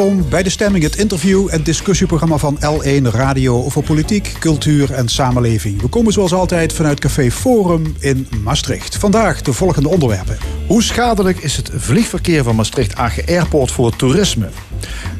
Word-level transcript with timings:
Welkom 0.00 0.28
bij 0.28 0.42
De 0.42 0.50
Stemming, 0.50 0.84
het 0.84 0.96
interview- 0.96 1.48
en 1.50 1.62
discussieprogramma 1.62 2.36
van 2.36 2.58
L1 2.58 3.02
Radio 3.02 3.64
over 3.64 3.82
politiek, 3.82 4.34
cultuur 4.38 4.92
en 4.92 5.08
samenleving. 5.08 5.80
We 5.80 5.88
komen 5.88 6.12
zoals 6.12 6.32
altijd 6.32 6.72
vanuit 6.72 7.00
Café 7.00 7.30
Forum 7.30 7.94
in 7.98 8.28
Maastricht. 8.42 8.96
Vandaag 8.96 9.42
de 9.42 9.52
volgende 9.52 9.88
onderwerpen. 9.88 10.38
Hoe 10.66 10.82
schadelijk 10.82 11.38
is 11.38 11.56
het 11.56 11.70
vliegverkeer 11.74 12.44
van 12.44 12.56
Maastricht 12.56 12.94
Agen 12.94 13.26
Airport 13.26 13.70
voor 13.70 13.86
het 13.86 13.98
toerisme? 13.98 14.48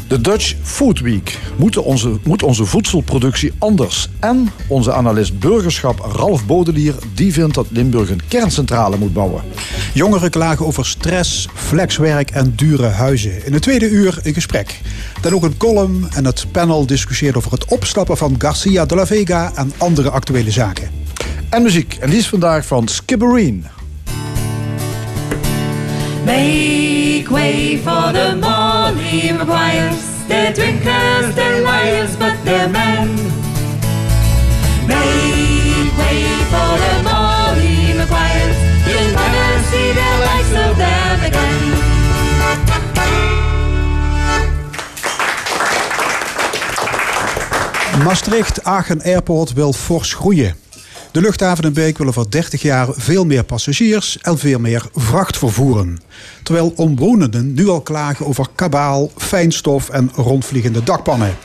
De 0.08 0.20
Dutch 0.20 0.54
Food 0.62 1.00
Week. 1.00 1.38
Moet 1.56 1.76
onze, 1.76 2.18
moet 2.24 2.42
onze 2.42 2.64
voedselproductie 2.64 3.52
anders? 3.58 4.08
En 4.20 4.48
onze 4.68 4.92
analist 4.92 5.38
burgerschap 5.38 5.98
Ralf 5.98 6.46
Bodelier... 6.46 6.94
die 7.14 7.32
vindt 7.32 7.54
dat 7.54 7.66
Limburg 7.70 8.10
een 8.10 8.22
kerncentrale 8.28 8.96
moet 8.96 9.12
bouwen. 9.12 9.42
Jongeren 9.94 10.30
klagen 10.30 10.66
over 10.66 10.86
stress, 10.86 11.48
flexwerk 11.54 12.30
en 12.30 12.52
dure 12.56 12.86
huizen. 12.86 13.46
In 13.46 13.52
het 13.52 13.62
tweede 13.62 13.88
uur 13.88 14.18
een 14.22 14.34
gesprek. 14.34 14.69
Dan 15.20 15.32
ook 15.32 15.42
een 15.42 15.56
column 15.56 16.08
en 16.14 16.24
het 16.24 16.46
panel 16.52 16.86
discussieert 16.86 17.36
over 17.36 17.52
het 17.52 17.64
opstappen 17.64 18.16
van 18.16 18.34
Garcia 18.38 18.84
de 18.84 18.94
la 18.94 19.06
Vega... 19.06 19.52
en 19.54 19.72
andere 19.76 20.10
actuele 20.10 20.50
zaken. 20.50 20.90
En 21.48 21.62
muziek. 21.62 21.96
En 22.00 22.10
die 22.10 22.18
is 22.18 22.28
vandaag 22.28 22.66
van 22.66 22.88
Skibbereen. 22.88 23.66
Make 26.24 27.26
way 27.30 27.80
for 27.82 28.12
the 28.12 28.36
Molly 28.40 29.32
Maguires. 29.32 29.98
They're 30.28 30.52
drinkers, 30.52 31.34
they're 31.34 31.62
liars, 31.62 32.16
but 32.16 32.34
they're 32.44 32.68
men. 32.68 33.14
Make 34.86 35.96
way 35.98 36.24
for 36.52 36.78
the 36.78 37.02
Molly 37.02 37.94
Maguires. 37.96 38.56
You'll 38.86 39.12
never 39.12 39.62
see 39.70 39.92
the 39.92 40.10
likes 40.24 40.68
of 40.68 40.76
them 40.76 41.24
again. 41.24 41.89
Maastricht-Aachen 48.04 49.02
Airport 49.02 49.52
wil 49.52 49.72
fors 49.72 50.14
groeien. 50.14 50.54
De 51.12 51.20
luchthaven 51.20 51.64
in 51.64 51.72
Beek 51.72 51.98
wil 51.98 52.06
over 52.06 52.30
30 52.30 52.62
jaar 52.62 52.88
veel 52.92 53.24
meer 53.24 53.44
passagiers 53.44 54.18
en 54.20 54.38
veel 54.38 54.58
meer 54.58 54.88
vracht 54.94 55.38
vervoeren. 55.38 56.00
Terwijl 56.42 56.72
omwonenden 56.76 57.54
nu 57.54 57.68
al 57.68 57.80
klagen 57.80 58.26
over 58.26 58.46
kabaal, 58.54 59.10
fijnstof 59.16 59.88
en 59.88 60.10
rondvliegende 60.14 60.82
dakpannen. 60.82 61.36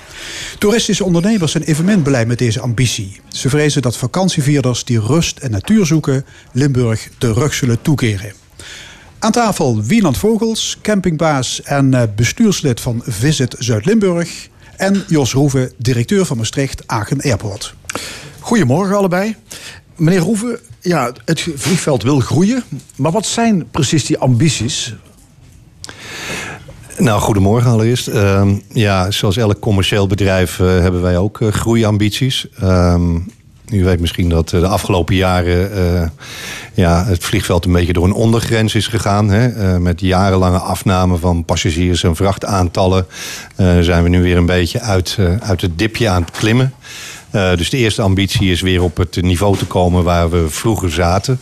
Toeristische 0.60 1.04
ondernemers 1.04 1.52
zijn 1.52 1.64
evenmin 1.64 2.02
blij 2.02 2.26
met 2.26 2.38
deze 2.38 2.60
ambitie. 2.60 3.22
Ze 3.28 3.50
vrezen 3.50 3.82
dat 3.82 3.98
vakantievierders 3.98 4.84
die 4.84 5.00
rust 5.00 5.38
en 5.38 5.52
natuur 5.52 5.86
zoeken 5.86 6.26
Limburg 6.52 7.10
de 7.18 7.34
rug 7.34 7.54
zullen 7.54 7.82
toekeren. 7.82 8.34
Aan 9.20 9.32
tafel 9.32 9.82
Wieland 9.84 10.18
Vogels, 10.18 10.78
campingbaas 10.82 11.62
en 11.62 11.94
eh, 11.94 12.02
bestuurslid 12.16 12.82
van 12.82 13.02
Visit 13.06 13.56
Zuid-Limburg. 13.60 14.50
En 14.78 15.04
Jos 15.08 15.34
Roeven, 15.34 15.72
directeur 15.78 16.26
van 16.26 16.38
Maastricht 16.38 16.88
Aachen 16.88 17.22
Airport. 17.22 17.76
Goedemorgen 18.40 18.96
allebei. 18.96 19.36
Meneer 19.96 20.20
Roeven, 20.20 20.60
ja, 20.82 21.12
het 21.26 21.48
vliegveld 21.56 22.04
wil 22.04 22.20
groeien. 22.20 22.64
Maar 22.96 23.12
wat 23.12 23.26
zijn 23.26 23.70
precies 23.72 24.06
die 24.06 24.18
ambities? 24.18 24.96
Nou, 26.98 27.22
goedemorgen 27.22 27.72
allereerst. 27.72 28.08
Uh, 28.08 28.52
ja, 28.74 29.12
zoals 29.12 29.38
elk 29.38 29.60
commercieel 29.60 30.08
bedrijf 30.08 30.60
uh, 30.60 30.68
hebben 30.68 31.02
wij 31.02 31.18
ook 31.18 31.40
uh, 31.40 31.52
groeiambities. 31.52 32.48
U 33.72 33.84
weet 33.84 34.00
misschien 34.00 34.30
dat 34.30 34.50
de 34.50 34.68
afgelopen 34.68 35.16
jaren 35.16 35.78
uh, 35.78 36.08
ja, 36.74 37.06
het 37.06 37.24
vliegveld 37.24 37.66
een 37.66 37.72
beetje 37.72 37.94
door 37.94 38.04
een 38.04 38.14
ondergrens 38.14 38.76
is 38.76 38.88
gegaan. 38.88 39.30
Hè? 39.30 39.80
met 39.80 40.02
jarenlange 40.02 40.58
afname 40.60 41.18
van 41.18 41.46
passagiers 41.46 42.04
en 42.04 42.16
vrachtaantallen 42.16 43.06
zijn 43.80 44.04
we 44.04 44.10
nu 44.10 44.22
weer 44.22 44.38
een 44.38 44.46
beetje 44.46 44.82
uit, 44.82 45.18
uit 45.40 45.62
het 45.62 45.78
dipje 45.78 46.10
aan 46.10 46.22
het 46.22 46.32
klimmen. 46.32 46.74
Dus 47.32 47.70
de 47.70 47.78
eerste 47.78 48.02
ambitie 48.02 48.52
is 48.52 48.62
weer 48.62 48.84
op 48.84 48.98
het 48.98 49.22
niveau 49.22 49.58
te 49.58 49.66
komen 49.66 50.04
waar 50.04 50.30
we 50.30 50.50
vroeger 50.50 50.92
zaten. 50.92 51.40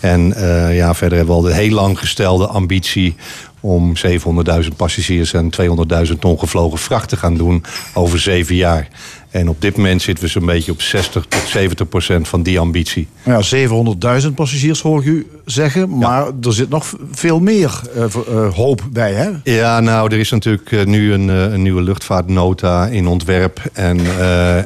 En 0.00 0.34
ja, 0.72 0.94
verder 0.94 1.18
hebben 1.18 1.36
we 1.36 1.42
al 1.42 1.48
de 1.48 1.54
heel 1.54 1.74
lang 1.74 1.98
gestelde 1.98 2.46
ambitie 2.46 3.16
om 3.60 3.92
700.000 3.96 4.68
passagiers 4.76 5.32
en 5.32 5.50
200.000 6.06 6.12
ton 6.18 6.38
gevlogen 6.38 6.78
vracht 6.78 7.08
te 7.08 7.16
gaan 7.16 7.36
doen 7.36 7.64
over 7.94 8.20
zeven 8.20 8.54
jaar. 8.54 8.88
En 9.30 9.48
op 9.48 9.60
dit 9.60 9.76
moment 9.76 10.02
zitten 10.02 10.24
we 10.24 10.30
zo'n 10.30 10.46
beetje 10.46 10.72
op 10.72 10.82
60 10.82 11.24
tot 11.28 11.42
70 11.48 11.88
procent 11.88 12.28
van 12.28 12.42
die 12.42 12.60
ambitie. 12.60 13.08
Ja, 13.24 13.40
700.000 14.22 14.34
passagiers 14.34 14.80
hoor 14.80 15.00
ik 15.00 15.06
u 15.06 15.26
zeggen, 15.44 15.98
maar 15.98 16.24
ja. 16.24 16.32
er 16.42 16.52
zit 16.52 16.68
nog 16.68 16.94
veel 17.10 17.40
meer 17.40 17.80
uh, 17.96 18.04
uh, 18.30 18.54
hoop 18.54 18.82
bij, 18.92 19.12
hè? 19.12 19.28
Ja, 19.44 19.80
nou, 19.80 20.12
er 20.12 20.18
is 20.18 20.30
natuurlijk 20.30 20.70
uh, 20.70 20.84
nu 20.84 21.12
een, 21.12 21.28
een, 21.28 21.62
nieuwe 21.62 21.82
luchtvaartnota 21.82 22.86
in 22.86 23.06
ontwerp. 23.06 23.60
En 23.72 24.00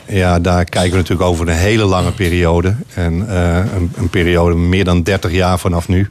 ja, 0.06 0.40
daar 0.40 0.64
kijken 0.64 0.90
we 0.90 0.96
natuurlijk 0.96 1.28
over 1.28 1.48
een 1.48 1.56
hele 1.56 1.84
lange 1.84 2.12
periode. 2.12 2.74
En 2.94 3.36
een, 3.76 3.92
een 3.96 4.10
periode 4.10 4.54
meer 4.54 4.84
dan 4.84 5.02
30 5.02 5.32
jaar 5.32 5.58
vanaf 5.58 5.88
nu. 5.88 6.10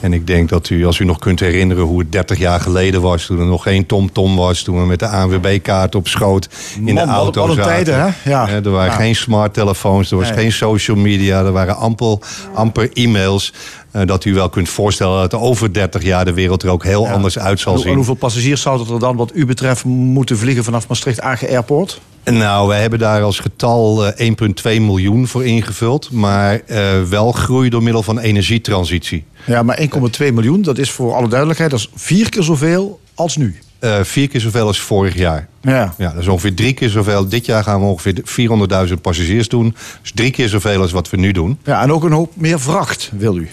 En 0.00 0.12
ik 0.12 0.26
denk 0.26 0.48
dat 0.48 0.68
u, 0.70 0.86
als 0.86 0.98
u 0.98 1.04
nog 1.04 1.18
kunt 1.18 1.40
herinneren 1.40 1.84
hoe 1.84 1.98
het 1.98 2.12
30 2.12 2.38
jaar 2.38 2.60
geleden 2.60 3.00
was... 3.02 3.26
toen 3.26 3.38
er 3.38 3.46
nog 3.46 3.62
geen 3.62 3.86
TomTom 3.86 4.36
was, 4.36 4.62
toen 4.62 4.80
we 4.80 4.86
met 4.86 4.98
de 4.98 5.08
ANWB-kaart 5.08 5.94
op 5.94 6.08
schoot 6.08 6.48
in 6.84 6.94
Man, 6.94 7.06
de 7.06 7.12
auto 7.12 7.46
wat 7.46 7.56
zaten. 7.56 7.72
Tijden, 7.72 8.00
hè? 8.22 8.30
Ja. 8.30 8.48
Er 8.48 8.70
waren 8.70 8.90
ja. 8.92 8.96
geen 8.98 9.16
smarttelefoons, 9.16 10.10
er 10.10 10.16
was 10.16 10.28
Nee. 10.28 10.38
geen 10.38 10.52
social 10.52 10.96
media... 10.96 11.44
er 11.44 11.52
waren 11.52 11.76
amper, 11.76 12.18
amper 12.54 12.90
e-mails. 12.92 13.52
eh, 13.90 14.02
dat 14.06 14.24
u 14.24 14.34
wel 14.34 14.48
kunt 14.48 14.68
voorstellen 14.68 15.28
dat 15.30 15.40
over 15.40 15.72
30 15.72 16.02
jaar 16.02 16.24
de 16.24 16.32
wereld 16.32 16.62
er 16.62 16.68
ook 16.70 16.84
heel 16.84 17.04
Ja. 17.04 17.12
anders 17.12 17.38
uit 17.38 17.60
zal 17.60 17.74
En 17.74 17.80
zien. 17.80 17.94
hoeveel 17.94 18.14
passagiers 18.14 18.62
zouden 18.62 18.94
er 18.94 18.98
dan 19.00 19.16
wat 19.16 19.30
u 19.34 19.46
betreft 19.46 19.84
moeten 19.84 20.38
vliegen 20.38 20.64
vanaf 20.64 20.88
Maastricht 20.88 21.20
Agen 21.20 21.48
Airport? 21.48 22.00
Nou, 22.24 22.68
wij 22.68 22.80
hebben 22.80 22.98
daar 22.98 23.22
als 23.22 23.38
getal 23.38 24.06
eh, 24.06 24.26
1,2 24.76 24.80
miljoen 24.80 25.26
voor 25.26 25.44
ingevuld. 25.44 26.10
Maar 26.10 26.60
eh, 26.66 27.02
wel 27.02 27.32
groei 27.32 27.68
door 27.68 27.82
middel 27.82 28.02
van 28.02 28.18
energietransitie. 28.18 29.24
Ja, 29.46 29.62
maar 29.62 29.78
1,2 29.80 29.86
miljoen, 30.32 30.62
dat 30.62 30.78
is 30.78 30.90
voor 30.90 31.14
alle 31.14 31.28
duidelijkheid, 31.28 31.70
dat 31.70 31.78
is 31.80 31.90
vier 31.94 32.28
keer 32.28 32.42
zoveel 32.42 33.00
als 33.14 33.36
nu. 33.36 33.58
Eh, 33.78 34.00
vier 34.02 34.28
keer 34.28 34.40
zoveel 34.40 34.66
als 34.66 34.80
vorig 34.80 35.14
jaar. 35.14 35.48
Ja. 35.60 35.94
Ja, 35.98 36.10
dat 36.12 36.22
is 36.22 36.28
ongeveer 36.28 36.54
drie 36.54 36.72
keer 36.72 36.88
zoveel. 36.88 37.28
Dit 37.28 37.46
jaar 37.46 37.62
gaan 37.62 37.80
we 37.80 37.86
ongeveer 37.86 38.14
400.000 38.88 39.00
passagiers 39.00 39.48
doen. 39.48 39.76
Dus 40.02 40.12
drie 40.14 40.30
keer 40.30 40.48
zoveel 40.48 40.80
als 40.80 40.92
wat 40.92 41.10
we 41.10 41.16
nu 41.16 41.32
doen. 41.32 41.58
ja, 41.64 41.82
en 41.82 41.92
ook 41.92 42.04
een 42.04 42.12
hoop 42.12 42.32
meer 42.36 42.60
vracht, 42.60 43.10
wil 43.16 43.36
u. 43.36 43.48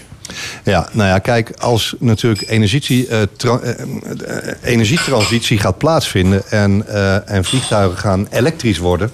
Ja, 0.64 0.88
nou 0.92 1.08
ja, 1.08 1.18
kijk, 1.18 1.50
als 1.58 1.94
natuurlijk 1.98 2.48
energie, 2.50 3.06
eh, 3.08 3.18
tra- 3.36 3.58
eh, 3.58 3.70
eh, 3.70 4.54
energietransitie 4.62 5.58
gaat 5.58 5.78
plaatsvinden 5.78 6.50
en, 6.50 6.86
eh, 6.88 7.30
en 7.30 7.44
vliegtuigen 7.44 7.98
gaan 7.98 8.26
elektrisch 8.30 8.78
worden. 8.78 9.10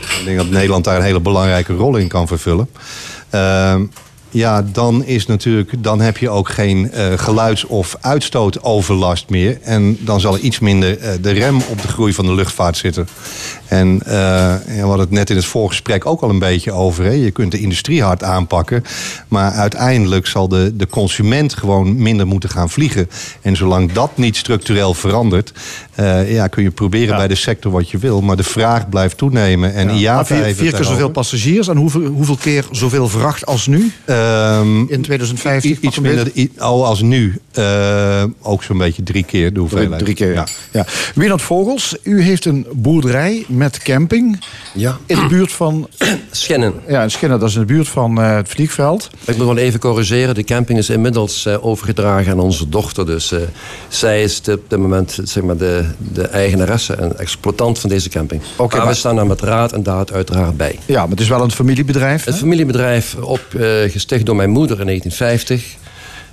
Ik 0.00 0.22
denk 0.24 0.36
dat 0.36 0.50
Nederland 0.50 0.84
daar 0.84 0.96
een 0.96 1.02
hele 1.02 1.20
belangrijke 1.20 1.72
rol 1.74 1.96
in 1.96 2.08
kan 2.08 2.26
vervullen. 2.26 2.68
Ja, 4.30 4.62
dan 4.62 5.04
is 5.04 5.26
natuurlijk, 5.26 5.82
dan 5.82 6.00
heb 6.00 6.18
je 6.18 6.30
ook 6.30 6.48
geen 6.48 6.90
eh, 6.90 7.12
geluids- 7.16 7.64
of 7.66 7.96
uitstootoverlast 8.00 9.28
meer. 9.28 9.58
En 9.62 9.96
dan 10.00 10.20
zal 10.20 10.34
er 10.34 10.40
iets 10.40 10.58
minder 10.58 10.98
eh, 10.98 11.12
de 11.20 11.30
rem 11.30 11.56
op 11.68 11.82
de 11.82 11.88
groei 11.88 12.12
van 12.12 12.26
de 12.26 12.34
luchtvaart 12.34 12.76
zitten. 12.76 13.08
En 13.66 14.00
ja, 14.04 14.60
we 14.66 14.80
hadden 14.80 15.00
het 15.00 15.10
net 15.10 15.30
in 15.30 15.36
het 15.36 15.44
voorgesprek 15.44 16.06
ook 16.06 16.20
al 16.20 16.30
een 16.30 16.38
beetje 16.38 16.72
over. 16.72 17.04
Hè. 17.04 17.10
Je 17.10 17.30
kunt 17.30 17.52
de 17.52 17.60
industrie 17.60 18.02
hard 18.02 18.22
aanpakken. 18.22 18.84
Maar 19.28 19.52
uiteindelijk 19.52 20.26
zal 20.26 20.48
de, 20.48 20.76
de 20.76 20.86
consument 20.86 21.54
gewoon 21.54 22.02
minder 22.02 22.26
moeten 22.26 22.50
gaan 22.50 22.70
vliegen. 22.70 23.08
En 23.42 23.56
zolang 23.56 23.92
dat 23.92 24.10
niet 24.14 24.36
structureel 24.36 24.94
verandert, 24.94 25.52
eh, 25.98 26.32
ja, 26.32 26.46
kun 26.46 26.62
je 26.62 26.70
proberen 26.70 27.08
Ja. 27.08 27.16
bij 27.16 27.28
de 27.28 27.34
sector 27.34 27.72
wat 27.72 27.90
je 27.90 27.98
wil. 27.98 28.20
Maar 28.20 28.36
de 28.36 28.42
vraag 28.42 28.88
blijft 28.88 29.16
toenemen. 29.16 29.74
En 29.74 29.98
ja, 29.98 30.14
Maar 30.14 30.26
vier, 30.26 30.54
vier 30.54 30.72
keer 30.72 30.84
zoveel 30.84 31.08
passagiers 31.10 31.68
en 31.68 31.76
hoeveel, 31.76 32.06
hoeveel 32.06 32.36
keer 32.36 32.64
zoveel 32.70 33.08
vracht 33.08 33.46
als 33.46 33.66
nu 33.66 33.92
Ehm, 34.04 34.78
in 34.80 35.02
2050? 35.02 35.70
I- 35.70 35.78
iets 35.80 35.98
minder 35.98 36.30
oh, 36.58 36.64
als 36.86 37.00
nu. 37.02 37.38
Eh, 37.52 38.24
ook 38.42 38.62
zo'n 38.62 38.78
beetje 38.78 39.02
drie 39.02 39.24
keer 39.24 39.52
de 39.52 39.60
hoeveelheid. 39.60 40.00
Drie 40.02 40.14
keer, 40.14 40.32
ja. 40.32 40.46
ja. 40.72 40.86
Wienand 41.14 41.42
Vogels, 41.42 41.96
u 42.02 42.22
heeft 42.22 42.44
een 42.44 42.66
boerderij 42.72 43.44
met 43.48 43.78
camping 43.78 44.44
Ja, 44.74 44.98
in 45.06 45.16
de 45.16 45.26
buurt 45.26 45.52
van... 45.52 45.88
Schennen. 46.30 46.72
Ja, 46.88 47.02
in 47.02 47.10
Schinnen, 47.10 47.38
dat 47.40 47.48
is 47.48 47.54
in 47.54 47.60
de 47.60 47.66
buurt 47.66 47.88
van 47.88 48.20
eh, 48.20 48.34
het 48.36 48.48
vliegveld. 48.48 49.10
Ik 49.24 49.36
moet 49.36 49.46
wel 49.46 49.56
even 49.56 49.80
corrigeren. 49.80 50.34
De 50.34 50.44
camping 50.44 50.78
is 50.78 50.90
inmiddels 50.90 51.46
eh, 51.46 51.64
overgedragen 51.66 52.32
aan 52.32 52.40
onze 52.40 52.68
dochter. 52.68 53.06
Dus 53.06 53.32
eh, 53.32 53.40
zij 53.88 54.22
is 54.22 54.38
op 54.38 54.60
dit 54.68 54.78
moment 54.78 55.18
zeg 55.24 55.42
maar, 55.42 55.56
de, 55.56 55.84
de 55.98 56.22
eigenaresse 56.22 56.94
en 56.94 57.18
exploitant 57.18 57.78
van 57.78 57.90
deze 57.90 58.08
camping. 58.08 58.42
Oké, 58.56 58.76
maar, 58.76 58.84
maar- 58.84 58.94
we 58.94 58.98
staan 58.98 59.16
daar 59.16 59.26
met 59.26 59.40
raad 59.40 59.72
en 59.72 59.82
daad 59.82 60.12
uiteraard 60.12 60.56
bij. 60.56 60.78
Ja, 60.86 61.00
maar 61.00 61.10
het 61.10 61.20
is 61.20 61.28
wel 61.28 61.42
een 61.42 61.50
familiebedrijf. 61.50 62.24
Het 62.24 62.34
hè? 62.34 62.40
familiebedrijf, 62.40 63.14
opgesticht 63.14 64.26
door 64.26 64.36
mijn 64.36 64.50
moeder 64.50 64.80
in 64.80 64.86
1950... 64.86 65.76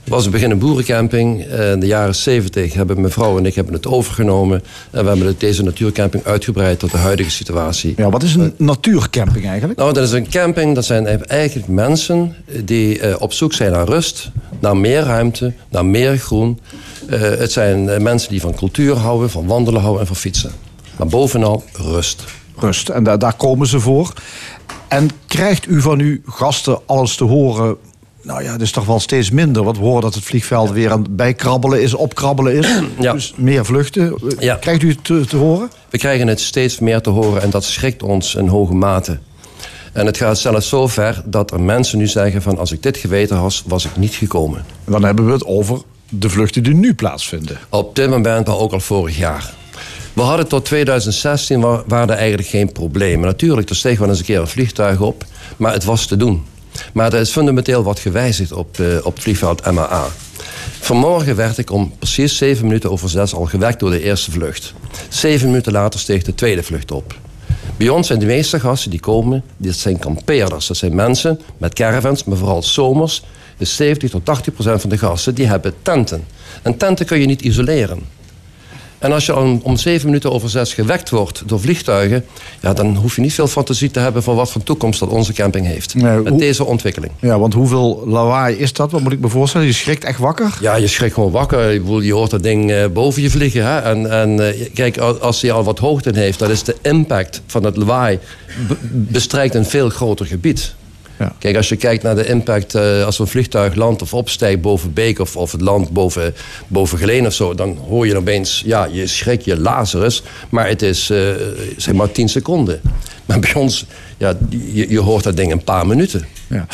Het 0.06 0.14
was 0.14 0.26
in 0.26 0.32
het 0.32 0.42
begin 0.42 0.52
een 0.52 0.60
boerencamping. 0.68 1.44
Eh, 1.46 1.72
In 1.72 1.80
de 1.80 1.86
jaren 1.86 2.16
70 2.16 2.74
hebben 2.74 3.00
mijn 3.02 3.12
vrouw 3.14 3.38
en 3.38 3.46
ik 3.46 3.56
hebben 3.56 3.74
het 3.74 3.88
overgenomen. 3.88 4.64
En 4.92 5.04
we 5.04 5.10
hebben 5.10 5.36
deze 5.38 5.64
natuurcamping 5.64 6.26
uitgebreid 6.26 6.80
tot 6.80 6.92
de 6.92 6.98
huidige 6.98 7.30
situatie. 7.32 7.94
Ja, 7.98 8.10
wat 8.10 8.24
is 8.24 8.36
een 8.36 8.54
natuurcamping 8.58 9.46
eigenlijk? 9.48 9.80
Nou, 9.80 9.94
dat 9.94 10.04
is 10.04 10.12
een 10.12 10.30
camping. 10.30 10.76
Dat 10.76 10.86
zijn 10.86 11.26
eigenlijk 11.28 11.68
mensen 11.68 12.36
die 12.66 13.00
eh, 13.00 13.16
op 13.22 13.34
zoek 13.34 13.54
zijn 13.54 13.72
naar 13.72 13.86
rust, 13.88 14.32
naar 14.60 14.78
meer 14.78 15.02
ruimte, 15.02 15.54
naar 15.70 15.86
meer 15.86 16.18
groen. 16.18 16.60
Eh, 17.10 17.20
het 17.20 17.52
zijn 17.52 17.90
eh, 17.90 18.00
mensen 18.00 18.30
die 18.30 18.42
van 18.42 18.56
cultuur 18.56 18.96
houden, 18.96 19.30
van 19.30 19.46
wandelen 19.48 19.82
houden 19.82 20.02
en 20.02 20.08
van 20.08 20.16
fietsen. 20.16 20.52
Maar 20.98 21.08
bovenal 21.08 21.64
rust. 21.74 22.24
Rust. 22.58 22.90
En 22.90 23.04
daar, 23.04 23.20
daar 23.20 23.36
komen 23.36 23.68
ze 23.68 23.80
voor. 23.80 24.14
En 24.88 25.10
krijgt 25.28 25.68
u 25.68 25.82
van 25.82 26.00
uw 26.00 26.18
gasten 26.26 26.80
alles 26.86 27.16
te 27.16 27.24
horen? 27.24 27.76
Nou 28.26 28.44
ja, 28.44 28.52
dat 28.52 28.62
is 28.62 28.72
toch 28.72 28.86
wel 28.86 29.00
steeds 29.00 29.30
minder. 29.32 29.64
Want 29.64 29.78
we 29.78 29.84
horen 29.84 30.02
dat 30.02 30.14
het 30.16 30.24
vliegveld 30.24 30.72
weer 30.72 30.92
aan 30.92 31.02
het 31.02 31.16
bijkrabbelen 31.16 31.82
is, 31.82 31.94
opkrabbelen 31.94 32.54
is. 32.54 32.68
Ja. 33.00 33.12
Dus 33.14 33.34
meer 33.38 33.66
vluchten. 33.66 34.14
Ja. 34.40 34.56
Krijgt 34.56 34.82
u 34.82 34.90
het 34.90 35.04
te, 35.04 35.26
te 35.26 35.38
horen? 35.38 35.70
We 35.90 35.98
krijgen 35.98 36.28
het 36.28 36.40
steeds 36.42 36.80
meer 36.80 37.02
te 37.02 37.10
horen 37.10 37.42
en 37.42 37.50
dat 37.50 37.64
schrikt 37.64 38.04
ons 38.04 38.36
in 38.36 38.48
hoge 38.48 38.74
mate. 38.74 39.20
En 39.94 40.06
het 40.06 40.18
gaat 40.18 40.38
zelfs 40.40 40.70
zo 40.70 40.88
ver 40.88 41.22
dat 41.26 41.52
er 41.52 41.62
mensen 41.62 41.98
nu 41.98 42.08
zeggen 42.08 42.42
van... 42.42 42.58
als 42.58 42.72
ik 42.72 42.84
dit 42.84 42.98
geweten 42.98 43.36
had, 43.38 43.64
was 43.66 43.86
ik 43.86 43.98
niet 43.98 44.14
gekomen. 44.14 44.66
Dan 44.86 45.04
hebben 45.04 45.26
we 45.26 45.32
het 45.32 45.46
over 45.46 45.82
de 46.10 46.30
vluchten 46.30 46.64
die 46.64 46.74
nu 46.74 46.94
plaatsvinden. 46.94 47.58
Op 47.70 47.96
dit 47.96 48.10
moment, 48.10 48.48
maar 48.48 48.58
ook 48.58 48.72
al 48.74 48.80
vorig 48.80 49.18
jaar. 49.18 49.54
We 50.14 50.22
hadden 50.22 50.48
tot 50.48 50.66
2016 50.66 51.60
wa- 51.62 51.84
waren 51.88 52.10
er 52.10 52.18
eigenlijk 52.18 52.48
geen 52.50 52.72
problemen. 52.72 53.26
Natuurlijk, 53.26 53.70
er 53.70 53.76
steeg 53.76 54.00
wel 54.00 54.10
eens 54.10 54.20
een 54.20 54.26
keer 54.26 54.40
een 54.40 54.48
vliegtuig 54.48 55.00
op, 55.02 55.24
maar 55.58 55.74
het 55.74 55.84
was 55.84 56.06
te 56.06 56.18
doen. 56.18 56.44
Maar 56.94 57.14
er 57.14 57.20
is 57.20 57.32
fundamenteel 57.32 57.84
wat 57.84 58.00
gewijzigd 58.00 58.52
op, 58.52 58.80
eh, 58.80 58.86
op 59.04 59.14
het 59.14 59.24
vliegveld 59.24 59.72
MAA. 59.72 60.08
Vanmorgen 60.80 61.36
werd 61.36 61.58
ik 61.58 61.72
om 61.72 61.94
precies 61.98 62.38
zeven 62.38 62.66
minuten 62.66 62.92
over 62.92 63.10
zes 63.10 63.34
al 63.34 63.46
gewekt 63.46 63.80
door 63.80 63.90
de 63.90 64.02
eerste 64.02 64.32
vlucht. 64.32 64.74
Zeven 65.10 65.48
minuten 65.48 65.72
later 65.72 66.00
steeg 66.00 66.24
de 66.24 66.36
tweede 66.36 66.64
vlucht 66.64 66.92
op. 66.92 67.16
Bij 67.78 67.90
ons 67.90 68.08
zijn 68.08 68.20
de 68.20 68.26
meeste 68.26 68.60
gasten 68.60 68.92
die 68.92 69.00
komen, 69.00 69.44
dit 69.58 69.76
zijn 69.76 70.00
kampeerders. 70.00 70.68
Dat 70.68 70.78
zijn 70.78 70.96
mensen 70.96 71.40
met 71.58 71.74
caravans, 71.74 72.24
maar 72.24 72.38
vooral 72.38 72.64
zomers. 72.64 73.24
Dus 73.58 73.76
70 73.76 74.10
tot 74.10 74.26
80 74.26 74.54
procent 74.54 74.82
van 74.82 74.90
de 74.90 74.98
gasten 74.98 75.36
die 75.36 75.48
hebben 75.48 75.74
tenten. 75.82 76.26
En 76.62 76.78
tenten 76.78 77.06
kun 77.06 77.20
je 77.20 77.26
niet 77.26 77.42
isoleren. 77.42 78.00
En 79.00 79.12
als 79.12 79.26
je 79.26 79.36
om, 79.38 79.60
om 79.64 79.78
zeven 79.78 80.06
minuten 80.06 80.32
over 80.32 80.50
zes 80.50 80.74
gewekt 80.74 81.10
wordt 81.10 81.44
door 81.46 81.60
vliegtuigen... 81.60 82.26
Ja, 82.62 82.74
dan 82.74 82.96
hoef 82.96 83.16
je 83.16 83.22
niet 83.22 83.34
veel 83.34 83.48
fantasie 83.48 83.92
te 83.92 84.00
hebben 84.00 84.24
van 84.24 84.36
wat 84.36 84.52
voor 84.52 84.64
toekomst 84.64 85.00
dat 85.00 85.10
onze 85.10 85.34
camping 85.34 85.66
heeft. 85.66 85.96
Nee, 85.96 86.18
met 86.18 86.28
hoe- 86.30 86.40
deze 86.40 86.66
ontwikkeling. 86.66 87.12
Ja, 87.20 87.40
want 87.40 87.54
hoeveel 87.54 88.04
lawaai 88.08 88.56
is 88.58 88.74
dat? 88.74 88.92
Wat 88.92 89.02
moet 89.02 89.12
ik 89.12 89.20
me 89.20 89.28
voorstellen? 89.28 89.68
Je 89.68 89.74
schrikt 89.74 90.04
echt 90.04 90.20
wakker? 90.20 90.58
Ja, 90.62 90.76
je 90.76 90.88
schrikt 90.88 91.14
gewoon 91.14 91.32
wakker. 91.32 91.72
Je 92.04 92.14
hoort 92.14 92.32
dat 92.32 92.44
ding 92.44 92.72
eh, 92.72 92.86
boven 92.94 93.22
je 93.22 93.30
vliegen. 93.30 93.66
Hè? 93.66 93.80
En, 93.80 94.12
en 94.12 94.48
eh, 94.54 94.68
kijk, 94.74 94.98
al- 94.98 95.20
als 95.20 95.42
hij 95.42 95.52
al 95.52 95.64
wat 95.64 95.80
hoogte 95.80 96.12
heeft... 96.14 96.40
dan 96.40 96.52
is 96.52 96.64
de 96.64 96.76
impact 96.82 97.42
van 97.48 97.64
het 97.64 97.78
lawaai... 97.78 98.20
be- 98.68 98.76
bestrijkt 98.92 99.56
een 99.56 99.66
veel 99.66 99.90
groter 99.90 100.26
gebied. 100.26 100.74
Ja. 101.20 101.36
Kijk, 101.40 101.56
als 101.56 101.70
je 101.70 101.76
kijkt 101.76 102.04
naar 102.04 102.16
de 102.16 102.26
impact... 102.26 102.76
eh, 102.76 103.06
als 103.06 103.20
een 103.20 103.28
vliegtuig 103.28 103.76
landt 103.76 104.02
of 104.02 104.14
opstijgt 104.14 104.62
boven 104.62 104.94
Beek... 104.94 105.20
of, 105.20 105.38
of 105.38 105.52
het 105.52 105.62
land 105.62 105.90
boven, 105.90 106.36
boven 106.68 106.98
Geleen 106.98 107.26
of 107.26 107.34
zo... 107.34 107.54
dan 107.54 107.78
hoor 107.88 108.08
je 108.08 108.18
opeens, 108.18 108.62
ja, 108.66 108.86
je 108.92 109.08
schrik, 109.08 109.42
je 109.42 109.60
Lazarus... 109.60 110.24
maar 110.50 110.68
het 110.68 110.82
is, 110.82 111.10
eh, 111.10 111.20
zeg 111.78 111.94
maar, 111.94 112.12
10 112.12 112.30
seconden. 112.30 112.82
Maar 113.26 113.40
bij 113.40 113.54
ons, 113.54 113.86
ja, 114.18 114.38
je, 114.50 114.90
je 114.90 115.00
hoort 115.00 115.24
dat 115.24 115.38
ding 115.38 115.52
een 115.52 115.64
paar 115.64 115.88
minuten. 115.88 116.26
Ja. 116.48 116.68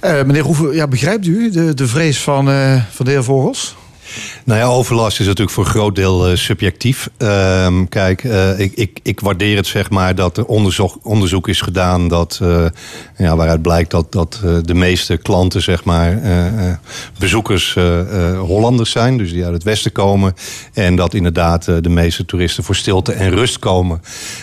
Eh, 0.00 0.22
meneer 0.22 0.42
Roeven, 0.42 0.74
ja, 0.74 0.88
begrijpt 0.88 1.26
u 1.26 1.50
de, 1.50 1.74
de 1.74 1.86
vrees 1.86 2.20
van, 2.20 2.44
van 2.90 3.04
de 3.04 3.10
heer 3.10 3.24
Vogels? 3.24 3.76
Nou 4.44 4.60
ja, 4.60 4.66
overlast 4.66 5.20
is 5.20 5.26
natuurlijk 5.26 5.54
voor 5.54 5.64
een 5.64 5.70
groot 5.70 5.94
deel 5.94 6.28
eh, 6.28 6.36
subjectief. 6.36 7.08
Ehm, 7.16 7.84
kijk, 7.84 8.24
eh, 8.24 8.58
ik, 8.58 8.72
ik, 8.74 8.98
ik 9.02 9.20
waardeer 9.20 9.56
het 9.56 9.66
zeg 9.66 9.90
maar 9.90 10.14
dat 10.14 10.36
er 10.36 10.44
onderzoek, 10.44 10.98
onderzoek 11.02 11.48
is 11.48 11.60
gedaan 11.60 12.08
dat, 12.08 12.38
eh, 12.42 12.64
ja, 13.16 13.36
waaruit 13.36 13.62
blijkt 13.62 13.90
dat, 13.90 14.12
dat 14.12 14.40
de 14.64 14.74
meeste 14.74 15.16
klanten, 15.16 15.62
zeg 15.62 15.84
maar, 15.84 16.18
bezoekers 17.18 17.76
Hollanders 18.38 18.90
zijn, 18.90 19.18
dus 19.18 19.32
die 19.32 19.44
uit 19.44 19.52
het 19.52 19.62
westen 19.62 19.92
komen. 19.92 20.34
En 20.72 20.96
dat 20.96 21.14
inderdaad 21.14 21.64
de 21.64 21.88
meeste 21.88 22.24
toeristen 22.24 22.64
voor 22.64 22.76
stilte 22.76 23.12
en 23.12 23.30
rust 23.30 23.58
komen. 23.58 24.02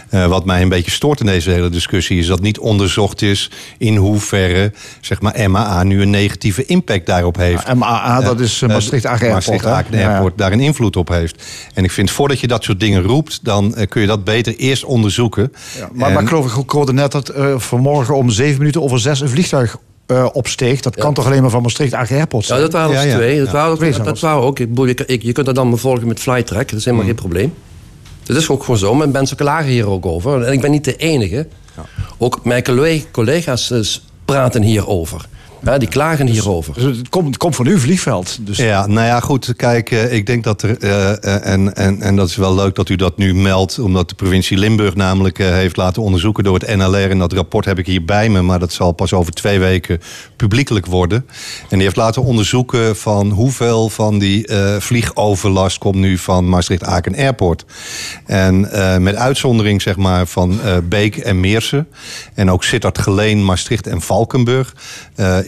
Wat 0.09 0.45
mij 0.45 0.61
een 0.61 0.69
beetje 0.69 0.91
stoort 0.91 1.19
in 1.19 1.25
deze 1.25 1.51
hele 1.51 1.69
discussie 1.69 2.19
is 2.19 2.27
dat 2.27 2.41
niet 2.41 2.59
onderzocht 2.59 3.21
is 3.21 3.51
in 3.77 3.95
hoeverre 3.95 4.71
zeg 5.01 5.21
maar, 5.21 5.49
MAA 5.49 5.83
nu 5.83 6.01
een 6.01 6.09
negatieve 6.09 6.65
impact 6.65 7.05
daarop 7.05 7.35
heeft. 7.35 7.73
MAA, 7.73 8.21
dat 8.21 8.39
is 8.39 8.61
Maastricht 8.61 9.05
Agen 9.05 9.31
Hè? 9.63 9.69
Aken 9.71 9.93
Ja, 9.97 9.99
ja. 10.03 10.11
Airport 10.11 10.37
daar 10.37 10.51
een 10.51 10.59
invloed 10.59 10.95
op 10.95 11.07
heeft. 11.07 11.43
En 11.73 11.83
ik 11.83 11.91
vind 11.91 12.11
voordat 12.11 12.39
je 12.39 12.47
dat 12.47 12.63
soort 12.63 12.79
dingen 12.79 13.01
roept, 13.03 13.39
dan 13.43 13.75
eh, 13.75 13.87
kun 13.87 14.01
je 14.01 14.07
dat 14.07 14.23
beter 14.23 14.55
eerst 14.55 14.83
onderzoeken. 14.85 15.53
Ja, 15.77 15.89
maar, 15.93 16.07
En- 16.07 16.13
maar 16.13 16.21
ik 16.23 16.27
geloof 16.29 16.51
ik 16.51 16.57
ik 16.63 16.69
hoorde 16.69 16.93
net 16.93 17.11
dat 17.11 17.29
eh, 17.29 17.59
vanmorgen 17.59 18.15
om 18.15 18.29
zeven 18.29 18.57
minuten 18.57 18.81
over 18.81 18.99
zes 18.99 19.19
een 19.21 19.29
vliegtuig 19.29 19.77
eh, 20.05 20.27
opsteeg. 20.33 20.81
Dat 20.81 20.95
kan 20.95 21.13
toch 21.13 21.25
alleen 21.25 21.41
maar 21.41 21.49
van 21.51 21.61
Maastricht 21.61 21.93
Agen 21.93 22.15
Airport 22.17 22.41
Ja, 22.43 22.47
zijn? 22.47 22.61
dat 22.61 22.71
waren 22.73 22.95
er 22.95 23.01
Ja, 23.01 23.07
ja. 23.11 23.15
twee. 23.15 23.37
Dat, 23.37 23.45
Ja. 23.47 23.51
waren, 23.53 23.77
Twee 23.77 23.91
dat, 23.91 24.03
zelfs. 24.03 24.21
waren 24.21 24.41
ook. 24.41 24.59
Ik 24.59 24.69
je, 24.75 25.05
ik- 25.05 25.21
je 25.23 25.31
kunt 25.31 25.45
dat 25.45 25.55
dan 25.55 25.69
me 25.69 25.77
volgen 25.77 26.07
met 26.07 26.19
Flytrack. 26.19 26.69
Dat 26.69 26.79
is 26.79 26.85
helemaal 26.85 27.05
geen 27.05 27.15
probleem. 27.15 27.53
Dat 28.23 28.37
is 28.37 28.49
ook 28.49 28.61
gewoon 28.63 28.77
zo. 28.79 28.93
Maar 28.95 29.09
mensen 29.09 29.37
klagen 29.37 29.69
hier 29.71 29.87
ook 29.89 30.05
over. 30.05 30.43
En 30.43 30.53
ik 30.53 30.61
ben 30.61 30.71
niet 30.71 30.83
de 30.83 30.95
enige. 30.95 31.47
Ook 32.17 32.39
mijn 32.45 32.63
collega- 32.63 33.05
collega's 33.11 34.03
praten 34.25 34.61
hierover. 34.61 35.25
Ja, 35.63 35.77
die 35.77 35.87
klagen 35.87 36.27
hierover. 36.27 36.73
Dus 36.73 36.97
het, 36.97 37.09
komt, 37.09 37.27
het 37.27 37.37
komt 37.37 37.55
van 37.55 37.67
uw 37.67 37.77
vliegveld. 37.77 38.37
Dus 38.41 38.57
Ja, 38.57 38.87
nou 38.87 39.07
ja, 39.07 39.19
goed. 39.19 39.53
Kijk, 39.55 39.91
eh, 39.91 40.13
ik 40.13 40.25
denk 40.25 40.43
dat 40.43 40.61
er. 40.61 40.77
eh, 40.79 41.11
eh, 41.23 41.45
en, 41.53 41.75
en, 41.75 42.01
en 42.01 42.15
dat 42.15 42.29
is 42.29 42.35
wel 42.35 42.55
leuk 42.55 42.75
dat 42.75 42.89
u 42.89 42.95
dat 42.95 43.17
nu 43.17 43.35
meldt. 43.35 43.79
Omdat 43.79 44.09
de 44.09 44.15
provincie 44.15 44.57
Limburg 44.57 44.95
namelijk 44.95 45.39
eh, 45.39 45.47
heeft 45.49 45.77
laten 45.77 46.01
onderzoeken 46.01 46.43
door 46.43 46.59
het 46.59 46.75
NLR. 46.75 47.09
En 47.09 47.19
dat 47.19 47.33
rapport 47.33 47.65
heb 47.65 47.79
ik 47.79 47.85
hier 47.85 48.05
bij 48.05 48.29
me. 48.29 48.41
Maar 48.41 48.59
dat 48.59 48.73
zal 48.73 48.91
pas 48.91 49.13
over 49.13 49.33
twee 49.33 49.59
weken 49.59 49.99
publiekelijk 50.35 50.85
worden. 50.85 51.25
En 51.61 51.75
die 51.77 51.81
heeft 51.81 51.95
laten 51.95 52.23
onderzoeken 52.23 52.95
van 52.95 53.29
hoeveel 53.29 53.89
van 53.89 54.19
die 54.19 54.47
eh, 54.47 54.75
vliegoverlast 54.79 55.77
komt 55.77 55.95
nu 55.95 56.17
van 56.17 56.49
Maastricht-Aken 56.49 57.15
Airport. 57.15 57.65
En 58.25 58.71
eh, 58.71 58.97
met 58.97 59.15
uitzondering 59.15 59.81
zeg 59.81 59.95
maar 59.95 60.27
van 60.27 60.61
eh, 60.61 60.77
Beek 60.83 61.17
en 61.17 61.39
Meersen. 61.39 61.87
En 62.33 62.51
ook 62.51 62.63
Sittard 62.63 62.97
Geleen, 62.97 63.45
Maastricht 63.45 63.87
en 63.87 64.01
Valkenburg. 64.01 64.75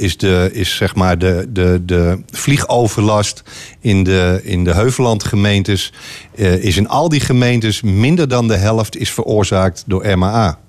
Is, 0.03 0.17
de, 0.17 0.49
is 0.53 0.75
zeg 0.75 0.95
maar 0.95 1.17
de, 1.17 1.47
de, 1.49 1.81
de 1.85 2.19
vliegoverlast 2.31 3.43
in 3.79 4.03
de, 4.03 4.39
in 4.43 4.63
de 4.63 4.73
Heuvellandgemeentes. 4.73 5.93
eh, 6.35 6.63
is 6.63 6.77
in 6.77 6.87
al 6.87 7.09
die 7.09 7.19
gemeentes 7.19 7.81
minder 7.81 8.27
dan 8.27 8.47
de 8.47 8.55
helft 8.55 8.97
is 8.97 9.11
veroorzaakt 9.11 9.83
door 9.87 10.17
MAA. 10.17 10.59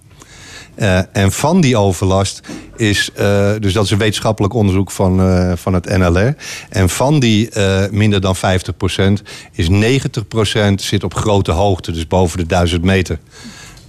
Eh, 0.75 0.99
en 1.13 1.33
van 1.33 1.61
die 1.61 1.77
overlast 1.77 2.41
is, 2.77 3.11
eh, 3.15 3.53
dus 3.61 3.73
dat 3.73 3.85
is 3.85 3.91
een 3.91 3.99
wetenschappelijk 3.99 4.55
onderzoek 4.55 4.91
van, 4.91 5.19
van 5.59 5.75
het 5.75 5.99
NLR. 5.99 6.35
En 6.69 6.89
van 6.89 7.21
die 7.21 7.49
minder 7.91 8.21
dan 8.21 8.37
50% 8.37 9.23
is 9.53 9.69
90% 9.69 10.83
zit 10.83 11.05
op 11.05 11.15
grote 11.15 11.53
hoogte, 11.53 11.93
dus 11.93 12.07
boven 12.07 12.39
de 12.39 12.47
1000 12.47 12.83
meter. 12.83 13.19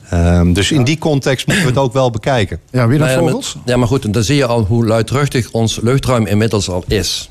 Ehm, 0.10 0.54
dus 0.54 0.72
in 0.72 0.84
die 0.84 0.98
context 0.98 1.48
moeten 1.48 1.66
we 1.66 1.70
het 1.72 1.80
ook 1.80 1.94
wel 1.94 2.10
bekijken. 2.10 2.60
ja, 2.72 2.88
weer 2.88 3.00
naar 3.00 3.08
Nou 3.08 3.20
ja, 3.22 3.28
Vogels? 3.28 3.54
met- 3.56 3.64
ja, 3.66 3.78
maar 3.78 3.88
goed, 3.88 4.14
dan 4.14 4.24
zie 4.24 4.36
je 4.36 4.46
al 4.46 4.64
hoe 4.64 4.86
luidruchtig 4.86 5.52
ons 5.52 5.80
luchtruim 5.82 6.26
inmiddels 6.26 6.70
al 6.70 6.84
is. 6.88 7.30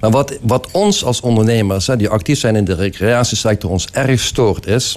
Maar 0.00 0.10
wat, 0.10 0.38
wat 0.42 0.68
ons 0.70 1.04
als 1.04 1.20
ondernemers, 1.20 1.86
hè, 1.86 1.96
die 1.96 2.08
actief 2.08 2.38
zijn 2.38 2.56
in 2.56 2.64
de 2.64 2.74
recreatiesector, 2.74 3.70
ons 3.70 3.86
erg 3.92 4.20
stoort 4.20 4.66
is... 4.66 4.96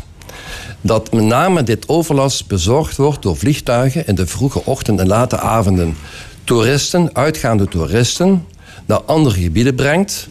dat 0.82 1.12
met 1.14 1.24
name 1.24 1.64
dit 1.64 1.90
overlast 1.90 2.48
bezorgd 2.48 2.98
wordt 2.98 3.22
door 3.22 3.38
vliegtuigen... 3.38 4.08
in 4.08 4.16
de 4.16 4.28
vroege 4.28 4.62
ochtend 4.66 5.00
en 5.00 5.08
late 5.08 5.40
avonden. 5.40 5.98
Toeristen, 6.44 7.10
uitgaande 7.14 7.68
toeristen, 7.68 8.46
naar 8.86 9.02
andere 9.02 9.42
gebieden 9.42 9.76
brengt... 9.76 10.28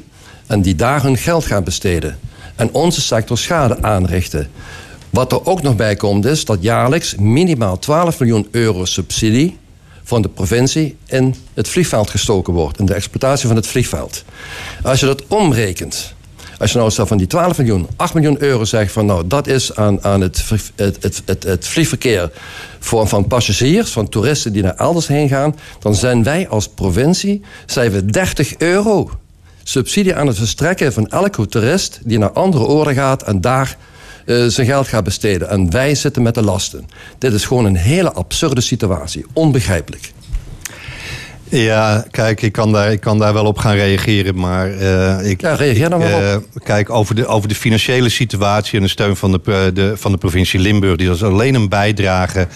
en 0.46 0.62
die 0.62 0.74
daar 0.74 1.02
hun 1.02 1.16
geld 1.16 1.44
gaan 1.44 1.64
besteden. 1.64 2.18
En 2.56 2.72
onze 2.72 3.00
sector 3.00 3.38
schade 3.38 3.82
aanrichten. 3.82 4.48
Wat 5.14 5.32
er 5.32 5.46
ook 5.46 5.62
nog 5.62 5.76
bij 5.76 5.96
komt 5.96 6.24
is 6.24 6.44
dat 6.44 6.58
jaarlijks 6.60 7.14
minimaal 7.14 7.78
12 7.78 8.18
miljoen 8.18 8.48
euro 8.50 8.84
subsidie 8.84 9.58
van 10.02 10.22
de 10.22 10.28
provincie 10.28 10.96
in 11.06 11.34
het 11.54 11.68
vliegveld 11.68 12.10
gestoken 12.10 12.52
wordt, 12.52 12.78
in 12.78 12.86
de 12.86 12.94
exploitatie 12.94 13.46
van 13.46 13.56
het 13.56 13.66
vliegveld. 13.66 14.24
Als 14.82 15.00
je 15.00 15.06
dat 15.06 15.22
omrekent, 15.26 16.14
als 16.58 16.72
je 16.72 16.78
nou 16.78 16.92
van 16.92 17.16
die 17.16 17.26
12 17.26 17.58
miljoen, 17.58 17.86
8 17.96 18.14
miljoen 18.14 18.42
euro 18.42 18.64
zegt 18.64 18.92
van 18.92 19.06
nou 19.06 19.26
dat 19.26 19.46
is 19.46 19.76
aan, 19.76 20.04
aan 20.04 20.20
het, 20.20 20.44
het, 20.74 21.22
het, 21.24 21.44
het, 21.44 21.66
vliegverkeer 21.66 22.30
voor, 22.78 23.06
van 23.08 23.26
passagiers, 23.26 23.90
van 23.90 24.08
toeristen 24.08 24.52
die 24.52 24.62
naar 24.62 24.76
elders 24.76 25.06
heen 25.06 25.28
gaan, 25.28 25.56
dan 25.78 25.94
zijn 25.94 26.22
wij 26.22 26.48
als 26.48 26.68
provincie 26.68 27.42
zijn 27.66 27.90
we 27.90 28.04
30 28.04 28.56
euro 28.58 29.10
subsidie 29.62 30.14
aan 30.14 30.26
het 30.26 30.36
verstrekken 30.36 30.92
van 30.92 31.08
elke 31.08 31.46
toerist 31.48 32.00
die 32.04 32.18
naar 32.18 32.32
andere 32.32 32.64
oren 32.64 32.94
gaat 32.94 33.22
en 33.22 33.40
daar 33.40 33.76
eh, 34.26 34.44
zijn 34.46 34.66
geld 34.66 34.88
gaat 34.88 35.04
besteden. 35.04 35.48
En 35.48 35.70
wij 35.70 35.94
zitten 35.94 36.22
met 36.22 36.34
de 36.34 36.42
lasten. 36.42 36.88
Dit 37.18 37.32
is 37.32 37.44
gewoon 37.44 37.64
een 37.64 37.76
hele 37.76 38.12
absurde 38.12 38.60
situatie. 38.60 39.26
Onbegrijpelijk. 39.32 40.12
Ja, 41.48 42.04
kijk, 42.10 42.42
ik 42.42 42.52
kan 42.52 42.72
daar, 42.72 42.92
ik 42.92 43.00
kan 43.00 43.18
daar 43.18 43.32
wel 43.32 43.44
op 43.44 43.58
gaan 43.58 43.74
reageren. 43.74 44.36
Maar 44.36 44.70
eh, 44.70 45.30
ik, 45.30 45.40
Ja, 45.40 45.54
reageer 45.54 45.90
dan 45.90 45.98
maar 45.98 46.32
eh, 46.32 46.36
Kijk, 46.64 46.90
over 46.90 47.14
de, 47.14 47.26
over 47.26 47.48
de 47.48 47.54
financiële 47.54 48.08
situatie 48.08 48.78
en 48.78 48.84
de 48.84 48.90
steun 48.90 49.16
van 49.16 49.32
de, 49.32 49.70
de, 49.74 49.92
van 49.96 50.12
de 50.12 50.18
provincie 50.18 50.60
Limburg. 50.60 50.96
Die 50.96 51.10
is 51.10 51.22
alleen 51.22 51.54
een 51.54 51.68
bijdrage 51.68 52.46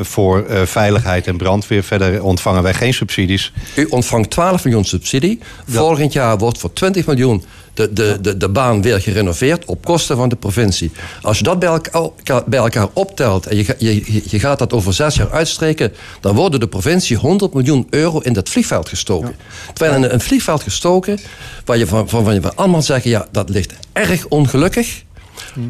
voor 0.00 0.46
veiligheid 0.64 1.26
en 1.26 1.36
brandweer. 1.36 1.82
Verder 1.82 2.22
ontvangen 2.22 2.62
wij 2.62 2.74
geen 2.74 2.94
subsidies. 2.94 3.52
U 3.74 3.84
ontvangt 3.84 4.30
12 4.30 4.64
miljoen 4.64 4.84
subsidie. 4.84 5.38
Volgend 5.66 6.12
jaar 6.12 6.38
wordt 6.38 6.58
voor 6.58 6.72
20 6.72 7.06
miljoen 7.06 7.44
de, 7.80 7.92
de, 7.92 8.18
de, 8.20 8.36
de 8.36 8.48
baan 8.48 8.82
weer 8.82 9.00
gerenoveerd 9.00 9.64
op 9.64 9.84
kosten 9.84 10.16
van 10.16 10.28
de 10.28 10.36
provincie. 10.36 10.90
Als 11.22 11.38
je 11.38 11.44
dat 11.44 11.58
bij 11.58 11.68
elkaar, 11.68 12.42
bij 12.46 12.58
elkaar 12.58 12.88
optelt 12.92 13.46
en 13.46 13.56
je, 13.56 13.74
je, 13.78 14.22
je- 14.30 14.38
gaat 14.40 14.58
dat 14.58 14.72
over 14.72 14.92
zes 14.94 15.14
jaar 15.14 15.30
uitstreken, 15.30 15.92
dan 16.20 16.34
worden 16.34 16.60
de 16.60 16.68
provincie 16.68 17.16
100 17.16 17.54
miljoen 17.54 17.86
euro 17.90 18.18
in 18.18 18.32
dat 18.32 18.48
vliegveld 18.48 18.88
gestoken. 18.88 19.34
Terwijl 19.74 20.04
in 20.04 20.10
een 20.10 20.20
vliegveld 20.20 20.62
gestoken, 20.62 21.18
waar 21.64 21.78
je 21.78 21.86
van, 21.86 22.08
van, 22.08 22.24
van 22.24 22.34
je 22.34 22.40
van 22.40 22.52
allemaal 22.56 22.82
zeggen, 22.82 23.10
ja, 23.10 23.26
dat 23.30 23.48
ligt 23.48 23.72
erg 23.92 24.26
ongelukkig. 24.28 25.02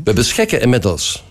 We 0.04 0.12
beschikken 0.12 0.60
inmiddels, 0.60 1.24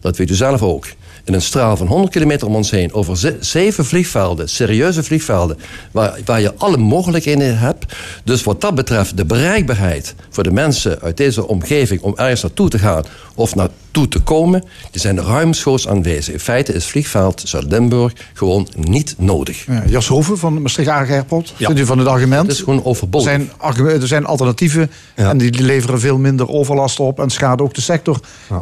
dat 0.00 0.16
weet 0.16 0.30
u 0.30 0.34
zelf 0.34 0.62
ook, 0.62 0.86
in 1.30 1.36
een 1.36 1.42
straal 1.42 1.76
van 1.76 1.86
100 1.86 2.12
kilometer 2.12 2.46
om 2.46 2.54
ons 2.54 2.70
heen 2.70 2.92
over 2.92 3.16
ze- 3.18 3.36
zeven 3.40 3.84
vliegvelden, 3.84 4.48
serieuze 4.48 5.02
vliegvelden, 5.02 5.58
waar, 5.90 6.18
waar 6.24 6.40
je 6.40 6.54
alle 6.54 6.76
mogelijkheden 6.76 7.58
hebt. 7.58 7.94
Dus 8.24 8.42
wat 8.42 8.60
dat 8.60 8.74
betreft, 8.74 9.16
de 9.16 9.24
bereikbaarheid 9.24 10.14
voor 10.30 10.42
de 10.42 10.50
mensen 10.50 11.00
uit 11.00 11.16
deze 11.16 11.46
omgeving 11.48 12.00
om 12.00 12.12
ergens 12.16 12.42
naartoe 12.42 12.68
te 12.68 12.78
gaan 12.78 13.04
of 13.34 13.54
naartoe 13.54 14.08
te 14.08 14.18
komen, 14.20 14.64
die 14.90 15.00
zijn 15.00 15.20
ruimschoots 15.22 15.88
aanwezig. 15.88 16.34
In 16.34 16.40
feite 16.40 16.72
is 16.72 16.84
vliegveld 16.86 17.42
Zuid-Limburg 17.44 18.12
gewoon 18.34 18.68
niet 18.74 19.14
nodig. 19.18 19.66
Ja, 19.66 19.82
Jas 19.86 20.06
Hoeven 20.08 20.38
van 20.38 20.62
Maastricht 20.62 20.88
Aardig 20.88 21.10
Airport. 21.14 21.52
Vindt 21.56 21.80
u 21.80 21.86
van 21.86 21.98
het 21.98 22.08
argument? 22.08 22.42
Het 22.46 22.56
is 22.56 22.58
gewoon 22.62 22.78
er 22.78 22.84
overbodig. 22.84 23.28
zijn, 23.28 23.50
argu- 23.56 23.88
er 24.00 24.06
zijn 24.06 24.24
alternatieven 24.26 24.90
Ja. 25.16 25.28
en 25.30 25.38
die 25.38 25.62
leveren 25.62 26.00
veel 26.00 26.18
minder 26.18 26.48
overlast 26.48 27.00
op 27.00 27.20
en 27.20 27.30
schaden 27.30 27.64
ook 27.66 27.74
de 27.74 27.80
sector, 27.80 28.20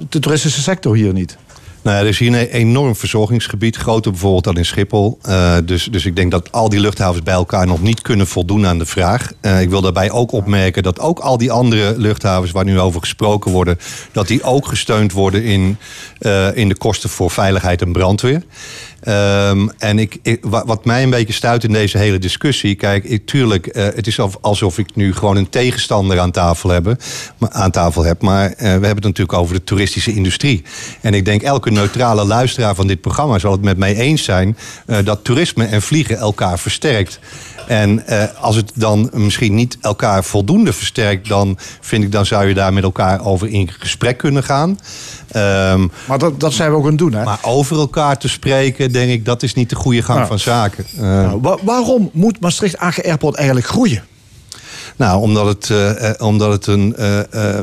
de 0.08 0.18
toeristische 0.18 0.60
sector 0.62 0.94
hier 0.96 1.12
niet. 1.12 1.36
Nou 1.82 1.98
er 1.98 2.06
is 2.06 2.18
hier 2.18 2.28
een 2.28 2.48
enorm 2.48 2.96
verzorgingsgebied. 2.96 3.76
Groter 3.76 4.10
bijvoorbeeld 4.10 4.44
dan 4.44 4.56
in 4.56 4.64
Schiphol. 4.64 5.18
Eh, 5.22 5.56
dus, 5.64 5.84
dus 5.84 6.06
ik 6.06 6.16
denk 6.16 6.30
dat 6.30 6.52
al 6.52 6.68
die 6.68 6.80
luchthavens 6.80 7.22
bij 7.22 7.34
elkaar 7.34 7.66
nog 7.66 7.82
niet 7.82 8.02
kunnen 8.02 8.26
voldoen 8.26 8.66
aan 8.66 8.78
de 8.78 8.86
vraag. 8.86 9.32
Eh, 9.40 9.60
ik 9.60 9.70
wil 9.70 9.80
daarbij 9.80 10.10
ook 10.10 10.32
opmerken 10.32 10.82
dat 10.82 11.00
ook 11.00 11.18
al 11.18 11.38
die 11.38 11.52
andere 11.52 11.94
luchthavens 11.96 12.50
waar 12.50 12.64
nu 12.64 12.80
over 12.80 13.00
gesproken 13.00 13.50
worden, 13.50 13.78
dat 14.12 14.28
die 14.28 14.42
ook 14.42 14.66
gesteund 14.66 15.12
worden 15.12 15.44
in, 15.44 15.76
eh, 16.18 16.56
in 16.56 16.68
de 16.68 16.76
kosten 16.76 17.10
voor 17.10 17.30
veiligheid 17.30 17.82
en 17.82 17.92
brandweer. 17.92 18.42
Ehm, 19.08 19.68
en 19.78 19.98
ik, 19.98 20.18
ik- 20.22 20.44
wa- 20.44 20.64
wat 20.66 20.84
mij 20.84 21.02
een 21.02 21.10
beetje 21.10 21.32
stuit 21.32 21.64
in 21.64 21.72
deze 21.72 21.98
hele 21.98 22.18
discussie. 22.18 22.74
Kijk, 22.74 23.04
ik, 23.04 23.26
tuurlijk, 23.26 23.66
eh, 23.66 23.84
het 23.94 24.06
is 24.06 24.20
al- 24.20 24.32
alsof 24.40 24.78
ik 24.78 24.94
nu 24.94 25.14
gewoon 25.14 25.36
een 25.36 25.48
tegenstander 25.48 26.18
aan 26.20 26.30
tafel, 26.30 26.70
hebben, 26.70 26.98
aan 27.48 27.70
tafel 27.70 28.04
heb. 28.04 28.22
Maar 28.22 28.46
eh, 28.50 28.56
we 28.58 28.66
hebben 28.68 28.88
het 28.94 29.02
natuurlijk 29.04 29.38
over 29.38 29.54
de 29.54 29.64
toeristische 29.64 30.14
industrie. 30.14 30.62
En 31.00 31.14
ik 31.14 31.24
denk 31.24 31.42
elke 31.42 31.70
neutrale 31.70 32.24
luisteraar 32.24 32.74
van 32.74 32.86
dit 32.86 33.00
programma 33.00 33.38
zal 33.38 33.52
het 33.52 33.62
met 33.62 33.76
mij 33.78 33.94
eens 33.96 34.24
zijn 34.24 34.56
eh, 34.86 34.96
dat 35.04 35.24
toerisme 35.24 35.64
en 35.64 35.82
vliegen 35.82 36.16
elkaar 36.18 36.58
versterkt. 36.58 37.18
En 37.66 38.04
als 38.40 38.56
het 38.56 38.72
dan 38.74 39.10
misschien 39.12 39.54
niet 39.54 39.78
elkaar 39.80 40.24
voldoende 40.24 40.72
versterkt, 40.72 41.28
dan 41.28 41.58
vind 41.80 42.04
ik 42.04 42.12
dan 42.12 42.26
zou 42.26 42.46
je 42.48 42.54
daar 42.54 42.72
met 42.72 42.82
elkaar 42.82 43.24
over 43.24 43.48
in 43.48 43.70
gesprek 43.78 44.18
kunnen 44.18 44.42
gaan. 44.44 44.78
Ehm, 45.30 45.86
Maar 46.08 46.18
dat, 46.18 46.40
dat 46.40 46.52
zijn 46.52 46.70
we 46.70 46.76
ook 46.76 46.82
aan 46.82 46.88
het 46.88 46.98
doen. 46.98 47.12
Hè? 47.12 47.24
maar 47.24 47.38
over 47.42 47.76
elkaar 47.78 48.18
te 48.18 48.28
spreken, 48.28 48.92
denk 48.92 49.10
ik, 49.10 49.24
dat 49.24 49.42
is 49.42 49.54
niet 49.54 49.70
de 49.70 49.76
goede 49.76 50.02
gang 50.02 50.26
van 50.26 50.38
zaken. 50.38 50.84
Nou, 50.96 51.38
wa- 51.40 51.58
waarom 51.62 52.10
moet 52.12 52.40
Maastricht 52.40 52.78
AG 52.78 53.04
Airport 53.04 53.34
eigenlijk 53.36 53.66
groeien? 53.66 54.02
Nou, 54.96 55.20
omdat 55.20 55.46
het, 55.46 55.70
eh, 55.70 56.08
eh, 56.10 56.14
omdat 56.20 56.52
het 56.52 56.66
een 56.66 56.96
eh, 56.96 57.58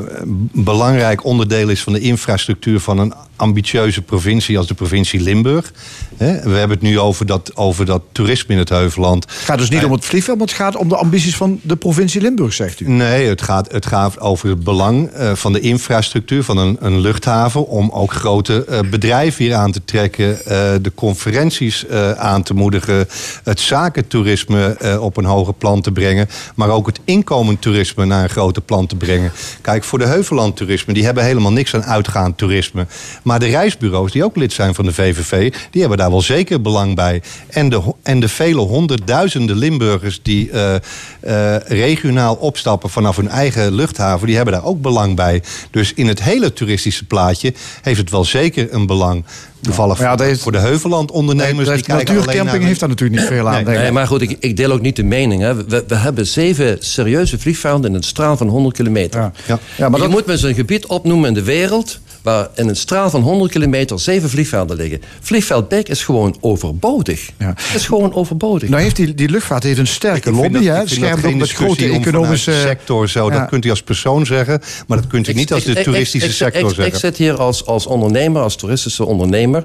belangrijk 0.52 1.24
onderdeel 1.24 1.68
is 1.68 1.82
van 1.82 1.92
de 1.92 2.00
infrastructuur 2.00 2.80
van 2.80 2.98
een 2.98 3.14
ambitieuze 3.36 4.02
provincie 4.02 4.58
als 4.58 4.66
de 4.66 4.74
provincie 4.74 5.20
Limburg. 5.20 5.72
We 6.18 6.24
hebben 6.34 6.70
het 6.70 6.80
nu 6.80 6.98
over 6.98 7.26
dat, 7.26 7.56
over 7.56 7.84
dat 7.84 8.02
toerisme 8.12 8.52
in 8.52 8.58
het 8.58 8.68
Heuvelland. 8.68 9.24
Het 9.24 9.34
gaat 9.34 9.58
dus 9.58 9.70
niet 9.70 9.84
om 9.84 9.92
het 9.92 10.04
vliegveld, 10.04 10.38
maar 10.38 10.46
het 10.46 10.56
gaat 10.56 10.76
om 10.76 10.88
de 10.88 10.96
ambities 10.96 11.36
van 11.36 11.60
de 11.62 11.76
provincie 11.76 12.20
Limburg, 12.20 12.52
zegt 12.52 12.80
u. 12.80 12.88
Nee, 12.88 13.28
het 13.28 13.42
gaat, 13.42 13.72
het 13.72 13.86
gaat 13.86 14.20
over 14.20 14.48
het 14.48 14.64
belang 14.64 15.08
eh, 15.08 15.32
van 15.34 15.52
de 15.52 15.60
infrastructuur 15.60 16.44
van 16.44 16.58
een, 16.58 16.76
een 16.80 17.00
luchthaven. 17.00 17.66
Om 17.66 17.90
ook 17.90 18.12
grote 18.12 18.64
eh, 18.64 18.78
bedrijven 18.90 19.44
hier 19.44 19.54
aan 19.54 19.72
te 19.72 19.84
trekken. 19.84 20.44
eh, 20.46 20.74
de 20.82 20.92
conferenties 20.94 21.88
aan 22.16 22.42
te 22.42 22.54
moedigen. 22.54 23.08
Het 23.44 23.60
zakentoerisme 23.60 24.76
op 25.00 25.16
een 25.16 25.24
hoger 25.24 25.54
plan 25.54 25.80
te 25.80 25.92
brengen. 25.92 26.28
Maar 26.54 26.68
ook 26.68 26.86
het 26.86 27.00
inkomend 27.04 27.62
toerisme 27.62 28.04
naar 28.04 28.22
een 28.22 28.30
groter 28.30 28.62
plan 28.62 28.86
te 28.86 28.96
brengen. 28.96 29.32
Kijk, 29.60 29.84
voor 29.84 29.98
de 29.98 30.06
Heuvellandtoerisme, 30.06 30.94
die 30.94 31.04
hebben 31.04 31.24
helemaal 31.24 31.52
niks 31.52 31.74
aan 31.74 31.84
uitgaand 31.84 32.38
toerisme. 32.38 32.86
Maar 33.26 33.38
de 33.38 33.46
reisbureaus, 33.46 34.12
die 34.12 34.24
ook 34.24 34.36
lid 34.36 34.52
zijn 34.52 34.74
van 34.74 34.84
de 34.84 34.92
VVV, 34.92 35.52
die 35.70 35.80
hebben 35.80 35.98
daar 35.98 36.10
wel 36.10 36.22
zeker 36.22 36.60
belang 36.62 36.94
bij. 36.94 37.22
En 37.48 37.68
de, 37.68 37.82
en 38.02 38.20
de 38.20 38.28
vele 38.28 38.60
honderdduizenden 38.60 39.56
Limburgers 39.56 40.20
die 40.22 40.50
eh, 40.50 40.74
eh, 41.20 41.60
regionaal 41.66 42.34
opstappen 42.34 42.90
vanaf 42.90 43.16
hun 43.16 43.28
eigen 43.28 43.72
luchthaven, 43.74 44.26
die 44.26 44.36
hebben 44.36 44.54
daar 44.54 44.64
ook 44.64 44.80
belang 44.80 45.16
bij. 45.16 45.42
Dus 45.70 45.92
in 45.94 46.06
het 46.06 46.22
hele 46.22 46.52
toeristische 46.52 47.04
plaatje 47.04 47.54
heeft 47.82 47.98
het 48.00 48.10
wel 48.10 48.24
zeker 48.24 48.74
een 48.74 48.86
belang. 48.86 49.24
Toevallig 49.60 49.98
ja, 49.98 50.16
heeft- 50.18 50.40
voor 50.42 50.52
de 50.52 50.58
Heuvelland-ondernemers. 50.58 51.68
de 51.68 51.74
die 51.74 51.82
kijken 51.84 51.96
alleen 51.96 52.16
natuurcamping 52.18 52.58
naar- 52.58 52.66
heeft 52.68 52.80
daar 52.80 52.88
natuurlijk 52.88 53.20
niet 53.20 53.28
veel 53.28 53.48
aan. 53.48 53.64
Nee. 53.64 53.78
Nee, 53.78 53.92
maar 53.92 54.06
goed, 54.06 54.22
ik, 54.22 54.36
ik 54.40 54.56
deel 54.56 54.70
ook 54.72 54.80
niet 54.80 54.96
de 54.96 55.02
mening. 55.02 55.42
Hè. 55.42 55.54
We, 55.64 55.84
we 55.88 55.94
hebben 55.94 56.26
zeven 56.26 56.76
serieuze 56.80 57.38
vliegvelden 57.38 57.90
in 57.90 57.96
een 57.96 58.02
straal 58.02 58.36
van 58.36 58.48
100 58.48 58.76
kilometer. 58.76 59.20
Ja. 59.20 59.32
Ja. 59.46 59.58
Ja, 59.76 59.88
maar 59.88 59.98
je 60.00 60.04
dat, 60.06 60.14
moet 60.14 60.26
me 60.26 60.32
eens 60.32 60.42
een 60.42 60.54
gebied 60.54 60.86
opnoemen 60.86 61.28
in 61.28 61.34
de 61.34 61.42
wereld... 61.42 62.00
waar 62.26 62.48
in 62.54 62.68
een 62.68 62.76
straal 62.76 63.10
van 63.10 63.20
100 63.22 63.50
kilometer 63.52 64.00
zeven 64.00 64.30
vliegvelden 64.30 64.76
liggen. 64.76 65.02
Vliegveld 65.20 65.68
Beek 65.68 65.88
is 65.88 66.04
gewoon 66.04 66.36
overbodig. 66.40 67.30
Ja. 67.38 67.54
Het 67.56 67.74
is 67.74 67.86
gewoon 67.86 68.14
overbodig. 68.14 68.68
nou 68.68 68.82
heeft 68.82 68.96
die, 68.96 69.14
die 69.14 69.28
luchtvaart 69.28 69.62
heeft 69.62 69.78
een 69.78 69.86
sterke 69.86 70.30
lobby. 70.30 70.52
dat- 70.52 70.62
hè? 70.62 70.78
dat 70.78 70.88
schermt 70.88 71.24
ook 71.24 71.34
met 71.34 71.50
grote 71.52 71.70
om 71.70 71.76
vanuit 71.88 72.06
economische... 72.06 72.52
sector 72.52 73.08
zo. 73.08 73.30
Ja. 73.30 73.38
Dat 73.38 73.48
kunt 73.48 73.64
u 73.64 73.70
als 73.70 73.82
persoon 73.82 74.26
zeggen, 74.26 74.60
maar 74.86 74.98
dat 74.98 75.06
kunt 75.06 75.28
u 75.28 75.32
niet 75.32 75.52
als 75.52 75.64
Ik- 75.66 75.76
de 75.76 75.82
toeristische 75.82 76.32
sector 76.32 76.68
ik, 76.68 76.74
zeggen. 76.74 76.94
Ik 76.94 77.00
zit 77.00 77.16
hier 77.16 77.34
als, 77.38 77.66
als 77.66 77.86
ondernemer, 77.86 78.42
als 78.42 78.56
toeristische 78.56 79.04
ondernemer. 79.04 79.64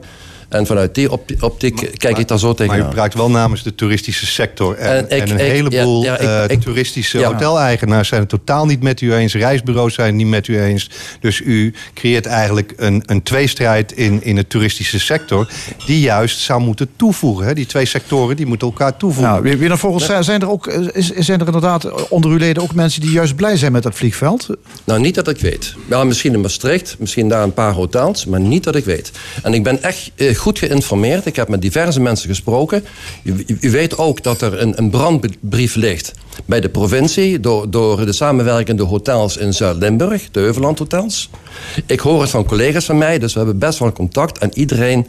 En 0.51 0.65
vanuit 0.65 0.95
die 0.95 1.11
opti- 1.11 1.35
optiek 1.39 1.91
kijk 1.97 2.17
ik 2.17 2.27
daar 2.27 2.39
zo 2.39 2.45
Maar 2.57 2.65
u 2.65 2.67
tegenaan. 2.69 2.89
praat 2.89 3.13
wel 3.13 3.29
namens 3.29 3.63
de 3.63 3.75
toeristische 3.75 4.25
sector. 4.25 4.75
En, 4.75 4.89
En 4.97 5.03
ik- 5.03 5.09
en 5.23 5.29
een 5.29 5.45
ik- 5.45 5.51
heleboel 5.51 6.03
ja, 6.03 6.21
ja, 6.21 6.43
ik- 6.43 6.49
eh, 6.51 6.57
toeristische 6.57 7.19
ja. 7.19 7.27
hoteleigenaars 7.31 8.07
zijn 8.07 8.19
het 8.21 8.29
totaal 8.29 8.65
niet 8.65 8.81
met 8.81 9.01
u 9.01 9.13
eens. 9.13 9.33
Reisbureaus 9.33 9.93
zijn 9.93 10.07
het 10.07 10.15
niet 10.15 10.27
met 10.27 10.47
u 10.47 10.61
eens. 10.61 10.89
Dus 11.19 11.39
u 11.39 11.73
creëert 11.93 12.25
eigenlijk 12.25 12.73
een, 12.77 13.03
een 13.05 13.23
tweestrijd 13.23 13.91
in, 13.91 14.23
in 14.23 14.35
de 14.35 14.47
toeristische 14.47 14.99
sector... 14.99 15.49
die 15.85 15.99
juist 15.99 16.39
zou 16.39 16.61
moeten 16.61 16.89
toevoegen. 16.95 17.45
Hè? 17.45 17.53
Die 17.53 17.65
twee 17.65 17.85
sectoren 17.85 18.35
die 18.35 18.45
moeten 18.45 18.67
elkaar 18.67 18.97
toevoegen. 18.97 19.31
Nou, 19.43 19.57
weer, 19.57 19.67
naar 19.69 19.77
volgens 19.77 20.05
zijn- 20.05 20.23
zijn 20.23 20.41
er 20.41 20.49
ook 20.49 20.67
is, 20.67 21.09
zijn 21.09 21.39
er 21.39 21.45
inderdaad 21.45 22.09
onder 22.09 22.31
uw 22.31 22.37
leden 22.37 22.63
ook 22.63 22.73
mensen 22.75 23.01
die 23.01 23.11
juist 23.11 23.35
blij 23.35 23.57
zijn 23.57 23.71
met 23.71 23.83
dat 23.83 23.95
vliegveld? 23.95 24.47
Nou, 24.83 24.99
niet 24.99 25.15
dat 25.15 25.27
ik 25.27 25.37
weet. 25.37 25.73
Ja, 25.89 26.03
misschien 26.03 26.33
in 26.33 26.41
Maastricht, 26.41 26.95
misschien 26.99 27.29
daar 27.29 27.43
een 27.43 27.53
paar 27.53 27.73
hotels, 27.73 28.25
maar 28.25 28.39
niet 28.39 28.63
dat 28.63 28.75
ik 28.75 28.85
weet. 28.85 29.11
En 29.43 29.53
ik 29.53 29.63
ben 29.63 29.83
echt 29.83 30.11
eh, 30.15 30.35
goed 30.41 30.59
geïnformeerd. 30.59 31.25
Ik 31.25 31.35
heb 31.35 31.47
met 31.47 31.61
diverse 31.61 31.99
mensen 31.99 32.29
gesproken. 32.29 32.83
U, 33.59 33.71
weet 33.71 33.97
ook 33.97 34.23
dat 34.23 34.41
er 34.41 34.61
een, 34.61 34.77
een 34.77 34.89
brandbrief 34.89 35.75
ligt 35.75 36.13
bij 36.45 36.61
de 36.61 36.69
provincie 36.69 37.39
door, 37.39 37.69
door 37.69 38.05
de 38.05 38.13
samenwerkende 38.13 38.83
hotels 38.83 39.37
in 39.37 39.53
Zuid-Limburg, 39.53 40.31
de 40.31 40.39
Heuveland 40.39 40.79
Hotels. 40.79 41.29
Ik 41.85 41.99
hoor 41.99 42.21
het 42.21 42.29
van 42.29 42.45
collega's 42.45 42.85
van 42.85 42.97
mij, 42.97 43.19
dus 43.19 43.33
we 43.33 43.39
hebben 43.39 43.57
best 43.57 43.79
wel 43.79 43.91
contact. 43.91 44.37
En 44.37 44.49
iedereen 44.53 45.07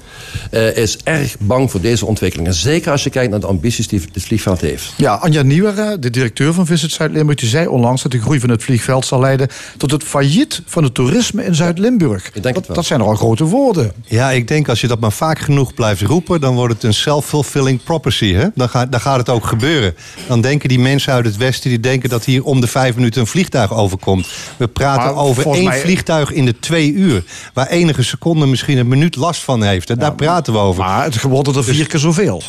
eh, 0.50 0.76
is 0.76 0.96
erg 1.04 1.36
bang 1.38 1.70
voor 1.70 1.80
deze 1.80 2.06
ontwikkelingen. 2.06 2.54
Zeker 2.54 2.90
als 2.90 3.04
je 3.04 3.10
kijkt 3.10 3.30
naar 3.30 3.40
de 3.40 3.46
ambities 3.46 3.88
die 3.88 4.00
het 4.12 4.22
vliegveld 4.22 4.60
heeft. 4.60 4.92
Ja, 4.96 5.14
Anja 5.14 5.42
Nieuwer, 5.42 6.00
de 6.00 6.10
directeur 6.10 6.52
van 6.52 6.66
Visit 6.66 6.92
Zuid-Limburg, 6.92 7.38
die 7.38 7.48
zei 7.48 7.66
onlangs 7.66 8.02
dat 8.02 8.12
de 8.12 8.20
groei 8.20 8.40
van 8.40 8.50
het 8.50 8.62
vliegveld 8.62 9.06
zal 9.06 9.20
leiden 9.20 9.48
tot 9.76 9.90
het 9.90 10.04
failliet 10.04 10.62
van 10.66 10.82
het 10.82 10.94
toerisme 10.94 11.44
in 11.44 11.54
Zuid-Limburg. 11.54 12.26
Ik 12.26 12.42
denk 12.42 12.44
het 12.44 12.54
dat, 12.54 12.66
wel. 12.66 12.76
dat 12.76 12.84
zijn 12.84 12.98
nogal 12.98 13.14
grote 13.16 13.44
woorden. 13.44 13.92
Ja, 14.06 14.30
ik 14.30 14.48
denk 14.48 14.68
als 14.68 14.80
je 14.80 14.86
dat 14.86 15.00
maar 15.00 15.12
vaak 15.22 15.38
genoeg 15.38 15.74
blijft 15.74 16.00
roepen... 16.02 16.40
dan 16.40 16.54
wordt 16.54 16.74
het 16.74 16.82
een 16.82 16.94
self-fulfilling 16.94 17.82
prophecy. 17.82 18.32
Hè? 18.32 18.46
Dan, 18.54 18.68
gaat, 18.68 18.92
dan 18.92 19.00
gaat 19.00 19.16
het 19.18 19.28
ook 19.28 19.46
gebeuren. 19.46 19.94
Dan 20.28 20.40
denken 20.40 20.68
die 20.68 20.78
mensen 20.78 21.12
uit 21.12 21.24
het 21.24 21.36
westen... 21.36 21.70
die 21.70 21.80
denken 21.80 22.08
dat 22.08 22.24
hier 22.24 22.44
om 22.44 22.60
de 22.60 22.66
vijf 22.66 22.94
minuten 22.94 23.20
een 23.20 23.26
vliegtuig 23.26 23.74
overkomt. 23.74 24.28
We 24.56 24.68
praten 24.68 25.14
Maar 25.14 25.24
over 25.24 25.46
één 25.46 25.64
mij- 25.64 25.80
vliegtuig 25.80 26.30
in 26.30 26.44
de 26.44 26.58
twee 26.58 26.92
uur... 26.92 27.24
waar 27.52 27.66
enige 27.66 28.02
seconde 28.02 28.46
misschien 28.46 28.78
een 28.78 28.88
minuut 28.88 29.16
last 29.16 29.42
van 29.42 29.62
heeft. 29.62 29.90
En 29.90 29.98
daar 29.98 30.14
praten 30.14 30.52
we 30.52 30.58
over. 30.58 30.82
Maar 30.84 31.04
het 31.04 31.22
wordt 31.22 31.56
er 31.56 31.64
vier 31.64 31.86
keer 31.86 32.00
zoveel. 32.00 32.42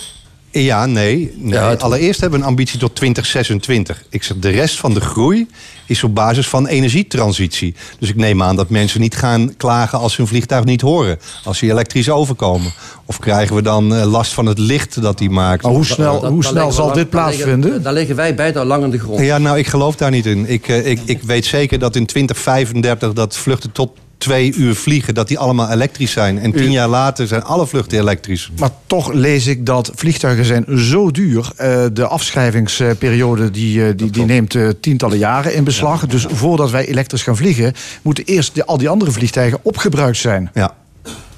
Ja, 0.61 0.85
nee. 0.85 1.33
nee. 1.37 1.53
Ja, 1.53 1.69
het- 1.69 1.81
Allereerst 1.83 2.19
hebben 2.21 2.39
we 2.39 2.45
een 2.45 2.51
ambitie 2.51 2.79
tot 2.79 2.95
2026. 2.95 4.03
Ik 4.09 4.23
zeg, 4.23 4.37
de 4.37 4.49
rest 4.49 4.79
van 4.79 4.93
de 4.93 4.99
groei 5.01 5.47
is 5.85 6.03
op 6.03 6.15
basis 6.15 6.47
van 6.47 6.67
energietransitie. 6.67 7.75
Dus 7.99 8.09
ik 8.09 8.15
neem 8.15 8.43
aan 8.43 8.55
dat 8.55 8.69
mensen 8.69 9.01
niet 9.01 9.15
gaan 9.15 9.53
klagen 9.57 9.99
als 9.99 10.11
ze 10.13 10.17
hun 10.21 10.29
vliegtuig 10.29 10.63
niet 10.63 10.81
horen. 10.81 11.19
Als 11.43 11.57
ze 11.57 11.69
elektrisch 11.69 12.09
overkomen. 12.09 12.71
Of 13.05 13.19
krijgen 13.19 13.55
we 13.55 13.61
dan 13.61 13.95
eh, 13.95 14.05
last 14.11 14.33
van 14.33 14.45
het 14.45 14.57
licht 14.59 15.01
dat 15.01 15.17
die 15.17 15.29
maakt. 15.29 15.63
Maar 15.63 15.71
hoe 15.71 15.85
snel, 15.85 16.19
Dat- 16.21 16.31
hoe 16.31 16.43
snel 16.43 16.71
zal 16.71 16.85
lang- 16.85 16.97
dit 16.97 17.11
daar 17.11 17.27
liggen- 17.29 17.43
plaatsvinden? 17.45 17.83
Daar 17.83 17.93
liggen 17.93 18.15
wij 18.15 18.35
beide 18.35 18.59
al 18.59 18.65
lang 18.65 18.83
in 18.83 18.89
de 18.89 18.99
grond. 18.99 19.19
Ja, 19.19 19.37
nou, 19.37 19.57
ik 19.57 19.67
geloof 19.67 19.95
daar 19.95 20.11
niet 20.11 20.25
in. 20.25 20.49
Ik, 20.49 20.67
eh, 20.67 20.85
ik, 20.91 20.99
ik 21.05 21.21
weet 21.23 21.45
zeker 21.45 21.79
dat 21.79 21.95
in 21.95 22.05
2035 22.05 23.13
dat 23.13 23.37
vluchten 23.37 23.71
tot 23.71 23.91
twee 24.23 24.53
uur 24.55 24.75
vliegen... 24.75 25.13
dat 25.13 25.27
die 25.27 25.39
allemaal 25.39 25.71
elektrisch 25.71 26.11
zijn. 26.11 26.39
En 26.39 26.51
tien 26.51 26.71
jaar 26.71 26.87
later 26.87 27.27
zijn 27.27 27.43
alle 27.43 27.67
vluchten 27.67 27.99
elektrisch. 27.99 28.51
Maar 28.59 28.69
toch 28.87 29.13
lees 29.13 29.47
ik 29.47 29.65
dat 29.65 29.91
vliegtuigen 29.95 30.45
zijn 30.45 30.65
zo 30.77 31.11
duur. 31.11 31.51
Eh, 31.55 31.85
de 31.93 32.07
afschrijvingsperiode 32.07 33.51
die, 33.51 33.85
eh, 33.85 33.93
die, 33.95 34.11
die 34.11 34.25
neemt 34.25 34.55
eh, 34.55 34.67
tientallen 34.81 35.17
jaren 35.17 35.55
in 35.55 35.63
beslag. 35.63 36.07
Dus 36.07 36.25
voordat 36.29 36.71
wij 36.71 36.87
elektrisch 36.87 37.23
gaan 37.23 37.37
vliegen... 37.37 37.73
moeten 38.01 38.23
eerst 38.23 38.55
de, 38.55 38.65
al 38.65 38.77
die 38.77 38.89
andere 38.89 39.11
vliegtuigen 39.11 39.59
opgebruikt 39.63 40.17
zijn. 40.17 40.49
Ja. 40.53 40.75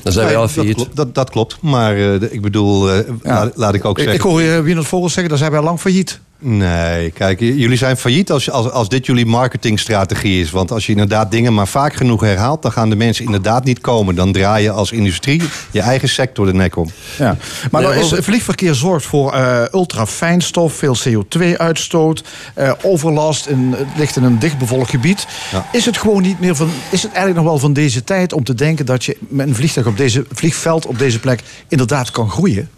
Dan 0.05 0.13
zijn 0.13 0.25
wij 0.25 0.35
al 0.35 0.41
dat, 0.41 0.51
failliet. 0.51 0.75
klopt, 0.75 0.95
dat, 0.95 1.15
dat 1.15 1.29
klopt. 1.29 1.57
Maar 1.61 1.95
eh, 1.95 2.13
ik 2.31 2.41
bedoel, 2.41 2.91
eh, 2.91 3.09
laat, 3.21 3.51
laat 3.55 3.73
ik 3.73 3.85
ook 3.85 3.97
zeggen... 3.97 4.15
ik 4.15 4.21
hoor 4.21 4.41
je 4.41 4.61
Wienert 4.61 4.87
Vogels 4.87 5.13
zeggen, 5.13 5.29
dat 5.29 5.39
zijn 5.39 5.51
wij 5.51 5.59
al 5.59 5.65
lang 5.65 5.79
failliet. 5.79 6.19
Nee, 6.39 7.11
kijk, 7.11 7.39
jullie 7.39 7.77
zijn 7.77 7.97
failliet 7.97 8.31
als, 8.31 8.49
als, 8.49 8.71
als 8.71 8.89
dit 8.89 9.05
jullie 9.05 9.25
marketingstrategie 9.25 10.41
is. 10.41 10.51
Want 10.51 10.71
als 10.71 10.85
je 10.85 10.91
inderdaad 10.91 11.31
dingen 11.31 11.53
maar 11.53 11.67
vaak 11.67 11.93
genoeg 11.93 12.21
herhaalt... 12.21 12.61
dan 12.61 12.71
gaan 12.71 12.89
de 12.89 12.95
mensen 12.95 13.25
inderdaad 13.25 13.63
niet 13.63 13.81
komen. 13.81 14.15
Dan 14.15 14.31
draai 14.31 14.63
je 14.63 14.71
als 14.71 14.91
industrie 14.91 15.41
je 15.71 15.81
eigen 15.81 16.09
sector 16.09 16.45
de 16.45 16.53
nek 16.53 16.75
om. 16.75 16.89
Ja. 17.17 17.37
Maar 17.71 17.81
nou 17.81 17.95
is, 17.95 18.13
vliegverkeer 18.15 18.75
zorgt 18.75 19.05
voor 19.05 19.33
eh 19.33 19.63
ultrafijnstof, 19.71 20.73
veel 20.73 20.95
CO2-uitstoot, 21.07 22.23
eh, 22.53 22.71
overlast. 22.81 23.47
In, 23.47 23.73
het 23.77 23.87
ligt 23.97 24.15
in 24.15 24.23
een 24.23 24.39
dichtbevolkt 24.39 24.89
gebied. 24.89 25.27
Ja. 25.51 25.65
Is 25.71 25.85
het 25.85 25.97
gewoon 25.97 26.21
niet 26.21 26.39
meer 26.39 26.55
van. 26.55 26.69
Is 26.89 27.01
het 27.01 27.11
eigenlijk 27.11 27.41
nog 27.41 27.51
wel 27.51 27.59
van 27.59 27.73
deze 27.73 28.03
tijd 28.03 28.33
om 28.33 28.43
te 28.43 28.53
denken 28.53 28.85
dat 28.85 29.03
je 29.03 29.17
met 29.19 29.47
een 29.47 29.55
vliegtuig 29.55 29.87
op 29.87 29.97
deze 29.97 30.25
vliegveld 30.31 30.85
op 30.85 30.99
deze 30.99 31.19
plek 31.19 31.41
inderdaad 31.67 32.11
kan 32.11 32.29
groeien? 32.29 32.69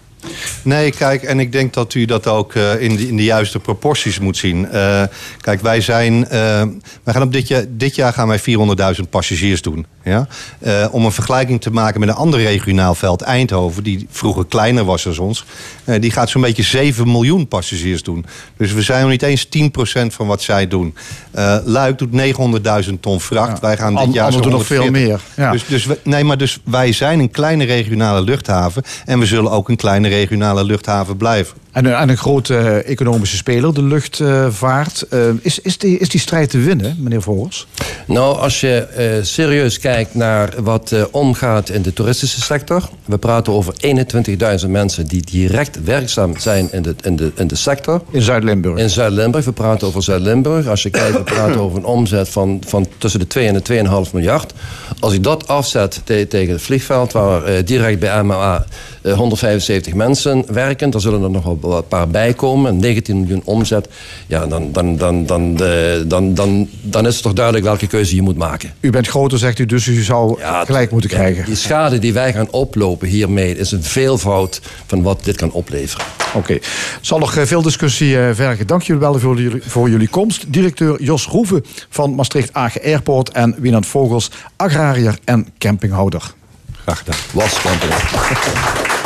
Nee, 0.63 0.91
kijk, 0.91 1.23
en 1.23 1.39
ik 1.39 1.51
denk 1.51 1.73
dat 1.73 1.93
u 1.93 2.05
dat 2.05 2.27
ook 2.27 2.53
eh, 2.53 2.81
in, 2.81 2.95
de, 2.95 3.07
in 3.07 3.17
de 3.17 3.23
juiste 3.23 3.59
proporties 3.59 4.19
moet 4.19 4.37
zien. 4.37 4.69
Eh, 4.69 5.03
kijk, 5.41 5.61
wij 5.61 5.81
zijn. 5.81 6.27
eh, 6.27 6.39
wij 7.03 7.13
gaan 7.13 7.21
op 7.21 7.31
dit, 7.33 7.47
jaar, 7.47 7.63
dit 7.69 7.95
jaar 7.95 8.13
gaan 8.13 8.27
wij 8.27 8.39
400.000 8.39 9.09
passagiers 9.09 9.61
doen. 9.61 9.85
Ja? 10.03 10.27
Om 10.91 11.05
een 11.05 11.11
vergelijking 11.11 11.61
te 11.61 11.71
maken 11.71 11.99
met 11.99 12.09
een 12.09 12.15
ander 12.15 12.41
regionaal 12.41 12.95
veld, 12.95 13.21
Eindhoven, 13.21 13.83
die 13.83 14.07
vroeger 14.11 14.45
kleiner 14.45 14.83
was 14.85 15.03
dan 15.03 15.17
ons, 15.17 15.45
die 15.99 16.11
gaat 16.11 16.29
zo'n 16.29 16.41
beetje 16.41 16.63
7 16.63 17.11
miljoen 17.11 17.47
passagiers 17.47 18.03
doen. 18.03 18.25
Dus 18.57 18.73
we 18.73 18.81
zijn 18.81 19.01
nog 19.01 19.09
niet 19.09 19.21
eens 19.21 19.47
10% 19.47 19.49
van 20.07 20.27
wat 20.27 20.41
zij 20.41 20.67
doen. 20.67 20.95
Luik 21.65 21.97
doet 21.97 22.09
900.000 22.87 22.93
ton 22.99 23.21
vracht. 23.21 23.51
Ja. 23.51 23.57
Wij 23.67 23.77
gaan 23.77 23.95
dit 23.95 24.13
jaar 24.13 24.25
anderen 24.25 24.41
doen 24.43 24.51
nog 24.51 24.65
veel 24.65 24.81
140. 24.81 24.91
meer, 25.35 25.45
ja. 25.45 25.51
Dus, 25.51 25.65
dus 25.67 25.85
we- 25.85 25.99
nee, 26.03 26.23
maar 26.23 26.37
dus 26.37 26.59
wij 26.63 26.91
zijn 26.91 27.19
een 27.19 27.31
kleine 27.31 27.63
regionale 27.65 28.21
luchthaven. 28.21 28.83
En 29.05 29.19
we 29.19 29.25
zullen 29.25 29.51
ook 29.51 29.69
een 29.69 29.75
kleine 29.75 30.06
regionale 30.07 30.63
luchthaven 30.63 31.17
blijven. 31.17 31.57
En, 31.77 31.85
een- 31.85 31.93
en 31.95 32.09
een 32.09 32.17
grote 32.17 32.57
eh, 32.57 32.89
economische 32.91 33.35
speler, 33.37 33.73
de 33.73 33.83
luchtvaart. 33.83 35.01
Eh, 35.09 35.19
is, 35.41 35.59
is, 35.59 35.77
die, 35.77 35.97
is 35.97 36.09
die 36.09 36.19
strijd 36.19 36.49
te 36.49 36.57
winnen, 36.57 36.95
meneer 36.99 37.21
Vogels? 37.21 37.67
Nou, 38.07 38.37
als 38.37 38.59
je 38.61 38.75
eh, 38.77 39.23
serieus 39.23 39.79
kijkt 39.79 40.15
naar 40.15 40.53
wat 40.63 40.91
eh, 40.91 41.03
omgaat 41.11 41.69
in 41.69 41.81
de 41.81 41.93
toeristische 41.93 42.41
sector. 42.41 42.89
We 43.05 43.17
praten 43.17 43.53
over 43.53 43.73
21.000 44.63 44.69
mensen 44.69 45.07
die 45.07 45.21
direct 45.21 45.83
werkzaam 45.83 46.37
zijn 46.37 46.67
in 46.71 46.81
de, 46.81 46.95
in 47.03 47.15
de, 47.15 47.31
in 47.35 47.47
de 47.47 47.55
sector. 47.55 48.01
In 48.11 48.21
Zuid-Limburg. 48.21 48.79
In 48.79 48.89
Zuid-Limburg, 48.89 49.45
we 49.45 49.51
praten 49.51 49.87
over 49.87 50.03
Zuid-Limburg. 50.03 50.67
Als 50.67 50.83
je 50.83 50.89
kijkt, 50.89 51.17
we 51.17 51.23
praten 51.23 51.59
over 51.59 51.77
een 51.77 51.85
omzet 51.85 52.29
van, 52.29 52.61
van 52.67 52.87
tussen 52.97 53.19
de 53.19 53.27
2 53.27 53.47
en 53.47 53.53
de 53.63 54.05
2,5 54.07 54.11
miljard. 54.13 54.53
Als 54.99 55.13
ik 55.13 55.23
dat 55.23 55.47
afzet 55.47 56.01
te- 56.03 56.25
tegen 56.29 56.53
het 56.53 56.61
vliegveld, 56.61 57.11
waar 57.11 57.43
eh, 57.43 57.65
direct 57.65 57.99
bij 57.99 58.23
MA 58.23 58.65
eh, 59.01 59.13
175 59.13 59.93
mensen 59.93 60.43
werken, 60.53 60.89
dan 60.89 61.01
zullen 61.01 61.23
er 61.23 61.29
nog 61.31 61.43
wel 61.43 61.55
een 61.75 61.87
paar 61.87 62.07
bij 62.07 62.33
komen. 62.33 62.77
19 62.77 63.19
miljoen 63.19 63.41
omzet. 63.43 63.87
Ja, 64.27 64.45
dan, 64.45 64.71
dan, 64.71 64.97
dan, 64.97 65.25
dan, 65.25 65.63
eh, 65.63 66.01
dan, 66.05 66.33
dan, 66.33 66.69
dan 66.81 67.07
is 67.07 67.13
het 67.13 67.23
toch 67.23 67.33
duidelijk 67.33 67.65
welke 67.65 67.87
keuze 67.87 68.15
je 68.15 68.21
moet 68.21 68.37
maken. 68.37 68.73
U 68.79 68.89
bent 68.89 69.07
groter, 69.07 69.37
zegt 69.37 69.59
u, 69.59 69.65
dus 69.65 69.87
u 69.87 70.03
zou 70.03 70.39
Ja, 70.39 70.65
gelijk 70.65 70.91
moeten 70.91 71.09
krijgen. 71.09 71.45
Die 71.45 71.55
schade 71.55 71.99
die 71.99 72.13
wij 72.13 72.33
gaan 72.33 72.51
oplopen 72.51 73.07
hiermee 73.07 73.57
is 73.57 73.71
een 73.71 73.83
veelvoud 73.83 74.61
van 74.85 75.01
wat 75.01 75.23
dit 75.23 75.35
kan 75.35 75.51
opleveren. 75.51 76.05
Oké. 76.33 76.57
Zal 77.01 77.19
nog 77.19 77.35
eh, 77.35 77.45
veel 77.45 77.61
discussie 77.61 78.19
eh, 78.19 78.29
vergen. 78.33 78.67
Dank 78.67 78.81
jullie 78.81 79.01
wel 79.01 79.19
voor 79.19 79.41
jullie, 79.41 79.61
voor 79.65 79.89
jullie 79.89 80.07
komst. 80.07 80.53
Directeur 80.53 81.01
Jos 81.01 81.25
Roeven 81.25 81.65
van 81.89 82.15
Maastricht 82.15 82.53
Agen 82.53 82.81
Airport 82.81 83.29
en 83.29 83.55
Wienand 83.57 83.85
Vogels, 83.85 84.31
agrariër 84.55 85.17
en 85.23 85.47
campinghouder. 85.57 86.33
Graag 86.83 86.97
gedaan. 86.97 87.17
Was 87.33 87.61
camping. 87.61 88.96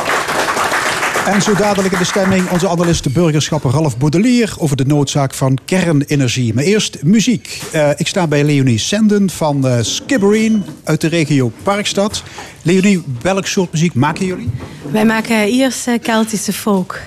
En 1.26 1.42
zo 1.42 1.54
dadelijk 1.54 1.94
in 1.94 2.00
de 2.00 2.06
stemming 2.06 2.50
onze 2.50 2.70
analist 2.70 3.04
de 3.04 3.10
burgerschap 3.10 3.64
Ralf 3.64 3.98
Baudelier 3.98 4.54
over 4.58 4.76
de 4.76 4.86
noodzaak 4.86 5.34
van 5.34 5.58
kernenergie. 5.66 6.54
Maar 6.54 6.64
eerst 6.64 7.04
muziek. 7.04 7.62
Eh, 7.72 7.90
ik 7.96 8.08
sta 8.08 8.28
bij 8.28 8.44
Leonie 8.44 8.78
Senden 8.78 9.30
van 9.30 9.68
eh 9.68 9.78
Skibbereen 9.82 10.64
uit 10.84 11.02
de 11.02 11.08
regio 11.08 11.52
Parkstad. 11.64 12.24
Leonie, 12.62 13.04
welk 13.22 13.48
soort 13.48 13.72
muziek 13.72 13.94
maken 13.94 14.26
jullie? 14.26 14.50
Wij 14.92 15.06
maken 15.06 15.48
Ierse 15.48 16.00
Keltische 16.02 16.54
folk. 16.54 17.00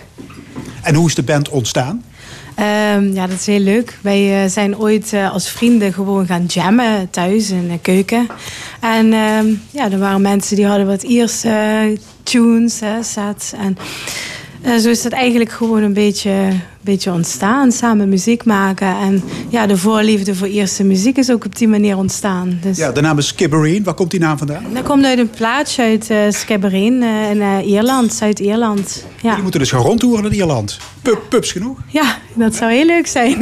En 0.82 0.94
hoe 0.94 1.08
is 1.08 1.14
de 1.14 1.22
band 1.22 1.48
ontstaan? 1.48 2.04
Ehm, 2.54 3.12
ja, 3.12 3.26
dat 3.26 3.38
is 3.38 3.46
heel 3.46 3.60
leuk. 3.60 3.98
Wij 4.02 4.42
eh, 4.42 4.50
zijn 4.50 4.78
ooit 4.78 5.12
eh, 5.12 5.32
als 5.32 5.48
vrienden 5.48 5.92
gewoon 5.92 6.26
gaan 6.26 6.44
jammen 6.44 7.10
thuis 7.10 7.50
in 7.50 7.68
de 7.68 7.78
keuken. 7.78 8.26
En 8.80 9.12
ehm, 9.12 9.46
ja, 9.70 9.90
er 9.90 9.98
waren 9.98 10.20
mensen 10.20 10.56
die 10.56 10.66
hadden 10.66 10.86
wat 10.86 11.02
Ierse 11.02 11.48
eh, 11.48 11.98
tunes, 12.24 12.80
hè, 12.80 13.02
sets. 13.02 13.52
En 13.52 13.76
eh, 14.62 14.76
zo 14.76 14.88
is 14.88 15.04
het 15.04 15.12
eigenlijk 15.12 15.50
gewoon 15.50 15.82
een 15.82 15.92
beetje, 15.92 16.52
beetje 16.80 17.12
ontstaan. 17.12 17.72
Samen 17.72 18.08
muziek 18.08 18.44
maken. 18.44 18.96
En 18.96 19.22
ja, 19.48 19.66
de 19.66 19.76
voorliefde 19.76 20.34
voor 20.34 20.48
Ierse 20.48 20.84
muziek 20.84 21.16
is 21.16 21.30
ook 21.30 21.44
op 21.44 21.56
die 21.56 21.68
manier 21.68 21.96
ontstaan. 21.96 22.58
Dus 22.62 22.76
Ja, 22.76 22.92
de 22.92 23.00
naam 23.00 23.18
is 23.18 23.26
Skibbereen. 23.26 23.84
Waar 23.84 23.94
komt 23.94 24.10
die 24.10 24.20
naam 24.20 24.38
vandaan? 24.38 24.64
dat 24.72 24.82
komt 24.82 25.04
uit 25.04 25.18
een 25.18 25.30
plaatsje 25.30 25.82
uit 25.82 26.10
uh, 26.10 26.18
Skibbereen 26.30 27.02
eh, 27.02 27.30
in 27.30 27.64
Ierland, 27.64 28.14
Zuid-Ierland. 28.14 29.04
Ja. 29.20 29.28
Jullie 29.28 29.42
moeten 29.42 29.60
dus 29.60 29.70
gaan 29.70 29.82
rondtoeren 29.82 30.24
in 30.24 30.32
Ierland. 30.32 30.78
Pub, 31.02 31.18
pubs 31.28 31.52
genoeg, 31.52 31.78
ja, 31.86 32.18
dat 32.34 32.54
zou 32.54 32.72
heel 32.72 32.86
leuk 32.86 33.06
zijn. 33.06 33.38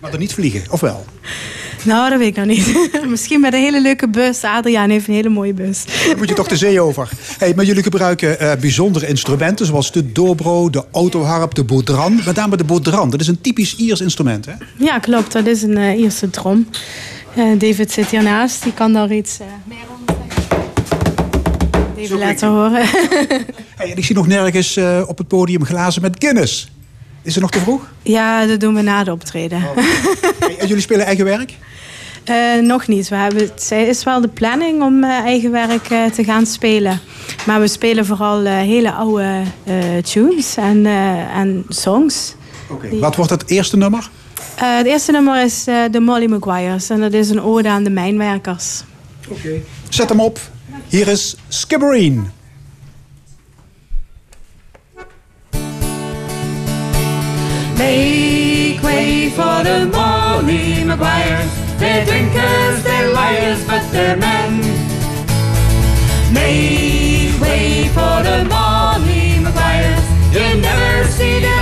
maar 0.00 0.10
dan 0.10 0.20
niet 0.20 0.34
vliegen, 0.34 0.62
of 0.70 0.80
wel? 0.80 1.04
Nou, 1.84 2.10
dat 2.10 2.18
weet 2.18 2.28
ik 2.28 2.36
nog 2.36 2.46
niet. 2.46 2.90
Misschien 3.08 3.40
met 3.40 3.52
een 3.52 3.60
hele 3.60 3.80
leuke 3.80 4.08
bus. 4.08 4.44
Adriaan 4.44 4.90
heeft 4.90 5.08
een 5.08 5.14
hele 5.14 5.28
mooie 5.28 5.54
bus. 5.54 5.84
Dan 6.06 6.18
moet 6.18 6.28
je 6.28 6.34
toch 6.34 6.48
de 6.48 6.56
zee 6.56 6.80
over. 6.80 7.08
Hey, 7.38 7.52
maar 7.54 7.64
jullie 7.64 7.82
gebruiken 7.82 8.40
eh, 8.40 8.60
bijzondere 8.60 9.06
instrumenten 9.06 9.66
zoals 9.66 9.92
de 9.92 10.12
dobro, 10.12 10.70
de 10.70 10.84
autoharp, 10.92 11.54
de 11.54 11.64
bodran. 11.64 12.20
Met 12.24 12.36
name 12.36 12.56
de 12.56 12.64
bodran, 12.64 13.10
dat 13.10 13.20
is 13.20 13.28
een 13.28 13.40
typisch 13.40 13.76
Iers 13.76 14.00
instrument, 14.00 14.46
hè? 14.46 14.52
Ja, 14.76 14.98
klopt. 14.98 15.32
Dat 15.32 15.46
is 15.46 15.62
een 15.62 15.76
eh, 15.76 15.98
Ierse 15.98 16.30
drom. 16.30 16.68
Eh, 17.34 17.44
David 17.58 17.92
zit 17.92 18.10
hiernaast. 18.10 18.62
Die 18.62 18.74
kan 18.74 18.92
daar 18.92 19.12
iets 19.12 19.38
meer 19.64 19.78
over. 19.92 20.08
Even 21.96 22.18
laten 22.18 22.48
horen. 22.48 22.86
Hey, 23.76 23.90
en 23.90 23.96
ik 23.96 24.04
zie 24.04 24.14
nog 24.14 24.26
nergens 24.26 24.78
op 25.06 25.18
het 25.18 25.28
podium 25.28 25.64
glazen 25.64 26.02
met 26.02 26.16
Guinness. 26.18 26.68
Is 27.22 27.34
het 27.34 27.42
nog 27.42 27.50
te 27.50 27.58
vroeg? 27.58 27.88
ja, 28.02 28.46
dat 28.46 28.60
doen 28.60 28.74
we 28.74 28.82
na 28.82 29.04
de 29.04 29.12
optreden. 29.12 29.60
Hey, 29.60 30.56
en 30.58 30.66
jullie 30.66 30.82
spelen 30.82 31.06
eigen 31.06 31.24
werk? 31.24 31.54
Eh, 32.24 32.62
nog 32.62 32.86
niet. 32.86 33.08
We 33.08 33.16
hebben, 33.16 33.42
het 33.42 33.70
is 33.70 34.04
wel 34.04 34.20
de 34.20 34.28
planning 34.28 34.82
om 34.82 35.04
eh, 35.04 35.10
eigen 35.10 35.50
werk 35.50 35.90
eh, 35.90 36.04
te 36.04 36.24
gaan 36.24 36.46
spelen. 36.46 37.00
Maar 37.46 37.60
we 37.60 37.68
spelen 37.68 38.06
vooral 38.06 38.44
hele 38.44 38.92
oude 38.92 39.42
tunes 40.02 40.56
en, 40.56 40.86
en 41.34 41.64
songs. 41.68 42.34
Oké. 42.68 42.98
Wat 42.98 43.16
wordt 43.16 43.30
het 43.30 43.50
eerste 43.50 43.76
nummer? 43.76 44.10
Het 44.54 44.86
eerste 44.86 45.12
nummer 45.12 45.44
is 45.44 45.64
de 45.64 46.00
Molly 46.00 46.26
Maguires. 46.26 46.90
En 46.90 47.00
dat 47.00 47.12
is 47.12 47.30
een 47.30 47.42
ode 47.42 47.68
aan 47.68 47.84
de 47.84 47.90
mijnwerkers. 47.90 48.82
Oké. 49.28 49.50
Zet 49.88 50.08
hem 50.08 50.20
op. 50.20 50.38
Hier 50.88 51.08
is 51.08 51.36
Skibbereen. 51.48 52.30
Make 57.80 58.82
way 58.82 59.30
for 59.30 59.64
the 59.64 59.88
Molly 59.90 60.84
Maguires. 60.84 61.50
They're 61.78 62.04
drinkers, 62.04 62.82
they're 62.84 63.10
liars, 63.14 63.64
but 63.66 63.82
they're 63.90 64.18
men. 64.18 64.60
Make 66.30 67.40
way 67.40 67.88
for 67.96 68.16
the 68.28 68.44
Molly 68.50 69.40
Maguires. 69.40 70.06
You'll 70.30 70.60
never 70.60 71.08
see 71.08 71.40
the 71.40 71.59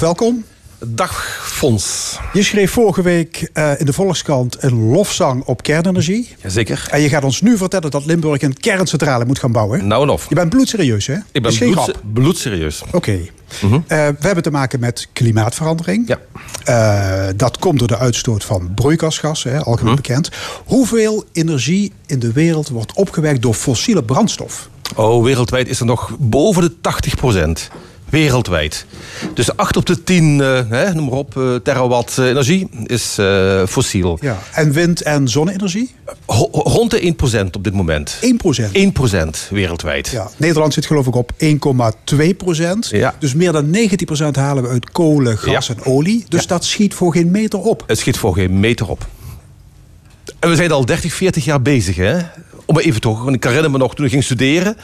Welkom. 0.00 0.44
Dag 0.78 1.40
Fons. 1.42 2.18
Je 2.32 2.42
schreef 2.42 2.70
vorige 2.70 3.02
week 3.02 3.50
eh, 3.52 3.80
in 3.80 3.86
de 3.86 3.92
Volkskrant 3.92 4.62
een 4.62 4.90
lofzang 4.90 5.44
op 5.44 5.62
kernenergie. 5.62 6.34
Jazeker. 6.42 6.86
En 6.90 7.00
je 7.00 7.08
gaat 7.08 7.24
ons 7.24 7.40
nu 7.40 7.56
vertellen 7.56 7.90
dat 7.90 8.06
Limburg 8.06 8.42
een 8.42 8.54
kerncentrale 8.54 9.24
moet 9.24 9.38
gaan 9.38 9.52
bouwen. 9.52 9.86
Nou 9.86 10.02
en 10.02 10.08
of. 10.08 10.28
Je 10.28 10.34
bent 10.34 10.50
bloedserieus, 10.50 11.06
hè? 11.06 11.14
Ik 11.32 11.42
ben 11.42 11.52
bloedserieus. 12.12 12.82
Oké. 12.92 13.12
Eh, 13.12 13.28
we 13.86 14.16
hebben 14.20 14.42
te 14.42 14.50
maken 14.50 14.80
met 14.80 15.08
klimaatverandering. 15.12 16.08
Ja. 16.08 16.18
Eh, 16.64 17.32
dat 17.36 17.58
komt 17.58 17.78
door 17.78 17.88
de 17.88 17.98
uitstoot 17.98 18.44
van 18.44 18.74
broeikasgassen, 18.74 19.52
hè, 19.52 19.60
algemeen 19.60 19.94
bekend. 19.94 20.30
Hoeveel 20.64 21.24
energie 21.32 21.92
in 22.06 22.18
de 22.18 22.32
wereld 22.32 22.68
wordt 22.68 22.92
opgewekt 22.92 23.42
door 23.42 23.54
fossiele 23.54 24.04
brandstof? 24.04 24.68
Oh, 24.94 25.24
wereldwijd 25.24 25.68
is 25.68 25.80
er 25.80 25.86
nog 25.86 26.16
boven 26.18 26.62
de 26.62 26.80
80 26.80 27.14
Wereldwijd. 28.10 28.86
Dus 29.34 29.56
8 29.56 29.76
op 29.76 29.86
de 29.86 30.02
10, 30.04 30.40
eh, 30.40 30.60
hè, 30.68 30.94
noem 30.94 31.04
maar 31.08 31.18
op, 31.18 31.36
eh, 31.36 31.54
terawatt 31.54 32.18
energie 32.18 32.68
is 32.86 33.18
eh, 33.18 33.62
fossiel. 33.66 34.18
Ja. 34.20 34.38
En 34.52 34.72
wind- 34.72 35.02
en 35.02 35.28
zonne-energie? 35.28 35.94
Ho- 36.26 36.48
rond 36.52 36.90
de 36.90 37.04
1% 37.06 37.56
op 37.56 37.64
dit 37.64 37.72
moment. 37.74 38.16
1 38.20 38.36
procent. 38.36 38.74
1% 38.76 39.48
wereldwijd. 39.50 40.08
Ja, 40.08 40.30
Nederland 40.36 40.74
zit 40.74 40.86
geloof 40.86 41.06
ik 41.06 41.14
op 41.16 41.32
1,2 41.36 42.34
procent. 42.34 42.88
Ja. 42.90 43.14
Dus 43.18 43.34
meer 43.34 43.52
dan 43.52 43.70
19% 43.70 44.36
halen 44.36 44.62
we 44.62 44.68
uit 44.68 44.90
kolen, 44.90 45.38
gas 45.38 45.66
Ja. 45.66 45.74
en 45.74 45.84
olie. 45.84 46.24
Dus 46.28 46.46
dat 46.46 46.64
schiet 46.64 46.94
voor 46.94 47.12
geen 47.12 47.30
meter 47.30 47.58
op. 47.58 47.84
Het 47.86 47.98
schiet 47.98 48.16
voor 48.16 48.34
geen 48.34 48.60
meter 48.60 48.88
op. 48.88 49.06
En 50.38 50.48
we 50.48 50.56
zijn 50.56 50.70
al 50.72 50.84
30, 50.84 51.12
40 51.14 51.44
jaar 51.44 51.62
bezig, 51.62 51.96
hè? 51.96 52.16
Om 52.70 52.78
even 52.78 53.00
toch, 53.00 53.22
want 53.22 53.36
ik 53.36 53.44
herinner 53.44 53.70
me 53.70 53.78
nog 53.78 53.94
toen 53.94 54.04
ik 54.04 54.10
ging 54.10 54.24
studeren, 54.24 54.76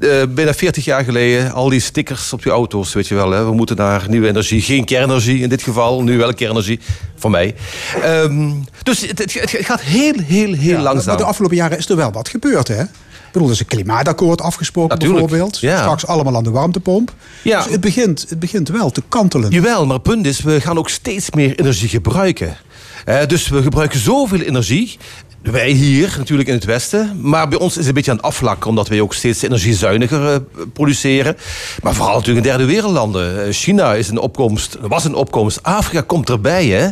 eh, 0.00 0.10
bijna 0.28 0.54
40 0.54 0.84
jaar 0.84 1.04
geleden, 1.04 1.52
al 1.52 1.68
die 1.68 1.80
stickers 1.80 2.32
op 2.32 2.44
je 2.44 2.50
auto's, 2.50 2.92
weet 2.92 3.08
je 3.08 3.14
wel. 3.14 3.30
Hè? 3.30 3.44
We 3.44 3.52
moeten 3.52 3.76
naar 3.76 4.06
nieuwe 4.08 4.28
energie, 4.28 4.60
geen 4.60 4.84
kernenergie 4.84 5.40
in 5.40 5.48
dit 5.48 5.62
geval, 5.62 6.02
nu 6.02 6.18
wel 6.18 6.34
kernenergie, 6.34 6.80
voor 7.16 7.30
mij. 7.30 7.54
Ehm, 8.02 8.50
dus 8.82 9.00
het, 9.00 9.18
het, 9.18 9.32
het 9.34 9.50
gaat 9.66 9.80
heel, 9.80 10.12
heel, 10.24 10.52
heel 10.52 10.76
Ja, 10.76 10.82
langzaam. 10.82 11.06
Maar 11.06 11.16
de 11.16 11.24
afgelopen 11.24 11.56
jaren 11.56 11.78
is 11.78 11.88
er 11.88 11.96
wel 11.96 12.12
wat 12.12 12.28
gebeurd, 12.28 12.68
hè? 12.68 12.82
Ik 12.82 13.34
bedoel, 13.34 13.48
er 13.48 13.54
is 13.54 13.60
een 13.60 13.66
klimaatakkoord 13.66 14.40
afgesproken 14.40 14.98
Natuurlijk, 14.98 15.20
bijvoorbeeld. 15.20 15.60
ja. 15.60 15.78
Straks 15.80 16.06
allemaal 16.06 16.36
aan 16.36 16.44
de 16.44 16.50
warmtepomp. 16.50 17.12
Ja. 17.42 17.62
Dus 17.62 17.72
het 17.72 17.80
begint, 17.80 18.26
het 18.28 18.38
begint 18.38 18.68
wel 18.68 18.90
te 18.90 19.02
kantelen. 19.08 19.50
Jawel, 19.50 19.84
maar 19.86 19.94
het 19.94 20.02
punt 20.02 20.26
is, 20.26 20.40
we 20.40 20.60
gaan 20.60 20.78
ook 20.78 20.88
steeds 20.88 21.30
meer 21.30 21.58
energie 21.58 21.88
gebruiken. 21.88 22.56
Eh, 23.04 23.26
dus 23.26 23.48
we 23.48 23.62
gebruiken 23.62 23.98
zoveel 23.98 24.40
energie. 24.40 24.98
Wij 25.42 25.70
hier 25.70 26.14
natuurlijk 26.18 26.48
in 26.48 26.54
het 26.54 26.64
Westen. 26.64 27.20
Maar 27.20 27.48
bij 27.48 27.58
ons 27.58 27.70
is 27.70 27.76
het 27.76 27.86
een 27.86 27.94
beetje 27.94 28.10
aan 28.10 28.16
het 28.16 28.26
afvlakken. 28.26 28.70
Omdat 28.70 28.88
wij 28.88 29.00
ook 29.00 29.14
steeds 29.14 29.42
energiezuiniger 29.42 30.32
eh, 30.32 30.40
produceren. 30.72 31.36
Maar 31.82 31.94
vooral 31.94 32.14
natuurlijk 32.14 32.46
in 32.46 32.52
derde 32.52 32.72
wereldlanden. 32.72 33.46
Eh, 33.46 33.52
China 33.52 33.94
is 33.94 34.08
een 34.08 34.18
opkomst, 34.18 34.76
was 34.80 35.04
een 35.04 35.14
opkomst. 35.14 35.62
Afrika 35.62 36.00
komt 36.00 36.30
erbij. 36.30 36.66
Hè. 36.66 36.84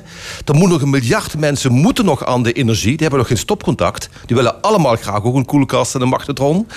Er 0.45 0.55
moet 0.55 0.69
nog 0.69 0.83
een 0.83 0.91
miljard 0.91 1.39
mensen 1.39 1.73
moeten 1.73 2.05
nog 2.05 2.25
aan 2.27 2.43
de 2.43 2.53
energie. 2.53 2.91
Die 2.91 3.01
hebben 3.01 3.19
nog 3.19 3.29
geen 3.29 3.39
stopcontact. 3.39 4.09
Die 4.27 4.37
willen 4.37 4.63
allemaal 4.63 4.97
graag 4.97 5.25
ook 5.25 5.35
een 5.35 5.45
koelkast 5.45 5.95
en 5.95 6.01
een 6.01 6.09
magnetron. 6.09 6.69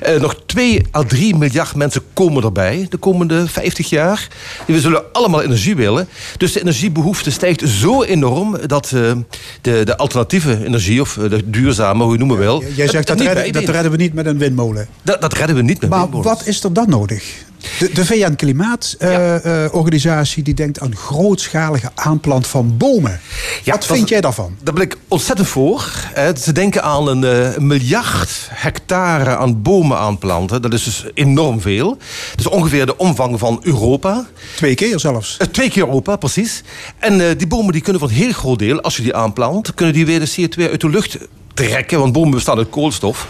Eh, 0.00 0.20
nog 0.20 0.36
2 0.46 0.86
à 0.94 1.02
3 1.02 1.36
miljard 1.36 1.74
mensen 1.74 2.02
komen 2.14 2.42
erbij 2.42 2.86
de 2.90 2.96
komende 2.96 3.48
50 3.48 3.88
jaar. 3.88 4.28
Die 4.66 4.80
zullen 4.80 5.02
allemaal 5.12 5.42
energie 5.42 5.76
willen. 5.76 6.08
Dus 6.36 6.52
de 6.52 6.60
energiebehoefte 6.60 7.30
stijgt 7.30 7.68
zo 7.68 8.02
enorm 8.02 8.56
dat 8.66 8.88
de, 8.88 9.24
de 9.60 9.96
alternatieve 9.96 10.64
energie, 10.64 11.00
of 11.02 11.18
eh, 11.18 11.30
de 11.30 11.50
duurzame, 11.50 12.02
hoe 12.02 12.12
je 12.12 12.18
noemen 12.18 12.38
wil. 12.38 12.62
Jij 12.74 12.88
zegt 12.88 13.06
dat, 13.06 13.18
niet 13.18 13.26
redden, 13.26 13.52
dat 13.52 13.68
redden 13.74 13.90
we 13.90 13.96
niet 13.96 14.14
met 14.14 14.26
een 14.26 14.38
windmolen. 14.38 14.86
Dat, 15.02 15.20
dat 15.20 15.32
redden 15.32 15.56
we 15.56 15.62
niet 15.62 15.80
met 15.80 15.90
Maar 15.90 15.98
windmolens. 16.00 16.38
wat 16.38 16.46
is 16.46 16.64
er 16.64 16.72
dan 16.72 16.88
nodig? 16.88 17.41
De, 17.78 17.90
de 17.92 18.06
VN-klimaatorganisatie 18.06 20.42
die 20.42 20.54
denkt 20.54 20.80
aan 20.80 20.96
grootschalige 20.96 21.90
aanplant 21.94 22.46
van 22.46 22.76
bomen. 22.76 23.20
Ja, 23.62 23.72
wat 23.72 23.86
vind 23.86 24.08
jij 24.08 24.20
daarvan? 24.20 24.56
Daar 24.62 24.74
ben 24.74 24.82
ik 24.82 24.96
ontzettend 25.08 25.48
voor. 25.48 25.92
Eh, 26.14 26.28
Ze 26.42 26.52
denken 26.52 26.82
aan 26.82 27.08
een 27.08 27.24
eh, 27.24 27.56
miljard 27.58 28.30
hectare 28.50 29.36
aan 29.36 29.62
bomen 29.62 29.98
aanplanten. 29.98 30.62
Dat 30.62 30.72
is 30.72 30.84
dus 30.84 31.04
enorm 31.14 31.60
veel. 31.60 31.88
Dat 32.30 32.40
is 32.40 32.48
ongeveer 32.48 32.86
de 32.86 32.96
omvang 32.96 33.38
van 33.38 33.60
Europa. 33.62 34.26
Twee 34.56 34.74
keer 34.74 35.00
zelfs. 35.00 35.36
Eh, 35.36 35.46
Twee 35.46 35.70
keer 35.70 35.84
Europa, 35.86 36.16
precies. 36.16 36.62
En 36.98 37.20
eh, 37.28 37.38
die 37.38 37.46
bomen 37.46 37.72
die 37.72 37.82
kunnen 37.82 38.00
voor 38.00 38.10
een 38.10 38.16
heel 38.16 38.32
groot 38.32 38.58
deel, 38.58 38.80
als 38.80 38.96
je 38.96 39.02
die 39.02 39.14
aanplant, 39.14 39.74
kunnen 39.74 39.94
die 39.94 40.06
weer 40.06 40.20
de 40.20 40.30
CO2 40.30 40.70
uit 40.70 40.80
de 40.80 40.88
lucht 40.88 41.18
trekken. 41.54 41.98
Want 41.98 42.12
bomen 42.12 42.30
bestaan 42.30 42.58
uit 42.58 42.70
koolstof. 42.70 43.26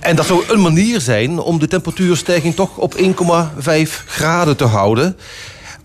En 0.00 0.16
dat 0.16 0.26
zou 0.26 0.44
een 0.48 0.60
manier 0.60 1.00
zijn 1.00 1.38
om 1.38 1.58
de 1.58 1.68
temperatuurstijging 1.68 2.54
toch 2.54 2.76
op 2.76 2.94
1,5 2.96 3.02
graden 4.06 4.56
te 4.56 4.64
houden. 4.64 5.16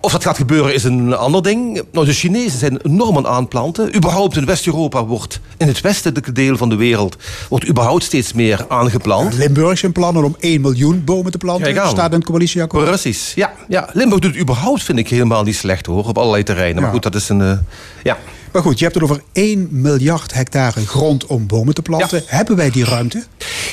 Of 0.02 0.12
dat 0.12 0.24
gaat 0.24 0.38
gebeuren 0.38 0.74
is 0.74 0.84
een 0.84 1.16
ander 1.16 1.44
ding. 1.44 1.82
Nou, 1.92 2.06
de 2.06 2.14
Chinezen 2.14 2.60
zijn 2.60 2.82
enorm 2.82 3.18
aan 3.18 3.28
aanplanten. 3.28 3.96
Überhaupt 3.96 4.38
in 4.38 4.46
West-Europa 4.46 5.06
wordt, 5.06 5.40
in 5.58 5.68
het 5.68 5.82
westelijke 5.82 6.32
deel 6.32 6.58
van 6.58 6.70
de 6.70 6.76
wereld, 6.76 7.16
wordt 7.50 7.68
überhaupt 7.68 8.04
steeds 8.04 8.34
meer 8.34 8.66
aangeplant. 8.68 9.34
Limburg 9.34 9.78
zijn 9.78 9.92
plannen 9.92 10.24
om 10.24 10.36
1 10.40 10.62
miljoen 10.62 11.04
bomen 11.04 11.32
te 11.32 11.38
planten. 11.38 11.82
Aan. 11.82 11.90
staat 11.90 12.12
in 12.12 12.18
het 12.18 12.28
coalitieakkoord. 12.28 12.86
Precies, 12.86 13.34
ja, 13.36 13.54
ja. 13.68 13.90
Limburg 13.94 14.22
doet 14.22 14.32
het 14.32 14.42
überhaupt, 14.42 14.84
vind 14.84 14.98
ik, 15.00 15.10
helemaal 15.10 15.44
niet 15.44 15.56
slecht 15.56 15.86
hoor. 15.86 16.08
Op 16.08 16.18
allerlei 16.18 16.44
terreinen. 16.44 16.76
Ja. 16.76 16.82
Maar 16.82 16.92
goed, 16.92 17.04
dat 17.04 17.16
is 17.16 17.30
een... 17.30 17.42
eh, 17.42 17.58
ja. 18.04 18.18
Maar 18.52 18.62
goed, 18.62 18.78
je 18.80 18.84
hebt 18.84 18.96
het 18.96 19.04
over 19.04 19.22
1 19.32 19.68
miljard 19.72 20.34
hectare 20.34 20.86
grond 20.86 21.26
om 21.26 21.48
bomen 21.48 21.74
te 21.74 21.82
planten. 21.82 22.24
Hebben 22.26 22.56
wij 22.56 22.70
die 22.70 22.86
ruimte? 22.86 23.24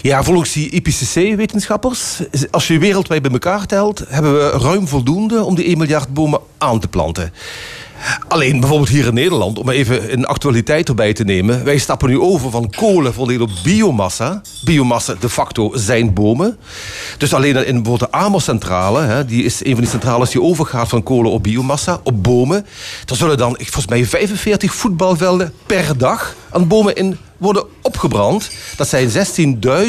Ja, 0.03 0.23
volgens 0.23 0.53
die 0.53 0.71
IPCC-wetenschappers, 0.71 2.21
als 2.51 2.67
je 2.67 2.79
wereldwijd 2.79 3.23
bij 3.23 3.31
elkaar 3.31 3.67
telt, 3.67 4.05
hebben 4.09 4.35
we 4.35 4.51
ruim 4.51 4.89
voldoende 4.89 5.43
om 5.43 5.55
die 5.55 5.65
1 5.65 5.79
miljard 5.79 6.15
bomen 6.15 6.41
aan 6.59 6.81
te 6.81 6.89
planten. 6.89 7.33
Alleen 8.29 8.61
bijvoorbeeld 8.61 8.89
hier 8.89 9.07
in 9.07 9.15
Nederland, 9.15 9.59
om 9.59 9.69
even 9.69 10.13
een 10.13 10.27
actualiteit 10.27 10.89
erbij 10.89 11.13
te 11.13 11.25
nemen. 11.25 11.65
Wij 11.65 11.79
stappen 11.79 12.09
nu 12.09 12.21
over 12.21 12.51
van 12.51 12.71
kolen 12.71 13.15
volledig 13.15 13.43
op 13.43 13.51
biomassa. 13.63 14.43
Biomassa 14.65 15.15
de 15.21 15.29
facto 15.29 15.71
zijn 15.75 16.13
bomen. 16.13 16.59
Dus 17.19 17.35
alleen 17.35 17.57
in 17.57 17.83
bijvoorbeeld 17.83 18.13
de 18.13 18.19
Amerscentrale, 18.19 19.25
die 19.25 19.45
is 19.45 19.65
een 19.65 19.73
van 19.73 19.81
die 19.81 19.91
centrales 19.91 20.31
die 20.31 20.43
overgaat 20.43 20.89
van 20.89 21.03
kolen 21.03 21.31
op 21.31 21.43
biomassa, 21.43 22.01
op 22.03 22.23
bomen. 22.23 22.67
Er 23.07 23.17
zullen 23.17 23.37
dan 23.37 23.57
volgens 23.59 23.87
mij 23.87 24.05
45 24.05 24.75
voetbalvelden 24.75 25.53
per 25.67 25.99
dag 25.99 26.35
aan 26.51 26.69
bomen 26.69 26.95
in 26.95 27.19
worden 27.37 27.65
opgebrand. 27.83 28.51
Dat 28.77 28.89
zijn 28.89 29.11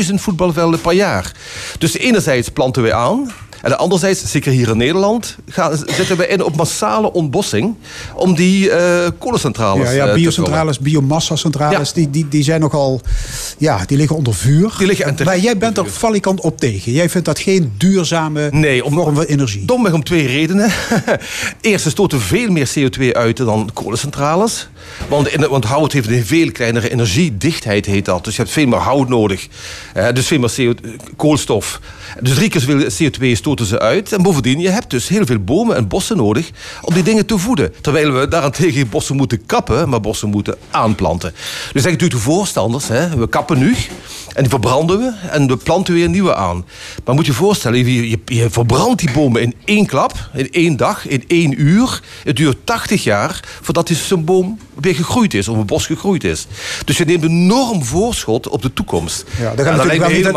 16.000 0.10 0.14
voetbalvelden 0.16 0.82
per 0.82 0.94
jaar. 0.94 1.32
Dus 1.78 1.98
enerzijds 1.98 2.50
planten 2.50 2.84
we 2.84 2.94
aan. 2.94 3.32
En 3.66 3.78
anderzijds, 3.78 4.32
zeker 4.32 4.52
hier 4.52 4.70
in 4.70 4.78
Nederland, 4.78 5.36
gaan, 5.50 5.78
zetten 5.78 6.18
we 6.18 6.28
in 6.28 6.44
op 6.44 6.56
massale 6.56 7.14
ontbossing 7.14 7.76
om 8.16 8.36
die 8.36 8.72
eh 8.72 9.10
kolencentrales 9.20 9.84
Ja, 9.86 9.90
eh, 9.92 9.96
ja 9.98 10.08
te 10.08 10.14
biocentrales, 10.14 10.80
biomassacentrales, 10.80 11.88
Ja. 11.88 11.94
die, 11.94 12.10
die, 12.10 12.28
die 12.28 12.44
zijn 12.44 12.60
nogal, 12.62 13.02
ja, 13.58 13.84
die 13.86 13.98
liggen 13.98 14.16
onder 14.16 14.34
vuur. 14.36 14.74
Die 14.78 14.88
liggen 14.88 15.16
maar 15.24 15.40
jij 15.40 15.58
bent 15.58 15.78
er 15.78 15.90
valikant 15.90 16.42
op 16.42 16.60
tegen. 16.60 16.92
Jij 16.92 17.10
vindt 17.10 17.26
dat 17.28 17.40
geen 17.40 17.74
duurzame 17.78 18.50
Nee, 18.52 18.84
om- 18.86 18.94
vorm 18.94 19.16
van 19.16 19.24
energie. 19.24 19.66
Domweg 19.66 19.94
om 19.94 20.04
twee 20.04 20.28
redenen. 20.28 20.70
Eerst, 21.62 21.84
ze 21.84 21.90
stoten 21.90 22.22
veel 22.22 22.50
meer 22.52 22.70
CO2 22.80 23.12
uit 23.12 23.38
dan 23.38 23.70
kolencentrales. 23.74 24.70
Want, 25.10 25.28
in- 25.28 25.48
want 25.50 25.66
hout 25.66 25.92
heeft 25.92 26.08
een 26.10 26.26
veel 26.26 26.52
kleinere 26.52 26.90
energiedichtheid, 26.92 27.86
heet 27.86 28.06
dat. 28.06 28.24
Dus 28.24 28.36
je 28.36 28.42
hebt 28.42 28.54
veel 28.54 28.68
meer 28.68 28.80
hout 28.80 29.10
nodig. 29.10 29.48
Eh, 29.94 30.08
dus 30.14 30.28
veel 30.28 30.40
meer 30.40 30.52
CO 30.56 30.74
koolstof. 31.16 31.80
Dus 32.22 32.34
drie 32.34 32.50
keer 32.50 32.62
zoveel 32.62 33.10
CO2 33.10 33.38
stoten 33.38 33.66
ze 33.66 33.80
uit. 33.80 34.14
En 34.14 34.22
bovendien, 34.22 34.60
je 34.60 34.70
hebt 34.70 34.90
dus 34.90 35.08
heel 35.08 35.26
veel 35.26 35.40
bomen 35.40 35.76
en 35.76 35.88
bossen 35.88 36.18
nodig 36.18 36.50
om 36.82 36.94
die 36.94 37.04
dingen 37.04 37.26
te 37.26 37.38
voeden. 37.38 37.74
Terwijl 37.82 38.12
we 38.12 38.28
daarentegen 38.28 38.90
bossen 38.90 39.16
moeten 39.16 39.46
kappen, 39.46 39.90
maar 39.90 40.02
bossen 40.02 40.30
moeten 40.30 40.58
aanplanten. 40.72 41.32
Dus 41.32 41.82
zeggen 41.82 41.92
natuurlijk 41.92 42.20
de 42.20 42.32
voorstanders, 42.32 42.88
hè, 42.88 43.18
we 43.18 43.30
kappen 43.30 43.58
nu 43.58 43.76
en 44.36 44.42
die 44.42 44.50
verbranden 44.50 45.00
we 45.00 45.12
en 45.30 45.48
we 45.48 45.58
planten 45.58 45.94
weer 45.94 46.10
nieuwe 46.10 46.36
aan. 46.36 46.66
Maar 47.06 47.16
moet 47.16 47.26
je 47.26 47.32
je 47.32 47.38
voorstellen, 47.38 47.78
je, 47.78 48.10
je, 48.10 48.20
je 48.26 48.50
verbrandt 48.50 49.00
die 49.02 49.12
bomen 49.12 49.42
in 49.42 49.54
één 49.66 49.86
klap, 49.86 50.30
in 50.34 50.48
één 50.52 50.78
dag, 50.78 51.08
in 51.08 51.24
één 51.28 51.62
uur. 51.62 52.02
Het 52.24 52.36
duurt 52.36 52.58
80 52.64 53.04
jaar 53.04 53.40
voordat 53.62 53.88
die- 53.88 53.96
zo'n 53.96 54.24
boom 54.24 54.60
weer 54.82 54.96
gegroeid 54.96 55.34
is, 55.34 55.48
of 55.48 55.58
een 55.58 55.66
bos 55.66 55.86
gegroeid 55.86 56.24
is. 56.24 56.48
Dus 56.86 56.98
je 56.98 57.06
neemt 57.06 57.24
een 57.24 57.30
enorm 57.30 57.84
voorschot 57.84 58.48
op 58.50 58.62
de 58.62 58.74
toekomst. 58.74 59.24
Ja, 59.40 59.56
daar 59.56 59.66
gaan 59.66 59.76
natuurlijk, 59.78 60.12
niet, 60.14 60.24
daar 60.24 60.34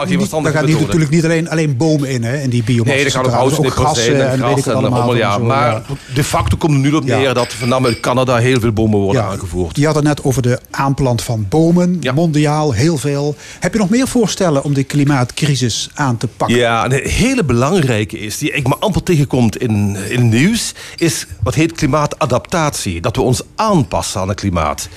gaan 0.52 0.64
niet, 0.66 0.80
natuurlijk 0.80 1.10
niet 1.10 1.24
alleen, 1.24 1.48
alleen 1.50 1.76
bomen 1.76 2.08
in, 2.08 2.22
hè, 2.22 2.40
in 2.40 2.50
die 2.50 2.62
biomassa. 2.62 2.94
Nee, 2.96 3.04
er 3.04 3.10
gaan 3.10 3.24
ook 3.26 3.50
en 3.52 3.62
weet 3.62 3.70
gras 3.70 4.06
en 4.06 4.74
allemaal 4.74 5.02
allemaal, 5.02 5.16
ja. 5.16 5.32
zo, 5.32 5.44
Maar 5.44 5.70
ja. 5.70 5.82
de 6.14 6.24
facto 6.24 6.56
komt 6.56 6.72
er 6.72 6.78
nu 6.78 6.92
op 6.92 7.04
neer 7.04 7.34
dat 7.34 7.52
van 7.52 7.68
name 7.68 7.86
uit 7.86 8.00
Canada 8.00 8.36
heel 8.36 8.60
veel 8.60 8.72
bomen 8.72 8.98
worden 8.98 9.22
Ja, 9.22 9.28
aangevoerd. 9.28 9.76
Je 9.76 9.86
had 9.86 9.94
het 9.94 10.04
net 10.04 10.24
over 10.24 10.42
de 10.42 10.58
aanplant 10.70 11.22
van 11.22 11.46
bomen, 11.48 12.00
mondiaal, 12.14 12.72
heel 12.72 12.96
veel. 12.98 13.36
Heb 13.60 13.72
je 13.72 13.78
nog 13.78 13.87
meer 13.90 14.08
voorstellen 14.08 14.64
om 14.64 14.74
die 14.74 14.84
klimaatcrisis 14.84 15.90
aan 15.94 16.16
te 16.16 16.26
pakken? 16.26 16.56
Ja, 16.56 16.84
een 16.84 17.08
hele 17.10 17.44
belangrijke 17.44 18.18
is, 18.18 18.38
die 18.38 18.50
ik 18.50 18.68
me 18.68 18.76
amper 18.78 19.02
tegenkomt 19.02 19.56
in, 19.56 19.96
in 20.08 20.20
het 20.20 20.32
nieuws, 20.32 20.72
is 20.96 21.26
wat 21.42 21.54
heet 21.54 21.72
klimaatadaptatie. 21.72 23.00
Dat 23.00 23.16
we 23.16 23.22
ons 23.22 23.42
aanpassen 23.54 24.20
aan 24.20 24.28
het 24.28 24.40
klimaat. 24.40 24.88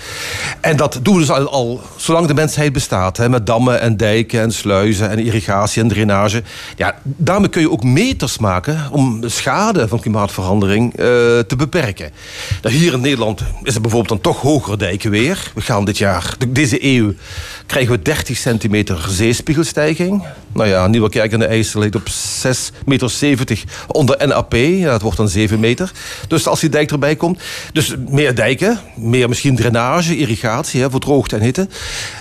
En 0.61 0.77
dat 0.77 0.99
doen 1.01 1.13
we 1.13 1.19
dus 1.19 1.29
al, 1.29 1.49
al 1.49 1.81
zolang 1.95 2.27
de 2.27 2.33
mensheid 2.33 2.73
bestaat, 2.73 3.17
hè, 3.17 3.29
met 3.29 3.45
dammen 3.45 3.81
en 3.81 3.97
dijken 3.97 4.41
en 4.41 4.51
sluizen 4.51 5.09
en 5.09 5.19
irrigatie 5.19 5.81
en 5.81 5.87
drainage. 5.87 6.43
Ja, 6.77 6.95
daarmee 7.03 7.49
kun 7.49 7.61
je 7.61 7.71
ook 7.71 7.83
meters 7.83 8.37
maken 8.37 8.79
om 8.91 9.21
de 9.21 9.29
schade 9.29 9.87
van 9.87 9.99
klimaatverandering 9.99 10.91
eh, 10.93 11.05
te 11.39 11.55
beperken. 11.57 12.11
Nou, 12.61 12.75
hier 12.75 12.93
in 12.93 13.01
Nederland 13.01 13.41
is 13.63 13.75
er 13.75 13.81
bijvoorbeeld 13.81 14.21
dan 14.21 14.33
toch 14.33 14.41
hogere 14.41 14.77
dijken 14.77 15.11
weer. 15.11 15.51
We 15.55 15.61
gaan 15.61 15.85
dit 15.85 15.97
jaar, 15.97 16.35
de- 16.37 16.51
deze 16.51 16.85
eeuw, 16.85 17.13
krijgen 17.65 17.91
we 17.91 18.01
30 18.01 18.37
centimeter 18.37 18.79
zeespiegelstijging. 19.07 20.23
Nou 20.53 20.69
ja, 20.69 20.87
Nieuwekerk 20.87 21.33
aan 21.33 21.39
de 21.39 21.45
IJssel 21.45 21.79
ligt 21.79 21.95
op 21.95 22.07
6,70 22.07 22.13
meter 22.85 23.63
onder 23.87 24.27
NAP. 24.27 24.53
Ja, 24.53 24.91
dat 24.91 25.01
wordt 25.01 25.17
dan 25.17 25.29
7 25.29 25.59
meter. 25.59 25.91
Dus 26.27 26.47
als 26.47 26.59
die 26.59 26.69
dijk 26.69 26.91
erbij 26.91 27.15
komt. 27.15 27.41
Dus 27.73 27.95
meer 28.09 28.35
dijken, 28.35 28.79
meer 28.95 29.29
misschien 29.29 29.55
drainage, 29.55 30.17
irrigatie 30.17 30.81
hè, 30.81 30.89
voor 30.89 30.99
droogte 30.99 31.35
en 31.35 31.41
hitte. 31.41 31.67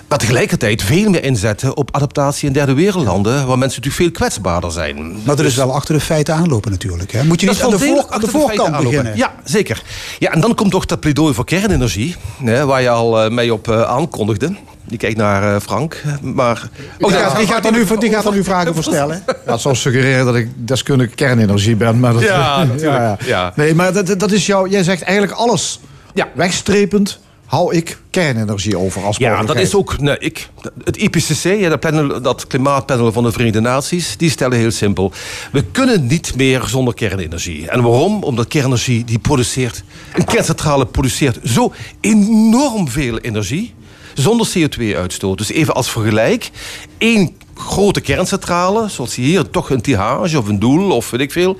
Maar 0.08 0.18
tegelijkertijd 0.18 0.82
veel 0.82 1.10
meer 1.10 1.24
inzetten 1.24 1.76
op 1.76 1.94
adaptatie 1.94 2.46
in 2.46 2.52
derde 2.52 2.74
wereldlanden... 2.74 3.32
waar 3.46 3.58
mensen 3.58 3.82
natuurlijk 3.82 3.94
veel 3.94 4.10
kwetsbaarder 4.10 4.72
zijn. 4.72 5.12
Maar 5.24 5.36
dat 5.36 5.46
is 5.46 5.56
wel 5.56 5.74
achter 5.74 5.94
de 5.94 6.00
feiten 6.00 6.34
aanlopen 6.34 6.70
natuurlijk. 6.70 7.12
Hè? 7.12 7.24
Moet 7.24 7.40
je 7.40 7.48
niet 7.48 7.62
aan 7.62 7.70
de, 7.70 7.78
voor, 7.78 8.06
aan 8.08 8.20
de 8.20 8.28
voorkant 8.28 8.60
aanlopen. 8.60 8.84
beginnen? 8.84 9.16
Ja, 9.16 9.34
zeker. 9.44 9.82
Ja, 10.18 10.32
en 10.32 10.40
dan 10.40 10.54
komt 10.54 10.70
toch 10.70 10.86
dat 10.86 11.00
pleidooi 11.00 11.34
voor 11.34 11.44
kernenergie, 11.44 12.16
hè, 12.44 12.66
waar 12.66 12.82
je 12.82 12.88
al 12.88 13.22
eh, 13.22 13.30
mee 13.30 13.52
op 13.52 13.68
eh, 13.68 13.82
aankondigde. 13.82 14.56
Die 14.90 14.98
kijkt 14.98 15.16
naar 15.16 15.54
eh, 15.54 15.60
Frank. 15.60 16.02
Maar, 16.20 16.68
Oh, 17.00 17.08
die, 17.08 17.18
ja, 17.18 17.28
gaat, 17.28 17.36
die, 17.36 17.46
gaat 17.46 17.64
er 17.64 17.72
nu, 17.72 17.84
die 17.98 18.10
gaat 18.10 18.32
nu 18.32 18.44
vragen 18.44 18.74
voor 18.74 18.82
stellen. 18.82 19.22
Ja, 19.26 19.52
het 19.52 19.60
zou 19.60 19.74
suggereren 19.74 20.24
dat 20.24 20.36
ik 20.36 20.48
deskundige 20.54 21.14
kernenergie 21.14 21.76
ben. 21.76 22.00
Maar 22.00 22.12
dat, 22.12 22.22
Ja, 22.32 22.64
natuurlijk. 22.64 23.22
Ja. 23.22 23.52
Nee, 23.56 23.74
maar 23.74 23.92
dat, 23.92 24.18
dat 24.18 24.32
is 24.32 24.46
jouw... 24.46 24.66
Jij 24.66 24.82
zegt 24.82 25.02
eigenlijk 25.02 25.38
alles. 25.38 25.80
Ja. 26.14 26.28
Wegstrepend 26.34 27.20
hou 27.50 27.74
ik 27.74 27.98
kernenergie 28.10 28.78
over 28.78 29.04
als 29.04 29.16
Ja, 29.16 29.42
dat 29.42 29.56
is 29.56 29.74
ook. 29.74 30.00
Nee, 30.00 30.16
ik, 30.18 30.48
het 30.84 30.96
IPCC, 30.96 31.42
ja, 31.42 31.68
dat, 31.68 31.80
panel, 31.80 32.22
dat 32.22 32.46
klimaatpanel 32.46 33.12
van 33.12 33.24
de 33.24 33.32
Verenigde 33.32 33.60
Naties, 33.60 34.16
die 34.16 34.30
stellen 34.30 34.58
heel 34.58 34.70
simpel: 34.70 35.12
we 35.52 35.64
kunnen 35.72 36.06
niet 36.06 36.36
meer 36.36 36.62
zonder 36.66 36.94
kernenergie. 36.94 37.68
En 37.68 37.82
waarom? 37.82 38.22
Omdat 38.22 38.48
kernenergie 38.48 39.04
die 39.04 39.18
produceert, 39.18 39.82
een 40.14 40.24
kerncentrale 40.24 40.86
produceert 40.86 41.38
zo 41.44 41.72
enorm 42.00 42.88
veel 42.88 43.18
energie 43.18 43.74
zonder 44.14 44.48
CO2-uitstoot. 44.58 45.38
Dus 45.38 45.50
even 45.50 45.74
als 45.74 45.90
vergelijk, 45.90 46.50
één 46.98 47.36
grote 47.60 48.00
kerncentrale, 48.00 48.88
zoals 48.88 49.14
hier 49.14 49.50
toch 49.50 49.70
een 49.70 49.80
Tihage 49.80 50.38
of 50.38 50.48
een 50.48 50.58
Doel 50.58 50.90
of 50.90 51.10
weet 51.10 51.20
ik 51.20 51.32
veel, 51.32 51.56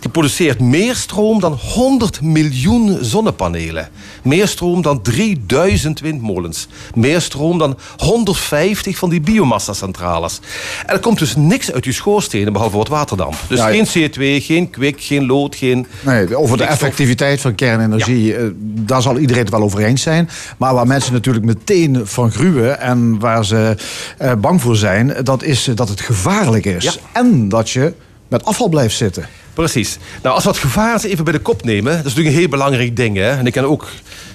die 0.00 0.10
produceert 0.10 0.60
meer 0.60 0.94
stroom 0.94 1.40
dan 1.40 1.52
100 1.52 2.20
miljoen 2.20 2.98
zonnepanelen. 3.00 3.88
Meer 4.22 4.48
stroom 4.48 4.82
dan 4.82 5.02
3000 5.02 6.00
windmolens. 6.00 6.68
Meer 6.94 7.20
stroom 7.20 7.58
dan 7.58 7.78
150 7.96 8.96
van 8.96 9.10
die 9.10 9.20
biomassa-centrales. 9.20 10.40
En 10.86 10.94
er 10.94 11.00
komt 11.00 11.18
dus 11.18 11.36
niks 11.36 11.72
uit 11.72 11.84
die 11.84 11.92
schoorstenen 11.92 12.52
behalve 12.52 12.76
wat 12.76 12.88
waterdamp. 12.88 13.34
Dus 13.48 13.60
geen 13.60 13.86
CO2, 13.86 14.44
geen 14.44 14.70
kwik, 14.70 15.00
geen 15.00 15.26
lood, 15.26 15.56
geen... 15.56 15.86
Nee, 16.00 16.36
over 16.36 16.56
de 16.56 16.64
effectiviteit 16.64 17.40
van 17.40 17.54
kernenergie, 17.54 18.36
eh, 18.36 18.44
daar 18.60 19.02
zal 19.02 19.18
iedereen 19.18 19.42
het 19.42 19.50
wel 19.50 19.62
over 19.62 19.80
eens 19.80 20.02
zijn. 20.02 20.28
Maar 20.56 20.74
waar 20.74 20.86
mensen 20.86 21.12
natuurlijk 21.12 21.44
meteen 21.44 22.00
van 22.04 22.30
gruwen 22.30 22.80
en 22.80 23.18
waar 23.18 23.44
ze 23.44 23.76
eh, 24.18 24.32
bang 24.34 24.60
voor 24.60 24.76
zijn, 24.76 25.14
dat 25.22 25.41
is 25.44 25.68
eh, 25.68 25.76
dat 25.76 25.88
het 25.88 26.00
gevaarlijk 26.00 26.64
is. 26.64 26.84
Ja. 26.84 26.92
En 27.12 27.48
dat 27.48 27.70
je 27.70 27.92
met 28.28 28.44
afval 28.44 28.68
blijft 28.68 28.96
zitten. 28.96 29.28
Precies. 29.54 29.98
Nou, 30.22 30.34
als 30.34 30.44
we 30.44 30.50
het 30.50 30.58
gevaar 30.58 30.92
eens 30.92 31.02
even 31.02 31.24
bij 31.24 31.32
de 31.32 31.38
kop 31.38 31.64
nemen, 31.64 31.92
dat 31.92 31.98
is 31.98 32.04
natuurlijk 32.04 32.34
een 32.34 32.40
heel 32.40 32.48
belangrijk 32.50 32.96
ding. 32.96 33.16
Hè? 33.16 33.30
En 33.30 33.46
ik, 33.46 33.52
ken 33.52 33.64
ook, 33.64 33.88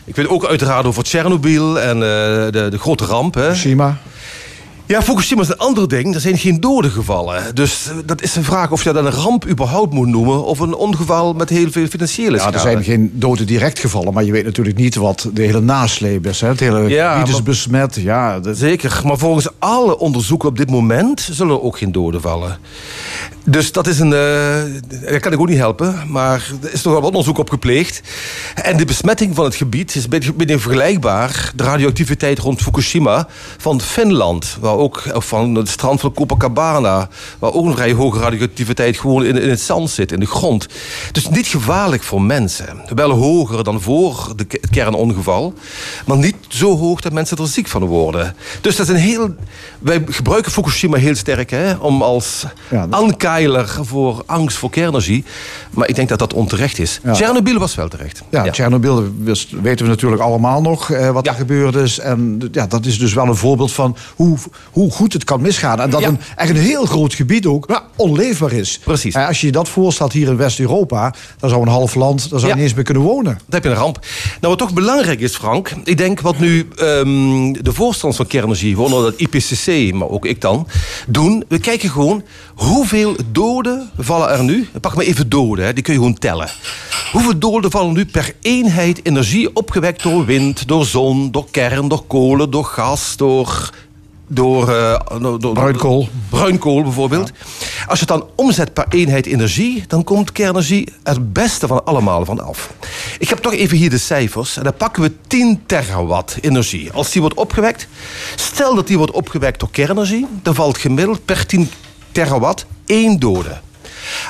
ik 0.05 0.15
weet 0.15 0.27
ook 0.27 0.45
uiteraard 0.45 0.85
over 0.85 1.03
Tsjernobyl 1.03 1.79
en 1.79 1.95
eh, 1.95 2.01
de, 2.51 2.67
de 2.69 2.79
grote 2.79 3.05
ramp. 3.05 3.33
Hè? 3.33 3.55
Shima. 3.55 3.97
Ja, 4.87 5.01
Fukushima 5.01 5.41
is 5.41 5.47
een 5.49 5.57
ander 5.57 5.87
ding. 5.87 6.13
Er 6.15 6.21
zijn 6.21 6.37
geen 6.37 6.59
doden 6.59 6.91
gevallen. 6.91 7.55
Dus 7.55 7.87
eh, 7.89 7.95
dat 8.05 8.21
is 8.21 8.35
een 8.35 8.43
vraag 8.43 8.71
of 8.71 8.83
je 8.83 8.91
dat 8.93 9.05
een 9.05 9.11
ramp 9.11 9.47
überhaupt 9.47 9.93
moet 9.93 10.07
noemen... 10.07 10.43
of 10.45 10.59
een 10.59 10.73
ongeval 10.75 11.33
met 11.33 11.49
heel 11.49 11.71
veel 11.71 11.87
financiële 11.87 12.31
Ja, 12.31 12.37
schade. 12.37 12.55
er 12.55 12.61
zijn 12.61 12.83
geen 12.83 13.11
doden 13.13 13.45
direct 13.47 13.79
gevallen, 13.79 14.13
maar 14.13 14.23
je 14.23 14.31
weet 14.31 14.45
natuurlijk 14.45 14.77
niet 14.77 14.95
wat 14.95 15.29
de 15.33 15.41
hele 15.41 15.61
nasleep 15.61 16.27
is. 16.27 16.41
Hè? 16.41 16.47
Het 16.47 16.59
hele 16.59 16.89
Ja, 16.89 17.19
gebied 17.19 17.33
is 17.33 17.43
besmet. 17.43 17.95
Ja, 17.95 18.39
dat- 18.39 18.57
Zeker, 18.57 19.01
maar 19.03 19.17
volgens 19.17 19.47
alle 19.59 19.97
onderzoeken 19.99 20.49
op 20.49 20.57
dit 20.57 20.69
moment 20.69 21.27
zullen 21.31 21.55
er 21.55 21.61
ook 21.61 21.77
geen 21.77 21.91
doden 21.91 22.21
vallen. 22.21 22.57
Dus 23.45 23.71
dat 23.71 23.87
is 23.87 23.99
een. 23.99 24.09
dat 24.09 25.19
kan 25.19 25.31
ik 25.33 25.39
ook 25.39 25.47
niet 25.47 25.57
helpen, 25.57 25.95
maar 26.07 26.51
er 26.61 26.73
is 26.73 26.81
toch 26.81 26.91
wel 26.91 27.01
wat 27.01 27.11
onderzoek 27.11 27.37
op 27.37 27.49
gepleegd. 27.49 28.01
En 28.55 28.77
de 28.77 28.85
besmetting 28.85 29.35
van 29.35 29.45
het 29.45 29.55
gebied 29.55 29.95
is 29.95 30.03
een 30.03 30.09
beetje- 30.09 30.29
een 30.29 30.35
beetje 30.37 30.59
vergelijkbaar. 30.59 31.51
De 31.55 31.63
radioactiviteit 31.63 32.39
rond 32.39 32.61
Fukushima 32.61 33.27
van 33.57 33.81
Finland, 33.81 34.57
waar 34.59 34.76
ook, 34.77 35.03
of 35.13 35.25
van 35.27 35.55
het 35.55 35.69
strand 35.69 35.99
van 35.99 36.13
Copacabana, 36.13 37.09
waar 37.39 37.53
ook 37.53 37.65
een 37.65 37.73
vrij 37.73 37.93
hoge 37.93 38.19
radioactiviteit 38.19 38.97
gewoon 38.97 39.25
in, 39.25 39.41
in 39.41 39.49
het 39.49 39.61
zand 39.61 39.89
zit, 39.89 40.11
in 40.11 40.19
de 40.19 40.25
grond. 40.25 40.67
Dus 41.11 41.29
niet 41.29 41.47
gevaarlijk 41.47 42.03
voor 42.03 42.21
mensen. 42.21 42.65
Wel 42.95 43.09
hoger 43.09 43.63
dan 43.63 43.81
voor 43.81 44.33
de, 44.35 44.45
het 44.49 44.69
kernongeval, 44.69 45.53
maar 46.05 46.17
niet 46.17 46.35
zo 46.47 46.77
hoog 46.77 47.01
dat 47.01 47.13
mensen 47.13 47.37
er 47.37 47.47
ziek 47.47 47.67
van 47.67 47.85
worden. 47.85 48.35
Dus 48.61 48.75
dat 48.75 48.87
is 48.87 48.93
een 48.93 48.99
heel. 48.99 49.35
Wij 49.79 50.03
gebruiken 50.09 50.51
Fukushima 50.51 50.97
heel 50.97 51.15
sterk 51.15 51.49
hè, 51.49 51.73
om 51.73 52.01
als 52.01 52.45
Ja, 52.69 52.87
aankeiler 52.89 53.77
voor 53.81 54.23
angst 54.25 54.57
voor 54.57 54.69
kernenergie. 54.69 55.23
Maar 55.71 55.87
ik 55.89 55.95
denk 55.95 56.09
dat 56.09 56.19
dat 56.19 56.33
onterecht 56.33 56.79
is. 56.79 56.99
Ja. 57.03 57.13
Tsjernobyl 57.13 57.59
was 57.59 57.75
wel 57.75 57.87
terecht. 57.87 58.21
Ja, 58.29 58.49
Tsjernobyl 58.49 59.11
wist- 59.19 59.51
weten 59.61 59.85
we 59.85 59.91
natuurlijk 59.91 60.21
allemaal 60.21 60.61
nog 60.61 60.91
eh, 60.91 61.09
wat 61.11 61.25
Ja. 61.25 61.31
er 61.31 61.37
gebeurd 61.37 61.75
is. 61.75 61.99
En 61.99 62.49
ja, 62.51 62.67
dat 62.67 62.85
is 62.85 62.99
dus 62.99 63.13
wel 63.13 63.27
een 63.27 63.35
voorbeeld 63.35 63.71
van 63.71 63.95
hoe, 64.15 64.37
hoe 64.71 64.91
goed 64.91 65.13
het 65.13 65.23
kan 65.23 65.41
misgaan. 65.41 65.79
En 65.79 65.89
dat 65.89 66.01
Ja. 66.01 66.07
een, 66.07 66.19
echt 66.35 66.49
een 66.49 66.55
heel 66.55 66.85
groot 66.85 67.13
gebied 67.13 67.45
ook 67.45 67.81
onleefbaar 67.95 68.51
is. 68.51 68.79
Precies. 68.83 69.13
Eh, 69.15 69.27
als 69.27 69.39
je 69.41 69.45
je 69.45 69.51
dat 69.51 69.69
voorstelt 69.69 70.13
hier 70.13 70.27
in 70.27 70.37
West-Europa, 70.37 71.13
dan 71.39 71.49
zou 71.49 71.61
een 71.61 71.67
half 71.67 71.95
land, 71.95 72.19
daar 72.29 72.39
zou 72.39 72.41
je 72.41 72.47
Ja. 72.47 72.53
niet 72.53 72.63
eens 72.63 72.73
meer 72.73 72.83
kunnen 72.83 73.03
wonen. 73.03 73.33
Dan 73.33 73.41
heb 73.49 73.63
je 73.63 73.69
een 73.69 73.75
ramp. 73.75 73.99
Nou, 74.41 74.55
wat 74.55 74.57
toch 74.57 74.73
belangrijk 74.73 75.19
is, 75.19 75.35
Frank. 75.35 75.73
Ik 75.83 75.97
denk 75.97 76.21
wat 76.21 76.39
nu 76.39 76.67
ehm, 76.77 77.51
de 77.51 77.73
voorstanders 77.73 78.17
van 78.21 78.27
kernenergie, 78.27 78.75
waaronder 78.77 79.11
dat 79.11 79.19
IPCC, 79.19 79.93
maar 79.93 80.09
ook 80.09 80.25
ik 80.25 80.41
dan, 80.41 80.67
doen. 81.07 81.43
We 81.47 81.59
kijken 81.59 81.89
gewoon 81.89 82.23
hoeveel 82.55 83.15
doden 83.31 83.89
vallen 83.97 84.29
er 84.29 84.43
nu. 84.43 84.67
Pak 84.81 84.95
maar 84.95 85.05
even 85.05 85.29
doden, 85.29 85.65
hè, 85.65 85.73
die 85.73 85.83
kun 85.83 85.93
je 85.93 85.99
gewoon 85.99 86.17
tellen. 86.17 86.49
Hoeveel 87.11 87.39
doden 87.39 87.71
vallen 87.71 87.93
nu 87.93 88.05
per 88.05 88.33
eenheid 88.41 88.99
energie 89.05 89.55
opgewekt 89.55 90.03
door 90.03 90.25
wind, 90.25 90.67
door 90.67 90.85
zon, 90.85 91.31
door 91.31 91.45
kern, 91.51 91.87
door 91.87 92.03
kolen, 92.07 92.49
door 92.51 92.65
gas, 92.65 93.13
door. 93.17 93.69
Door, 94.27 94.69
eh, 94.71 94.99
door, 95.21 95.39
door- 95.39 95.53
Bruinkool. 95.53 96.09
Bruinkool 96.29 96.83
bijvoorbeeld. 96.83 97.31
Als 97.87 97.99
je 97.99 98.05
het 98.05 98.19
dan 98.19 98.27
omzet 98.35 98.73
per 98.73 98.85
eenheid 98.89 99.25
energie, 99.25 99.83
dan 99.87 100.03
komt 100.03 100.31
kernenergie 100.31 100.85
er 101.03 101.13
het 101.13 101.33
beste 101.33 101.67
van 101.67 101.85
allemaal 101.85 102.25
van 102.25 102.39
af. 102.45 102.73
Ik 103.19 103.29
heb 103.29 103.37
toch 103.37 103.53
even 103.53 103.77
hier 103.77 103.89
de 103.89 103.97
cijfers. 103.97 104.57
En 104.57 104.63
dan 104.63 104.73
pakken 104.77 105.01
we 105.03 105.11
10 105.27 105.61
terawatt 105.65 106.37
energie. 106.41 106.91
Als 106.91 107.11
die 107.11 107.21
wordt 107.21 107.35
opgewekt, 107.35 107.87
stel 108.35 108.75
dat 108.75 108.87
die 108.87 108.97
wordt 108.97 109.11
opgewekt 109.13 109.59
door 109.59 109.71
kernenergie, 109.71 110.25
dan 110.41 110.55
valt 110.55 110.77
gemiddeld 110.77 111.25
per 111.25 111.45
10 111.45 111.69
terawatt 112.11 112.65
één 112.85 113.19
dode. 113.19 113.57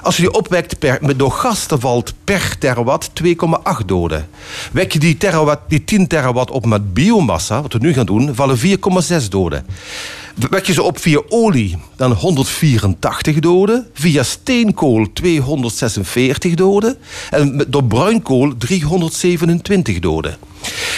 Als 0.01 0.15
je 0.15 0.21
die 0.21 0.33
opwekt 0.33 0.79
per, 0.79 1.17
door 1.17 1.31
gas, 1.31 1.65
valt 1.69 2.13
per 2.23 2.57
terawatt 2.59 3.09
2,8 3.23 3.85
doden. 3.85 4.29
Wek 4.71 4.93
je 4.93 4.99
die, 4.99 5.17
terawatt, 5.17 5.61
die 5.67 5.83
10 5.83 6.07
terawatt 6.07 6.51
op 6.51 6.65
met 6.65 6.93
biomassa, 6.93 7.61
wat 7.61 7.73
we 7.73 7.79
nu 7.79 7.93
gaan 7.93 8.05
doen, 8.05 8.35
vallen 8.35 8.57
4,6 8.59 9.27
doden. 9.29 9.65
Wek 10.49 10.65
je 10.65 10.73
ze 10.73 10.83
op 10.83 10.99
via 10.99 11.21
olie, 11.29 11.77
dan 11.95 12.11
184 12.11 13.39
doden. 13.39 13.87
Via 13.93 14.23
steenkool 14.23 15.07
246 15.13 16.53
doden. 16.53 16.97
En 17.29 17.65
door 17.67 17.83
bruinkool 17.83 18.57
327 18.57 19.99
doden. 19.99 20.37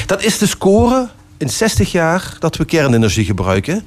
Dat 0.05 0.23
is 0.23 0.37
de 0.37 0.47
score 0.47 1.09
in 1.39 1.49
60 1.49 1.91
jaar 1.91 2.35
dat 2.39 2.55
we 2.57 2.65
kernenergie 2.65 3.25
gebruiken. 3.25 3.83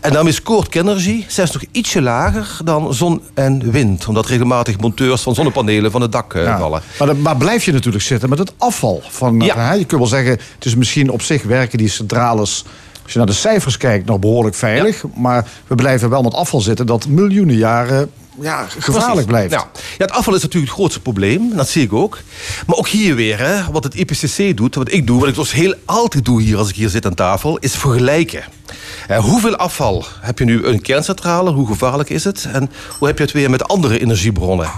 En 0.00 0.12
daarmee 0.12 0.32
scoort 0.32 0.68
kernenergie 0.68 1.24
zelfs 1.28 1.52
nog 1.52 1.62
ietsje 1.70 2.02
lager 2.02 2.56
dan 2.64 2.94
zon 2.94 3.22
en 3.34 3.70
wind. 3.70 4.06
Omdat 4.08 4.26
regelmatig 4.26 4.78
monteurs 4.78 5.22
van 5.22 5.34
zonnepanelen 5.34 5.90
van 5.90 6.00
het 6.00 6.12
dak 6.12 6.34
eh, 6.34 6.42
Ja. 6.44 6.58
vallen. 6.58 6.82
Maar, 6.98 7.06
dan- 7.08 7.20
maar 7.22 7.36
blijf 7.36 7.64
je 7.64 7.72
natuurlijk 7.72 8.04
zitten 8.04 8.28
met 8.28 8.38
het 8.38 8.52
afval. 8.58 9.02
Van, 9.08 9.40
Ja. 9.40 9.56
hè, 9.58 9.72
je 9.72 9.84
kunt 9.84 10.00
wel 10.00 10.10
zeggen, 10.10 10.30
het 10.54 10.64
is 10.64 10.74
misschien 10.74 11.10
op 11.10 11.22
zich 11.22 11.42
werken 11.42 11.78
die 11.78 11.88
centrales... 11.88 12.64
Als 13.02 13.12
je 13.12 13.18
naar 13.18 13.26
de 13.26 13.32
cijfers 13.34 13.76
kijkt, 13.76 14.06
nog 14.06 14.18
behoorlijk 14.18 14.54
veilig. 14.54 15.04
Maar 15.14 15.46
we 15.66 15.74
blijven 15.74 16.10
wel 16.10 16.22
met 16.22 16.34
afval 16.34 16.60
zitten 16.60 16.86
dat 16.86 17.06
miljoenen 17.08 17.56
jaren 17.56 18.10
ja, 18.40 18.66
gevaarlijk 18.68 19.06
Precies. 19.06 19.24
blijft. 19.24 19.52
Ja. 19.52 19.70
ja, 19.74 20.04
het 20.04 20.10
afval 20.10 20.34
is 20.34 20.42
natuurlijk 20.42 20.70
het 20.70 20.80
grootste 20.80 21.00
probleem. 21.00 21.56
Dat 21.56 21.68
zie 21.68 21.82
ik 21.82 21.92
ook. 21.92 22.18
Maar 22.66 22.76
ook 22.76 22.88
hier 22.88 23.14
weer, 23.14 23.38
hè, 23.38 23.72
wat 23.72 23.84
het 23.84 23.94
IPCC 23.94 24.56
doet, 24.56 24.74
wat 24.74 24.92
ik 24.92 25.06
doe, 25.06 25.20
wat 25.20 25.28
ik 25.28 25.34
dus 25.34 25.52
heel 25.52 25.74
altijd 25.84 26.24
doe 26.24 26.42
hier 26.42 26.56
als 26.56 26.68
ik 26.68 26.74
hier 26.74 26.88
zit 26.88 27.06
aan 27.06 27.14
tafel, 27.14 27.58
is 27.58 27.74
vergelijken. 27.74 28.44
Eh, 29.08 29.18
hoeveel 29.18 29.56
afval 29.56 30.04
heb 30.20 30.38
je 30.38 30.44
nu 30.44 30.64
een 30.64 30.80
kerncentrale? 30.80 31.50
Hoe 31.50 31.66
gevaarlijk 31.66 32.10
is 32.10 32.24
het? 32.24 32.48
En 32.52 32.70
hoe 32.98 33.08
heb 33.08 33.18
je 33.18 33.24
het 33.24 33.32
weer 33.32 33.50
met 33.50 33.68
andere 33.68 33.98
energiebronnen? 33.98 34.70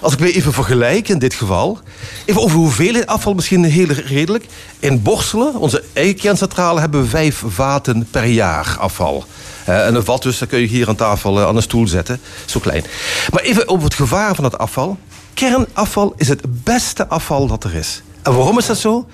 Als 0.00 0.12
ik 0.12 0.18
weer 0.18 0.34
even 0.34 0.52
vergelijk 0.52 1.08
in 1.08 1.18
dit 1.18 1.34
geval, 1.34 1.78
even 2.24 2.42
over 2.42 2.56
hoeveelheid 2.56 3.06
afval 3.06 3.34
misschien 3.34 3.64
heel 3.64 3.86
redelijk. 3.86 4.44
In 4.78 5.02
Borselen, 5.02 5.56
onze 5.56 5.84
eigen 5.92 6.14
kerncentrale, 6.14 6.80
hebben 6.80 7.02
we 7.02 7.08
vijf 7.08 7.42
vaten 7.46 8.08
per 8.10 8.24
jaar 8.24 8.76
afval. 8.78 9.24
Eh, 9.64 9.86
en 9.86 9.94
een 9.94 10.04
vat 10.04 10.22
dus, 10.22 10.38
dat 10.38 10.48
kun 10.48 10.60
je 10.60 10.66
hier 10.66 10.88
aan 10.88 10.96
tafel 10.96 11.40
eh, 11.40 11.46
aan 11.46 11.56
een 11.56 11.62
stoel 11.62 11.88
zetten. 11.88 12.20
Zo 12.44 12.60
klein. 12.60 12.84
Maar 13.32 13.42
even 13.42 13.68
over 13.68 13.84
het 13.84 13.94
gevaar 13.94 14.34
van 14.34 14.44
het 14.44 14.58
afval. 14.58 14.98
Kernafval 15.34 16.14
is 16.16 16.28
het 16.28 16.64
beste 16.64 17.08
afval 17.08 17.46
dat 17.46 17.64
er 17.64 17.74
is. 17.74 18.02
En 18.22 18.34
waarom 18.34 18.58
is 18.58 18.66
dat 18.66 18.78
zo? 18.78 19.06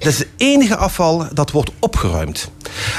Dat 0.00 0.12
is 0.12 0.18
het 0.18 0.28
enige 0.36 0.76
afval 0.76 1.26
dat 1.32 1.50
wordt 1.50 1.70
opgeruimd. 1.78 2.50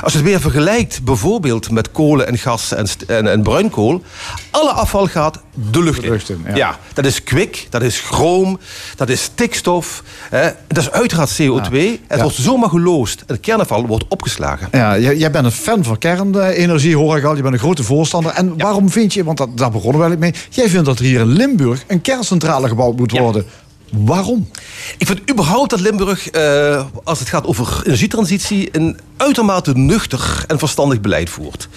Als 0.04 0.12
je 0.12 0.18
het 0.18 0.28
weer 0.28 0.40
vergelijkt 0.42 1.04
bijvoorbeeld 1.04 1.72
met 1.72 1.92
kolen 1.92 2.28
en 2.28 2.38
gas 2.38 2.74
en, 2.74 2.88
en, 3.08 3.28
en 3.32 3.44
bruinkool. 3.44 4.04
Alle 4.52 4.72
afval 4.72 5.08
gaat 5.08 5.40
de 5.72 5.84
lucht, 5.84 6.02
De 6.02 6.10
lucht 6.10 6.30
in, 6.30 6.44
ja. 6.48 6.56
ja, 6.56 6.80
dat 6.94 7.06
is 7.06 7.24
kwik, 7.24 7.68
dat 7.70 7.82
is 7.82 8.00
chroom, 8.00 8.60
dat 8.96 9.10
is 9.10 9.22
stikstof. 9.24 10.04
Hè. 10.30 10.50
Dat 10.68 10.78
is 10.78 10.92
uiteraard 10.92 11.42
CO2. 11.42 11.72
Het 11.76 12.00
Ja. 12.10 12.22
wordt 12.22 12.36
zomaar 12.36 12.70
geloosd. 12.70 13.24
Het 13.28 13.40
kernafval 13.40 13.86
wordt 13.88 14.06
opgeslagen. 14.08 14.68
Ja, 14.72 14.98
jij, 14.98 15.32
bent 15.32 15.46
een 15.46 15.52
fan 15.52 15.84
van 15.84 15.98
kernenergie, 15.98 16.96
hoor 16.96 17.18
ik 17.18 17.24
al. 17.24 17.36
Je 17.36 17.42
bent 17.42 17.54
een 17.54 17.60
grote 17.60 17.84
voorstander. 17.84 18.32
En 18.32 18.58
waarom 18.58 18.90
vind 18.90 19.14
je, 19.14 19.24
want 19.24 19.38
dat, 19.38 19.58
daar 19.58 19.72
begonnen 19.72 20.00
we 20.02 20.06
eigenlijk 20.08 20.36
mee... 20.36 20.44
jij 20.50 20.70
vindt 20.70 20.86
dat 20.86 21.00
er 21.00 21.06
hier 21.06 21.20
in 21.20 21.28
Limburg 21.28 21.84
een 21.88 22.02
kerncentrale 22.02 22.68
gebouwd 22.68 22.98
moet 22.98 23.12
worden. 23.12 23.46
Waarom? 23.92 24.50
Ik 24.98 25.08
vind 25.08 25.30
überhaupt 25.30 25.70
dat 25.70 25.80
Limburg, 25.80 26.30
eh, 26.30 26.86
als 27.04 27.20
het 27.20 27.30
gaat 27.30 27.46
over 27.46 27.82
energietransitie, 27.84 28.70
een 28.72 29.00
uitermate 29.18 29.78
nuchter 29.78 30.44
en 30.48 30.60
verstandig 30.60 31.02
beleid 31.02 31.30
voert. 31.30 31.68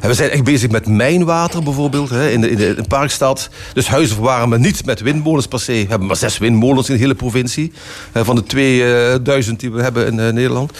En 0.00 0.08
we 0.08 0.14
zijn 0.14 0.30
echt 0.30 0.44
bezig 0.44 0.70
met 0.70 0.86
mijnwater 0.86 1.62
bijvoorbeeld 1.62 2.10
hè, 2.10 2.30
in, 2.30 2.40
de, 2.40 2.50
in, 2.50 2.56
de, 2.56 2.84
Parkstad. 2.88 3.48
Dus 3.74 3.88
huizen 3.88 4.14
verwarmen 4.14 4.60
niet 4.60 4.84
met 4.84 5.00
windmolens 5.00 5.46
per 5.46 5.60
se. 5.60 5.72
We 5.72 5.86
hebben 5.88 6.06
maar 6.06 6.16
zes 6.16 6.38
windmolens 6.38 6.88
in 6.88 6.94
de 6.94 7.00
hele 7.00 7.14
provincie. 7.14 7.72
eh, 8.12 8.24
van 8.24 8.34
de 8.34 8.42
2000 8.42 9.60
die 9.60 9.70
we 9.70 9.82
hebben 9.82 10.06
in 10.06 10.20
eh, 10.20 10.32
Nederland. 10.32 10.72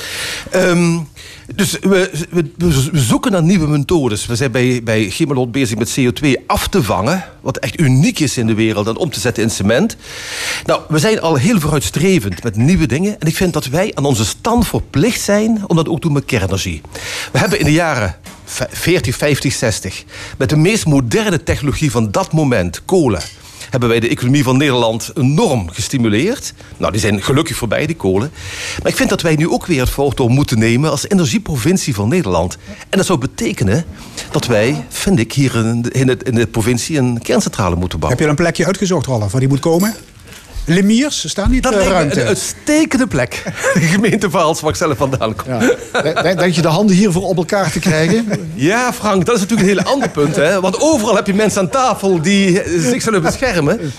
Ehm, 0.51 0.99
dus 1.55 1.79
we, 1.81 2.11
we, 2.59 2.89
zoeken 2.93 3.33
naar 3.33 3.43
nieuwe 3.43 3.67
methodes. 3.67 4.27
We 4.27 4.37
zijn 4.37 4.51
bij, 4.51 4.81
bij 4.85 5.13
bezig 5.51 5.79
met 5.79 5.99
CO2 6.01 6.47
af 6.47 6.69
te 6.69 6.83
vangen. 6.83 7.25
Wat 7.41 7.57
echt 7.57 7.81
uniek 7.81 8.19
is 8.19 8.37
in 8.37 8.47
de 8.47 8.55
wereld. 8.55 8.87
En 8.87 8.97
om 8.97 9.11
te 9.11 9.21
zetten 9.21 9.43
in 9.43 9.51
cement. 9.51 9.97
Nou, 10.65 10.78
we 10.89 10.99
zijn 10.99 11.21
al 11.21 11.35
heel 11.35 11.61
vooruitstrevend 11.61 12.43
met 12.43 12.57
nieuwe 12.57 12.87
dingen. 12.87 13.21
En 13.21 13.27
ik 13.27 13.37
vind 13.37 13.53
dat 13.53 13.67
wij 13.67 13.91
aan 13.95 14.05
onze 14.05 14.25
stand 14.25 14.67
verplicht 14.67 15.21
zijn 15.21 15.65
om 15.67 15.77
dat 15.77 15.89
ook 15.89 16.01
te 16.01 16.07
doen 16.07 16.13
met 16.13 16.25
kernenergie. 16.25 16.81
We 17.33 17.39
hebben 17.39 17.59
in 17.59 17.65
de 17.65 17.73
jaren 17.73 18.17
40, 18.45 19.17
50, 19.17 19.53
60 19.53 20.05
met 20.39 20.49
de 20.49 20.57
meest 20.57 20.87
moderne 20.87 21.43
technologie 21.43 21.91
van 21.91 22.11
dat 22.11 22.33
moment, 22.33 22.85
kolen 22.85 23.23
hebben 23.71 23.89
wij 23.89 24.01
de 24.01 24.09
economie 24.09 24.43
van 24.43 24.57
Nederland 24.57 25.11
enorm 25.15 25.71
gestimuleerd. 25.71 26.53
Nou, 26.77 26.93
die 26.93 27.01
zijn 27.01 27.23
gelukkig 27.23 27.57
voorbij, 27.57 27.87
die 27.87 27.97
kolen. 27.97 28.31
Maar 28.83 28.91
ik 28.91 28.97
vind 28.97 29.09
dat 29.09 29.23
wij 29.23 29.37
nu 29.37 29.49
ook 29.49 29.67
weer 29.67 29.81
het 29.81 29.91
voortouw 29.91 30.29
moeten 30.29 30.59
nemen 30.59 30.91
als 30.91 31.09
energieprovincie 31.09 31.95
van 31.95 32.09
Nederland. 32.09 32.59
En 32.89 32.99
dat 32.99 33.07
zou 33.07 33.19
betekenen 33.19 33.85
dat 34.31 34.47
wij, 34.47 34.85
vind 34.89 35.19
ik, 35.19 35.33
hier 35.33 35.57
in 35.57 36.07
de, 36.07 36.17
in 36.25 36.51
provincie 36.51 36.99
een 36.99 37.23
kerncentrale 37.23 37.77
moeten 37.77 37.99
bouwen. 37.99 38.19
Heb 38.19 38.27
je 38.27 38.37
een 38.37 38.45
plekje 38.45 38.67
uitgezocht, 38.67 39.07
Rolf, 39.07 39.31
waar 39.31 39.41
die 39.41 39.49
moet 39.49 39.61
komen? 39.61 39.95
Lemiers, 40.69 41.29
staan 41.29 41.51
niet 41.51 41.63
Dat 41.63 41.75
eh, 41.75 41.87
ruimte. 41.87 42.21
een 42.21 42.27
uitstekende 42.27 43.07
plek. 43.07 43.43
De 43.75 43.81
gemeente 43.81 44.31
Vaals, 44.31 44.61
waar 44.61 44.71
ik 44.71 44.77
zelf 44.77 44.97
vandaan 44.97 45.35
kom. 45.37 45.53
Ja. 45.53 46.13
Denk, 46.23 46.39
denk 46.39 46.55
je 46.55 46.63
de 46.63 46.69
handen 46.69 46.97
hiervoor 46.97 47.23
op 47.23 47.37
elkaar 47.37 47.73
te 47.73 47.79
krijgen? 47.79 48.27
Ja, 48.55 48.93
Frank, 48.93 49.27
dat 49.27 49.35
is 49.35 49.41
natuurlijk 49.41 49.69
een 49.69 49.77
heel 49.77 49.93
ander 49.93 50.09
punt. 50.09 50.37
Hè? 50.37 50.61
Want 50.61 50.81
overal 50.81 51.17
heb 51.17 51.27
je 51.27 51.35
mensen 51.35 51.61
aan 51.61 51.69
tafel 51.71 52.23
die 52.23 52.61
eh, 52.63 52.81
zich 52.81 53.03
zullen 53.03 53.23
beschermen. 53.23 53.93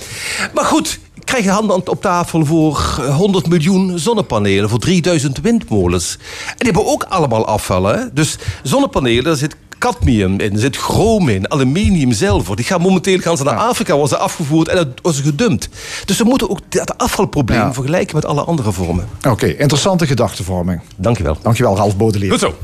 Maar 0.53 0.65
goed, 0.65 0.99
krijg 1.23 1.43
je 1.43 1.49
handen 1.49 1.87
op 1.87 2.01
tafel 2.01 2.45
voor 2.45 2.97
eh, 2.99 3.15
100 3.15 3.47
miljoen 3.47 3.99
zonnepanelen, 3.99 4.69
voor 4.69 4.79
3000 4.79 5.41
windmolens. 5.41 6.17
En 6.47 6.55
die 6.57 6.65
hebben 6.71 6.85
ook 6.85 7.03
allemaal 7.03 7.47
afval. 7.47 7.85
Hè? 7.85 8.13
Dus 8.13 8.35
zonnepanelen, 8.63 9.23
daar 9.23 9.35
zit 9.35 9.55
cadmium 9.79 10.39
in, 10.39 10.53
er 10.53 10.59
zit 10.59 10.77
chroom 10.77 11.29
in, 11.29 11.51
aluminium, 11.51 12.11
zilver. 12.11 12.55
Die 12.55 12.65
gaan 12.65 12.81
momenteel 12.81 13.19
gaan 13.19 13.37
ze 13.37 13.43
naar 13.43 13.55
Afrika, 13.57 13.91
worden 13.93 14.09
ze 14.17 14.17
afgevoerd 14.17 14.67
en 14.67 14.75
dat 14.75 14.87
worden 15.01 15.21
ze 15.23 15.27
gedumpt. 15.29 15.69
Dus 16.05 16.17
we 16.17 16.23
moeten 16.23 16.49
ook 16.49 16.59
dat 16.69 16.97
afvalprobleem 16.97 17.59
Ja. 17.59 17.73
vergelijken 17.73 18.15
met 18.15 18.25
alle 18.25 18.41
andere 18.41 18.71
vormen. 18.71 19.07
Oké, 19.27 19.45
interessante 19.47 20.07
gedachtenvorming. 20.07 20.81
Dankjewel. 20.95 21.37
Dankjewel, 21.41 21.75
Ralf 21.75 21.97
Bodelier. 21.97 22.31
Goed 22.31 22.39
zo. 22.39 22.55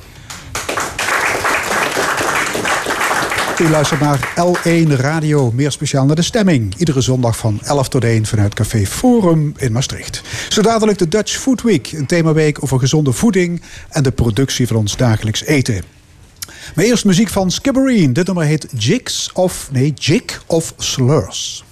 U 3.62 3.70
luistert 3.70 4.00
naar 4.02 4.34
L1 4.40 4.88
Radio, 4.96 5.52
meer 5.52 5.72
speciaal 5.72 6.06
naar 6.06 6.16
de 6.16 6.22
stemming. 6.22 6.74
Iedere 6.78 7.02
zondag 7.02 7.38
van 7.38 7.60
11 7.64 7.88
tot 7.90 8.04
1 8.04 8.26
vanuit 8.26 8.54
Café 8.54 8.86
Forum 8.86 9.54
in 9.58 9.72
Maastricht. 9.72 10.22
Zo 10.50 10.62
dadelijk 10.62 10.98
de 10.98 11.08
Dutch 11.08 11.32
Food 11.38 11.62
Week, 11.62 11.92
een 11.92 12.06
themaweek 12.06 12.64
over 12.64 12.80
gezonde 12.80 13.12
voeding 13.12 13.62
en 13.90 14.04
de 14.04 14.12
productie 14.12 14.68
van 14.68 14.76
ons 14.78 14.98
dagelijks 14.98 15.44
eten. 15.44 15.95
Maar 16.76 16.86
eerst 16.86 17.06
muziek 17.06 17.30
van 17.30 17.52
Skibbereen. 17.52 18.14
Dit 18.14 18.26
nummer 18.26 18.46
heet 18.46 18.68
Jigs 18.78 19.30
of, 19.34 19.70
nee, 19.72 19.94
Jig 19.96 20.44
of 20.46 20.74
Slurs. 20.78 21.64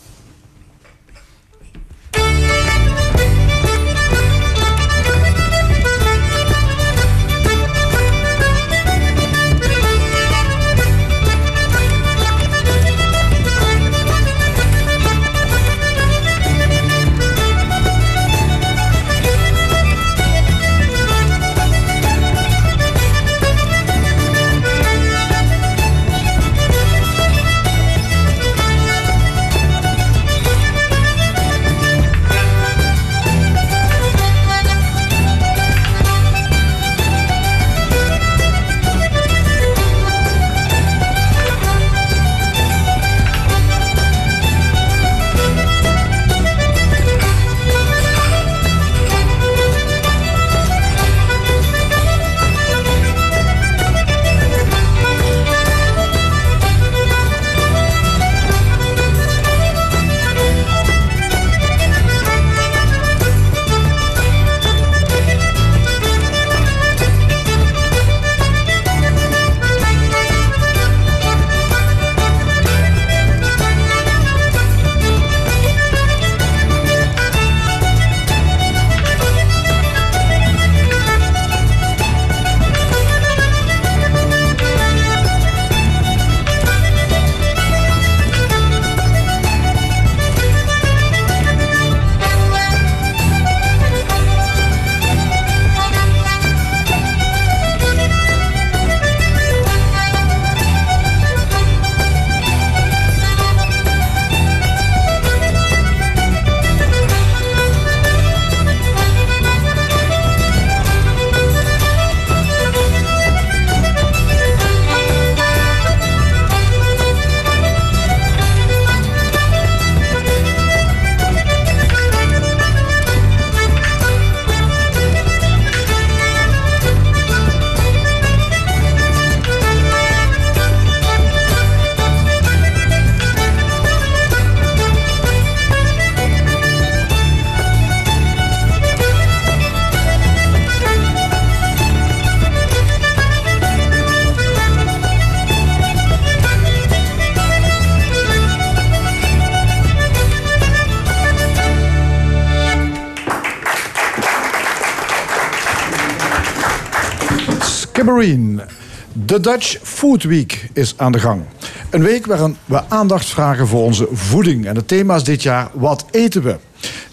De 159.34 159.40
Dutch 159.40 159.78
Food 159.82 160.24
Week 160.24 160.70
is 160.74 160.94
aan 160.98 161.12
de 161.12 161.20
gang. 161.20 161.42
Een 161.90 162.04
week 162.04 162.26
waarin 162.26 162.58
we 162.66 162.90
aandacht 162.90 163.26
vragen 163.26 163.68
voor 163.68 163.84
onze 163.84 164.08
voeding. 164.12 164.66
En 164.66 164.76
het 164.76 164.88
thema 164.88 165.16
is 165.16 165.24
dit 165.24 165.44
jaar 165.44 165.70
Wat 165.74 166.06
eten 166.12 166.44
we? 166.44 166.58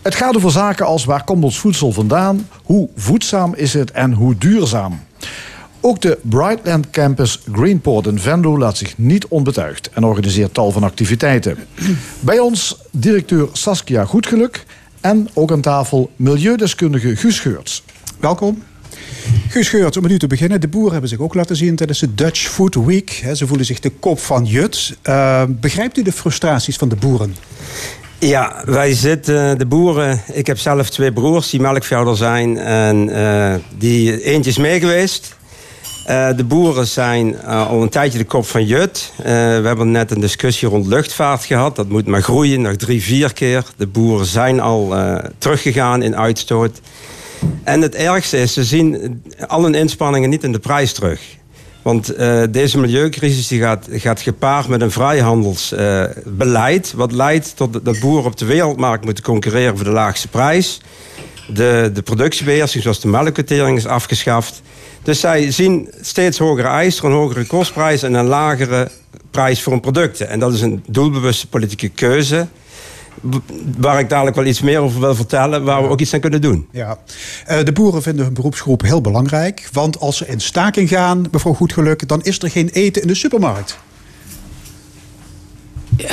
Het 0.02 0.14
gaat 0.14 0.36
over 0.36 0.50
zaken 0.50 0.86
als 0.86 1.04
waar 1.04 1.24
komt 1.24 1.44
ons 1.44 1.58
voedsel 1.58 1.92
vandaan, 1.92 2.48
hoe 2.64 2.88
voedzaam 2.96 3.54
is 3.54 3.72
het 3.72 3.90
en 3.90 4.12
hoe 4.12 4.38
duurzaam. 4.38 5.00
Ook 5.80 6.00
de 6.00 6.18
Brightland 6.22 6.90
Campus 6.90 7.40
Greenport 7.52 8.06
in 8.06 8.18
Venlo 8.18 8.58
laat 8.58 8.76
zich 8.76 8.98
niet 8.98 9.26
onbetuigd 9.28 9.90
en 9.90 10.04
organiseert 10.04 10.54
tal 10.54 10.70
van 10.70 10.82
activiteiten. 10.82 11.56
Bij 12.20 12.38
ons 12.38 12.76
directeur 12.90 13.48
Saskia 13.52 14.04
Goedgeluk 14.04 14.64
en 15.00 15.28
ook 15.34 15.52
aan 15.52 15.60
tafel 15.60 16.10
milieudeskundige 16.16 17.16
Guus 17.16 17.40
Geurts. 17.40 17.84
Welkom. 18.18 18.62
Geurts, 19.52 19.96
om 19.96 20.02
met 20.02 20.12
u 20.12 20.18
te 20.18 20.26
beginnen. 20.26 20.60
De 20.60 20.68
boeren 20.68 20.92
hebben 20.92 21.10
zich 21.10 21.18
ook 21.18 21.34
laten 21.34 21.56
zien 21.56 21.76
tijdens 21.76 21.98
de 21.98 22.14
Dutch 22.14 22.40
Food 22.40 22.74
Week. 22.74 23.24
Ze 23.34 23.46
voelen 23.46 23.66
zich 23.66 23.80
de 23.80 23.90
kop 23.90 24.18
van 24.18 24.44
Jut. 24.44 24.96
Eh, 25.02 25.42
begrijpt 25.48 25.98
u 25.98 26.02
de 26.02 26.12
frustraties 26.12 26.76
van 26.76 26.88
de 26.88 26.96
boeren? 26.96 27.36
Ja, 28.18 28.62
wij 28.64 28.94
zitten, 28.94 29.58
de 29.58 29.66
boeren. 29.66 30.20
Ik 30.32 30.46
heb 30.46 30.58
zelf 30.58 30.90
twee 30.90 31.12
broers 31.12 31.50
die 31.50 31.60
melkveehouder 31.60 32.16
zijn. 32.16 32.58
En 32.58 33.08
eh, 33.08 33.54
die, 33.78 34.22
eentje 34.22 34.50
is 34.50 34.58
mee 34.58 34.80
geweest. 34.80 35.36
Eh, 36.06 36.28
de 36.36 36.44
boeren 36.44 36.86
zijn 36.86 37.40
eh, 37.40 37.68
al 37.68 37.82
een 37.82 37.88
tijdje 37.88 38.18
de 38.18 38.24
kop 38.24 38.46
van 38.46 38.66
Jut. 38.66 39.12
Eh, 39.16 39.24
we 39.24 39.62
hebben 39.66 39.90
net 39.90 40.10
een 40.10 40.20
discussie 40.20 40.68
rond 40.68 40.86
luchtvaart 40.86 41.44
gehad. 41.44 41.76
Dat 41.76 41.88
moet 41.88 42.06
maar 42.06 42.22
groeien, 42.22 42.60
nog 42.60 42.76
drie, 42.76 43.02
vier 43.02 43.32
keer. 43.32 43.64
De 43.76 43.86
boeren 43.86 44.26
zijn 44.26 44.60
al 44.60 44.96
eh, 44.96 45.24
teruggegaan 45.38 46.02
in 46.02 46.16
uitstoot. 46.16 46.80
En 47.62 47.80
het 47.80 47.94
ergste 47.94 48.38
is, 48.38 48.52
ze 48.52 48.64
zien 48.64 49.22
al 49.46 49.62
hun 49.62 49.74
inspanningen 49.74 50.30
niet 50.30 50.44
in 50.44 50.52
de 50.52 50.58
prijs 50.58 50.92
terug. 50.92 51.20
Want 51.82 52.14
eh, 52.14 52.42
deze 52.50 52.78
milieucrisis 52.78 53.48
die 53.48 53.60
gaat, 53.60 53.88
gaat 53.90 54.20
gepaard 54.20 54.68
met 54.68 54.80
een 54.80 54.90
vrijhandelsbeleid... 54.90 56.92
wat 56.96 57.12
leidt 57.12 57.56
tot 57.56 57.84
dat 57.84 58.00
boeren 58.00 58.24
op 58.24 58.36
de 58.36 58.44
wereldmarkt 58.44 59.04
moeten 59.04 59.24
concurreren 59.24 59.76
voor 59.76 59.84
de 59.84 59.92
laagste 59.92 60.28
prijs. 60.28 60.80
De, 61.48 61.90
de 61.94 62.02
productiebeheersing, 62.02 62.82
zoals 62.82 63.00
de 63.00 63.08
melkquotering, 63.08 63.76
is 63.76 63.86
afgeschaft. 63.86 64.62
Dus 65.02 65.20
zij 65.20 65.50
zien 65.50 65.88
steeds 66.00 66.38
hogere 66.38 66.68
eisen, 66.68 67.04
een 67.04 67.12
hogere 67.12 67.46
kostprijs... 67.46 68.02
en 68.02 68.14
een 68.14 68.26
lagere 68.26 68.90
prijs 69.30 69.62
voor 69.62 69.72
hun 69.72 69.80
producten. 69.80 70.28
En 70.28 70.38
dat 70.38 70.52
is 70.52 70.60
een 70.60 70.84
doelbewuste 70.86 71.46
politieke 71.46 71.88
keuze... 71.88 72.46
waar 73.78 73.98
ik 73.98 74.08
dadelijk 74.08 74.36
wel 74.36 74.44
iets 74.44 74.60
meer 74.60 74.78
over 74.80 75.00
wil 75.00 75.14
vertellen... 75.14 75.64
waar 75.64 75.82
we 75.82 75.88
ook 75.88 76.00
iets 76.00 76.14
aan 76.14 76.20
kunnen 76.20 76.40
doen. 76.40 76.68
Ja. 76.70 76.98
Eh, 77.46 77.64
de 77.64 77.72
boeren 77.72 78.02
vinden 78.02 78.24
hun 78.24 78.34
beroepsgroep 78.34 78.82
heel 78.82 79.00
belangrijk. 79.00 79.68
Want 79.72 80.00
als 80.00 80.16
ze 80.16 80.26
in 80.26 80.40
staking 80.40 80.88
gaan, 80.88 81.24
mevrouw 81.30 81.54
Goedgeluk... 81.54 82.08
dan 82.08 82.22
is 82.22 82.38
er 82.38 82.50
geen 82.50 82.68
eten 82.68 83.02
in 83.02 83.08
de 83.08 83.14
supermarkt. 83.14 83.78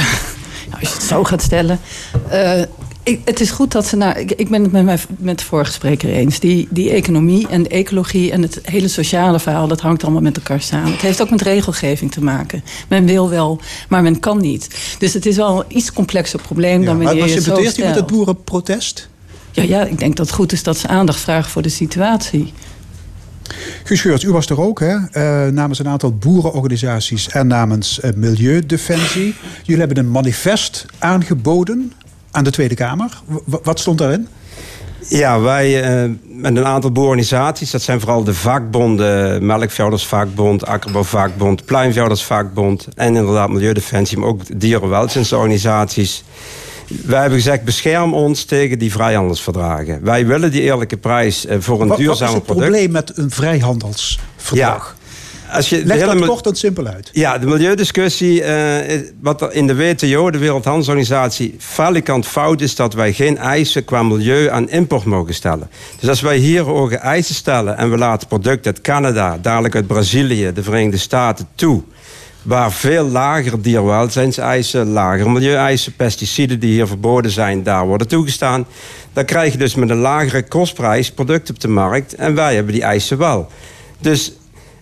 Nou, 0.70 0.80
als 0.80 0.90
je 0.90 0.96
het 0.96 1.04
zo 1.04 1.24
gaat 1.24 1.42
stellen. 1.42 1.80
eh, 2.30 2.62
ik, 3.08 3.22
het 3.26 3.40
is 3.40 3.52
goed 3.52 3.72
dat 3.72 3.86
ze 3.86 3.96
naar. 3.96 4.20
Ik, 4.20 4.32
ik 4.32 4.50
ben 4.50 4.64
het 4.64 4.72
met, 4.72 4.84
mijn, 4.84 5.00
met 5.18 5.40
de 5.40 5.46
vorige 5.46 5.72
spreker 5.72 6.10
eens. 6.10 6.40
Die, 6.40 6.68
die 6.70 6.90
economie 6.90 7.48
en 7.48 7.64
de 7.64 7.70
ecologie 7.70 8.32
en 8.32 8.42
het 8.42 8.60
hele 8.64 8.88
sociale 8.88 9.40
verhaal, 9.40 9.68
dat 9.68 9.82
hangt 9.82 10.04
allemaal 10.04 10.22
met 10.22 10.38
elkaar 10.38 10.62
samen. 10.62 10.92
Het 10.92 11.02
heeft 11.02 11.22
ook 11.22 11.30
met 11.30 11.42
regelgeving 11.42 12.12
te 12.12 12.24
maken. 12.24 12.64
Men 12.88 13.06
wil 13.06 13.30
wel, 13.30 13.60
maar 13.90 14.02
men 14.02 14.20
kan 14.20 14.42
niet. 14.42 14.70
Dus 15.00 15.14
het 15.14 15.26
is 15.26 15.36
wel 15.36 15.60
een 15.60 15.78
iets 15.78 15.94
complexer 15.94 16.42
probleem 16.42 16.86
dan 16.86 16.96
maar 16.96 17.06
wanneer 17.06 17.20
maar 17.20 17.30
je 17.30 17.36
het 17.36 17.44
zo 17.44 17.56
sympatheert 17.56 17.86
u 17.86 17.88
met 17.88 17.96
het 17.96 18.08
boerenprotest? 18.08 19.10
Ja, 19.52 19.64
ja, 19.64 19.84
ik 19.84 20.00
denk 20.00 20.16
dat 20.16 20.26
het 20.26 20.36
goed 20.36 20.52
is 20.52 20.64
dat 20.64 20.78
ze 20.78 20.88
aandacht 20.88 21.20
vragen 21.20 21.52
voor 21.52 21.62
de 21.62 21.70
situatie. 21.70 22.54
Guus 23.84 24.02
Geurts, 24.02 24.24
u 24.24 24.32
was 24.32 24.50
er 24.50 24.62
ook, 24.62 24.80
hè? 24.80 24.96
Eh, 24.96 25.52
namens 25.52 25.80
een 25.80 25.88
aantal 25.88 26.14
boerenorganisaties 26.14 27.30
en 27.30 27.48
namens 27.48 28.00
eh, 28.00 28.14
Milieudefensie. 28.16 29.36
Jullie 29.64 29.80
hebben 29.80 29.98
een 29.98 30.12
manifest 30.12 30.86
aangeboden 31.00 31.92
aan 32.38 32.44
de 32.44 32.52
Tweede 32.52 32.76
Kamer. 32.76 33.10
W- 33.46 33.56
wat 33.64 33.80
stond 33.80 33.98
daarin? 33.98 34.28
Ja, 35.10 35.40
wij 35.40 35.84
eh, 35.84 36.10
met 36.28 36.58
een 36.58 36.66
aantal 36.66 36.92
boerenorganisaties, 36.92 37.72
dat 37.72 37.82
zijn 37.82 38.00
vooral 38.00 38.24
de 38.24 38.34
vakbonden, 38.34 39.46
Melkveehoudersvakbond, 39.46 40.66
Akkerbouwvakbond, 40.66 41.66
Pluimveehoudersvakbond 41.66 42.88
en 42.96 43.16
inderdaad 43.16 43.50
Milieudefensie, 43.50 44.18
maar 44.18 44.30
ook 44.30 44.60
dierenwelzijnsorganisaties. 44.60 46.24
Wij 47.06 47.20
hebben 47.22 47.38
gezegd, 47.38 47.64
bescherm 47.64 48.14
ons 48.14 48.44
tegen 48.44 48.80
die 48.80 48.92
vrijhandelsverdragen. 48.92 50.04
Wij 50.04 50.26
willen 50.26 50.52
die 50.52 50.62
eerlijke 50.62 50.98
prijs 50.98 51.46
eh, 51.46 51.58
voor 51.60 51.82
een 51.82 51.88
Wat, 51.88 52.02
wat 52.02 52.14
is 52.16 52.20
het 52.20 52.30
product. 52.30 52.46
probleem 52.46 52.92
met 52.92 53.18
een 53.18 53.32
vrijhandelsverdrag? 53.32 54.97
Als 55.52 55.70
je 55.70 55.86
Leg 55.86 56.00
dat 56.06 56.14
mil- 56.16 56.28
kort 56.28 56.46
en 56.48 56.56
simpel 56.56 56.88
uit. 56.88 57.10
ja, 57.14 57.38
de 57.38 57.46
milieudiscussie, 57.46 58.42
is- 58.88 59.02
wat 59.22 59.42
er 59.42 59.54
in 59.54 59.68
de 59.68 59.76
WTO, 59.76 60.32
de 60.32 60.38
Wereldhandelsorganisatie, 60.38 61.56
falikant 61.60 62.26
fout 62.28 62.62
is 62.62 62.76
dat 62.76 62.94
wij 62.94 63.14
geen 63.14 63.38
eisen 63.38 63.86
qua 63.86 64.04
milieu 64.04 64.50
aan 64.50 64.70
import 64.70 65.04
mogen 65.06 65.34
stellen. 65.34 65.70
Dus 66.00 66.10
als 66.10 66.22
wij 66.22 66.38
hier 66.38 66.62
hoge 66.62 66.96
eisen 66.98 67.36
stellen 67.36 67.78
en 67.78 67.92
we 67.92 67.98
laten 67.98 68.28
producten 68.28 68.74
uit 68.74 68.82
Canada, 68.82 69.38
dadelijk 69.42 69.76
uit 69.76 69.88
Brazilië, 69.88 70.52
de 70.54 70.64
Verenigde 70.64 70.98
Staten 70.98 71.48
toe, 71.56 71.82
waar 72.42 72.72
veel 72.72 73.08
lagere 73.08 73.62
dierwelzijnseisen, 73.62 74.88
lagere 74.88 75.30
milieueisen, 75.30 75.96
pesticiden 75.96 76.60
die 76.60 76.72
hier 76.74 76.88
verboden 76.88 77.32
zijn, 77.32 77.64
daar 77.64 77.86
worden 77.88 78.08
toegestaan, 78.08 78.66
dan 79.14 79.26
krijg 79.26 79.52
je 79.52 79.58
dus 79.58 79.76
met 79.76 79.90
een 79.90 79.98
lagere 79.98 80.44
kostprijs 80.48 81.12
producten 81.12 81.54
op 81.54 81.60
de 81.62 81.68
markt 81.68 82.16
en 82.16 82.36
wij 82.36 82.56
hebben 82.56 82.74
die 82.74 82.84
eisen 82.84 83.18
wel. 83.18 83.48
Dus 84.00 84.32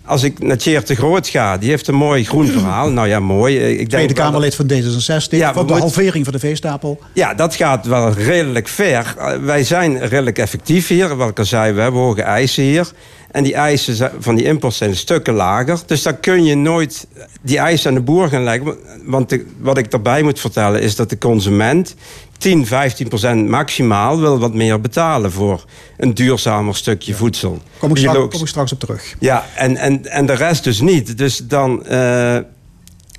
als 0.05 0.23
ik 0.23 0.39
naar 0.39 0.57
Tjeerd 0.57 0.87
de 0.87 0.95
Groot 0.95 1.27
ga, 1.27 1.57
die 1.57 1.69
heeft 1.69 1.87
een 1.87 1.95
mooi 1.95 2.25
groen 2.25 2.47
verhaal. 2.47 2.89
Nou 2.89 3.07
ja, 3.07 3.19
mooi. 3.19 3.57
Ik 3.59 3.77
denk 3.77 3.89
Tweede 3.89 4.13
dat- 4.13 4.23
Kamerlid 4.23 4.55
van 4.55 4.67
D66. 4.71 5.29
Ja, 5.29 5.53
van 5.53 5.67
de 5.67 5.71
moet- 5.73 5.81
halvering 5.81 6.23
van 6.23 6.33
de 6.33 6.39
veestapel. 6.39 6.99
Ja, 7.13 7.33
dat 7.33 7.55
gaat 7.55 7.85
wel 7.85 8.11
redelijk 8.11 8.67
ver. 8.67 9.15
Uh, 9.17 9.31
Wij 9.37 9.63
zijn 9.63 9.99
redelijk 10.07 10.37
effectief 10.37 10.87
hier. 10.87 11.15
Wat 11.15 11.29
ik 11.29 11.39
al 11.39 11.45
zei, 11.45 11.73
we 11.73 11.81
hebben 11.81 12.01
hoge 12.01 12.21
eisen 12.21 12.63
hier. 12.63 12.87
En 13.35 13.43
die 13.43 13.53
eisen 13.53 14.11
van 14.19 14.35
die 14.35 14.45
import 14.45 14.73
zijn 14.73 14.95
stukken 14.95 15.33
lager. 15.33 15.79
Dus 15.85 16.03
dan 16.03 16.19
kun 16.19 16.43
je 16.43 16.55
nooit 16.55 17.07
die 17.41 17.57
eisen 17.57 17.89
aan 17.89 17.95
de 17.95 18.01
boer 18.01 18.27
gaan 18.29 18.43
leggen. 18.43 18.75
Want 19.05 19.29
de- 19.29 19.45
wat 19.59 19.77
ik 19.77 19.91
daarbij 19.91 20.21
moet 20.23 20.39
vertellen 20.39 20.81
is 20.81 20.95
dat 20.95 21.09
de 21.09 21.17
consument 21.17 21.95
10, 22.37 22.65
15 22.65 23.07
procent 23.07 23.47
maximaal 23.49 24.19
wil 24.19 24.39
wat 24.39 24.53
meer 24.53 24.81
betalen 24.81 25.31
voor 25.31 25.65
een 25.97 26.13
duurzamer 26.13 26.75
stukje 26.75 27.13
voedsel. 27.13 27.61
Kom 27.77 27.89
ik, 27.89 27.97
straks, 27.97 28.17
kom 28.29 28.41
ik 28.41 28.47
straks 28.47 28.71
op 28.71 28.79
terug. 28.79 29.15
Ja, 29.19 29.45
en, 29.55 29.77
en, 29.77 30.05
en 30.11 30.25
de 30.25 30.33
rest 30.33 30.63
dus 30.63 30.81
niet. 30.81 31.17
Dus 31.17 31.37
dan 31.37 31.85
eh, 31.85 32.37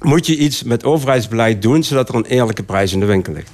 moet 0.01 0.27
je 0.27 0.37
iets 0.37 0.63
met 0.63 0.85
overheidsbeleid 0.85 1.63
doen... 1.63 1.85
zodat 1.85 2.09
er 2.09 2.15
een 2.15 2.25
eerlijke 2.27 2.63
prijs 2.63 2.93
in 2.93 3.01
de 3.01 3.07
winkel 3.07 3.33
ligt. 3.33 3.51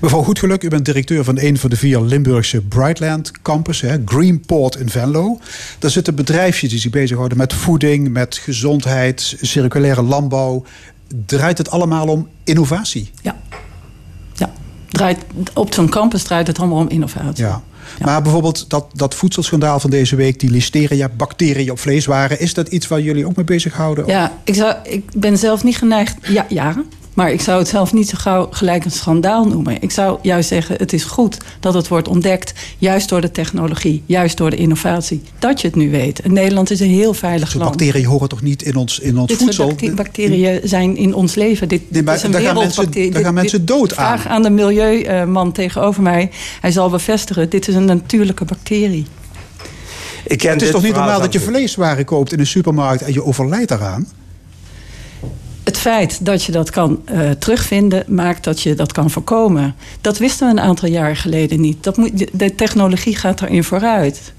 Mevrouw 0.00 0.22
Goedgeluk, 0.22 0.62
u 0.62 0.68
bent 0.68 0.84
directeur 0.84 1.24
van 1.24 1.38
een 1.38 1.58
van 1.58 1.70
de 1.70 1.76
vier 1.76 2.00
Limburgse 2.00 2.60
Brightland 2.60 3.32
campus, 3.42 3.80
hè, 3.80 3.96
Greenport 4.04 4.76
in 4.76 4.88
Venlo. 4.88 5.38
Daar 5.78 5.90
zitten 5.90 6.14
bedrijfjes 6.14 6.70
die 6.70 6.78
zich 6.78 6.90
bezighouden 6.90 7.38
met 7.38 7.52
voeding, 7.52 8.08
met 8.08 8.36
gezondheid, 8.36 9.36
circulaire 9.40 10.02
landbouw. 10.02 10.64
Draait 11.26 11.58
het 11.58 11.70
allemaal 11.70 12.06
om 12.06 12.28
innovatie? 12.44 13.10
Ja. 13.22 13.36
ja. 14.34 14.52
Draait, 14.88 15.18
op 15.54 15.74
zo'n 15.74 15.88
campus 15.88 16.22
draait 16.22 16.46
het 16.46 16.58
allemaal 16.58 16.78
om 16.78 16.88
innovatie. 16.88 17.44
Ja. 17.44 17.62
Maar 18.04 18.22
bijvoorbeeld 18.22 18.70
dat, 18.70 18.86
dat 18.92 19.14
voedselschandaal 19.14 19.80
van 19.80 19.90
deze 19.90 20.16
week, 20.16 20.40
die 20.40 20.50
listeria-bacteriën 20.50 21.70
op 21.70 21.78
vleeswaren, 21.78 22.40
is 22.40 22.54
dat 22.54 22.68
iets 22.68 22.86
waar 22.86 23.00
jullie 23.00 23.26
ook 23.26 23.36
mee 23.36 23.44
bezighouden? 23.44 24.06
Ja, 24.06 24.32
ik, 24.44 24.54
zou, 24.54 24.74
ik 24.82 25.04
ben 25.16 25.38
zelf 25.38 25.64
niet 25.64 25.76
geneigd. 25.76 26.16
Ja, 26.28 26.46
ja. 26.48 26.84
Maar 27.16 27.32
ik 27.32 27.40
zou 27.40 27.58
het 27.58 27.68
zelf 27.68 27.92
niet 27.92 28.08
zo 28.08 28.16
gauw 28.20 28.48
gelijk 28.50 28.84
een 28.84 28.90
schandaal 28.90 29.44
noemen. 29.44 29.82
Ik 29.82 29.90
zou 29.90 30.18
juist 30.22 30.48
zeggen, 30.48 30.76
het 30.78 30.92
is 30.92 31.04
goed 31.04 31.36
dat 31.60 31.74
het 31.74 31.88
wordt 31.88 32.08
ontdekt. 32.08 32.52
Juist 32.78 33.08
door 33.08 33.20
de 33.20 33.30
technologie, 33.30 34.02
juist 34.06 34.36
door 34.36 34.50
de 34.50 34.56
innovatie. 34.56 35.22
Dat 35.38 35.60
je 35.60 35.66
het 35.66 35.76
nu 35.76 35.90
weet. 35.90 36.20
En 36.20 36.32
Nederland 36.32 36.70
is 36.70 36.80
een 36.80 36.88
heel 36.90 37.14
veilig 37.14 37.50
Zo'n 37.50 37.60
land. 37.60 37.76
bacteriën 37.76 38.06
horen 38.06 38.28
toch 38.28 38.42
niet 38.42 38.62
in 38.62 38.76
ons, 38.76 38.98
in 38.98 39.18
ons 39.18 39.28
Dit 39.28 39.36
voedsel? 39.38 39.64
soort 39.68 39.80
bacte- 39.80 39.94
bacteriën 39.94 40.60
zijn 40.64 40.96
in 40.96 41.14
ons 41.14 41.34
leven. 41.34 41.68
Dit, 41.68 41.90
Nee, 41.90 42.02
maar 42.02 42.12
dit 42.14 42.22
is 42.22 42.26
een 42.26 42.32
daar 42.32 42.40
gaan 42.42 42.54
mensen- 42.54 42.68
wereldbacterie. 42.70 43.10
daar 43.10 43.22
gaan 43.24 43.34
mensen 43.34 43.58
dit- 43.58 43.66
dood 43.68 43.96
aan. 43.96 44.18
Vraag 44.18 44.26
aan 44.32 44.42
de 44.42 44.50
milieuman 44.50 45.52
tegenover 45.52 46.02
mij. 46.02 46.30
Hij 46.60 46.70
zal 46.70 46.90
bevestigen, 46.90 47.50
dit 47.50 47.68
is 47.68 47.74
een 47.74 47.84
natuurlijke 47.84 48.44
bacterie. 48.44 49.06
Ik 50.26 50.38
ken 50.38 50.50
Het 50.50 50.56
is 50.60 50.62
dit 50.66 50.72
toch 50.76 50.82
niet 50.86 50.94
normaal 50.94 51.20
dat 51.20 51.32
je 51.32 51.40
vleeswaren 51.40 52.04
koopt 52.04 52.32
in 52.32 52.38
de 52.38 52.44
supermarkt 52.44 53.02
en 53.02 53.12
je 53.12 53.24
overlijdt 53.24 53.68
daaraan? 53.68 54.06
Het 55.86 55.94
feit 55.94 56.24
dat 56.24 56.44
je 56.44 56.52
dat 56.52 56.70
kan 56.70 57.00
eh, 57.04 57.30
terugvinden, 57.30 58.04
maakt 58.08 58.44
dat 58.44 58.60
je 58.62 58.74
dat 58.74 58.92
kan 58.92 59.10
voorkomen. 59.10 59.74
Dat 60.00 60.18
wisten 60.18 60.46
we 60.46 60.52
een 60.52 60.60
aantal 60.60 60.88
jaar 60.88 61.16
geleden 61.16 61.60
niet. 61.60 61.84
Dat 61.84 61.96
moet, 61.96 62.18
de- 62.18 62.28
de 62.32 62.54
technologie 62.54 63.16
gaat 63.16 63.38
daarin 63.38 63.64
vooruit. 63.64 64.32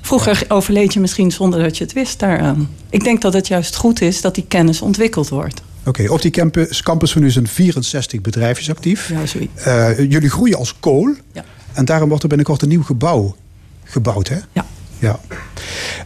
Vroeger 0.00 0.44
overleed 0.48 0.92
je 0.92 1.00
misschien 1.00 1.30
zonder 1.30 1.62
dat 1.62 1.78
je 1.78 1.84
het 1.84 1.92
wist 1.92 2.18
daaraan. 2.18 2.68
Ik 2.90 3.04
denk 3.04 3.22
dat 3.22 3.32
het 3.32 3.46
juist 3.48 3.76
goed 3.76 4.00
is 4.00 4.20
dat 4.20 4.34
die 4.34 4.44
kennis 4.48 4.80
ontwikkeld 4.82 5.28
wordt. 5.28 5.62
Oké, 5.84 6.10
op 6.10 6.22
die 6.22 6.30
campus, 6.30 6.82
campus 6.82 7.12
van 7.12 7.22
u 7.22 7.30
zijn 7.30 7.46
64 7.48 8.20
bedrijfjes 8.20 8.70
actief. 8.70 9.08
Ja, 9.08 9.26
zoiets. 9.26 9.62
Eh, 9.62 9.98
jullie 9.98 10.30
groeien 10.30 10.58
als 10.58 10.74
kool. 10.80 11.14
Ja. 11.32 11.44
En 11.72 11.84
daarom 11.84 12.08
wordt 12.08 12.22
er 12.22 12.28
binnenkort 12.28 12.62
een 12.62 12.68
nieuw 12.68 12.82
gebouw 12.82 13.36
gebouwd, 13.84 14.28
hè? 14.28 14.36
Ja. 14.52 14.66
Ja. 14.98 15.20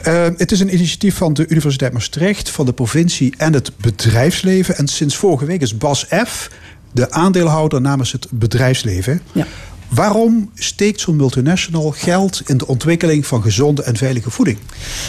Uh, 0.07 0.26
het 0.36 0.53
is 0.53 0.61
een 0.61 0.74
initiatief 0.74 1.16
van 1.16 1.32
de 1.32 1.47
Universiteit 1.49 1.93
Maastricht, 1.93 2.51
van 2.51 2.66
de 2.66 2.72
provincie 2.72 3.34
en 3.36 3.53
het 3.53 3.72
bedrijfsleven. 3.76 4.76
En 4.76 4.88
sinds 4.88 5.16
vorige 5.16 5.45
week 5.45 5.61
is 5.61 5.76
Bas 5.76 6.07
F. 6.26 6.51
de 6.93 7.11
aandeelhouder 7.11 7.80
namens 7.80 8.12
het 8.12 8.26
bedrijfsleven. 8.30 9.20
Ja. 9.32 9.47
Waarom 9.91 10.51
steekt 10.55 11.01
zo'n 11.01 11.16
multinational 11.16 11.91
geld 11.91 12.43
in 12.47 12.57
de 12.57 12.66
ontwikkeling 12.66 13.26
van 13.26 13.43
gezonde 13.43 13.82
en 13.82 13.97
veilige 13.97 14.30
voeding? 14.30 14.59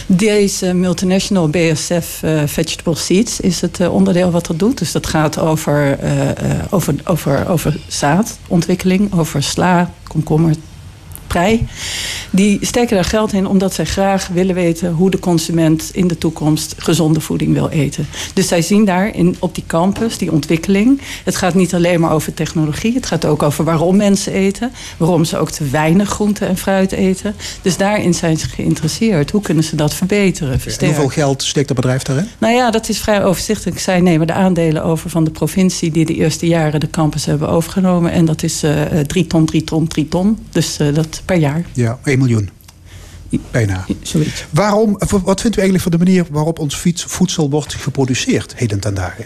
Deze 0.05 0.73
multinational 0.73 1.49
BSF 1.49 2.21
uh, 2.23 2.41
Vegetable 2.45 2.95
Seeds 2.95 3.39
is 3.39 3.61
het 3.61 3.79
uh, 3.79 3.93
onderdeel 3.93 4.31
wat 4.31 4.45
dat 4.45 4.59
doet. 4.59 4.77
Dus 4.77 4.91
dat 4.91 5.07
gaat 5.07 5.39
over, 5.39 6.03
uh, 6.03 6.29
over, 6.69 6.95
over, 7.03 7.49
over 7.49 7.79
zaadontwikkeling, 7.87 9.13
over 9.13 9.43
sla, 9.43 9.93
komkommer, 10.07 10.55
prei. 11.31 11.67
Die 12.29 12.57
steken 12.61 12.95
daar 12.95 13.05
geld 13.05 13.33
in 13.33 13.47
omdat 13.47 13.73
zij 13.73 13.85
graag 13.85 14.27
willen 14.27 14.55
weten 14.55 14.91
hoe 14.91 15.09
de 15.09 15.19
consument 15.19 15.89
in 15.93 16.07
de 16.07 16.17
toekomst 16.17 16.75
gezonde 16.77 17.21
voeding 17.21 17.53
wil 17.53 17.69
eten. 17.69 18.07
Dus 18.33 18.47
zij 18.47 18.61
zien 18.61 18.85
daar 18.85 19.15
in, 19.15 19.35
op 19.39 19.55
die 19.55 19.63
campus 19.67 20.17
die 20.17 20.31
ontwikkeling. 20.31 21.01
Het 21.23 21.35
gaat 21.35 21.53
niet 21.53 21.73
alleen 21.73 21.99
maar 21.99 22.11
over 22.11 22.33
technologie, 22.33 22.93
het 22.93 23.05
gaat 23.05 23.25
ook 23.25 23.43
over 23.43 23.63
waarom 23.63 23.95
mensen 23.95 24.33
eten, 24.33 24.71
waarom 24.97 25.25
ze 25.25 25.37
ook 25.37 25.51
te 25.51 25.63
weinig 25.63 26.09
groente 26.09 26.45
en 26.45 26.57
fruit 26.57 26.91
eten. 26.91 27.35
Dus 27.61 27.77
daarin 27.77 28.13
zijn 28.13 28.37
ze 28.37 28.49
geïnteresseerd. 28.49 29.31
Hoe 29.31 29.41
kunnen 29.41 29.63
ze 29.63 29.75
dat 29.75 29.93
verbeteren? 29.93 30.59
En 30.79 30.85
hoeveel 30.85 31.07
geld 31.07 31.43
steekt 31.43 31.69
het 31.69 31.77
bedrijf 31.77 32.03
daarin? 32.03 32.27
Nou 32.37 32.53
ja, 32.53 32.71
dat 32.71 32.89
is 32.89 32.99
vrij 32.99 33.23
overzichtelijk. 33.23 33.79
Zij 33.79 33.99
nemen 33.99 34.27
de 34.27 34.33
aandelen 34.33 34.83
over 34.83 35.09
van 35.09 35.23
de 35.23 35.31
provincie 35.31 35.91
die 35.91 36.05
de 36.05 36.15
eerste 36.15 36.47
jaren 36.47 36.79
de 36.79 36.89
campus 36.89 37.25
hebben 37.25 37.49
overgenomen. 37.49 38.11
En 38.11 38.25
dat 38.25 38.43
is 38.43 38.63
uh, 38.63 38.81
drie 39.07 39.27
ton, 39.27 39.45
drie 39.45 39.63
ton, 39.63 39.87
drie 39.87 40.07
ton. 40.07 40.37
Dus 40.51 40.79
uh, 40.79 40.93
dat 40.93 41.20
per 41.25 41.37
jaar. 41.37 41.65
Ja, 41.73 41.99
1 42.03 42.17
miljoen. 42.19 42.49
Bijna. 43.51 43.85
Zoiets. 44.01 44.45
Waarom, 44.49 44.97
wat 45.23 45.41
vindt 45.41 45.57
u 45.57 45.59
eigenlijk 45.59 45.81
van 45.81 45.91
de 45.91 45.97
manier 45.97 46.25
waarop 46.31 46.59
ons 46.59 46.83
voedsel 46.95 47.49
wordt 47.49 47.73
geproduceerd 47.73 48.55
heden 48.55 48.79
ten 48.79 48.93
dagen? 48.93 49.25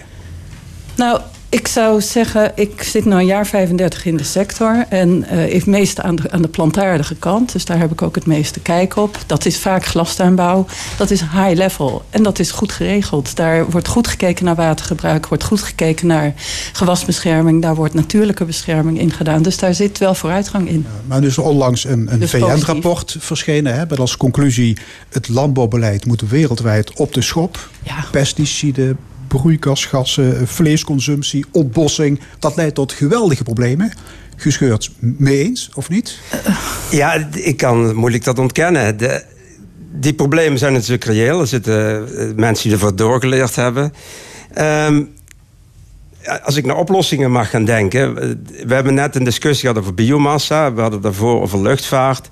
Nou, 0.95 1.21
ik 1.49 1.67
zou 1.67 2.01
zeggen, 2.01 2.51
ik 2.55 2.83
zit 2.83 3.05
nu 3.05 3.11
een 3.11 3.25
jaar 3.25 3.47
35 3.47 4.05
in 4.05 4.17
de 4.17 4.23
sector. 4.23 4.85
En 4.89 5.09
uh, 5.09 5.53
het 5.53 5.65
meeste 5.65 6.01
aan 6.01 6.15
de, 6.15 6.31
aan 6.31 6.41
de 6.41 6.47
plantaardige 6.47 7.15
kant. 7.15 7.51
Dus 7.51 7.65
daar 7.65 7.79
heb 7.79 7.91
ik 7.91 8.01
ook 8.01 8.15
het 8.15 8.25
meeste 8.25 8.59
kijk 8.59 8.95
op. 8.95 9.17
Dat 9.25 9.45
is 9.45 9.57
vaak 9.57 9.85
glastuinbouw. 9.85 10.65
Dat 10.97 11.11
is 11.11 11.19
high 11.19 11.53
level. 11.53 12.03
En 12.09 12.23
dat 12.23 12.39
is 12.39 12.51
goed 12.51 12.71
geregeld. 12.71 13.35
Daar 13.35 13.69
wordt 13.69 13.87
goed 13.87 14.07
gekeken 14.07 14.45
naar 14.45 14.55
watergebruik. 14.55 15.27
wordt 15.27 15.43
goed 15.43 15.61
gekeken 15.61 16.07
naar 16.07 16.33
gewasbescherming. 16.73 17.61
Daar 17.61 17.75
wordt 17.75 17.93
natuurlijke 17.93 18.45
bescherming 18.45 18.99
in 18.99 19.11
gedaan. 19.11 19.41
Dus 19.41 19.57
daar 19.57 19.73
zit 19.73 19.97
wel 19.97 20.15
vooruitgang 20.15 20.67
in. 20.69 20.85
Ja, 20.87 21.01
maar 21.07 21.23
er 21.23 21.41
onlangs 21.41 21.85
een, 21.85 22.13
een 22.13 22.19
dus 22.19 22.29
VN-rapport 22.29 23.15
verschenen. 23.19 23.75
Hè, 23.75 23.85
met 23.89 23.99
als 23.99 24.17
conclusie... 24.17 24.77
het 25.09 25.29
landbouwbeleid 25.29 26.05
moet 26.05 26.21
wereldwijd 26.21 26.93
op 26.93 27.13
de 27.13 27.21
schop. 27.21 27.69
Ja. 27.83 28.05
Pesticiden, 28.11 28.97
broeikasgassen, 29.41 30.47
vleesconsumptie, 30.47 31.45
ontbossing. 31.51 32.19
Dat 32.39 32.55
leidt 32.55 32.75
tot 32.75 32.91
geweldige 32.91 33.43
problemen. 33.43 33.91
Gescheurd 34.35 34.91
mee 34.99 35.43
eens, 35.43 35.69
of 35.73 35.89
niet? 35.89 36.19
Ja, 36.91 37.27
ik 37.31 37.57
kan 37.57 37.95
moeilijk 37.95 38.23
dat 38.23 38.39
ontkennen. 38.39 38.97
De, 38.97 39.23
die 39.91 40.13
problemen 40.13 40.59
zijn 40.59 40.73
natuurlijk 40.73 41.03
reëel. 41.03 41.39
Er 41.39 41.47
zitten 41.47 42.07
uh, 42.11 42.35
mensen 42.35 42.63
die 42.63 42.73
ervoor 42.73 42.95
doorgeleerd 42.95 43.55
hebben. 43.55 43.93
Um, 44.57 45.13
als 46.43 46.55
ik 46.55 46.65
naar 46.65 46.77
oplossingen 46.77 47.31
mag 47.31 47.49
gaan 47.49 47.65
denken. 47.65 48.15
We 48.65 48.73
hebben 48.73 48.93
net 48.93 49.15
een 49.15 49.23
discussie 49.23 49.67
gehad 49.67 49.83
over 49.83 49.93
biomassa. 49.93 50.73
We 50.73 50.81
hadden 50.81 51.01
daarvoor 51.01 51.41
over 51.41 51.61
luchtvaart. 51.61 52.27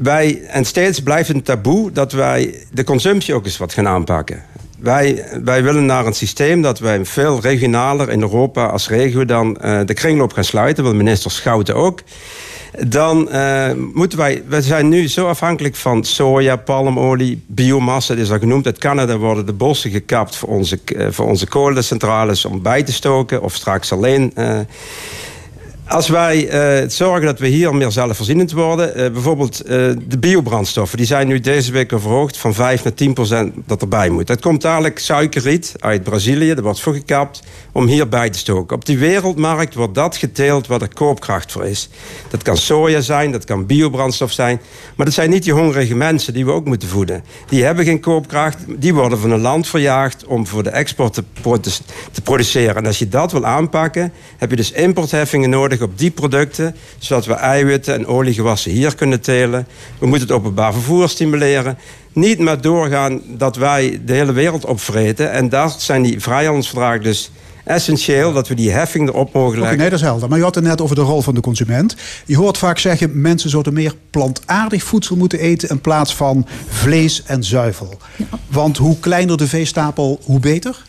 Wij, 0.00 0.42
en 0.42 0.64
steeds 0.64 1.00
blijft 1.00 1.28
een 1.28 1.42
taboe 1.42 1.92
dat 1.92 2.12
wij 2.12 2.66
de 2.72 2.84
consumptie 2.84 3.34
ook 3.34 3.44
eens 3.44 3.56
wat 3.56 3.72
gaan 3.72 3.86
aanpakken. 3.86 4.42
Wij, 4.78 5.24
wij 5.44 5.62
willen 5.62 5.86
naar 5.86 6.06
een 6.06 6.14
systeem 6.14 6.62
dat 6.62 6.78
wij 6.78 7.04
veel 7.04 7.40
regionaler 7.40 8.10
in 8.10 8.20
Europa 8.20 8.66
als 8.66 8.88
regio 8.88 9.24
dan 9.24 9.58
uh, 9.64 9.80
de 9.84 9.94
kringloop 9.94 10.32
gaan 10.32 10.44
sluiten. 10.44 10.84
Wil 10.84 10.94
minister 10.94 11.30
Schouten 11.30 11.74
ook. 11.74 12.00
Dan 12.86 13.28
uh, 13.32 13.70
moeten 13.94 14.18
wij. 14.18 14.42
We 14.46 14.62
zijn 14.62 14.88
nu 14.88 15.08
zo 15.08 15.28
afhankelijk 15.28 15.74
van 15.74 16.04
soja, 16.04 16.56
palmolie, 16.56 17.42
biomassa. 17.46 18.14
Het 18.14 18.22
is 18.22 18.30
al 18.30 18.38
genoemd. 18.38 18.66
Uit 18.66 18.78
Canada 18.78 19.16
worden 19.16 19.46
de 19.46 19.52
bossen 19.52 19.90
gekapt 19.90 20.36
voor 20.36 20.48
onze, 20.48 20.78
uh, 20.86 21.06
voor 21.10 21.26
onze 21.26 21.46
kolencentrales 21.46 22.44
om 22.44 22.62
bij 22.62 22.82
te 22.82 22.92
stoken. 22.92 23.42
Of 23.42 23.54
straks 23.54 23.92
alleen. 23.92 24.32
Als 25.88 26.08
wij 26.08 26.52
uh, 26.82 26.88
zorgen 26.88 27.26
dat 27.26 27.38
we 27.38 27.46
hier 27.46 27.74
meer 27.74 27.90
zelfvoorzienend 27.90 28.52
worden... 28.52 28.88
Uh, 28.88 29.10
bijvoorbeeld 29.10 29.62
uh, 29.62 29.70
de 30.08 30.18
biobrandstoffen... 30.20 30.98
die 30.98 31.06
zijn 31.06 31.26
nu 31.26 31.40
deze 31.40 31.72
week 31.72 31.88
verhoogd 31.88 32.36
van 32.36 32.54
5 32.54 32.84
naar 32.84 32.94
10 32.94 33.12
procent 33.12 33.54
dat 33.66 33.82
erbij 33.82 34.08
moet. 34.08 34.26
Dat 34.26 34.40
komt 34.40 34.62
dadelijk 34.62 34.98
suikerriet 34.98 35.74
uit 35.78 36.02
Brazilië, 36.02 36.54
dat 36.54 36.64
wordt 36.64 36.80
voorgekapt... 36.80 37.42
om 37.72 37.86
hierbij 37.86 38.30
te 38.30 38.38
stoken. 38.38 38.76
Op 38.76 38.84
die 38.84 38.98
wereldmarkt 38.98 39.74
wordt 39.74 39.94
dat 39.94 40.16
geteeld 40.16 40.66
waar 40.66 40.80
er 40.80 40.94
koopkracht 40.94 41.52
voor 41.52 41.66
is. 41.66 41.88
Dat 42.30 42.42
kan 42.42 42.56
soja 42.56 43.00
zijn, 43.00 43.32
dat 43.32 43.44
kan 43.44 43.66
biobrandstof 43.66 44.32
zijn... 44.32 44.60
maar 44.96 45.06
dat 45.06 45.14
zijn 45.14 45.30
niet 45.30 45.44
die 45.44 45.52
hongerige 45.52 45.94
mensen 45.94 46.32
die 46.32 46.44
we 46.44 46.52
ook 46.52 46.64
moeten 46.64 46.88
voeden. 46.88 47.24
Die 47.48 47.64
hebben 47.64 47.84
geen 47.84 48.00
koopkracht, 48.00 48.58
die 48.68 48.94
worden 48.94 49.18
van 49.18 49.30
een 49.30 49.40
land 49.40 49.68
verjaagd... 49.68 50.24
om 50.24 50.46
voor 50.46 50.62
de 50.62 50.70
export 50.70 51.14
te 51.14 52.22
produceren. 52.22 52.76
En 52.76 52.86
als 52.86 52.98
je 52.98 53.08
dat 53.08 53.32
wil 53.32 53.44
aanpakken, 53.44 54.12
heb 54.36 54.50
je 54.50 54.56
dus 54.56 54.72
importheffingen 54.72 55.50
nodig 55.50 55.76
op 55.82 55.98
die 55.98 56.10
producten, 56.10 56.76
zodat 56.98 57.26
we 57.26 57.32
eiwitten 57.32 57.94
en 57.94 58.06
oliegewassen 58.06 58.70
hier 58.70 58.94
kunnen 58.94 59.20
telen. 59.20 59.66
We 59.98 60.06
moeten 60.06 60.28
het 60.28 60.36
openbaar 60.36 60.72
vervoer 60.72 61.08
stimuleren. 61.08 61.78
Niet 62.12 62.38
maar 62.38 62.60
doorgaan 62.60 63.20
dat 63.26 63.56
wij 63.56 64.00
de 64.04 64.12
hele 64.12 64.32
wereld 64.32 64.64
opvreten. 64.64 65.32
En 65.32 65.48
daar 65.48 65.74
zijn 65.78 66.02
die 66.02 66.20
vrijhandelsverdragen 66.20 67.02
dus 67.02 67.30
essentieel 67.68 68.32
dat 68.32 68.48
we 68.48 68.54
die 68.54 68.70
heffing 68.70 69.08
erop 69.08 69.32
mogen 69.32 69.58
leggen. 69.58 69.62
Okay, 69.62 69.76
nee, 69.76 69.90
dat 69.90 69.98
is 69.98 70.04
helder. 70.04 70.28
Maar 70.28 70.38
je 70.38 70.44
had 70.44 70.54
het 70.54 70.64
net 70.64 70.80
over 70.80 70.96
de 70.96 71.02
rol 71.02 71.22
van 71.22 71.34
de 71.34 71.40
consument. 71.40 71.96
Je 72.26 72.36
hoort 72.36 72.58
vaak 72.58 72.78
zeggen, 72.78 73.20
mensen 73.20 73.50
zouden 73.50 73.72
meer 73.72 73.94
plantaardig 74.10 74.82
voedsel 74.82 75.16
moeten 75.16 75.38
eten... 75.38 75.68
in 75.68 75.80
plaats 75.80 76.14
van 76.14 76.46
vlees 76.68 77.22
en 77.26 77.44
zuivel. 77.44 77.98
Want 78.46 78.76
hoe 78.76 79.00
kleiner 79.00 79.36
de 79.36 79.46
veestapel, 79.46 80.20
hoe 80.24 80.40
beter? 80.40 80.86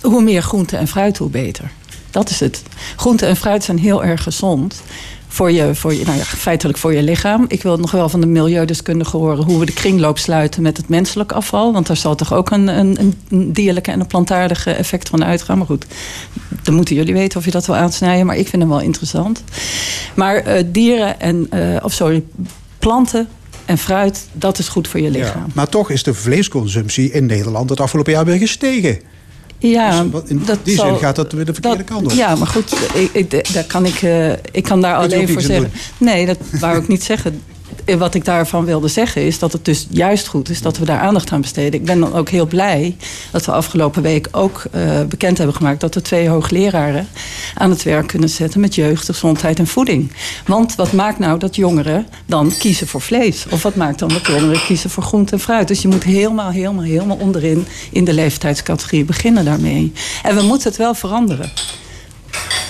Hoe 0.00 0.22
meer 0.22 0.42
groente 0.42 0.76
en 0.76 0.88
fruit, 0.88 1.16
hoe 1.16 1.30
beter. 1.30 1.70
Dat 2.14 2.30
is 2.30 2.40
het. 2.40 2.62
Groente 2.96 3.26
en 3.26 3.36
fruit 3.36 3.64
zijn 3.64 3.78
heel 3.78 4.04
erg 4.04 4.22
gezond. 4.22 4.82
Voor 5.28 5.50
je, 5.50 5.74
voor 5.74 5.94
je, 5.94 6.04
nou 6.04 6.16
ja, 6.16 6.24
feitelijk 6.24 6.78
voor 6.78 6.94
je 6.94 7.02
lichaam. 7.02 7.44
Ik 7.48 7.62
wil 7.62 7.76
nog 7.76 7.90
wel 7.90 8.08
van 8.08 8.20
de 8.20 8.26
milieudeskundige 8.26 9.16
horen 9.16 9.44
hoe 9.44 9.58
we 9.58 9.66
de 9.66 9.72
kringloop 9.72 10.18
sluiten 10.18 10.62
met 10.62 10.76
het 10.76 10.88
menselijk 10.88 11.32
afval. 11.32 11.72
Want 11.72 11.86
daar 11.86 11.96
zal 11.96 12.14
toch 12.14 12.32
ook 12.32 12.50
een, 12.50 12.68
een, 12.68 13.16
een 13.28 13.52
dierlijke 13.52 13.90
en 13.90 14.00
een 14.00 14.06
plantaardige 14.06 14.70
effect 14.70 15.08
van 15.08 15.24
uitgaan. 15.24 15.58
Maar 15.58 15.66
goed, 15.66 15.86
dan 16.62 16.74
moeten 16.74 16.94
jullie 16.94 17.14
weten 17.14 17.38
of 17.38 17.44
je 17.44 17.50
dat 17.50 17.66
wil 17.66 17.76
aansnijden. 17.76 18.26
Maar 18.26 18.36
ik 18.36 18.48
vind 18.48 18.62
hem 18.62 18.70
wel 18.70 18.80
interessant. 18.80 19.42
Maar 20.14 20.48
uh, 20.48 20.62
dieren 20.66 21.20
en, 21.20 21.48
uh, 21.54 21.76
of 21.82 21.92
sorry, 21.92 22.22
planten 22.78 23.28
en 23.64 23.78
fruit, 23.78 24.26
dat 24.32 24.58
is 24.58 24.68
goed 24.68 24.88
voor 24.88 25.00
je 25.00 25.10
lichaam. 25.10 25.44
Ja, 25.46 25.52
maar 25.54 25.68
toch 25.68 25.90
is 25.90 26.02
de 26.02 26.14
vleesconsumptie 26.14 27.10
in 27.10 27.26
Nederland 27.26 27.70
het 27.70 27.80
afgelopen 27.80 28.12
jaar 28.12 28.24
weer 28.24 28.38
gestegen. 28.38 28.98
Ja, 29.70 30.04
dus 30.04 30.20
in 30.26 30.42
dat 30.44 30.58
die 30.62 30.74
zal, 30.74 30.86
zin 30.86 30.98
gaat 30.98 31.16
dat 31.16 31.32
weer 31.32 31.44
de 31.44 31.52
verkeerde 31.52 31.76
dat, 31.76 31.86
kant 31.86 32.04
op. 32.04 32.12
Ja, 32.12 32.34
maar 32.34 32.46
goed, 32.46 32.76
ik, 32.94 33.10
ik, 33.12 33.54
daar 33.54 33.64
kan 33.64 33.86
ik, 33.86 34.02
uh, 34.02 34.30
ik 34.30 34.62
kan 34.62 34.80
daar 34.80 34.96
alleen 34.96 35.28
voor 35.28 35.42
zeggen. 35.42 35.70
Nee, 35.98 36.26
dat 36.26 36.38
wou 36.60 36.78
ik 36.78 36.88
niet 36.88 37.04
zeggen. 37.04 37.42
Wat 37.98 38.14
ik 38.14 38.24
daarvan 38.24 38.64
wilde 38.64 38.88
zeggen 38.88 39.22
is 39.22 39.38
dat 39.38 39.52
het 39.52 39.64
dus 39.64 39.86
juist 39.90 40.26
goed 40.26 40.48
is 40.48 40.62
dat 40.62 40.78
we 40.78 40.84
daar 40.84 41.00
aandacht 41.00 41.32
aan 41.32 41.40
besteden. 41.40 41.80
Ik 41.80 41.84
ben 41.84 42.00
dan 42.00 42.14
ook 42.14 42.28
heel 42.28 42.46
blij 42.46 42.96
dat 43.30 43.46
we 43.46 43.52
afgelopen 43.52 44.02
week 44.02 44.28
ook 44.30 44.62
uh, 44.74 45.02
bekend 45.02 45.38
hebben 45.38 45.56
gemaakt 45.56 45.80
dat 45.80 45.94
we 45.94 46.02
twee 46.02 46.28
hoogleraren 46.28 47.08
aan 47.54 47.70
het 47.70 47.82
werk 47.82 48.06
kunnen 48.06 48.28
zetten 48.28 48.60
met 48.60 48.74
jeugd, 48.74 49.04
gezondheid 49.04 49.58
en 49.58 49.66
voeding. 49.66 50.12
Want 50.46 50.74
wat 50.74 50.92
maakt 50.92 51.18
nou 51.18 51.38
dat 51.38 51.56
jongeren 51.56 52.06
dan 52.26 52.52
kiezen 52.58 52.86
voor 52.86 53.00
vlees? 53.00 53.46
Of 53.50 53.62
wat 53.62 53.74
maakt 53.74 53.98
dan 53.98 54.08
dat 54.08 54.26
jongeren 54.26 54.64
kiezen 54.64 54.90
voor 54.90 55.02
groente 55.02 55.32
en 55.32 55.40
fruit? 55.40 55.68
Dus 55.68 55.82
je 55.82 55.88
moet 55.88 56.04
helemaal, 56.04 56.50
helemaal, 56.50 56.84
helemaal 56.84 57.16
onderin 57.16 57.66
in 57.92 58.04
de 58.04 58.12
leeftijdscategorie 58.12 59.04
beginnen 59.04 59.44
daarmee. 59.44 59.92
En 60.22 60.36
we 60.36 60.42
moeten 60.42 60.68
het 60.68 60.78
wel 60.78 60.94
veranderen. 60.94 61.52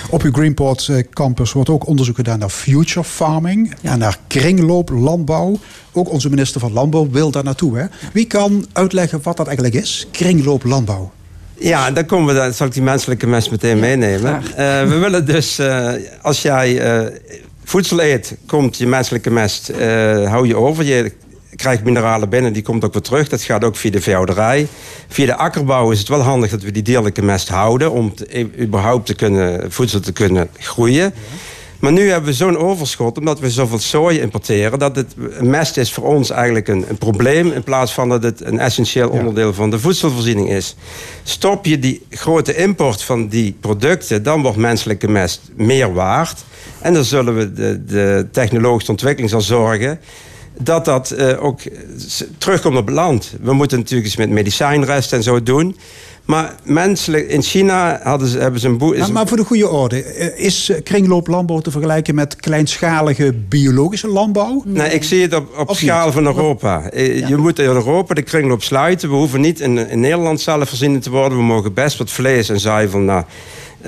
Op 0.09 0.21
uw 0.21 0.31
Greenport 0.31 0.87
eh, 0.87 1.03
campus 1.13 1.51
wordt 1.51 1.69
ook 1.69 1.87
onderzoek 1.87 2.15
gedaan 2.15 2.39
naar 2.39 2.49
future 2.49 3.03
farming 3.03 3.73
en 3.81 3.99
naar 3.99 4.17
kringlooplandbouw. 4.27 5.59
Ook 5.91 6.09
onze 6.09 6.29
minister 6.29 6.59
van 6.59 6.73
Landbouw 6.73 7.09
wil 7.09 7.31
daar 7.31 7.43
naartoe. 7.43 7.77
Hè? 7.77 7.85
Wie 8.13 8.25
kan 8.25 8.65
uitleggen 8.73 9.19
wat 9.23 9.37
dat 9.37 9.47
eigenlijk 9.47 9.75
is? 9.75 10.07
Kringlooplandbouw. 10.11 11.11
Ja, 11.57 11.91
dan 11.91 12.05
komen 12.05 12.33
we, 12.33 12.39
dan 12.39 12.53
zal 12.53 12.67
ik 12.67 12.73
die 12.73 12.81
menselijke 12.81 13.27
mens 13.27 13.49
meteen 13.49 13.79
meenemen. 13.79 14.41
Uh, 14.49 14.55
we 14.83 14.97
willen 14.99 15.25
dus, 15.25 15.59
uh, 15.59 15.91
als 16.21 16.41
jij 16.41 16.99
uh, 17.03 17.07
voedsel 17.63 18.01
eet, 18.01 18.37
komt 18.45 18.77
je 18.77 18.87
menselijke 18.87 19.29
mest, 19.29 19.71
hou 20.25 20.47
je 20.47 20.55
over. 20.55 20.83
Je 20.83 21.11
krijgt 21.55 21.83
mineralen 21.83 22.29
binnen, 22.29 22.53
die 22.53 22.61
komt 22.61 22.85
ook 22.85 22.93
weer 22.93 23.01
terug. 23.01 23.29
Dat 23.29 23.41
gaat 23.41 23.63
ook 23.63 23.75
via 23.75 23.91
de 23.91 24.01
veehouderij. 24.01 24.67
Via 25.07 25.25
de 25.25 25.35
akkerbouw 25.35 25.91
is 25.91 25.99
het 25.99 26.07
wel 26.07 26.21
handig 26.21 26.49
dat 26.49 26.61
we 26.61 26.71
die 26.71 26.83
dierlijke 26.83 27.23
mest 27.23 27.47
houden... 27.47 27.91
om 27.91 28.15
te, 28.15 28.47
überhaupt 28.59 29.05
te 29.05 29.15
kunnen, 29.15 29.71
voedsel 29.71 29.99
te 29.99 30.11
kunnen 30.11 30.49
groeien. 30.59 31.13
Maar 31.79 31.91
nu 31.91 32.09
hebben 32.09 32.29
we 32.29 32.35
zo'n 32.35 32.57
overschot, 32.57 33.17
omdat 33.17 33.39
we 33.39 33.51
zoveel 33.51 33.79
soja 33.79 34.21
importeren, 34.21 34.79
dat 34.79 34.95
het 34.95 35.15
mest 35.41 35.77
is 35.77 35.93
voor 35.93 36.03
ons 36.03 36.29
eigenlijk 36.29 36.67
een, 36.67 36.85
een 36.89 36.97
probleem, 36.97 37.51
in 37.51 37.63
plaats 37.63 37.93
van 37.93 38.09
dat 38.09 38.23
het 38.23 38.45
een 38.45 38.59
essentieel 38.59 39.09
onderdeel 39.09 39.53
van 39.53 39.69
de 39.69 39.79
voedselvoorziening 39.79 40.49
is. 40.49 40.75
Stop 41.23 41.65
je 41.65 41.79
die 41.79 42.05
grote 42.09 42.55
import 42.55 43.01
van 43.01 43.27
die 43.27 43.55
producten, 43.59 44.23
dan 44.23 44.41
wordt 44.41 44.57
menselijke 44.57 45.07
mest 45.07 45.41
meer 45.55 45.93
waard. 45.93 46.43
En 46.81 46.93
dan 46.93 47.03
zullen 47.03 47.37
we 47.37 47.53
de, 47.53 47.85
de 47.85 48.27
technologische 48.31 48.91
ontwikkeling 48.91 49.29
zal 49.29 49.41
zorgen 49.41 49.99
dat 50.61 50.85
dat 50.85 51.11
eh, 51.11 51.43
ook 51.43 51.59
s- 52.07 52.23
terugkomt 52.37 52.77
op 52.77 52.85
het 52.85 52.95
land. 52.95 53.33
We 53.41 53.53
moeten 53.53 53.77
natuurlijk 53.77 54.05
eens 54.07 54.15
met 54.17 54.29
medicijnresten 54.29 55.17
en 55.17 55.23
zo 55.23 55.43
doen. 55.43 55.75
Maar 56.25 56.55
menselijk, 56.63 57.27
in 57.29 57.41
China 57.41 57.99
hadden 58.03 58.27
ze, 58.27 58.37
hebben 58.39 58.59
ze 58.59 58.67
een 58.67 58.77
boer... 58.77 59.11
Maar, 59.11 59.27
voor 59.27 59.37
de 59.37 59.43
goede 59.43 59.69
orde, 59.69 60.03
eh, 60.03 60.45
is 60.45 60.69
eh, 60.69 60.83
kringlooplandbouw 60.83 61.59
te 61.59 61.71
vergelijken 61.71 62.15
met 62.15 62.35
kleinschalige 62.35 63.33
biologische 63.49 64.07
landbouw? 64.07 64.61
Nee, 64.65 64.89
ik 64.93 65.03
zie 65.03 65.21
het 65.21 65.33
op, 65.35 65.57
op 65.57 65.69
Of 65.69 65.77
schaal 65.77 66.05
niet? 66.05 66.13
van 66.13 66.25
Europa. 66.25 66.89
Eh, 66.89 67.27
Je 67.27 67.35
moet 67.37 67.59
in 67.59 67.65
Europa 67.65 68.13
de 68.13 68.21
kringloop 68.21 68.63
sluiten. 68.63 69.09
We 69.09 69.15
hoeven 69.15 69.41
niet 69.41 69.59
in, 69.59 69.89
in 69.89 69.99
Nederland 69.99 70.41
zelfvoorzienend 70.41 71.03
te 71.03 71.09
worden. 71.09 71.37
We 71.37 71.43
mogen 71.43 71.73
best 71.73 71.97
wat 71.97 72.11
vlees 72.11 72.49
en 72.49 72.59
zuivel 72.59 72.99
naar 72.99 73.25
eh, 73.25 73.25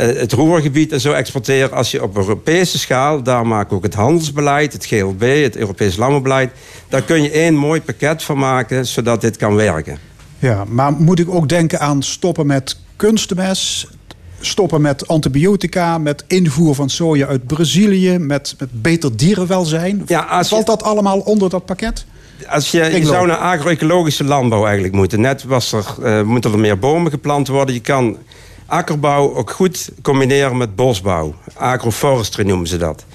het 0.06 0.32
Roergebied 0.32 0.92
en 0.92 1.02
zo 1.02 1.12
exporteren. 1.12 1.72
Als 1.72 1.92
je 1.92 2.04
op 2.04 2.18
Europese 2.18 2.80
schaal, 2.80 3.24
daar 3.24 3.48
maken 3.48 3.70
we 3.70 3.76
ook 3.76 3.84
het 3.84 3.94
handelsbeleid, 3.94 4.74
het 4.74 4.86
GLB, 4.86 5.44
het 5.44 5.56
Europees 5.58 5.96
landbouwbeleid. 5.98 6.52
Daar 6.90 7.02
kun 7.02 7.22
je 7.24 7.32
één 7.32 7.56
mooi 7.56 7.82
pakket 7.82 8.24
van 8.24 8.38
maken, 8.38 8.86
zodat 8.88 9.22
dit 9.22 9.38
kan 9.38 9.56
werken. 9.56 9.98
Ja, 10.40 10.64
maar 10.68 10.92
moet 10.92 11.20
ik 11.20 11.30
ook 11.30 11.50
denken 11.50 11.80
aan 11.80 12.04
stoppen 12.04 12.46
met 12.48 12.78
kunstmest, 12.96 13.88
stoppen 14.40 14.82
met 14.82 15.08
antibiotica, 15.08 15.98
met 15.98 16.24
invoer 16.28 16.76
van 16.76 16.90
soja 16.90 17.28
uit 17.28 17.48
Brazilië, 17.48 18.18
met, 18.18 18.56
met 18.60 18.70
beter 18.82 19.18
dierenwelzijn? 19.18 20.04
Ja, 20.08 20.22
als 20.22 20.50
je- 20.50 20.56
Valt 20.56 20.68
dat 20.68 20.84
allemaal 20.84 21.20
onder 21.20 21.50
dat 21.50 21.66
pakket? 21.66 22.06
Als 22.50 22.72
je, 22.72 23.00
zou 23.04 23.28
naar 23.28 23.38
agro-ecologische 23.38 24.24
landbouw 24.24 24.64
eigenlijk 24.66 24.94
moeten. 24.96 25.22
Net 25.22 25.44
was 25.44 25.72
er, 25.72 25.86
eh, 26.04 26.22
moeten 26.22 26.52
er 26.52 26.60
meer 26.60 26.80
bomen 26.80 27.12
geplant 27.12 27.48
worden. 27.48 27.74
Je 27.76 27.82
kan 27.82 28.18
akkerbouw 28.68 29.36
ook 29.36 29.52
goed 29.52 29.90
combineren 30.02 30.58
met 30.58 30.76
bosbouw. 30.76 31.36
Agroforestry 31.54 32.44
noemen 32.46 32.68
ze 32.68 32.78
dat. 32.78 33.06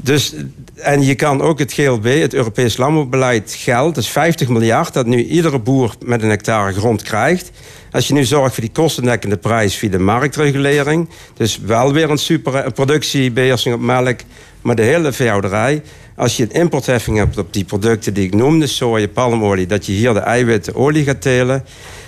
Dus, 0.00 0.34
en 0.74 1.02
je 1.02 1.14
kan 1.14 1.40
ook 1.42 1.58
het 1.58 1.72
GLB, 1.72 2.20
het 2.20 2.34
Europees 2.34 2.76
Landbouwbeleid, 2.76 3.56
geld, 3.58 3.96
is 3.96 4.08
50 4.08 4.48
miljard, 4.48 4.92
dat 4.92 5.06
nu 5.06 5.24
iedere 5.24 5.58
boer 5.58 5.94
met 6.04 6.22
een 6.22 6.28
hectare 6.28 6.72
grond 6.72 7.02
krijgt. 7.02 7.50
Als 7.92 8.08
je 8.08 8.14
nu 8.14 8.24
zorgt 8.24 8.54
voor 8.54 8.62
die 8.62 8.72
kostendekkende 8.72 9.36
prijs 9.36 9.76
via 9.76 9.90
de 9.90 9.98
marktregulering, 9.98 11.08
dus 11.34 11.58
wel 11.58 11.92
weer 11.92 12.10
een 12.10 12.18
super 12.18 12.72
productiebeheersing 12.72 13.74
op 13.74 13.80
melk, 13.80 14.20
maar 14.62 14.74
de 14.74 14.82
hele 14.82 15.12
veehouderij. 15.12 15.82
Als 16.16 16.36
je 16.36 16.42
een 16.42 16.60
importheffing 16.60 17.16
hebt 17.16 17.38
op 17.38 17.52
die 17.52 17.64
producten 17.64 18.14
die 18.14 18.26
ik 18.26 18.34
noemde, 18.34 18.66
soja, 18.66 19.08
palmolie, 19.08 19.66
dat 19.66 19.86
je 19.86 19.92
hier 19.92 20.12
de 20.12 20.18
eiwitten, 20.18 20.74
olie 20.74 21.04
gaat 21.04 21.20
telen, 21.20 21.64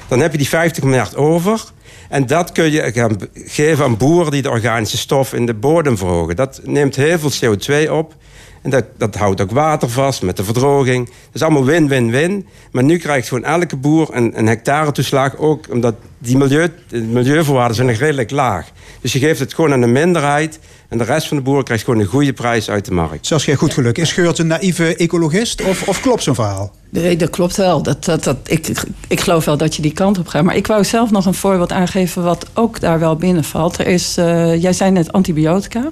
dan 0.09 0.21
heb 0.21 0.33
je 0.33 0.39
die 0.39 0.49
50 0.49 0.85
miljard 0.85 1.17
over. 1.17 1.65
En 2.11 2.27
dat 2.27 2.53
kun 2.53 2.71
je 2.71 2.93
gaan 2.93 3.17
geven 3.35 3.85
aan 3.85 3.97
boeren 3.97 4.33
die 4.33 4.43
de 4.43 4.51
organische 4.51 4.99
stof 4.99 5.33
in 5.33 5.47
de 5.47 5.55
bodem 5.55 5.99
verhogen. 5.99 6.37
Dat 6.37 6.61
neemt 6.65 6.97
heel 6.97 7.19
veel 7.19 7.57
CO2 7.57 7.91
op. 7.91 8.15
En 8.63 8.71
dat, 8.71 8.85
dat 8.97 9.15
houdt 9.15 9.41
ook 9.41 9.51
water 9.51 9.89
vast 9.89 10.23
met 10.23 10.37
de 10.37 10.45
verdroging. 10.45 11.11
Is 11.33 11.43
allemaal 11.43 11.65
win-win-win. 11.65 12.47
Maar 12.73 12.85
nu 12.85 12.99
krijgt 12.99 13.29
gewoon 13.29 13.45
elke 13.45 13.77
boer 13.77 14.09
een, 14.13 14.39
een 14.39 14.47
hectare 14.47 14.93
toeslag. 14.93 15.37
Ook 15.37 15.67
omdat 15.71 15.95
die 16.19 16.37
milieu, 16.37 16.69
de 16.89 17.01
milieuvoorwaarden 17.01 17.77
zijn 17.77 17.89
nog 17.89 17.97
redelijk 17.97 18.31
laag. 18.31 18.71
Dus 19.01 19.13
je 19.13 19.19
geeft 19.19 19.41
het 19.41 19.55
gewoon 19.55 19.73
aan 19.73 19.81
de 19.81 19.87
minderheid. 19.87 20.59
En 20.91 20.99
de 20.99 21.05
rest 21.05 21.29
van 21.29 21.37
de 21.37 21.43
boeren 21.43 21.65
krijgt 21.65 21.85
gewoon 21.85 22.01
een 22.01 22.07
goede 22.07 22.33
prijs 22.33 22.71
uit 22.71 22.85
de 22.85 22.93
markt. 22.93 23.27
Zoals 23.27 23.45
jij 23.45 23.55
goed 23.55 23.73
geluk. 23.75 23.99
Is 23.99 24.13
Geurt 24.13 24.39
een 24.39 24.47
naïeve 24.47 24.97
ecologist 24.97 25.63
of, 25.63 25.89
of 25.89 26.01
klopt 26.01 26.23
zijn 26.23 26.35
verhaal? 26.35 26.73
Nee, 26.93 27.17
dat 27.17 27.31
klopt 27.31 27.57
wel. 27.57 27.83
Dat, 27.83 28.05
dat, 28.05 28.25
dat, 28.25 28.37
ik, 28.47 28.69
ik- 29.09 29.21
geloof 29.21 29.45
wel 29.45 29.57
dat 29.57 29.77
je 29.77 29.83
die 29.83 29.93
kant 29.93 30.19
op 30.19 30.29
gaat. 30.29 30.43
Maar 30.45 30.57
ik 30.57 30.67
wou 30.67 30.85
zelf 30.85 31.11
nog 31.11 31.27
een 31.27 31.35
voorbeeld 31.35 31.73
aangeven 31.73 32.23
wat 32.23 32.47
ook 32.55 32.81
daar 32.81 32.99
wel 32.99 33.17
binnenvalt. 33.17 33.79
Er 33.79 33.87
is, 33.87 34.17
eh, 34.17 34.63
jij 34.63 34.73
zei 34.73 34.91
net 34.91 35.13
antibiotica. 35.13 35.91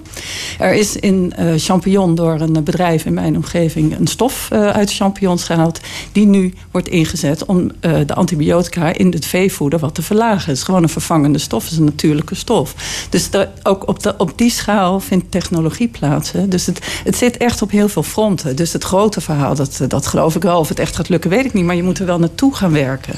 Er 0.59 0.75
is 0.75 0.97
in 0.97 1.33
eh, 1.37 1.47
champignon 1.57 2.15
door 2.15 2.41
een 2.41 2.65
bedrijf 2.65 3.05
in 3.05 3.15
mijn 3.15 3.37
omgeving 3.37 3.99
een 3.99 4.07
stof 4.07 4.49
eh, 4.51 4.67
uit 4.69 4.95
champignons 4.95 5.45
gehaald. 5.45 5.81
Die 6.13 6.27
nu 6.27 6.55
wordt 6.71 6.89
ingezet 6.89 7.45
om 7.45 7.71
eh, 7.81 7.93
de 8.07 8.15
antibiotica 8.15 8.93
in 8.93 9.11
het 9.13 9.27
veevoeder 9.27 9.79
wat 9.79 9.95
te 9.95 10.03
verlagen. 10.03 10.49
Het 10.49 10.57
is 10.57 10.63
gewoon 10.63 10.83
een 10.83 10.89
vervangende 10.89 11.39
stof. 11.39 11.63
Het 11.63 11.73
is 11.73 11.79
een 11.79 11.85
natuurlijke 11.85 12.35
stof. 12.35 12.75
Dus 13.11 13.29
ook 13.63 13.89
op, 13.89 14.03
de, 14.03 14.15
op 14.17 14.33
die 14.39 14.51
schaal 14.51 14.88
vindt 14.97 15.31
technologie 15.31 15.89
plaats. 15.89 16.33
hè. 16.33 16.49
Dus 16.49 16.67
het, 16.67 16.79
het 17.05 17.17
zit 17.17 17.37
echt 17.37 17.63
op 17.63 17.71
heel 17.71 17.89
veel 17.89 18.03
fronten. 18.03 18.57
Dus 18.57 18.73
het 18.73 18.85
grote 18.85 19.21
verhaal, 19.21 19.55
dat, 19.55 19.81
dat 19.89 20.07
geloof 20.07 20.37
ik 20.37 20.43
wel. 20.43 20.59
Of 20.59 20.69
het 20.69 20.79
echt 20.79 20.97
gaat 20.97 21.09
lukken, 21.09 21.31
weet 21.31 21.45
ik 21.45 21.53
niet. 21.53 21.65
Maar 21.65 21.77
je 21.77 21.83
moet 21.83 21.99
er 21.99 22.07
wel 22.07 22.19
naartoe 22.19 22.55
gaan 22.55 22.73
werken. 22.73 23.15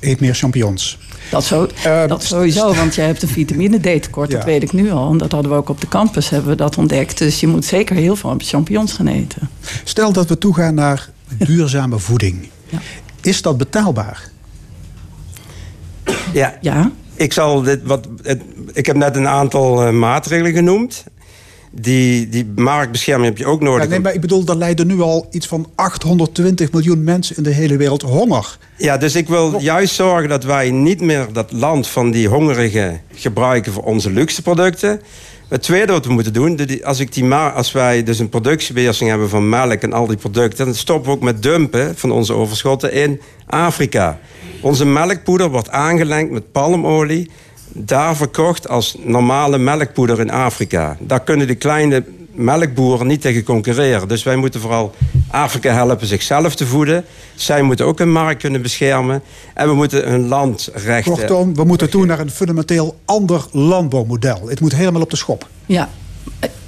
Eet 0.00 0.20
meer 0.20 0.34
champignons. 0.34 0.98
Dat, 1.30 1.44
zo, 1.44 1.68
dat 2.06 2.24
sowieso, 2.24 2.74
want 2.74 2.94
jij 2.94 3.06
hebt 3.06 3.22
een 3.22 3.28
vitamine 3.28 3.78
D 3.78 4.02
tekort. 4.02 4.30
Dat 4.30 4.44
weet 4.44 4.62
ik 4.62 4.72
nu 4.72 4.90
al. 4.90 5.10
En 5.10 5.18
dat 5.18 5.32
hadden 5.32 5.50
we 5.50 5.56
ook 5.56 5.68
op 5.68 5.80
de 5.80 5.88
campus 5.88 6.28
hebben 6.28 6.50
we 6.50 6.56
dat 6.56 6.78
ontdekt. 6.78 7.18
Dus 7.18 7.40
je 7.40 7.46
moet 7.46 7.64
zeker 7.64 7.96
heel 7.96 8.16
veel 8.16 8.34
champignons 8.38 8.92
gaan 8.92 9.06
eten. 9.06 9.50
Stel 9.84 10.12
dat 10.12 10.28
we 10.28 10.38
toegaan 10.38 10.74
naar 10.74 11.08
duurzame 11.38 11.98
voeding. 11.98 12.48
Is 13.20 13.42
dat 13.42 13.58
betaalbaar? 13.58 14.30
Ja. 16.32 16.58
ja. 16.60 16.90
Ik, 17.16 17.32
zal 17.32 17.62
dit 17.62 17.80
wat, 17.84 18.08
het- 18.22 18.42
ik 18.72 18.86
heb 18.86 18.96
net 18.96 19.16
een 19.16 19.28
aantal 19.28 19.82
eh, 19.82 19.90
maatregelen 19.92 20.52
genoemd. 20.52 21.04
Die, 21.72 22.28
die 22.28 22.52
marktbescherming 22.56 23.28
heb 23.28 23.38
je 23.38 23.46
ook 23.46 23.60
nodig. 23.60 23.82
Ja, 23.84 23.88
nee, 23.90 24.00
maar 24.00 24.14
ik 24.14 24.20
bedoel, 24.20 24.44
er 24.46 24.56
lijden 24.56 24.86
nu 24.86 25.00
al 25.00 25.26
iets 25.30 25.46
van 25.46 25.68
820 25.74 26.72
miljoen 26.72 27.04
mensen 27.04 27.36
in 27.36 27.42
de 27.42 27.50
hele 27.50 27.76
wereld 27.76 28.02
honger. 28.02 28.58
Ja, 28.76 28.96
dus 28.96 29.14
ik 29.14 29.28
wil 29.28 29.58
juist 29.60 29.94
zorgen 29.94 30.28
dat 30.28 30.44
wij 30.44 30.70
niet 30.70 31.00
meer 31.00 31.26
dat 31.32 31.52
land 31.52 31.86
van 31.88 32.10
die 32.10 32.28
hongerigen 32.28 33.00
gebruiken 33.14 33.72
voor 33.72 33.82
onze 33.82 34.10
luxe 34.10 34.42
producten. 34.42 35.00
Het 35.48 35.62
tweede 35.62 35.92
wat 35.92 36.06
we 36.06 36.12
moeten 36.12 36.32
doen, 36.32 36.58
als, 36.82 37.00
ik 37.00 37.12
die 37.14 37.34
als 37.34 37.72
wij 37.72 38.02
dus 38.02 38.18
een 38.18 38.28
productiebeheersing 38.28 39.10
hebben 39.10 39.28
van 39.28 39.48
melk 39.48 39.80
en 39.82 39.92
al 39.92 40.06
die 40.06 40.16
producten, 40.16 40.64
dan 40.64 40.74
stoppen 40.74 41.10
we 41.10 41.16
ook 41.16 41.22
met 41.22 41.42
dumpen 41.42 41.96
van 41.96 42.10
onze 42.10 42.32
overschotten 42.32 42.92
in 42.92 43.20
Afrika. 43.46 44.18
Onze 44.60 44.84
melkpoeder 44.84 45.50
wordt 45.50 45.70
aangelengd 45.70 46.32
met 46.32 46.52
palmolie, 46.52 47.30
daar 47.72 48.16
verkocht 48.16 48.68
als 48.68 48.96
normale 49.02 49.58
melkpoeder 49.58 50.20
in 50.20 50.30
Afrika. 50.30 50.96
Daar 51.00 51.20
kunnen 51.20 51.46
de 51.46 51.54
kleine 51.54 52.04
melkboeren 52.36 53.06
niet 53.06 53.20
tegen 53.20 53.42
concurreren. 53.42 54.08
Dus 54.08 54.22
wij 54.22 54.36
moeten 54.36 54.60
vooral 54.60 54.94
Afrika 55.30 55.72
helpen 55.72 56.06
zichzelf 56.06 56.54
te 56.54 56.66
voeden. 56.66 57.04
Zij 57.34 57.62
moeten 57.62 57.86
ook 57.86 57.98
hun 57.98 58.12
markt 58.12 58.40
kunnen 58.40 58.62
beschermen. 58.62 59.22
En 59.54 59.68
we 59.68 59.74
moeten 59.74 60.08
hun 60.08 60.28
land 60.28 60.70
rechten. 60.74 61.12
Kortom, 61.12 61.54
we 61.54 61.64
moeten 61.64 61.90
toe 61.90 62.06
naar 62.06 62.20
een 62.20 62.30
fundamenteel 62.30 62.98
ander 63.04 63.46
landbouwmodel. 63.52 64.48
Het 64.48 64.60
moet 64.60 64.74
helemaal 64.74 65.02
op 65.02 65.10
de 65.10 65.16
schop. 65.16 65.48
Ja, 65.66 65.88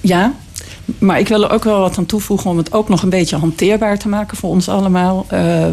ja. 0.00 0.34
Maar 0.98 1.18
ik 1.18 1.28
wil 1.28 1.42
er 1.44 1.52
ook 1.52 1.64
wel 1.64 1.80
wat 1.80 1.98
aan 1.98 2.06
toevoegen 2.06 2.50
om 2.50 2.56
het 2.56 2.72
ook 2.72 2.88
nog 2.88 3.02
een 3.02 3.08
beetje 3.08 3.36
hanteerbaar 3.36 3.98
te 3.98 4.08
maken 4.08 4.36
voor 4.36 4.50
ons 4.50 4.68
allemaal. 4.68 5.26
Eh, 5.28 5.66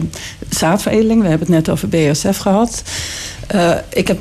zaadveredeling, 0.50 1.22
we 1.22 1.28
hebben 1.28 1.48
het 1.48 1.56
net 1.56 1.70
over 1.70 1.90
BASF 1.90 2.38
gehad. 2.38 2.84
Eh, 3.48 3.72
ik 3.90 4.08
heb 4.08 4.20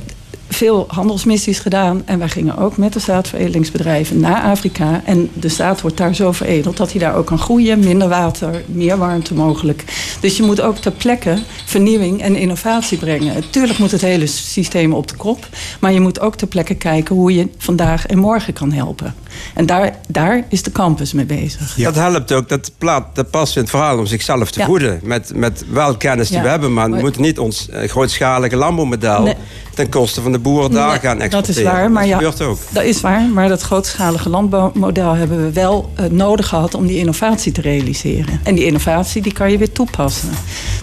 veel 0.55 0.85
handelsmissies 0.89 1.59
gedaan 1.59 2.03
en 2.05 2.19
wij 2.19 2.29
gingen 2.29 2.57
ook 2.57 2.77
met 2.77 2.93
de 2.93 2.99
zaadveredelingsbedrijven 2.99 4.21
naar 4.21 4.43
Afrika. 4.43 5.03
En 5.05 5.31
de 5.33 5.49
zaad 5.49 5.81
wordt 5.81 5.97
daar 5.97 6.15
zo 6.15 6.33
veredeld 6.33 6.77
dat 6.77 6.91
hij 6.91 7.01
daar 7.01 7.17
ook 7.17 7.27
kan 7.27 7.39
groeien. 7.39 7.79
Minder 7.79 8.09
water, 8.09 8.63
meer 8.67 8.99
warmte 8.99 9.35
mogelijk. 9.35 9.85
Dus 10.21 10.37
je 10.37 10.43
moet 10.43 10.61
ook 10.61 10.77
ter 10.77 10.93
plekke 10.93 11.39
vernieuwing 11.65 12.21
en 12.21 12.37
innovatie 12.37 12.99
brengen. 12.99 13.51
Tuurlijk 13.51 13.79
moet 13.79 13.91
het 13.91 14.01
hele 14.01 14.27
systeem 14.27 14.93
op 14.93 15.09
de 15.09 15.17
kop. 15.17 15.49
Maar 15.81 15.93
je 15.93 16.01
moet 16.01 16.21
ook 16.21 16.37
ter 16.37 16.47
plekke 16.47 16.75
kijken 16.75 17.15
hoe 17.15 17.35
je 17.35 17.49
vandaag 17.59 18.07
en 18.07 18.19
morgen 18.19 18.53
kan 18.53 18.73
helpen. 18.73 19.15
En 19.55 19.67
daar, 19.67 19.97
daar 20.09 20.45
is 20.49 20.63
de 20.63 20.73
campus 20.73 21.13
mee 21.13 21.25
bezig. 21.25 21.75
Dat 21.75 21.95
helpt 21.95 22.33
ook, 22.33 22.49
dat, 22.49 22.71
plaat, 22.79 23.07
dat 23.15 23.31
past 23.31 23.57
in 23.57 23.61
het 23.63 23.71
verhaal 23.71 23.99
om 23.99 24.07
zichzelf 24.07 24.51
te 24.51 24.59
Ja. 24.61 24.67
voeden. 24.67 25.01
Met, 25.03 25.33
met 25.35 25.65
wel 25.71 25.97
kennis 25.97 26.29
die 26.29 26.37
Ja. 26.37 26.43
we 26.43 26.49
hebben, 26.49 26.73
maar 26.73 26.91
we 26.91 27.01
moeten 27.01 27.23
niet 27.23 27.39
ons 27.39 27.69
eh, 27.69 27.89
grootschalige 27.89 28.57
landbouwmodel 28.57 29.23
Nee. 29.23 29.35
ten 29.75 29.89
koste 29.89 30.21
van 30.21 30.33
de 30.33 30.39
boeren 30.39 30.71
daar 30.71 30.89
Nee, 30.91 30.99
gaan 30.99 31.19
Dat 31.19 31.25
exporteren. 31.27 31.63
is 31.63 31.69
waar, 31.79 31.91
maar 31.91 32.07
ja, 32.07 32.17
gebeurt 32.17 32.41
ook. 32.41 32.59
dat 32.71 32.85
is 32.85 33.01
waar. 33.01 33.23
Maar 33.23 33.49
dat 33.49 33.63
grootschalige 33.63 34.29
landbouwmodel 34.29 35.13
hebben 35.15 35.45
we 35.45 35.53
wel 35.53 35.91
eh, 35.95 36.05
nodig 36.11 36.49
gehad 36.49 36.75
om 36.75 36.87
die 36.87 36.99
innovatie 36.99 37.53
te 37.53 37.61
realiseren. 37.61 38.41
En 38.43 38.55
die 38.55 38.65
innovatie 38.65 39.23
die 39.23 39.33
kan 39.33 39.51
je 39.51 39.59
weer 39.59 39.73
toepassen. 39.73 40.29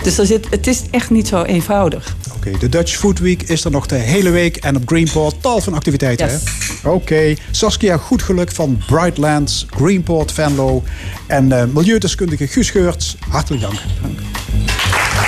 Dus 0.04 0.16
zit, 0.16 0.47
het 0.49 0.68
is 0.68 0.82
echt 0.91 1.10
niet 1.10 1.28
zo 1.28 1.43
eenvoudig. 1.43 2.16
Oké, 2.46 2.58
de 2.58 2.70
Dutch 2.70 2.98
Food 2.98 3.20
Week 3.20 3.42
is 3.42 3.64
er 3.64 3.72
nog 3.72 3.86
de 3.86 3.96
hele 3.96 4.30
week 4.30 4.58
en 4.58 4.76
op 4.76 4.82
Greenport 4.86 5.42
tal 5.42 5.62
van 5.62 5.74
activiteiten. 5.74 6.28
Yes. 6.28 6.44
Oké, 6.84 7.34
Saskia 7.52 7.98
goed 7.98 8.24
geluk 8.24 8.52
van 8.52 8.82
Brightlands, 8.88 9.66
Greenport, 9.70 10.32
Venlo 10.32 10.84
en 11.28 11.52
eh, 11.52 11.64
milieudeskundige 11.74 12.48
Guus 12.48 12.70
Geurts. 12.70 13.16
Hartelijk 13.30 13.62
dank. 13.62 13.80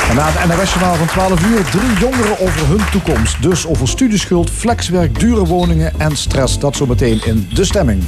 En 0.10 0.16
na 0.16 0.32
het 0.32 0.58
NRS-journaal 0.58 0.96
van 0.96 1.08
12 1.08 1.46
uur 1.46 1.64
drie 1.64 1.98
jongeren 2.00 2.40
over 2.40 2.68
hun 2.68 2.90
toekomst. 2.92 3.42
Dus 3.42 3.68
over 3.68 3.88
studieschuld, 3.88 4.50
flexwerk, 4.50 5.20
dure 5.20 5.46
woningen 5.46 6.00
en 6.00 6.18
stress. 6.18 6.60
Dat 6.60 6.76
zometeen 6.76 7.22
in 7.26 7.50
De 7.54 7.66
Stemming. 7.66 8.04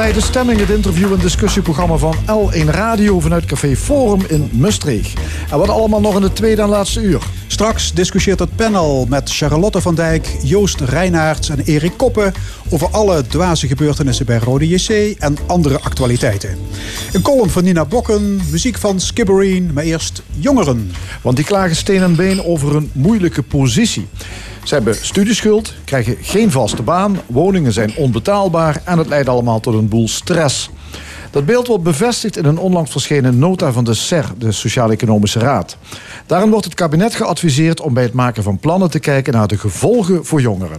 Bij 0.00 0.12
De 0.12 0.20
Stemming, 0.20 0.60
het 0.60 0.70
interview- 0.70 1.12
en 1.12 1.18
discussieprogramma 1.18 1.96
van 1.96 2.14
L1 2.14 2.70
Radio 2.70 3.20
vanuit 3.20 3.44
Café 3.44 3.76
Forum 3.76 4.20
in 4.28 4.48
Mustreeg. 4.52 5.12
En 5.50 5.58
wat 5.58 5.68
allemaal 5.68 6.00
nog 6.00 6.14
in 6.14 6.20
de 6.20 6.32
tweede 6.32 6.62
en 6.62 6.68
laatste 6.68 7.00
uur. 7.00 7.22
Straks 7.60 7.92
discussieert 7.92 8.38
het 8.38 8.56
panel 8.56 9.06
met 9.08 9.30
Charlotte 9.30 9.80
van 9.80 9.94
Dijk, 9.94 10.36
Joost 10.42 10.80
Reinaerts 10.80 11.48
en 11.48 11.60
Erik 11.64 11.92
Koppen 11.96 12.32
over 12.68 12.88
alle 12.90 13.26
dwaze 13.26 13.66
gebeurtenissen 13.66 14.26
bij 14.26 14.38
Rode 14.38 14.68
JC 14.68 15.16
en 15.18 15.36
andere 15.46 15.80
actualiteiten. 15.80 16.58
Een 17.12 17.22
column 17.22 17.50
van 17.50 17.64
Nina 17.64 17.84
Bokken, 17.84 18.40
muziek 18.50 18.78
van 18.78 19.00
Skibbereen, 19.00 19.70
maar 19.72 19.84
eerst 19.84 20.22
jongeren. 20.38 20.92
Want 21.22 21.36
die 21.36 21.44
klagen 21.44 21.76
steen 21.76 22.02
en 22.02 22.16
been 22.16 22.44
over 22.44 22.76
een 22.76 22.90
moeilijke 22.92 23.42
positie. 23.42 24.08
Ze 24.64 24.74
hebben 24.74 24.96
studieschuld, 25.00 25.74
krijgen 25.84 26.16
geen 26.20 26.50
vaste 26.50 26.82
baan, 26.82 27.20
woningen 27.26 27.72
zijn 27.72 27.96
onbetaalbaar 27.96 28.82
en 28.84 28.98
het 28.98 29.08
leidt 29.08 29.28
allemaal 29.28 29.60
tot 29.60 29.74
een 29.74 29.88
boel 29.88 30.08
stress. 30.08 30.70
Dat 31.30 31.46
beeld 31.46 31.66
wordt 31.66 31.84
bevestigd 31.84 32.36
in 32.36 32.44
een 32.44 32.58
onlangs 32.58 32.90
verschenen 32.90 33.38
nota 33.38 33.72
van 33.72 33.84
de 33.84 33.94
SER, 33.94 34.24
de 34.38 34.52
Sociaal-Economische 34.52 35.38
Raad. 35.38 35.76
Daarin 36.26 36.50
wordt 36.50 36.64
het 36.64 36.74
kabinet 36.74 37.14
geadviseerd 37.14 37.80
om 37.80 37.94
bij 37.94 38.02
het 38.02 38.12
maken 38.12 38.42
van 38.42 38.58
plannen 38.58 38.90
te 38.90 38.98
kijken 38.98 39.32
naar 39.32 39.46
de 39.46 39.58
gevolgen 39.58 40.24
voor 40.24 40.40
jongeren. 40.40 40.78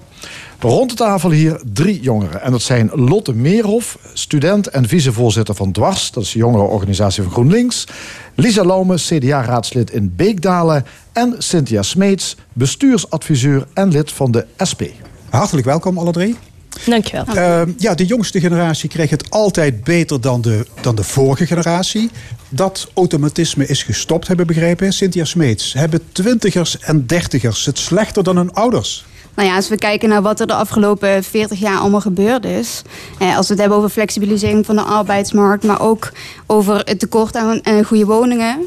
Rond 0.59 0.89
de 0.89 0.95
tafel 0.95 1.31
hier 1.31 1.61
drie 1.73 2.01
jongeren. 2.01 2.41
En 2.41 2.51
dat 2.51 2.61
zijn 2.61 2.89
Lotte 2.93 3.33
Meerhof, 3.33 3.97
student 4.13 4.67
en 4.67 4.87
vicevoorzitter 4.87 5.55
van 5.55 5.71
Dwars, 5.71 6.11
dat 6.11 6.23
is 6.23 6.31
de 6.31 6.39
jongerenorganisatie 6.39 7.23
van 7.23 7.31
GroenLinks. 7.31 7.87
Lisa 8.35 8.63
Laume, 8.63 8.95
CDA-raadslid 8.95 9.91
in 9.91 10.13
Beekdalen. 10.15 10.85
En 11.13 11.35
Cynthia 11.37 11.81
Smeets, 11.81 12.35
bestuursadviseur 12.53 13.67
en 13.73 13.91
lid 13.91 14.11
van 14.11 14.31
de 14.31 14.45
SP. 14.69 14.81
Hartelijk 15.29 15.65
welkom 15.65 15.97
alle 15.97 16.11
drie. 16.11 16.50
Dankjewel. 16.85 17.35
Uh, 17.35 17.61
ja, 17.77 17.95
de 17.95 18.05
jongste 18.05 18.39
generatie 18.39 18.89
kreeg 18.89 19.09
het 19.09 19.29
altijd 19.29 19.83
beter 19.83 20.21
dan 20.21 20.41
de, 20.41 20.65
dan 20.81 20.95
de 20.95 21.03
vorige 21.03 21.45
generatie. 21.45 22.09
Dat 22.49 22.91
automatisme 22.93 23.65
is 23.65 23.83
gestopt, 23.83 24.27
hebben 24.27 24.47
we 24.47 24.53
begrepen. 24.53 24.93
Cynthia 24.93 25.25
Smeets, 25.25 25.73
hebben 25.73 26.01
twintigers 26.11 26.79
en 26.79 27.05
dertigers 27.05 27.65
het 27.65 27.79
slechter 27.79 28.23
dan 28.23 28.35
hun 28.35 28.53
ouders? 28.53 29.05
Nou 29.35 29.47
ja, 29.47 29.55
als 29.55 29.69
we 29.69 29.77
kijken 29.77 30.09
naar 30.09 30.21
wat 30.21 30.39
er 30.39 30.47
de 30.47 30.53
afgelopen 30.53 31.23
40 31.23 31.59
jaar 31.59 31.77
allemaal 31.77 32.01
gebeurd 32.01 32.45
is. 32.45 32.81
Eh, 33.19 33.37
als 33.37 33.47
we 33.47 33.53
het 33.53 33.61
hebben 33.61 33.77
over 33.77 33.89
flexibilisering 33.89 34.65
van 34.65 34.75
de 34.75 34.81
arbeidsmarkt, 34.81 35.63
maar 35.63 35.81
ook 35.81 36.11
over 36.47 36.75
het 36.75 36.99
tekort 36.99 37.35
aan 37.35 37.61
eh, 37.61 37.85
goede 37.85 38.05
woningen. 38.05 38.57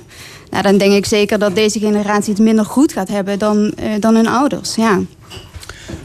Nou, 0.50 0.62
dan 0.62 0.78
denk 0.78 0.92
ik 0.92 1.06
zeker 1.06 1.38
dat 1.38 1.54
deze 1.54 1.78
generatie 1.78 2.32
het 2.32 2.42
minder 2.42 2.64
goed 2.64 2.92
gaat 2.92 3.08
hebben 3.08 3.38
dan, 3.38 3.72
eh, 3.76 3.90
dan 4.00 4.14
hun 4.14 4.28
ouders. 4.28 4.74
Ja. 4.74 5.00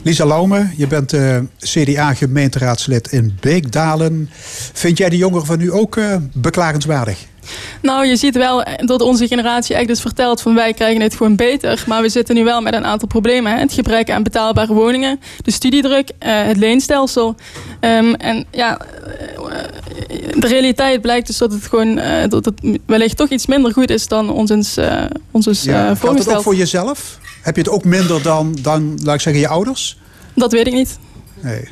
Lisa 0.01 0.25
Laume, 0.25 0.69
je 0.77 0.87
bent 0.87 1.13
uh, 1.13 1.37
CDA-gemeenteraadslid 1.59 3.11
in 3.11 3.37
Beekdalen. 3.39 4.29
Vind 4.73 4.97
jij 4.97 5.09
de 5.09 5.17
jongeren 5.17 5.45
van 5.45 5.57
nu 5.57 5.71
ook 5.71 5.95
uh, 5.95 6.15
beklagenswaardig? 6.33 7.27
Nou, 7.81 8.05
je 8.05 8.15
ziet 8.15 8.35
wel 8.35 8.63
dat 8.77 9.01
onze 9.01 9.27
generatie 9.27 9.75
echt 9.75 9.87
dus 9.87 10.01
vertelt 10.01 10.41
van 10.41 10.55
wij 10.55 10.73
krijgen 10.73 11.01
het 11.01 11.15
gewoon 11.15 11.35
beter. 11.35 11.83
Maar 11.87 12.01
we 12.01 12.09
zitten 12.09 12.35
nu 12.35 12.43
wel 12.43 12.61
met 12.61 12.73
een 12.73 12.85
aantal 12.85 13.07
problemen. 13.07 13.51
Hè? 13.51 13.59
Het 13.59 13.73
gebrek 13.73 14.09
aan 14.09 14.23
betaalbare 14.23 14.73
woningen, 14.73 15.19
de 15.41 15.51
studiedruk, 15.51 16.09
uh, 16.09 16.43
het 16.45 16.57
leenstelsel. 16.57 17.35
Um, 17.81 18.13
en 18.15 18.45
ja, 18.51 18.77
de 20.39 20.47
realiteit 20.47 21.01
blijkt 21.01 21.27
dus 21.27 21.37
dat 21.37 21.51
het 21.51 21.63
gewoon 21.67 21.97
uh, 21.97 22.27
dat 22.27 22.45
het 22.45 22.79
wellicht 22.85 23.17
toch 23.17 23.29
iets 23.29 23.45
minder 23.45 23.73
goed 23.73 23.89
is 23.89 24.07
dan 24.07 24.29
ons 24.29 24.49
eens, 24.49 24.77
uh, 24.77 25.03
ons 25.31 25.45
eens 25.45 25.63
ja, 25.63 25.73
voorgesteld. 25.73 25.99
Geldt 25.99 26.25
het 26.25 26.35
ook 26.35 26.43
voor 26.43 26.55
jezelf? 26.55 27.19
Heb 27.41 27.55
je 27.55 27.61
het 27.61 27.71
ook 27.71 27.83
minder 27.83 28.21
dan, 28.21 28.57
dan, 28.61 28.99
laat 29.03 29.15
ik 29.15 29.21
zeggen, 29.21 29.41
je 29.41 29.47
ouders? 29.47 29.97
Dat 30.35 30.51
weet 30.51 30.67
ik 30.67 30.73
niet. 30.73 30.99
Nee. 31.41 31.67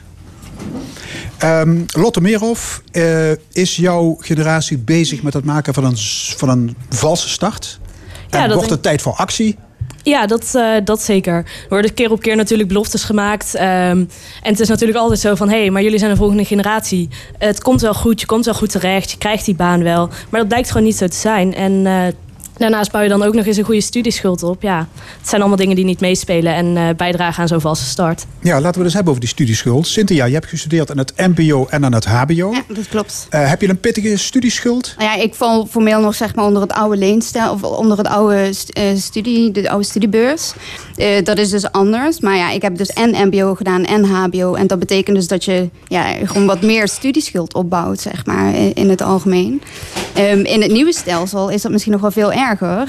Um, 1.43 1.85
Lotte 1.87 2.21
Meerhof, 2.21 2.81
uh, 2.91 3.31
is 3.51 3.75
jouw 3.75 4.17
generatie 4.19 4.77
bezig 4.77 5.23
met 5.23 5.33
het 5.33 5.45
maken 5.45 5.73
van 5.73 5.83
een, 5.83 5.97
van 6.37 6.49
een 6.49 6.75
valse 6.89 7.29
start? 7.29 7.79
Ja, 8.29 8.43
en 8.43 8.53
wordt 8.53 8.69
het 8.69 8.81
tijd 8.81 9.01
voor 9.01 9.13
actie? 9.13 9.57
Ja, 10.03 10.25
dat, 10.25 10.51
uh, 10.55 10.75
dat 10.83 11.01
zeker. 11.01 11.35
Er 11.35 11.45
worden 11.69 11.93
keer 11.93 12.11
op 12.11 12.21
keer 12.21 12.35
natuurlijk 12.35 12.69
beloftes 12.69 13.03
gemaakt. 13.03 13.55
Um, 13.55 13.61
en 13.61 14.09
het 14.41 14.59
is 14.59 14.67
natuurlijk 14.67 14.99
altijd 14.99 15.19
zo 15.19 15.35
van... 15.35 15.49
hé, 15.49 15.59
hey, 15.59 15.69
maar 15.69 15.81
jullie 15.81 15.99
zijn 15.99 16.11
de 16.11 16.17
volgende 16.17 16.45
generatie. 16.45 17.09
Het 17.37 17.61
komt 17.61 17.81
wel 17.81 17.93
goed, 17.93 18.19
je 18.19 18.25
komt 18.25 18.45
wel 18.45 18.53
goed 18.53 18.71
terecht. 18.71 19.11
Je 19.11 19.17
krijgt 19.17 19.45
die 19.45 19.55
baan 19.55 19.83
wel. 19.83 20.09
Maar 20.29 20.39
dat 20.39 20.47
blijkt 20.47 20.71
gewoon 20.71 20.87
niet 20.87 20.97
zo 20.97 21.07
te 21.07 21.15
zijn. 21.15 21.53
En 21.53 21.71
uh, 21.71 22.03
Daarnaast 22.57 22.91
bouw 22.91 23.01
je 23.01 23.09
dan 23.09 23.23
ook 23.23 23.33
nog 23.33 23.45
eens 23.45 23.57
een 23.57 23.63
goede 23.63 23.81
studieschuld 23.81 24.43
op. 24.43 24.61
Ja, 24.61 24.87
het 25.17 25.27
zijn 25.29 25.41
allemaal 25.41 25.59
dingen 25.59 25.75
die 25.75 25.85
niet 25.85 25.99
meespelen 25.99 26.53
en 26.53 26.65
uh, 26.65 26.89
bijdragen 26.97 27.41
aan 27.41 27.47
zo'n 27.47 27.61
valse 27.61 27.85
start. 27.85 28.25
Ja, 28.41 28.53
laten 28.53 28.61
we 28.61 28.75
het 28.75 28.83
eens 28.83 28.93
hebben 28.93 29.11
over 29.11 29.25
die 29.25 29.33
studieschuld. 29.33 29.87
Cynthia, 29.87 30.25
je 30.25 30.33
hebt 30.33 30.45
gestudeerd 30.45 30.91
aan 30.91 30.97
het 30.97 31.13
MBO 31.17 31.67
en 31.69 31.85
aan 31.85 31.93
het 31.93 32.05
HBO. 32.05 32.51
Ja, 32.51 32.63
dat 32.67 32.87
klopt. 32.87 33.27
Uh, 33.31 33.49
heb 33.49 33.61
je 33.61 33.69
een 33.69 33.79
pittige 33.79 34.17
studieschuld? 34.17 34.93
Nou 34.97 35.09
ja, 35.17 35.23
ik 35.23 35.33
val 35.33 35.65
formeel 35.65 35.99
nog 35.99 36.15
zeg 36.15 36.35
maar 36.35 36.45
onder 36.45 36.61
het 36.61 36.71
oude 36.71 36.97
leenstel 36.97 37.53
of 37.53 37.63
onder 37.63 37.97
het 37.97 38.07
oude 38.07 38.53
uh, 38.73 38.83
studie, 38.95 39.51
de 39.51 39.69
oude 39.69 39.85
studiebeurs. 39.85 40.53
dat 41.23 41.37
is 41.37 41.49
dus 41.49 41.71
anders. 41.71 42.19
Maar 42.19 42.35
ja, 42.35 42.51
ik 42.51 42.61
heb 42.61 42.77
dus 42.77 42.89
en 42.89 43.27
MBO 43.27 43.55
gedaan 43.55 43.85
en 43.85 44.03
HBO. 44.03 44.53
En 44.53 44.67
dat 44.67 44.79
betekent 44.79 45.15
dus 45.15 45.27
dat 45.27 45.45
je 45.45 45.69
ja, 45.87 46.03
gewoon 46.23 46.45
wat 46.45 46.61
meer 46.61 46.87
studieschuld 46.87 47.53
opbouwt, 47.53 47.99
zeg 47.99 48.25
maar, 48.25 48.55
in 48.73 48.89
het 48.89 49.01
algemeen. 49.01 49.61
Um, 50.17 50.45
in 50.45 50.61
het 50.61 50.71
nieuwe 50.71 50.93
stelsel 50.93 51.49
is 51.49 51.61
dat 51.61 51.71
misschien 51.71 51.91
nog 51.91 52.01
wel 52.01 52.11
veel 52.11 52.31
erger. 52.31 52.46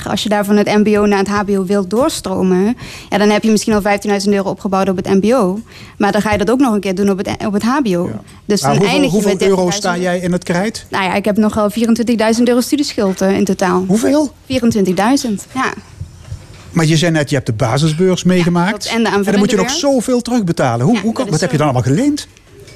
Als 0.08 0.22
je 0.22 0.28
daar 0.28 0.44
van 0.44 0.56
het 0.56 0.66
mbo 0.66 1.06
naar 1.06 1.18
het 1.18 1.28
hbo 1.28 1.64
wilt 1.64 1.90
doorstromen... 1.90 2.76
Ja, 3.08 3.18
dan 3.18 3.28
heb 3.28 3.42
je 3.42 3.50
misschien 3.50 3.74
al 3.74 3.82
15.000 3.82 4.32
euro 4.32 4.50
opgebouwd 4.50 4.88
op 4.88 4.96
het 4.96 5.06
mbo. 5.06 5.60
Maar 5.98 6.12
dan 6.12 6.20
ga 6.20 6.32
je 6.32 6.38
dat 6.38 6.50
ook 6.50 6.58
nog 6.58 6.74
een 6.74 6.80
keer 6.80 6.94
doen 6.94 7.10
op 7.10 7.18
het, 7.18 7.46
op 7.46 7.52
het 7.52 7.62
hbo. 7.62 8.08
Ja. 8.08 8.20
Dus 8.44 8.60
dan 8.60 8.70
hoeveel, 8.70 8.88
eindig 8.88 9.06
je 9.06 9.12
hoeveel 9.12 9.32
met 9.32 9.42
euro 9.42 9.70
sta 9.70 9.96
jij 9.96 10.18
in 10.18 10.32
het 10.32 10.44
krijt? 10.44 10.86
Nou 10.90 11.04
ja, 11.04 11.14
ik 11.14 11.24
heb 11.24 11.36
nogal 11.36 11.70
24.000 11.70 12.42
euro 12.44 12.60
studieschuld 12.60 13.20
in 13.20 13.44
totaal. 13.44 13.84
Hoeveel? 13.86 14.32
24.000, 14.46 14.54
ja. 15.54 15.72
Maar 16.70 16.86
je 16.86 16.96
zei 16.96 17.12
net, 17.12 17.28
je 17.28 17.34
hebt 17.34 17.46
de 17.46 17.52
basisbeurs 17.52 18.24
meegemaakt. 18.24 18.84
Ja, 18.84 18.94
en, 18.94 19.02
de 19.02 19.10
en 19.10 19.22
dan 19.22 19.38
moet 19.38 19.50
je 19.50 19.56
nog 19.56 19.70
zoveel 19.70 20.22
terugbetalen. 20.22 20.86
Hoe, 20.86 20.94
ja, 20.94 21.00
hoe, 21.00 21.14
wat 21.30 21.40
heb 21.40 21.50
je 21.50 21.56
dan 21.56 21.66
allemaal 21.66 21.82
geleend? 21.82 22.28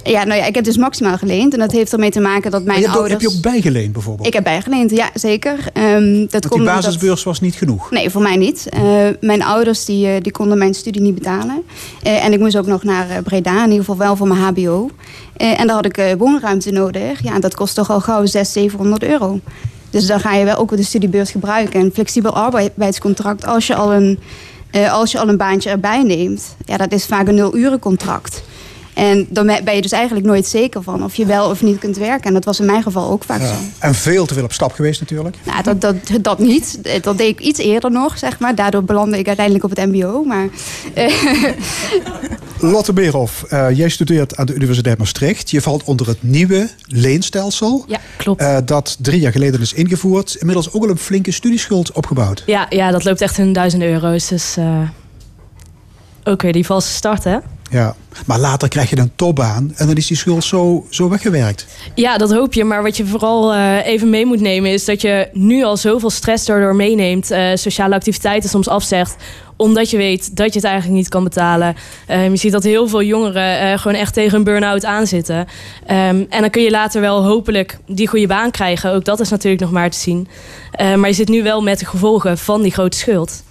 Ja, 0.05 0.24
nou 0.24 0.40
ja, 0.40 0.46
ik 0.46 0.55
heb 0.55 0.64
dus 0.64 0.76
maximaal 0.76 1.18
geleend. 1.18 1.53
En 1.53 1.59
dat 1.59 1.72
heeft 1.72 1.92
ermee 1.92 2.11
te 2.11 2.20
maken 2.20 2.50
dat 2.50 2.64
mijn 2.64 2.88
ouders... 2.88 3.11
Heb 3.11 3.20
je 3.20 3.36
ook 3.36 3.42
bijgeleend 3.42 3.92
bijvoorbeeld? 3.92 4.26
Ik 4.26 4.32
heb 4.32 4.44
bijgeleend, 4.44 4.90
ja, 4.90 5.11
zeker. 5.14 5.59
Um, 5.74 6.26
dat 6.30 6.44
Want 6.44 6.55
die 6.55 6.62
basisbeurs 6.62 7.14
dat... 7.14 7.24
was 7.24 7.40
niet 7.40 7.55
genoeg? 7.55 7.90
Nee, 7.90 8.11
voor 8.11 8.22
mij 8.22 8.36
niet. 8.36 8.68
Uh, 8.74 9.09
mijn 9.20 9.42
ouders 9.42 9.84
die, 9.84 10.07
uh, 10.07 10.20
die 10.20 10.32
konden 10.32 10.59
mijn 10.59 10.74
studie 10.74 11.03
niet 11.03 11.14
betalen. 11.14 11.62
Uh, 12.07 12.24
en 12.24 12.32
ik 12.32 12.38
moest 12.38 12.57
ook 12.57 12.66
nog 12.66 12.82
naar 12.82 13.22
Breda, 13.22 13.57
in 13.57 13.70
ieder 13.70 13.78
geval 13.78 13.96
wel 13.96 14.16
voor 14.16 14.26
mijn 14.26 14.40
hbo. 14.40 14.90
en 15.36 15.66
daar 15.66 15.76
had 15.76 15.84
ik 15.84 16.14
woonruimte 16.18 16.70
nodig. 16.70 17.22
Ja, 17.22 17.38
dat 17.38 17.55
kost 17.55 17.74
toch 17.74 17.90
al 17.90 18.00
gauw 18.00 18.26
600, 18.26 18.48
700 18.48 19.03
euro. 19.03 19.40
Dus 19.90 20.07
dan 20.07 20.20
ga 20.20 20.34
je 20.34 20.44
wel 20.44 20.57
ook 20.57 20.76
de 20.76 20.82
studiebeurs 20.82 21.30
gebruiken. 21.30 21.80
En 21.80 21.90
flexibel 21.92 22.34
arbeidscontract, 22.34 23.46
als 23.46 23.66
je 23.66 23.74
al 23.74 23.92
een, 23.92 24.18
als 24.90 25.12
je 25.12 25.18
al 25.18 25.28
een 25.28 25.36
baantje 25.36 25.70
erbij 25.70 26.03
neemt... 26.03 26.57
Ja, 26.64 26.76
dat 26.76 26.92
is 26.92 27.07
vaak 27.07 27.28
een 27.28 27.34
nul-uren-contract. 27.34 28.42
En 28.95 29.26
dan 29.30 29.47
ben 29.47 29.74
je 29.74 29.82
dus 29.82 29.93
eigenlijk 29.93 30.26
nooit 30.26 30.47
zeker 30.47 30.82
van 30.82 31.05
of 31.05 31.14
je 31.14 31.26
wel 31.26 31.51
of 31.51 31.62
niet 31.62 31.78
kunt 31.78 31.97
werken. 31.97 32.26
En 32.26 32.32
dat 32.32 32.45
was 32.45 32.61
in 32.61 32.66
mijn 32.66 32.82
geval 32.82 33.11
ook 33.11 33.24
vaak 33.24 33.40
ja. 33.40 33.47
zo. 33.47 33.55
En 33.78 33.95
veel 33.95 34.26
te 34.26 34.34
veel 34.34 34.45
op 34.45 34.53
stap 34.53 34.72
geweest 34.72 35.01
natuurlijk. 35.01 35.36
Nou, 35.45 35.62
dat, 35.62 35.80
dat, 35.80 35.97
dat 36.20 36.38
niet. 36.38 36.78
Dat 37.03 37.18
deed 37.18 37.28
ik 37.28 37.40
iets 37.40 37.59
eerder 37.59 37.90
nog, 37.90 38.18
zeg 38.18 38.38
maar. 38.38 38.55
Daardoor 38.55 38.84
belandde 38.84 39.18
ik 39.18 39.26
uiteindelijk 39.26 39.64
op 39.64 39.76
het 39.76 39.86
mbo. 39.86 40.24
Maar, 40.24 40.49
Lotte 42.59 42.93
Beerhoff, 42.93 43.45
uh, 43.53 43.66
jij 43.70 43.88
studeert 43.88 44.36
aan 44.36 44.47
de 44.47 44.55
Universiteit 44.55 44.99
Maastricht. 44.99 45.51
Je 45.51 45.61
valt 45.61 45.84
onder 45.84 46.07
het 46.07 46.22
nieuwe 46.22 46.68
leenstelsel. 46.86 47.84
Ja, 47.86 48.01
klopt. 48.16 48.43
Uh, 48.43 48.57
dat 48.64 48.97
drie 49.01 49.20
jaar 49.20 49.32
geleden 49.32 49.61
is 49.61 49.72
ingevoerd. 49.72 50.34
Inmiddels 50.34 50.72
ook 50.72 50.82
al 50.82 50.90
een 50.90 50.99
flinke 50.99 51.30
studieschuld 51.30 51.93
opgebouwd. 51.93 52.43
Ja, 52.47 52.66
ja 52.68 52.90
dat 52.90 53.05
loopt 53.05 53.20
echt 53.20 53.38
in 53.38 53.53
duizenden 53.53 53.88
euro's. 53.88 54.28
Dus 54.28 54.57
uh, 54.59 54.88
ook 56.24 56.43
weer 56.43 56.53
die 56.53 56.66
valse 56.66 56.93
start, 56.93 57.24
hè? 57.24 57.38
Ja, 57.73 57.95
maar 58.27 58.39
later 58.39 58.68
krijg 58.68 58.91
je 58.91 58.99
een 58.99 59.12
topbaan 59.16 59.73
en 59.77 59.87
dan 59.87 59.97
is 59.97 60.07
die 60.07 60.16
schuld 60.16 60.45
zo, 60.45 60.87
zo 60.91 61.09
weggewerkt. 61.09 61.66
Ja, 61.95 62.16
dat 62.18 62.33
hoop 62.33 62.55
je. 62.55 62.64
Maar 62.64 62.83
wat 62.83 62.97
je 62.97 63.07
vooral 63.07 63.55
uh, 63.55 63.87
even 63.87 64.11
mee 64.11 64.27
moet 64.27 64.41
nemen 64.41 64.70
is 64.70 64.85
dat 64.85 65.01
je 65.01 65.29
nu 65.33 65.64
al 65.64 65.77
zoveel 65.77 66.11
stress 66.11 66.45
daardoor 66.45 66.77
meeneemt. 66.77 67.31
Uh, 67.31 67.51
sociale 67.55 67.95
activiteiten 67.95 68.51
soms 68.51 68.68
afzegt 68.68 69.16
omdat 69.57 69.91
je 69.91 69.97
weet 69.97 70.37
dat 70.37 70.49
je 70.53 70.59
het 70.59 70.68
eigenlijk 70.68 70.97
niet 70.97 71.09
kan 71.09 71.25
betalen. 71.25 71.77
Um, 72.11 72.31
je 72.31 72.37
ziet 72.37 72.53
dat 72.53 72.62
heel 72.62 72.89
veel 72.89 73.03
jongeren 73.03 73.62
uh, 73.62 73.79
gewoon 73.79 73.97
echt 73.97 74.14
tegen 74.14 74.39
een 74.39 74.45
burn-out 74.45 74.85
aanzitten. 74.85 75.39
Um, 75.39 75.47
en 76.29 76.41
dan 76.41 76.51
kun 76.51 76.62
je 76.62 76.70
later 76.70 77.01
wel 77.01 77.25
hopelijk 77.25 77.79
die 77.87 78.09
goede 78.09 78.27
baan 78.27 78.51
krijgen. 78.51 78.93
Ook 78.93 79.05
dat 79.05 79.20
is 79.20 79.29
natuurlijk 79.29 79.62
nog 79.62 79.70
maar 79.70 79.91
te 79.91 79.99
zien. 79.99 80.29
Uh, 80.81 80.95
maar 80.95 81.09
je 81.09 81.14
zit 81.14 81.29
nu 81.29 81.43
wel 81.43 81.62
met 81.62 81.79
de 81.79 81.85
gevolgen 81.85 82.39
van 82.39 82.62
die 82.62 82.73
grote 82.73 82.97
schuld. 82.97 83.43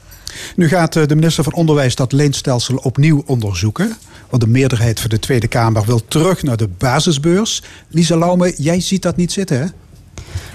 Nu 0.56 0.68
gaat 0.68 0.94
de 0.94 1.16
minister 1.16 1.44
van 1.44 1.54
Onderwijs 1.54 1.96
dat 1.96 2.12
leenstelsel 2.12 2.76
opnieuw 2.76 3.24
onderzoeken. 3.26 3.98
Want 4.32 4.44
de 4.44 4.50
meerderheid 4.50 5.00
van 5.00 5.10
de 5.10 5.20
Tweede 5.20 5.48
Kamer 5.48 5.86
wil 5.86 6.06
terug 6.08 6.44
naar 6.44 6.58
de 6.58 6.68
basisbeurs. 6.68 7.64
Lisa 7.88 8.18
Laume, 8.18 8.54
jij 8.58 8.80
ziet 8.80 9.02
dat 9.02 9.16
niet 9.16 9.32
zitten, 9.32 9.60
hè? 9.60 9.66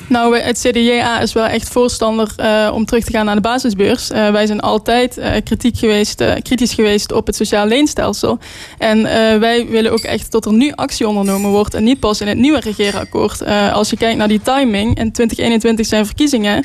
Nou, 0.09 0.39
het 0.39 0.59
CDJA 0.59 1.21
is 1.21 1.33
wel 1.33 1.45
echt 1.45 1.69
voorstander 1.69 2.33
eh, 2.37 2.71
om 2.75 2.85
terug 2.85 3.05
te 3.05 3.13
gaan 3.13 3.25
naar 3.25 3.35
de 3.35 3.41
basisbeurs. 3.41 4.11
Eh, 4.11 4.31
wij 4.31 4.47
zijn 4.47 4.61
altijd 4.61 5.19
eh, 5.19 5.33
kritiek 5.45 5.79
geweest, 5.79 6.25
kritisch 6.43 6.75
geweest 6.75 7.13
op 7.13 7.27
het 7.27 7.37
sociaal 7.37 7.67
leenstelsel. 7.67 8.39
En 8.79 9.03
wij 9.41 9.67
willen 9.67 9.93
ook 9.93 9.99
echt 9.99 10.33
dat 10.33 10.47
er 10.47 10.53
nu 10.53 10.73
actie 10.73 11.09
ondernomen 11.09 11.51
wordt 11.51 11.75
en 11.75 11.85
niet 11.85 12.01
pas 12.01 12.21
in 12.21 12.29
het 12.29 12.39
nieuwe 12.39 12.61
regeerakkoord. 12.61 13.47
Als 13.73 13.91
je 13.91 13.97
kijkt 13.97 14.19
naar 14.19 14.29
die 14.29 14.41
timing, 14.43 14.87
in 14.99 15.13
2021 15.13 15.87
zijn 15.87 16.07
verkiezingen, 16.07 16.65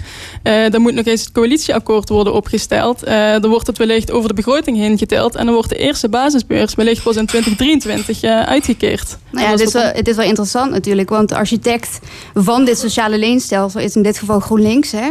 dan 0.70 0.82
moet 0.82 0.94
nog 0.94 1.06
eens 1.06 1.22
het 1.22 1.32
coalitieakkoord 1.32 2.10
worden 2.10 2.34
opgesteld. 2.34 3.06
Dan 3.42 3.50
wordt 3.50 3.68
het 3.68 3.78
wellicht 3.78 4.12
over 4.12 4.28
de 4.28 4.36
begroting 4.36 4.78
heen 4.78 4.98
geteld 4.98 5.36
en 5.36 5.46
dan 5.46 5.54
wordt 5.54 5.70
de 5.70 5.78
eerste 5.78 6.10
basisbeurs 6.10 6.76
wellicht 6.76 7.04
pas 7.04 7.16
in 7.16 7.26
2023 7.26 8.22
eh, 8.22 8.42
uitgekeerd. 8.42 9.18
Nou 9.32 9.46
ja, 9.46 9.52
het 9.52 9.60
is, 9.60 9.74
wel, 9.74 9.84
het 9.84 10.08
is 10.08 10.16
wel 10.16 10.26
interessant 10.26 10.72
natuurlijk, 10.72 11.10
want 11.10 11.30
de 11.30 11.36
architect 11.36 12.00
van 12.34 12.66
dit 12.66 12.78
sociale 12.78 13.18
leenstelsel 13.18 13.31
is 13.36 13.96
in 13.96 14.04
dit 14.04 14.18
geval 14.18 14.40
GroenLinks. 14.40 14.92
Hè? 14.92 15.10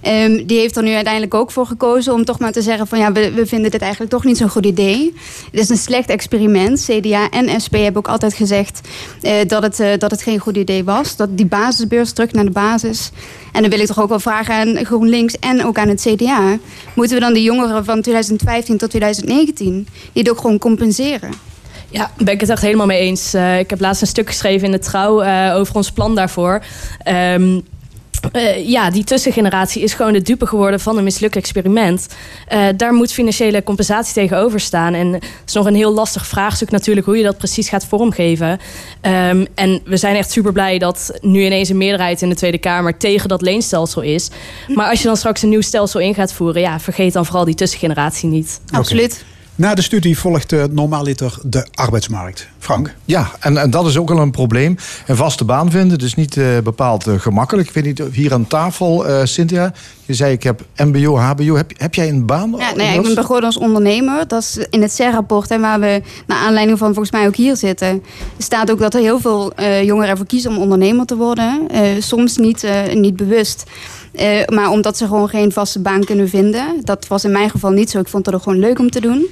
Ehm, 0.00 0.46
die 0.46 0.58
heeft 0.58 0.76
er 0.76 0.82
nu 0.82 0.94
uiteindelijk 0.94 1.34
ook 1.34 1.50
voor 1.50 1.66
gekozen 1.66 2.12
om 2.12 2.24
toch 2.24 2.38
maar 2.38 2.52
te 2.52 2.62
zeggen 2.62 2.86
van 2.86 2.98
ja, 2.98 3.12
we, 3.12 3.46
vinden 3.46 3.70
dit 3.70 3.80
eigenlijk 3.80 4.10
toch 4.10 4.24
niet 4.24 4.36
zo'n 4.36 4.48
goed 4.48 4.66
idee. 4.66 5.14
Het 5.50 5.60
is 5.60 5.68
een 5.68 5.76
slecht 5.76 6.08
experiment. 6.08 6.84
CDA 6.88 7.30
en 7.30 7.60
SP 7.64 7.74
hebben 7.74 7.96
ook 7.96 8.08
altijd 8.08 8.34
gezegd 8.34 8.80
eh, 9.20 9.34
dat, 9.46 9.62
het, 9.62 9.80
eh, 9.80 9.98
dat 9.98 10.10
het 10.10 10.22
geen 10.22 10.38
goed 10.38 10.56
idee 10.56 10.84
was. 10.84 11.16
Dat 11.16 11.36
die 11.36 11.46
basisbeurs 11.46 12.12
terug 12.12 12.32
naar 12.32 12.44
de 12.44 12.50
basis. 12.50 13.10
En 13.52 13.60
dan 13.60 13.70
wil 13.70 13.80
ik 13.80 13.86
toch 13.86 14.00
ook 14.00 14.08
wel 14.08 14.20
vragen 14.20 14.54
aan 14.54 14.84
GroenLinks 14.84 15.38
en 15.38 15.64
ook 15.64 15.78
aan 15.78 15.88
het 15.88 16.06
CDA. 16.08 16.58
Moeten 16.94 17.14
we 17.14 17.22
dan 17.22 17.32
de 17.32 17.42
jongeren 17.42 17.84
van 17.84 18.00
2015 18.00 18.76
tot 18.78 18.90
2019 18.90 19.86
die 20.12 20.30
ook 20.30 20.40
gewoon 20.40 20.58
compenseren? 20.58 21.53
Ja, 21.94 22.10
ben 22.16 22.34
ik 22.34 22.40
het 22.40 22.50
echt 22.50 22.62
helemaal 22.62 22.86
mee 22.86 22.98
eens. 22.98 23.34
Eh, 23.34 23.58
ik 23.58 23.70
heb 23.70 23.80
laatst 23.80 24.00
een 24.00 24.06
stuk 24.06 24.28
geschreven 24.28 24.66
in 24.66 24.72
de 24.72 24.78
Trouw 24.78 25.20
eh, 25.20 25.54
over 25.56 25.74
ons 25.74 25.92
plan 25.92 26.14
daarvoor. 26.14 26.62
Ehm, 26.98 27.60
eh, 28.32 28.68
ja, 28.68 28.90
die 28.90 29.04
tussengeneratie 29.04 29.82
is 29.82 29.94
gewoon 29.94 30.12
de 30.12 30.22
dupe 30.22 30.46
geworden 30.46 30.80
van 30.80 30.98
een 30.98 31.04
mislukt 31.04 31.36
experiment. 31.36 32.06
Daar 32.76 32.94
moet 32.94 33.12
financiële 33.12 33.62
compensatie 33.62 34.14
tegenover 34.14 34.60
staan. 34.60 34.94
En 34.94 35.12
het 35.12 35.24
is 35.46 35.52
nog 35.52 35.66
een 35.66 35.74
heel 35.74 35.92
lastig 35.92 36.26
vraagstuk 36.26 36.70
natuurlijk 36.70 37.06
hoe 37.06 37.16
je 37.16 37.22
dat 37.22 37.38
precies 37.38 37.68
gaat 37.68 37.86
vormgeven. 37.86 38.58
Ehm, 39.00 39.44
en 39.54 39.80
we 39.84 39.96
zijn 39.96 40.16
echt 40.16 40.30
super 40.30 40.52
blij 40.52 40.78
dat 40.78 41.18
nu 41.20 41.44
ineens 41.44 41.68
een 41.68 41.76
meerderheid 41.76 42.22
in 42.22 42.28
de 42.28 42.34
Tweede 42.34 42.58
Kamer 42.58 42.96
tegen 42.96 43.28
dat 43.28 43.42
leenstelsel 43.42 44.02
is. 44.02 44.30
Maar 44.68 44.90
als 44.90 45.00
je 45.00 45.06
dan 45.06 45.16
straks 45.16 45.42
een 45.42 45.48
nieuw 45.48 45.60
stelsel 45.60 46.00
in 46.00 46.14
gaat 46.14 46.32
voeren, 46.32 46.60
ja, 46.60 46.80
vergeet 46.80 47.12
dan 47.12 47.26
vooral 47.26 47.44
die 47.44 47.54
tussengeneratie 47.54 48.28
niet. 48.28 48.60
Absoluut. 48.70 49.24
Na 49.56 49.74
de 49.74 49.82
studie 49.82 50.18
volgt 50.18 50.52
uh, 50.52 50.64
normaaliter 50.70 51.38
de 51.42 51.66
arbeidsmarkt. 51.74 52.48
Frank? 52.58 52.94
Ja, 53.04 53.30
en, 53.40 53.56
en 53.56 53.70
dat 53.70 53.86
is 53.86 53.96
ook 53.96 54.10
al 54.10 54.18
een 54.18 54.30
probleem. 54.30 54.76
Een 55.06 55.16
vaste 55.16 55.44
baan 55.44 55.70
vinden, 55.70 55.98
dus 55.98 56.14
niet 56.14 56.36
uh, 56.36 56.58
bepaald 56.58 57.06
uh, 57.06 57.20
gemakkelijk. 57.20 57.68
Ik 57.68 57.74
weet 57.74 57.84
niet, 57.84 58.14
hier 58.14 58.32
aan 58.32 58.46
tafel, 58.46 59.08
uh, 59.08 59.20
Cynthia, 59.24 59.72
je 60.04 60.14
zei 60.14 60.32
ik 60.32 60.42
heb 60.42 60.64
mbo, 60.76 61.16
hbo. 61.16 61.56
Heb, 61.56 61.72
heb 61.76 61.94
jij 61.94 62.08
een 62.08 62.26
baan? 62.26 62.54
Ja, 62.58 62.74
nee, 62.74 62.96
ik 62.96 63.02
ben 63.02 63.14
begonnen 63.14 63.44
als 63.44 63.58
ondernemer. 63.58 64.28
Dat 64.28 64.42
is 64.42 64.66
in 64.70 64.82
het 64.82 64.92
CER-rapport, 64.92 65.50
en 65.50 65.60
waar 65.60 65.80
we 65.80 66.02
naar 66.26 66.38
aanleiding 66.38 66.78
van 66.78 66.88
volgens 66.88 67.10
mij 67.10 67.26
ook 67.26 67.36
hier 67.36 67.56
zitten... 67.56 68.02
staat 68.38 68.70
ook 68.70 68.78
dat 68.78 68.94
er 68.94 69.00
heel 69.00 69.20
veel 69.20 69.52
jongeren 69.82 70.10
ervoor 70.10 70.26
kiezen 70.26 70.50
om 70.50 70.58
ondernemer 70.58 71.06
te 71.06 71.16
worden. 71.16 71.68
soms 71.98 72.36
niet, 72.36 72.66
niet 72.94 73.16
bewust. 73.16 73.64
Uh, 74.20 74.44
maar 74.46 74.70
omdat 74.70 74.96
ze 74.96 75.06
gewoon 75.06 75.28
geen 75.28 75.52
vaste 75.52 75.80
baan 75.80 76.04
kunnen 76.04 76.28
vinden. 76.28 76.80
Dat 76.82 77.06
was 77.06 77.24
in 77.24 77.32
mijn 77.32 77.50
geval 77.50 77.70
niet 77.70 77.90
zo. 77.90 77.98
Ik 77.98 78.08
vond 78.08 78.26
het 78.26 78.34
ook 78.34 78.42
gewoon 78.42 78.58
leuk 78.58 78.78
om 78.78 78.90
te 78.90 79.00
doen. 79.00 79.26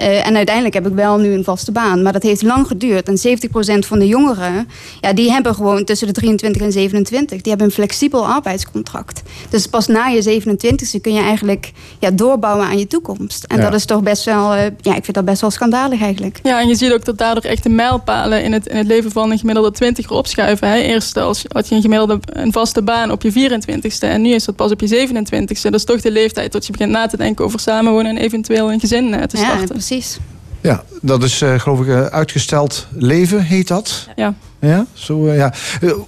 Uh, 0.00 0.26
en 0.26 0.36
uiteindelijk 0.36 0.74
heb 0.74 0.86
ik 0.86 0.94
wel 0.94 1.18
nu 1.18 1.32
een 1.32 1.44
vaste 1.44 1.72
baan. 1.72 2.02
Maar 2.02 2.12
dat 2.12 2.22
heeft 2.22 2.42
lang 2.42 2.66
geduurd. 2.66 3.08
En 3.08 3.38
70% 3.38 3.86
van 3.86 3.98
de 3.98 4.06
jongeren, 4.06 4.68
ja, 5.00 5.12
die 5.12 5.30
hebben 5.30 5.54
gewoon 5.54 5.84
tussen 5.84 6.06
de 6.06 6.12
23 6.12 6.62
en 6.62 6.72
27. 6.72 7.40
Die 7.40 7.48
hebben 7.48 7.66
een 7.66 7.72
flexibel 7.72 8.26
arbeidscontract. 8.26 9.22
Dus 9.50 9.66
pas 9.66 9.86
na 9.86 10.06
je 10.06 10.42
27e 10.42 11.00
kun 11.00 11.12
je 11.12 11.20
eigenlijk 11.20 11.72
ja, 11.98 12.10
doorbouwen 12.10 12.66
aan 12.66 12.78
je 12.78 12.86
toekomst. 12.86 13.44
En 13.44 13.56
ja. 13.56 13.62
dat 13.62 13.74
is 13.74 13.84
toch 13.84 14.02
best 14.02 14.24
wel, 14.24 14.54
uh, 14.54 14.62
ja, 14.80 14.94
ik 14.94 15.04
vind 15.04 15.14
dat 15.14 15.24
best 15.24 15.40
wel 15.40 15.50
schandalig 15.50 16.02
eigenlijk. 16.02 16.40
Ja, 16.42 16.60
en 16.60 16.68
je 16.68 16.74
ziet 16.74 16.92
ook 16.92 17.04
dat 17.04 17.18
daardoor 17.18 17.42
echt 17.42 17.62
de 17.62 17.68
mijlpalen 17.68 18.42
in 18.42 18.52
het, 18.52 18.66
in 18.66 18.76
het 18.76 18.86
leven 18.86 19.10
van 19.10 19.30
een 19.30 19.38
gemiddelde 19.38 19.70
20 19.70 20.10
opschuiven. 20.10 20.68
Hè. 20.68 20.76
Eerst 20.76 21.16
als, 21.16 21.44
had 21.48 21.68
je 21.68 21.74
een 21.74 21.82
gemiddelde 21.82 22.18
een 22.32 22.52
vaste 22.52 22.82
baan 22.82 23.10
op 23.10 23.22
je 23.22 23.32
24ste. 23.32 23.98
En 23.98 24.22
nu 24.22 24.30
is 24.30 24.44
dat 24.44 24.56
pas 24.56 24.70
op 24.70 24.80
je 24.80 25.08
27ste. 25.08 25.62
Dat 25.62 25.74
is 25.74 25.84
toch 25.84 26.00
de 26.00 26.10
leeftijd 26.10 26.50
tot 26.50 26.66
je 26.66 26.72
begint 26.72 26.90
na 26.90 27.06
te 27.06 27.16
denken 27.16 27.44
over 27.44 27.60
samenwonen 27.60 28.16
en 28.16 28.22
eventueel 28.22 28.72
een 28.72 28.80
gezin 28.80 29.08
uh, 29.08 29.22
te 29.22 29.36
starten. 29.36 29.74
Ja, 29.74 29.80
precies. 29.88 30.18
Ja, 30.60 30.84
dat 31.02 31.22
is 31.22 31.42
uh, 31.42 31.58
geloof 31.58 31.80
ik 31.80 31.86
uh, 31.86 32.04
uitgesteld 32.04 32.86
leven, 32.90 33.42
heet 33.42 33.68
dat? 33.68 34.08
Ja. 34.16 34.34
Ja, 34.60 34.86
zo, 34.92 35.26
uh, 35.26 35.36
ja. 35.36 35.52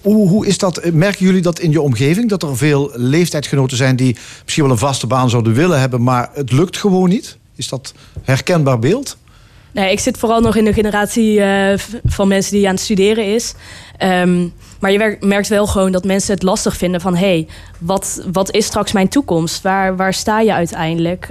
hoe, 0.03 0.29
hoe 0.29 0.47
is 0.47 0.59
dat? 0.59 0.93
Merken 0.93 1.27
jullie 1.27 1.43
dat 1.43 1.59
in 1.59 1.71
je 1.71 1.81
omgeving? 1.81 2.29
Dat 2.29 2.43
er 2.43 2.57
veel 2.57 2.91
leeftijdsgenoten 2.95 3.77
zijn 3.77 3.97
die 3.97 4.17
misschien 4.43 4.63
wel 4.63 4.73
een 4.73 4.79
vaste 4.79 5.07
baan 5.07 5.31
zouden 5.31 5.53
willen 5.53 5.81
hebben, 5.81 6.03
maar 6.03 6.31
het 6.35 6.53
lukt 6.53 6.77
gewoon 6.77 7.09
niet? 7.09 7.39
Is 7.57 7.69
dat 7.69 7.95
herkenbaar 8.23 8.79
beeld? 8.79 9.17
Nee, 9.73 9.93
ik 9.93 10.01
zit 10.01 10.19
vooral 10.19 10.41
nog 10.41 10.57
in 10.57 10.65
de 10.65 10.73
generatie 10.73 11.43
van 12.05 12.29
mensen 12.29 12.53
die 12.53 12.67
aan 12.67 12.75
het 12.75 12.83
studeren 12.83 13.35
is. 13.35 13.55
Um, 14.03 14.53
maar 14.81 14.93
je 14.93 15.17
merkt 15.21 15.49
wel 15.49 15.67
gewoon 15.67 15.93
dat 15.93 16.05
mensen 16.05 16.35
het 16.35 16.43
lastig 16.43 16.77
vinden 16.77 17.01
van... 17.01 17.15
hé, 17.15 17.21
hey, 17.21 17.47
wat, 17.79 18.23
wat 18.33 18.51
is 18.51 18.67
straks 18.67 18.93
mijn 18.93 19.09
toekomst? 19.09 19.63
Waar, 19.63 19.97
waar 19.97 20.15
sta 20.15 20.41
je 20.41 20.53
uiteindelijk? 20.53 21.29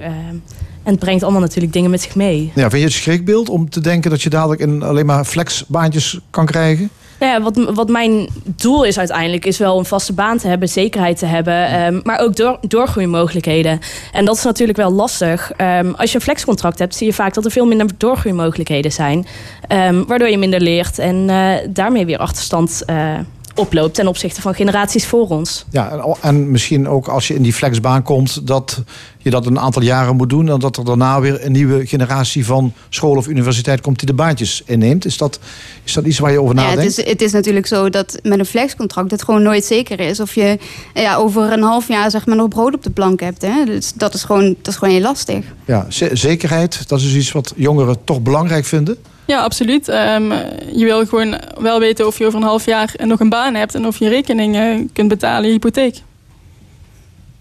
En 0.89 0.95
het 0.95 1.03
brengt 1.03 1.23
allemaal 1.23 1.41
natuurlijk 1.41 1.73
dingen 1.73 1.89
met 1.89 2.01
zich 2.01 2.15
mee. 2.15 2.51
Ja, 2.55 2.69
vind 2.69 2.81
je 2.81 2.87
het 2.87 2.93
schrikbeeld 2.93 3.49
om 3.49 3.69
te 3.69 3.81
denken 3.81 4.09
dat 4.09 4.21
je 4.21 4.29
dadelijk 4.29 4.61
in 4.61 4.83
alleen 4.83 5.05
maar 5.05 5.25
flexbaantjes 5.25 6.19
kan 6.29 6.45
krijgen? 6.45 6.89
Nou 7.19 7.31
ja, 7.31 7.41
wat, 7.41 7.75
wat 7.75 7.89
mijn 7.89 8.29
doel 8.43 8.83
is 8.83 8.97
uiteindelijk, 8.97 9.45
is 9.45 9.57
wel 9.57 9.77
een 9.77 9.85
vaste 9.85 10.13
baan 10.13 10.37
te 10.37 10.47
hebben, 10.47 10.69
zekerheid 10.69 11.17
te 11.17 11.25
hebben, 11.25 11.85
um, 11.85 12.01
maar 12.03 12.19
ook 12.19 12.35
door, 12.35 12.57
doorgroeimogelijkheden. 12.61 13.79
En 14.11 14.25
dat 14.25 14.35
is 14.35 14.43
natuurlijk 14.43 14.77
wel 14.77 14.91
lastig. 14.91 15.51
Um, 15.57 15.93
als 15.95 16.09
je 16.11 16.15
een 16.15 16.23
flexcontract 16.23 16.79
hebt, 16.79 16.95
zie 16.95 17.07
je 17.07 17.13
vaak 17.13 17.33
dat 17.33 17.45
er 17.45 17.51
veel 17.51 17.65
minder 17.65 17.87
doorgroeimogelijkheden 17.97 18.91
zijn. 18.91 19.25
Um, 19.71 20.05
waardoor 20.05 20.29
je 20.29 20.37
minder 20.37 20.61
leert 20.61 20.99
en 20.99 21.15
uh, 21.15 21.51
daarmee 21.69 22.05
weer 22.05 22.17
achterstand 22.17 22.83
uh, 22.89 23.19
oploopt 23.55 23.93
ten 23.93 24.07
opzichte 24.07 24.41
van 24.41 24.53
generaties 24.53 25.05
voor 25.05 25.27
ons. 25.27 25.65
Ja, 25.69 26.05
en 26.21 26.51
misschien 26.51 26.87
ook 26.87 27.07
als 27.07 27.27
je 27.27 27.35
in 27.35 27.41
die 27.41 27.53
flexbaan 27.53 28.03
komt, 28.03 28.47
dat 28.47 28.83
je 29.17 29.29
dat 29.29 29.45
een 29.45 29.59
aantal 29.59 29.81
jaren 29.81 30.15
moet 30.15 30.29
doen 30.29 30.49
en 30.49 30.59
dat 30.59 30.77
er 30.77 30.85
daarna 30.85 31.21
weer 31.21 31.45
een 31.45 31.51
nieuwe 31.51 31.87
generatie 31.87 32.45
van 32.45 32.73
school 32.89 33.15
of 33.15 33.27
universiteit 33.27 33.81
komt 33.81 33.99
die 33.99 34.07
de 34.07 34.13
baantjes 34.13 34.63
inneemt. 34.65 35.05
Is 35.05 35.17
dat, 35.17 35.39
is 35.83 35.93
dat 35.93 36.05
iets 36.05 36.19
waar 36.19 36.31
je 36.31 36.41
over 36.41 36.55
ja, 36.55 36.61
nadenkt? 36.61 36.95
Het 36.95 36.97
is, 36.97 37.11
het 37.11 37.21
is 37.21 37.31
natuurlijk 37.31 37.67
zo 37.67 37.89
dat 37.89 38.19
met 38.23 38.39
een 38.39 38.45
flexcontract 38.45 39.11
het 39.11 39.23
gewoon 39.23 39.43
nooit 39.43 39.65
zeker 39.65 39.99
is 39.99 40.19
of 40.19 40.35
je 40.35 40.59
ja, 40.93 41.15
over 41.15 41.51
een 41.51 41.63
half 41.63 41.87
jaar 41.87 42.11
zeg 42.11 42.25
maar 42.25 42.35
nog 42.35 42.47
brood 42.47 42.73
op 42.73 42.83
de 42.83 42.89
plank 42.89 43.19
hebt. 43.19 43.41
Hè? 43.41 43.65
Dus 43.65 43.93
dat 43.93 44.13
is 44.13 44.23
gewoon, 44.23 44.55
dat 44.61 44.67
is 44.67 44.75
gewoon 44.75 44.93
heel 44.93 45.03
lastig. 45.03 45.45
Ja, 45.65 45.85
zekerheid, 46.13 46.87
dat 46.87 46.99
is 46.99 47.15
iets 47.15 47.31
wat 47.31 47.53
jongeren 47.55 47.97
toch 48.03 48.21
belangrijk 48.21 48.65
vinden. 48.65 48.97
Ja, 49.29 49.43
absoluut. 49.43 49.87
Um, 49.87 50.31
je 50.73 50.85
wil 50.85 51.05
gewoon 51.05 51.39
wel 51.59 51.79
weten 51.79 52.07
of 52.07 52.17
je 52.17 52.25
over 52.25 52.39
een 52.39 52.45
half 52.45 52.65
jaar 52.65 52.93
nog 52.97 53.19
een 53.19 53.29
baan 53.29 53.55
hebt 53.55 53.75
en 53.75 53.85
of 53.85 53.99
je 53.99 54.09
rekening 54.09 54.89
kunt 54.93 55.07
betalen, 55.07 55.45
je 55.45 55.51
hypotheek. 55.51 56.01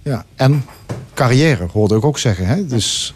Ja, 0.03 0.25
en 0.37 0.65
carrière 1.15 1.67
hoorde 1.73 1.97
ik 1.97 2.05
ook 2.05 2.19
zeggen. 2.19 2.47
Hè? 2.47 2.55
Het 2.55 2.73
is 2.73 3.15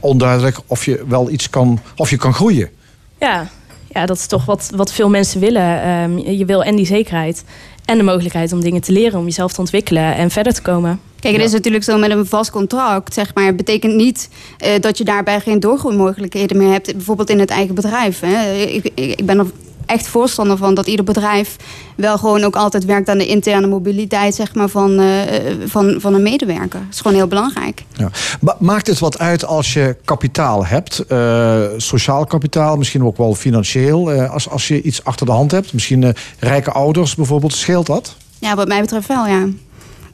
onduidelijk 0.00 0.58
of 0.66 0.84
je 0.84 1.04
wel 1.08 1.30
iets 1.30 1.50
kan, 1.50 1.80
of 1.96 2.10
je 2.10 2.16
kan 2.16 2.34
groeien. 2.34 2.70
Ja, 3.18 3.48
ja 3.88 4.06
dat 4.06 4.16
is 4.16 4.26
toch 4.26 4.44
wat, 4.44 4.70
wat 4.74 4.92
veel 4.92 5.08
mensen 5.08 5.40
willen. 5.40 5.88
Um, 5.88 6.18
je 6.18 6.44
wil 6.44 6.64
en 6.64 6.76
die 6.76 6.86
zekerheid 6.86 7.44
en 7.92 7.98
de 7.98 8.04
mogelijkheid 8.04 8.52
om 8.52 8.60
dingen 8.60 8.80
te 8.80 8.92
leren, 8.92 9.18
om 9.18 9.24
jezelf 9.24 9.52
te 9.52 9.60
ontwikkelen 9.60 10.14
en 10.14 10.30
verder 10.30 10.54
te 10.54 10.62
komen. 10.62 11.00
Kijk, 11.20 11.36
het 11.36 11.44
is 11.44 11.52
natuurlijk 11.52 11.84
zo 11.84 11.98
met 11.98 12.10
een 12.10 12.26
vast 12.26 12.50
contract, 12.50 13.14
zeg 13.14 13.34
maar. 13.34 13.46
Het 13.46 13.56
betekent 13.56 13.94
niet 13.94 14.28
uh, 14.64 14.68
dat 14.80 14.98
je 14.98 15.04
daarbij 15.04 15.40
geen 15.40 15.60
doorgroeimogelijkheden 15.60 16.56
meer 16.56 16.70
hebt. 16.70 16.92
Bijvoorbeeld 16.92 17.30
in 17.30 17.38
het 17.38 17.50
eigen 17.50 17.74
bedrijf. 17.74 18.20
Hè. 18.20 18.52
Ik, 18.52 18.84
ik, 18.94 19.18
ik 19.18 19.26
ben 19.26 19.38
er 19.38 19.46
echt 19.92 20.06
voorstander 20.06 20.56
van 20.56 20.74
dat 20.74 20.86
ieder 20.86 21.04
bedrijf 21.04 21.56
wel 21.96 22.18
gewoon 22.18 22.44
ook 22.44 22.56
altijd 22.56 22.84
werkt 22.84 23.08
aan 23.08 23.18
de 23.18 23.26
interne 23.26 23.66
mobiliteit 23.66 24.34
zeg 24.34 24.54
maar, 24.54 24.68
van, 24.68 25.00
uh, 25.00 25.20
van, 25.64 25.96
van 25.98 26.14
een 26.14 26.22
medewerker. 26.22 26.80
Dat 26.80 26.92
is 26.92 27.00
gewoon 27.00 27.16
heel 27.16 27.26
belangrijk. 27.26 27.84
Ja. 27.92 28.10
Maakt 28.58 28.86
het 28.86 28.98
wat 28.98 29.18
uit 29.18 29.44
als 29.44 29.72
je 29.72 29.96
kapitaal 30.04 30.66
hebt? 30.66 31.04
Uh, 31.08 31.60
sociaal 31.76 32.26
kapitaal, 32.26 32.76
misschien 32.76 33.04
ook 33.04 33.16
wel 33.16 33.34
financieel. 33.34 34.10
als, 34.10 34.48
als 34.48 34.68
je 34.68 34.82
iets 34.82 35.04
achter 35.04 35.26
de 35.26 35.32
hand 35.32 35.50
hebt, 35.50 35.72
misschien 35.72 36.14
rijke 36.38 36.70
ouders 36.70 37.14
bijvoorbeeld, 37.14 37.54
scheelt 37.54 37.86
dat? 37.86 38.16
Ja, 38.38 38.54
wat 38.54 38.68
mij 38.68 38.80
betreft 38.80 39.08
wel, 39.08 39.26
ja. 39.26 39.46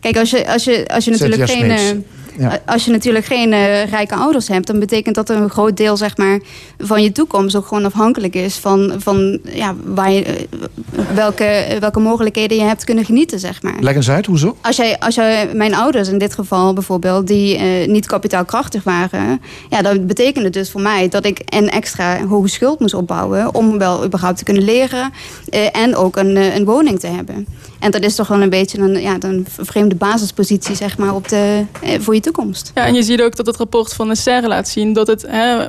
Kijk, 0.01 0.17
als 0.17 0.31
je, 0.31 0.49
als 0.53 0.65
je, 0.65 0.89
als 0.89 1.05
je 1.05 1.11
natuurlijk 1.11 1.51
geen... 1.51 2.05
A- 2.43 2.61
Als 2.67 2.85
je 2.85 2.91
natuurlijk 2.91 3.25
geen 3.25 3.53
eh, 3.53 3.85
rijke 3.85 4.15
ouders 4.15 4.49
hebt, 4.49 4.67
dan 4.67 4.79
betekent 4.79 5.15
dat 5.15 5.29
een 5.29 5.51
groot 5.51 5.77
deel 5.77 5.97
zeg 5.97 6.17
maar, 6.17 6.41
van 6.79 7.03
je 7.03 7.13
toekomst 7.13 7.57
ook 7.57 7.67
gewoon 7.67 7.85
afhankelijk 7.85 8.35
is 8.35 8.55
van, 8.57 8.93
van 8.99 9.39
ja, 9.43 9.75
waar 9.85 10.11
je, 10.11 10.25
eh, 10.25 10.35
welke, 11.15 11.77
welke 11.81 12.01
mogelijkheden 12.01 12.57
je 12.57 12.63
hebt 12.63 12.85
kunnen 12.85 13.05
genieten. 13.05 13.39
Zeg 13.39 13.63
maar. 13.63 13.75
Leg 13.81 13.95
eens 13.95 14.11
uit, 14.11 14.27
hoezo? 14.27 14.57
Als 14.61 14.77
jij, 14.77 14.99
als 14.99 15.15
jij, 15.15 15.49
mijn 15.55 15.75
ouders 15.75 16.09
in 16.09 16.19
dit 16.19 16.35
geval 16.35 16.73
bijvoorbeeld, 16.73 17.27
die 17.27 17.57
eh, 17.57 17.89
niet 17.89 18.07
kapitaalkrachtig 18.07 18.85
waren, 18.85 19.41
ja, 19.71 19.83
dat 19.83 20.07
betekende 20.07 20.51
dus 20.51 20.71
voor 20.71 20.81
mij 20.81 21.09
dat 21.09 21.25
ik 21.25 21.41
een 21.45 21.71
extra 21.71 22.27
hoge 22.27 22.49
schuld 22.49 22.81
moest 22.81 22.95
opbouwen 22.95 23.55
om 23.55 23.79
wel 23.79 24.05
überhaupt 24.05 24.39
te 24.39 24.45
kunnen 24.45 24.63
leren 24.65 25.13
eh, 25.49 25.77
en 25.77 25.97
ook 25.97 26.17
een, 26.17 26.37
eh, 26.37 26.55
een 26.55 26.65
woning 26.65 27.01
te 27.01 27.07
hebben. 27.07 27.47
En 27.79 27.91
dat 27.91 28.03
is 28.03 28.15
toch 28.15 28.29
wel 28.29 28.43
een 28.43 28.51
beetje 28.51 28.79
een, 28.79 29.01
ja, 29.01 29.17
een 29.21 29.47
vreemde 29.61 29.95
basispositie 29.95 30.75
zeg 30.75 30.99
maar, 30.99 31.15
op 31.15 31.29
de, 31.29 31.65
eh, 31.83 31.91
voor 32.01 32.15
je 32.15 32.21
toekomst. 32.21 32.27
Ja, 32.75 32.87
en 32.87 32.95
je 32.95 33.03
ziet 33.03 33.23
ook 33.23 33.37
dat 33.37 33.47
het 33.47 33.57
rapport 33.57 33.95
van 33.95 34.09
de 34.09 34.15
SER 34.15 34.47
laat 34.47 34.69
zien 34.69 34.93
dat 34.93 35.07
het 35.07 35.25
hè, 35.29 35.67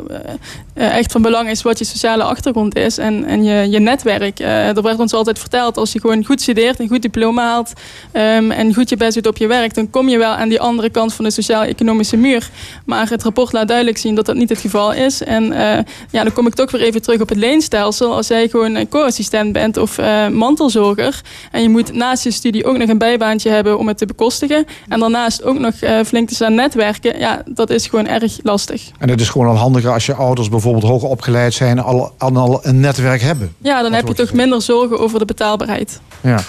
eh, 0.79 0.97
echt 0.97 1.11
van 1.11 1.21
belang 1.21 1.49
is 1.49 1.61
wat 1.61 1.79
je 1.79 1.85
sociale 1.85 2.23
achtergrond 2.23 2.75
is 2.75 2.97
en, 2.97 3.25
en 3.25 3.43
je, 3.43 3.69
je 3.69 3.79
netwerk. 3.79 4.39
Eh, 4.39 4.77
er 4.77 4.81
werd 4.81 4.99
ons 4.99 5.13
altijd 5.13 5.39
verteld, 5.39 5.77
als 5.77 5.91
je 5.91 5.99
gewoon 5.99 6.25
goed 6.25 6.41
studeert, 6.41 6.79
een 6.79 6.87
goed 6.87 7.01
diploma 7.01 7.43
haalt 7.43 7.73
ehm, 8.11 8.51
en 8.51 8.73
goed 8.73 8.89
je 8.89 8.97
best 8.97 9.13
doet 9.13 9.27
op 9.27 9.37
je 9.37 9.47
werk, 9.47 9.73
dan 9.73 9.89
kom 9.89 10.09
je 10.09 10.17
wel 10.17 10.31
aan 10.31 10.49
die 10.49 10.59
andere 10.59 10.89
kant 10.89 11.13
van 11.13 11.25
de 11.25 11.31
sociaal-economische 11.31 12.17
muur. 12.17 12.49
Maar 12.85 13.09
het 13.09 13.23
rapport 13.23 13.51
laat 13.51 13.67
duidelijk 13.67 13.97
zien 13.97 14.15
dat 14.15 14.25
dat 14.25 14.35
niet 14.35 14.49
het 14.49 14.59
geval 14.59 14.93
is. 14.93 15.23
En 15.23 15.51
eh, 15.51 15.83
ja, 16.11 16.23
dan 16.23 16.33
kom 16.33 16.47
ik 16.47 16.53
toch 16.53 16.71
weer 16.71 16.81
even 16.81 17.01
terug 17.01 17.21
op 17.21 17.29
het 17.29 17.37
leenstelsel. 17.37 18.15
Als 18.15 18.27
jij 18.27 18.47
gewoon 18.47 18.75
een 18.75 18.89
co-assistent 18.89 19.53
bent 19.53 19.77
of 19.77 19.97
mantelzorger 20.31 21.21
en 21.51 21.61
je 21.61 21.69
moet 21.69 21.93
naast 21.93 22.23
je 22.23 22.31
studie 22.31 22.65
ook 22.65 22.77
nog 22.77 22.89
een 22.89 22.97
bijbaantje 22.97 23.49
hebben 23.49 23.77
om 23.77 23.87
het 23.87 23.97
te 23.97 24.05
bekostigen 24.05 24.65
en 24.89 24.99
daarnaast 24.99 25.43
ook 25.43 25.59
nog 25.59 25.73
flink 26.05 26.27
te 26.27 26.35
staan 26.49 26.65
netwerken, 26.65 27.19
ja, 27.19 27.41
dat 27.45 27.69
is 27.69 27.87
gewoon 27.87 28.07
erg 28.07 28.37
lastig. 28.43 28.89
En 28.99 29.09
het 29.09 29.21
is 29.21 29.29
gewoon 29.29 29.47
al 29.47 29.55
handiger 29.55 29.91
als 29.91 30.05
je 30.05 30.13
ouders 30.13 30.49
bijvoorbeeld 30.49 30.83
hoger 30.83 31.09
opgeleid 31.09 31.53
zijn 31.53 31.77
en 31.77 31.83
al, 31.83 32.13
al, 32.17 32.37
al 32.37 32.59
een 32.61 32.79
netwerk 32.79 33.21
hebben. 33.21 33.55
Ja, 33.57 33.81
dan 33.81 33.93
heb 33.93 34.07
je 34.07 34.13
toch 34.13 34.33
minder 34.33 34.61
zorgen 34.61 34.99
over 34.99 35.19
de 35.19 35.25
betaalbaarheid. 35.25 35.99
Ja. 36.21 36.39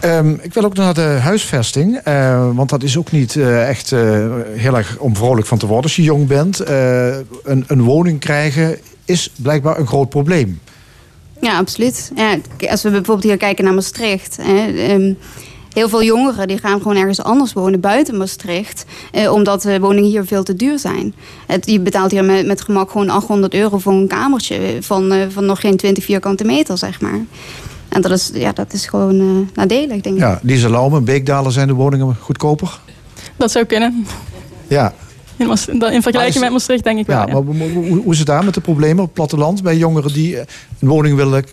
Ehm, 0.00 0.30
ik 0.40 0.54
wil 0.54 0.64
ook 0.64 0.74
naar 0.74 0.94
de 0.94 1.18
huisvesting. 1.22 1.96
eh, 1.96 2.48
want 2.54 2.68
dat 2.70 2.82
is 2.82 2.96
ook 2.96 3.12
niet 3.12 3.36
eh, 3.36 3.68
echt 3.68 3.92
eh, 3.92 4.00
heel 4.54 4.76
erg 4.76 4.96
om 4.98 5.16
vrolijk 5.16 5.46
van 5.46 5.58
te 5.58 5.66
worden 5.66 5.84
als 5.84 5.96
je 5.96 6.02
jong 6.02 6.26
bent. 6.26 6.60
Eh, 6.60 7.06
een, 7.44 7.64
een 7.66 7.82
woning 7.82 8.20
krijgen 8.20 8.78
is 9.04 9.30
blijkbaar 9.36 9.78
een 9.78 9.86
groot 9.86 10.08
probleem. 10.08 10.60
Ja, 11.40 11.56
absoluut. 11.58 12.12
Ja, 12.14 12.36
als 12.70 12.82
we 12.82 12.90
bijvoorbeeld 12.90 13.22
hier 13.22 13.36
kijken 13.36 13.64
naar 13.64 13.74
Maastricht. 13.74 14.38
Hè, 14.40 14.72
ehm, 14.88 15.12
heel 15.74 15.88
veel 15.88 16.02
jongeren 16.02 16.48
die 16.48 16.58
gaan 16.58 16.80
gewoon 16.82 16.96
ergens 16.96 17.22
anders 17.22 17.52
wonen 17.52 17.80
buiten 17.80 18.16
Maastricht. 18.16 18.84
Eh, 19.12 19.32
omdat 19.32 19.62
de 19.62 19.80
woningen 19.80 20.10
hier 20.10 20.24
veel 20.26 20.42
te 20.42 20.54
duur 20.56 20.78
zijn. 20.78 21.14
Het, 21.46 21.70
je 21.70 21.80
betaalt 21.80 22.10
hier 22.10 22.24
met, 22.24 22.46
met 22.46 22.60
gemak 22.60 22.90
gewoon 22.90 23.08
800 23.10 23.54
euro 23.54 23.78
voor 23.78 23.92
een 23.92 24.06
kamertje 24.08 24.76
van, 24.80 25.12
eh, 25.12 25.26
van 25.28 25.46
nog 25.46 25.60
geen 25.60 25.76
20 25.76 26.04
vierkante 26.04 26.44
meter, 26.44 26.78
zeg 26.78 27.00
maar. 27.00 27.20
En 27.88 28.00
dat 28.02 28.10
is, 28.10 28.30
ja, 28.34 28.52
dat 28.52 28.72
is 28.72 28.86
gewoon 28.86 29.20
eh, 29.20 29.56
nadelig, 29.56 30.00
denk 30.00 30.04
ik. 30.16 30.18
Ja, 30.18 30.38
Lisa 30.42 30.68
Laume, 30.68 31.00
Beekdalen 31.00 31.52
zijn 31.52 31.66
de 31.66 31.72
woningen 31.74 32.16
goedkoper. 32.20 32.78
Dat 33.36 33.50
zou 33.50 33.64
kunnen. 33.64 34.06
Ja, 34.68 34.94
In, 35.36 35.56
vergelijking 35.56 36.40
met 36.40 36.50
Maastricht 36.52 36.84
denk 36.84 36.98
ik 36.98 37.06
wel. 37.06 37.16
ja, 37.16 37.26
ja. 37.26 37.32
maar 37.40 37.42
hoe, 37.68 37.84
hoe- 37.86 38.02
hoe 38.02 38.12
is 38.12 38.18
het 38.18 38.26
daar 38.26 38.44
met 38.44 38.54
de 38.54 38.60
problemen 38.60 38.98
op 38.98 39.04
het 39.04 39.14
platteland 39.14 39.62
bij 39.62 39.76
jongeren 39.76 40.12
die 40.12 40.38
een 40.38 40.88
woning 40.88 41.16
willen 41.16 41.44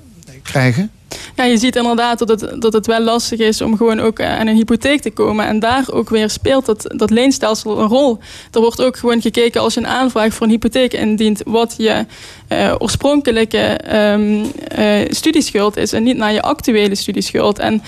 krijgen? 0.44 0.92
Ja, 1.36 1.44
je 1.44 1.58
ziet 1.58 1.76
inderdaad 1.76 2.20
dat 2.20 2.30
het, 2.30 2.62
dat 2.62 2.74
het 2.74 2.86
wel 2.86 3.00
lastig 3.00 3.40
is 3.40 3.62
om 3.62 3.78
gewoon 3.78 4.00
ook 4.00 4.20
eh, 4.20 4.40
aan 4.40 4.48
een 4.48 4.56
hypotheek 4.56 5.02
te 5.02 5.12
komen. 5.12 5.46
En 5.46 5.60
daar 5.60 5.84
ook 5.92 6.10
weer 6.10 6.30
speelt 6.30 6.66
dat, 6.66 6.94
dat 6.96 7.10
leenstelsel 7.10 7.80
een 7.80 7.88
rol. 7.88 8.20
Er 8.52 8.62
wordt 8.62 8.82
ook 8.82 8.98
gewoon 8.98 9.22
gekeken 9.22 9.62
als 9.62 9.74
je 9.74 9.80
een 9.80 9.88
aanvraag 9.88 10.34
voor 10.34 10.46
een 10.46 10.52
hypotheek 10.52 10.94
indient, 10.94 11.42
wat 11.46 11.76
je 11.78 12.06
eh, 12.52 12.76
oorspronkelijke 12.78 13.58
ehm, 13.58 14.46
eh, 14.68 15.10
studieschuld 15.10 15.78
is 15.78 15.94
en 15.94 16.04
niet 16.04 16.18
naar 16.18 16.34
je 16.34 16.42
actuele 16.42 16.96
studieschuld. 16.96 17.60
En 17.60 17.82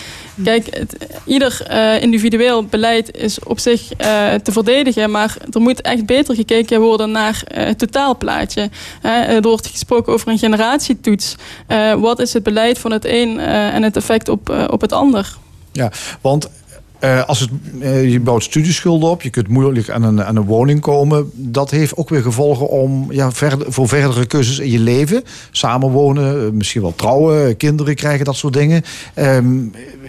kijk, 0.43 0.77
het, 0.77 0.97
ieder 1.25 1.61
eh, 1.67 2.01
individueel 2.01 2.65
beleid 2.65 3.17
is 3.17 3.39
op 3.43 3.59
zich 3.59 3.93
eh, 3.93 4.33
te 4.33 4.51
verdedigen, 4.51 5.11
maar 5.11 5.37
er 5.51 5.61
moet 5.61 5.81
echt 5.81 6.05
beter 6.05 6.35
gekeken 6.35 6.81
worden 6.81 7.11
naar 7.11 7.43
eh, 7.47 7.65
het 7.65 7.79
totaalplaatje. 7.79 8.69
Hè, 9.01 9.21
er 9.21 9.41
wordt 9.41 9.67
gesproken 9.67 10.13
over 10.13 10.27
een 10.27 10.37
generatietoets. 10.37 11.35
Eh, 11.67 11.93
wat 11.93 12.19
is 12.19 12.33
het 12.33 12.43
beleid 12.43 12.79
van 12.79 12.91
het 12.91 13.05
een 13.05 13.39
eh, 13.39 13.73
en 13.73 13.83
het 13.83 13.95
effect 13.95 14.29
op, 14.29 14.67
op 14.69 14.81
het 14.81 14.91
ander? 14.91 15.37
Ja, 15.71 15.91
want 16.21 16.49
eh, 17.03 17.23
als 17.23 17.39
het, 17.39 17.49
eh, 17.79 18.11
je 18.11 18.19
bouwt 18.19 18.43
studieschulden 18.43 19.09
op, 19.09 19.21
je 19.21 19.29
kunt 19.29 19.47
moeilijk 19.47 19.89
aan 19.89 20.03
een, 20.03 20.23
aan 20.23 20.35
een 20.35 20.45
woning 20.45 20.79
komen. 20.79 21.31
Dat 21.33 21.71
heeft 21.71 21.97
ook 21.97 22.09
weer 22.09 22.21
gevolgen 22.21 22.69
om, 22.69 23.11
ja, 23.11 23.31
voor 23.67 23.87
verdere 23.87 24.25
keuzes 24.25 24.59
in 24.59 24.71
je 24.71 24.79
leven. 24.79 25.23
Samenwonen, 25.51 26.45
eh, 26.45 26.51
misschien 26.51 26.81
wel 26.81 26.95
trouwen, 26.95 27.57
kinderen 27.57 27.95
krijgen, 27.95 28.25
dat 28.25 28.35
soort 28.35 28.53
dingen. 28.53 28.83
Ehm, 29.13 29.59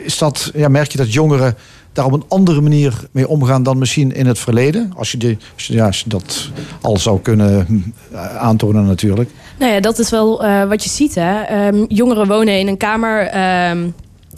is 0.05 0.18
dat, 0.18 0.51
ja, 0.55 0.68
merk 0.68 0.92
je 0.92 0.99
dat 0.99 1.12
jongeren 1.12 1.57
daar 1.92 2.05
op 2.05 2.12
een 2.12 2.24
andere 2.28 2.61
manier 2.61 3.05
mee 3.11 3.28
omgaan 3.28 3.62
dan 3.62 3.78
misschien 3.78 4.14
in 4.14 4.26
het 4.26 4.38
verleden? 4.38 4.92
Als 4.97 5.12
je, 5.12 5.36
ja, 5.57 5.90
dat 6.07 6.51
al 6.80 6.97
zou 6.97 7.20
kunnen 7.20 7.95
aantonen 8.38 8.86
natuurlijk. 8.86 9.30
Nou 9.59 9.72
ja, 9.72 9.80
dat 9.80 9.99
is 9.99 10.11
wel 10.11 10.45
wat 10.68 10.84
je 10.84 10.90
ziet. 10.90 11.14
Hè. 11.14 11.40
Ehm, 11.40 11.84
jongeren 11.88 12.26
wonen 12.26 12.59
in 12.59 12.68
een 12.68 12.76
kamer. 12.76 13.26
ehm, 13.26 13.88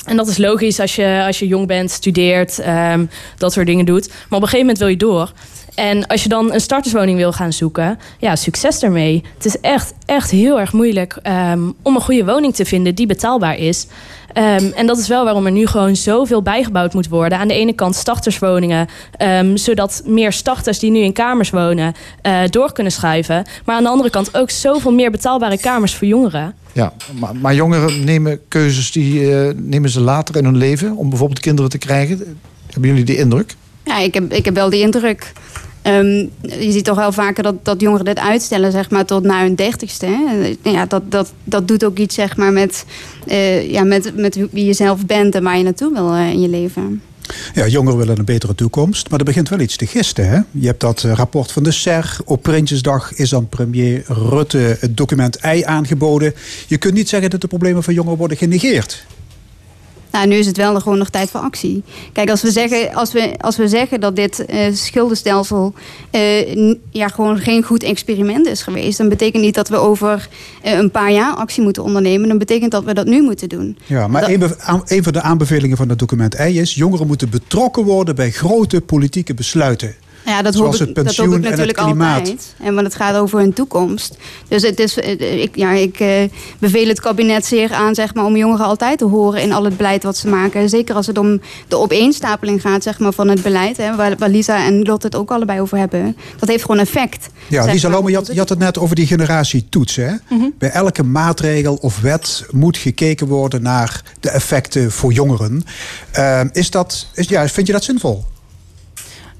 en 0.05 0.17
dat 0.17 0.29
is 0.29 0.39
logisch 0.39 0.81
als 0.81 0.97
je, 0.97 1.23
als 1.27 1.39
je 1.39 1.47
jong 1.47 1.67
bent, 1.67 1.91
studeert, 1.91 2.59
ehm, 2.59 3.07
dat 3.39 3.53
soort 3.53 3.67
dingen 3.67 3.85
doet. 3.85 4.09
Maar 4.09 4.17
op 4.19 4.31
een 4.31 4.49
gegeven 4.49 4.59
moment 4.59 4.79
wil 4.79 4.89
je 4.89 4.97
door. 4.97 5.33
En 5.75 6.07
als 6.07 6.23
je 6.23 6.29
dan 6.29 6.53
een 6.53 6.61
starterswoning 6.61 7.19
wil 7.19 7.33
gaan 7.33 7.53
zoeken, 7.53 7.99
ja, 8.19 8.37
succes 8.37 8.81
daarmee. 8.81 9.23
Het 9.35 9.45
is 9.45 9.61
echt, 9.61 9.95
echt 10.07 10.31
heel 10.31 10.61
erg 10.61 10.73
moeilijk 10.73 11.19
ehm, 11.23 11.71
om 11.83 11.95
een 11.95 12.01
goede 12.01 12.25
woning 12.25 12.55
te 12.55 12.65
vinden 12.65 12.95
die 12.95 13.07
betaalbaar 13.07 13.59
is. 13.59 13.87
Ehm, 14.37 14.71
en 14.75 14.87
dat 14.87 14.99
is 14.99 15.09
wel 15.09 15.25
waarom 15.25 15.47
er 15.47 15.53
nu 15.53 15.67
gewoon 15.67 15.97
zoveel 15.97 16.43
bijgebouwd 16.43 16.95
moet 16.95 17.09
worden. 17.09 17.39
Aan 17.39 17.49
de 17.49 17.55
ene 17.55 17.73
kant 17.73 17.95
starterswoningen, 17.95 18.89
ehm, 19.17 19.57
zodat 19.57 20.03
meer 20.05 20.33
starters 20.33 20.79
die 20.79 20.91
nu 20.91 20.99
in 20.99 21.13
kamers 21.13 21.51
wonen 21.51 21.95
eh, 22.23 22.41
door 22.51 22.73
kunnen 22.73 22.93
schuiven. 22.93 23.45
Maar 23.65 23.77
aan 23.77 23.83
de 23.83 23.89
andere 23.89 24.11
kant 24.11 24.37
ook 24.37 24.51
zoveel 24.51 24.93
meer 24.93 25.11
betaalbare 25.11 25.59
kamers 25.59 25.95
voor 25.95 26.07
jongeren. 26.07 26.55
Ja, 26.73 26.93
maar, 27.19 27.37
maar 27.37 27.55
jongeren 27.55 28.05
nemen 28.05 28.41
keuzes 28.49 28.93
die 28.93 29.35
eh, 29.35 29.55
nemen 29.55 29.91
ze 29.91 30.01
later 30.01 30.37
in 30.37 30.45
hun 30.45 30.57
leven 30.57 30.97
om 30.97 31.09
bijvoorbeeld 31.09 31.41
kinderen 31.41 31.71
te 31.71 31.79
krijgen. 31.79 32.39
Hebben 32.71 32.91
jullie 32.91 33.05
die 33.05 33.17
indruk? 33.17 33.55
Ja, 33.85 33.99
ik 33.99 34.15
heb, 34.15 34.33
ik 34.33 34.45
heb 34.45 34.55
wel 34.55 34.71
die 34.71 34.81
indruk. 34.81 35.33
Ehm, 35.87 36.27
je 36.41 36.73
ziet 36.73 36.85
toch 36.85 36.97
wel 36.97 37.13
vaker 37.13 37.43
dat, 37.43 37.55
dat 37.63 37.81
jongeren 37.81 38.05
dit 38.05 38.19
uitstellen, 38.19 38.73
zeg 38.73 38.91
maar, 38.91 39.05
tot 39.05 39.23
na 39.23 39.43
hun 39.43 39.55
dertigste. 39.55 40.07
hè. 40.07 40.71
Ja, 40.71 40.87
dat, 40.87 41.11
dat, 41.11 41.33
dat 41.45 41.69
doet 41.69 41.85
ook 41.85 41.99
iets, 41.99 42.15
zeg 42.15 42.37
maar, 42.37 42.53
met, 42.53 42.85
eh, 43.27 43.71
ja, 43.71 43.85
met, 43.85 44.17
met 44.17 44.39
wie 44.51 44.65
je 44.65 44.73
zelf 44.73 45.07
bent 45.07 45.35
en 45.35 45.43
waar 45.43 45.57
je 45.57 45.63
naartoe 45.63 45.93
wil 45.93 46.13
eh, 46.13 46.31
in 46.31 46.41
je 46.41 46.49
leven. 46.49 47.03
Ja, 47.55 47.67
jongeren 47.67 47.99
willen 47.99 48.19
een 48.19 48.25
betere 48.25 48.55
toekomst, 48.55 49.11
maar 49.11 49.19
er 49.19 49.25
begint 49.25 49.49
wel 49.49 49.61
iets 49.61 49.77
te 49.77 49.87
gisten. 49.87 50.29
Hè? 50.29 50.41
Je 50.51 50.67
hebt 50.67 50.81
dat 50.81 51.05
eh, 51.05 51.13
rapport 51.13 51.53
van 51.53 51.63
de 51.63 51.71
SER. 51.71 52.17
Op 52.25 52.43
Prinsjesdag 52.43 53.15
is 53.15 53.35
aan 53.35 53.49
premier 53.49 54.05
Rutte 54.07 54.77
het 54.81 54.97
document 54.97 55.39
I 55.45 55.63
aangeboden. 55.65 56.35
Je 56.67 56.77
kunt 56.77 56.95
niet 56.95 57.09
zeggen 57.09 57.31
dat 57.31 57.41
de 57.41 57.47
problemen 57.49 57.83
van 57.83 57.95
jongeren 57.95 58.19
worden 58.19 58.37
genegeerd. 58.37 59.05
Nou, 60.17 60.29
nu 60.29 60.35
is 60.37 60.47
het 60.47 60.57
wel 60.57 60.81
gewoon 60.81 60.99
nog 60.99 61.09
tijd 61.11 61.31
voor 61.31 61.41
actie. 61.41 61.83
Kijk, 62.13 62.31
als 62.31 62.43
we 62.43 62.51
zeggen, 62.51 62.95
als 62.95 63.13
we, 63.13 63.35
als 63.39 63.57
we 63.57 63.69
zeggen 63.69 64.01
dat 64.01 64.17
dit 64.17 64.45
eh, 64.45 64.73
schuldenstelsel 64.73 65.75
eh, 66.11 66.75
ja, 66.91 67.09
gewoon 67.09 67.39
geen 67.39 67.63
goed 67.63 67.83
experiment 67.83 68.47
is 68.47 68.63
geweest, 68.63 68.99
dan 68.99 69.09
betekent 69.09 69.43
niet 69.43 69.55
dat 69.55 69.69
we 69.69 69.77
over 69.77 70.29
eh, 70.63 70.73
een 70.79 70.91
paar 70.91 71.13
jaar 71.13 71.35
actie 71.35 71.63
moeten 71.63 71.83
ondernemen. 71.83 72.29
Dan 72.29 72.39
betekent 72.39 72.71
dat 72.71 72.85
we 72.85 72.95
dat 72.95 73.07
nu 73.07 73.23
moeten 73.23 73.49
doen. 73.49 73.79
Ja, 73.87 74.09
maar 74.09 74.21
Dat- 74.21 74.31
een, 74.31 74.39
be- 74.39 74.59
aan- 74.61 74.83
een 74.87 75.03
van 75.03 75.13
de 75.13 75.21
aanbevelingen 75.23 75.77
van 75.77 75.89
het 75.89 75.99
document 75.99 76.35
I 76.41 76.61
is... 76.61 76.75
jongeren 76.75 77.07
moeten 77.07 77.31
betrokken 77.31 77.85
worden 77.85 78.15
bij 78.15 78.31
grote 78.31 78.81
politieke 78.81 79.35
besluiten. 79.35 79.95
Ja, 80.27 80.43
dat 80.43 80.55
Zoals 80.55 80.79
hoop, 80.79 80.89
ik, 80.89 80.97
het 80.97 81.07
dat 81.07 81.17
hoop 81.17 81.27
ik 81.27 81.33
en 81.33 81.41
het 81.41 81.51
natuurlijk 81.51 81.79
klimaat. 81.79 82.19
altijd. 82.19 82.55
En 82.63 82.75
want 82.75 82.87
het 82.87 82.97
gaat 82.97 83.17
over 83.17 83.39
hun 83.39 83.53
toekomst. 83.53 84.17
Dus 84.49 84.63
het 84.63 84.81
is, 84.81 84.99
eh, 84.99 85.43
ik, 85.43 85.57
ja, 85.57 85.71
ik 85.71 86.01
eh, 86.01 86.09
beveel 86.59 86.89
het 86.89 87.01
kabinet 87.01 87.47
zeer 87.47 87.73
aan 87.73 87.95
zeg 87.95 88.15
maar, 88.15 88.25
om 88.25 88.37
jongeren 88.37 88.67
altijd 88.67 88.99
te 88.99 89.05
horen 89.05 89.43
in 89.43 89.53
al 89.53 89.65
het 89.65 89.77
beleid 89.77 90.03
wat 90.03 90.17
ze 90.17 90.29
maken. 90.29 90.69
Zeker 90.69 90.95
als 90.95 91.07
het 91.07 91.19
om 91.19 91.41
de 91.69 91.77
opeenstapeling 91.77 92.61
gaat 92.61 92.83
zeg 92.83 92.99
maar, 92.99 93.13
van 93.13 93.29
het 93.29 93.43
beleid. 93.43 93.77
Hè, 93.77 93.97
waar, 93.97 94.17
waar 94.19 94.29
Lisa 94.29 94.65
en 94.65 94.83
Lot 94.83 95.03
het 95.03 95.15
ook 95.15 95.31
allebei 95.31 95.61
over 95.61 95.79
hebben. 95.79 96.17
Dat 96.39 96.49
heeft 96.49 96.65
gewoon 96.65 96.81
effect. 96.81 97.29
Ja, 97.49 97.65
Lisa 97.65 97.89
maar. 97.89 97.91
Laume, 97.91 98.11
je 98.11 98.17
had, 98.17 98.27
je 98.27 98.39
had 98.39 98.49
het 98.49 98.59
net 98.59 98.79
over 98.79 98.97
die 98.97 99.07
generatietoets. 99.07 99.97
Hè? 99.97 100.13
Bij 100.59 100.71
elke 100.71 101.03
maatregel 101.03 101.75
of 101.75 102.01
wet 102.01 102.45
moet 102.51 102.77
gekeken 102.77 103.27
worden 103.27 103.63
naar 103.63 104.03
de 104.21 104.31
effecten 104.31 104.93
voor 104.93 105.13
jongeren. 105.13 105.65
Eh, 106.11 106.41
is 106.53 106.71
dat, 106.71 107.07
is, 107.15 107.29
ja, 107.29 107.49
vind 107.49 107.67
je 107.67 107.73
dat 107.73 107.85
zinvol? 107.85 108.25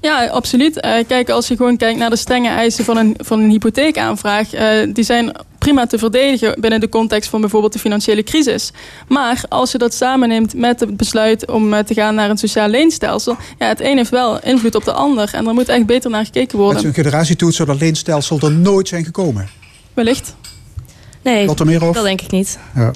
Ja, 0.01 0.27
absoluut. 0.27 0.79
Eh, 0.79 0.93
kijk, 1.07 1.29
als 1.29 1.47
je 1.47 1.55
gewoon 1.55 1.77
kijkt 1.77 1.99
naar 1.99 2.09
de 2.09 2.15
strenge 2.15 2.49
eisen 2.49 2.85
van 2.85 2.97
een, 2.97 3.13
van 3.17 3.39
een 3.39 3.49
hypotheekaanvraag, 3.49 4.53
eh, 4.53 4.69
die 4.93 5.03
zijn 5.03 5.31
prima 5.57 5.85
te 5.85 5.97
verdedigen 5.97 6.61
binnen 6.61 6.79
de 6.79 6.89
context 6.89 7.29
van 7.29 7.41
bijvoorbeeld 7.41 7.73
de 7.73 7.79
financiële 7.79 8.23
crisis. 8.23 8.71
Maar 9.07 9.43
als 9.49 9.71
je 9.71 9.77
dat 9.77 9.93
samenneemt 9.93 10.53
met 10.53 10.79
het 10.79 10.97
besluit 10.97 11.51
om 11.51 11.73
eh, 11.73 11.83
te 11.83 11.93
gaan 11.93 12.15
naar 12.15 12.29
een 12.29 12.37
sociaal 12.37 12.67
leenstelsel, 12.67 13.35
ja, 13.57 13.67
het 13.67 13.81
een 13.81 13.97
heeft 13.97 14.09
wel 14.09 14.43
invloed 14.43 14.75
op 14.75 14.85
de 14.85 14.93
ander. 14.93 15.29
En 15.33 15.47
er 15.47 15.53
moet 15.53 15.69
echt 15.69 15.85
beter 15.85 16.09
naar 16.09 16.25
gekeken 16.25 16.57
worden. 16.57 16.75
Met 16.75 16.83
zo'n 16.83 17.03
generatietoets 17.03 17.55
zou 17.55 17.67
dat 17.67 17.79
leenstelsel 17.79 18.39
er 18.39 18.51
nooit 18.51 18.87
zijn 18.87 19.05
gekomen. 19.05 19.49
Wellicht. 19.93 20.35
Nee, 21.21 21.45
dat 21.45 22.03
denk 22.03 22.21
ik 22.21 22.31
niet. 22.31 22.59
Ja. 22.75 22.91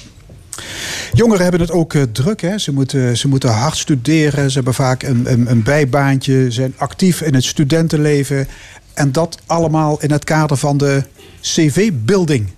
Jongeren 1.12 1.42
hebben 1.42 1.60
het 1.60 1.70
ook 1.70 1.94
eh, 1.94 2.02
druk. 2.12 2.40
Hè? 2.40 2.58
Ze, 2.58 2.72
moeten, 2.72 3.16
ze 3.16 3.28
moeten 3.28 3.50
hard 3.50 3.76
studeren. 3.76 4.50
Ze 4.50 4.54
hebben 4.54 4.74
vaak 4.74 5.02
een, 5.02 5.32
een, 5.32 5.50
een 5.50 5.62
bijbaantje. 5.62 6.50
Zijn 6.50 6.74
actief 6.76 7.20
in 7.20 7.34
het 7.34 7.44
studentenleven. 7.44 8.48
En 8.94 9.12
dat 9.12 9.38
allemaal 9.46 10.00
in 10.00 10.10
het 10.10 10.24
kader 10.24 10.56
van 10.56 10.76
de 10.76 11.02
CV-building. 11.40 12.48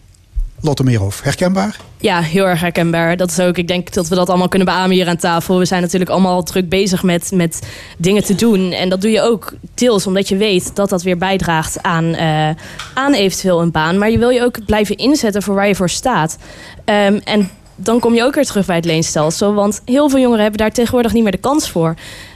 Lotte 0.61 0.85
Meerhoff, 0.85 1.23
herkenbaar? 1.23 1.77
Ja, 1.99 2.21
heel 2.21 2.47
erg 2.47 2.61
herkenbaar. 2.61 3.17
Dat 3.17 3.31
is 3.31 3.41
ook, 3.41 3.59
ik 3.59 3.69
denk 3.69 3.93
dat 3.93 4.09
we 4.09 4.15
dat 4.15 4.29
allemaal 4.29 4.49
kunnen 4.49 4.69
beamen 4.69 4.97
hier 4.97 5.09
aan 5.09 5.17
tafel. 5.17 5.59
We 5.59 5.65
zijn 5.65 5.83
natuurlijk 5.83 6.11
allemaal 6.11 6.43
druk 6.43 6.69
bezig 6.69 7.03
met, 7.03 7.31
met 7.35 7.63
dingen 7.99 8.25
te 8.25 8.35
doen. 8.35 8.73
En 8.73 8.89
dat 8.89 9.01
doe 9.01 9.11
je 9.11 9.21
ook 9.21 9.53
deels 9.75 10.07
omdat 10.07 10.29
je 10.29 10.37
weet 10.37 10.77
dat 10.77 10.89
dat 10.89 11.03
weer 11.03 11.19
bijdraagt 11.19 11.83
aan, 11.83 12.15
eh, 12.15 12.51
aan 12.95 13.13
eventueel 13.15 13.63
een 13.63 13.71
baan. 13.71 13.99
Maar 13.99 14.11
je 14.11 14.19
wil 14.19 14.31
je 14.31 14.43
ook 14.43 14.65
blijven 14.65 14.97
inzetten 14.97 15.43
voor 15.43 15.55
waar 15.55 15.69
je 15.69 15.75
voor 15.75 15.91
staat. 15.91 16.39
Ehm, 16.85 17.21
en 17.25 17.51
dan 17.77 18.01
kom 18.01 18.15
je 18.15 18.23
ook 18.25 18.35
weer 18.35 18.45
terug 18.45 18.67
bij 18.67 18.77
het 18.77 18.85
leenstelsel. 18.85 19.55
Want 19.55 19.83
heel 19.85 20.09
veel 20.09 20.19
jongeren 20.21 20.43
hebben 20.43 20.61
daar 20.61 20.73
tegenwoordig 20.73 21.13
niet 21.13 21.23
meer 21.23 21.33
de 21.33 21.39
kans 21.39 21.71
voor. 21.71 21.95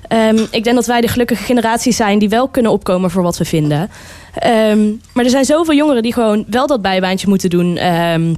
Ehm, 0.09 0.39
ik 0.51 0.65
denk 0.65 0.77
dat 0.77 0.87
wij 0.87 1.01
de 1.01 1.09
gelukkige 1.09 1.43
generatie 1.43 1.93
zijn 1.93 2.19
die 2.19 2.29
wel 2.29 2.49
kunnen 2.49 2.73
opkomen 2.73 3.11
voor 3.11 3.23
wat 3.23 3.39
we 3.39 3.45
vinden. 3.45 3.91
Ehm, 4.35 4.87
maar 5.13 5.25
er 5.25 5.31
zijn 5.31 5.45
zoveel 5.45 5.75
jongeren 5.75 6.03
die 6.03 6.13
gewoon 6.13 6.45
wel 6.49 6.67
dat 6.67 6.83
bijbaantje 6.83 7.29
moeten 7.29 7.51
doen. 7.51 7.77
ehm, 7.77 8.35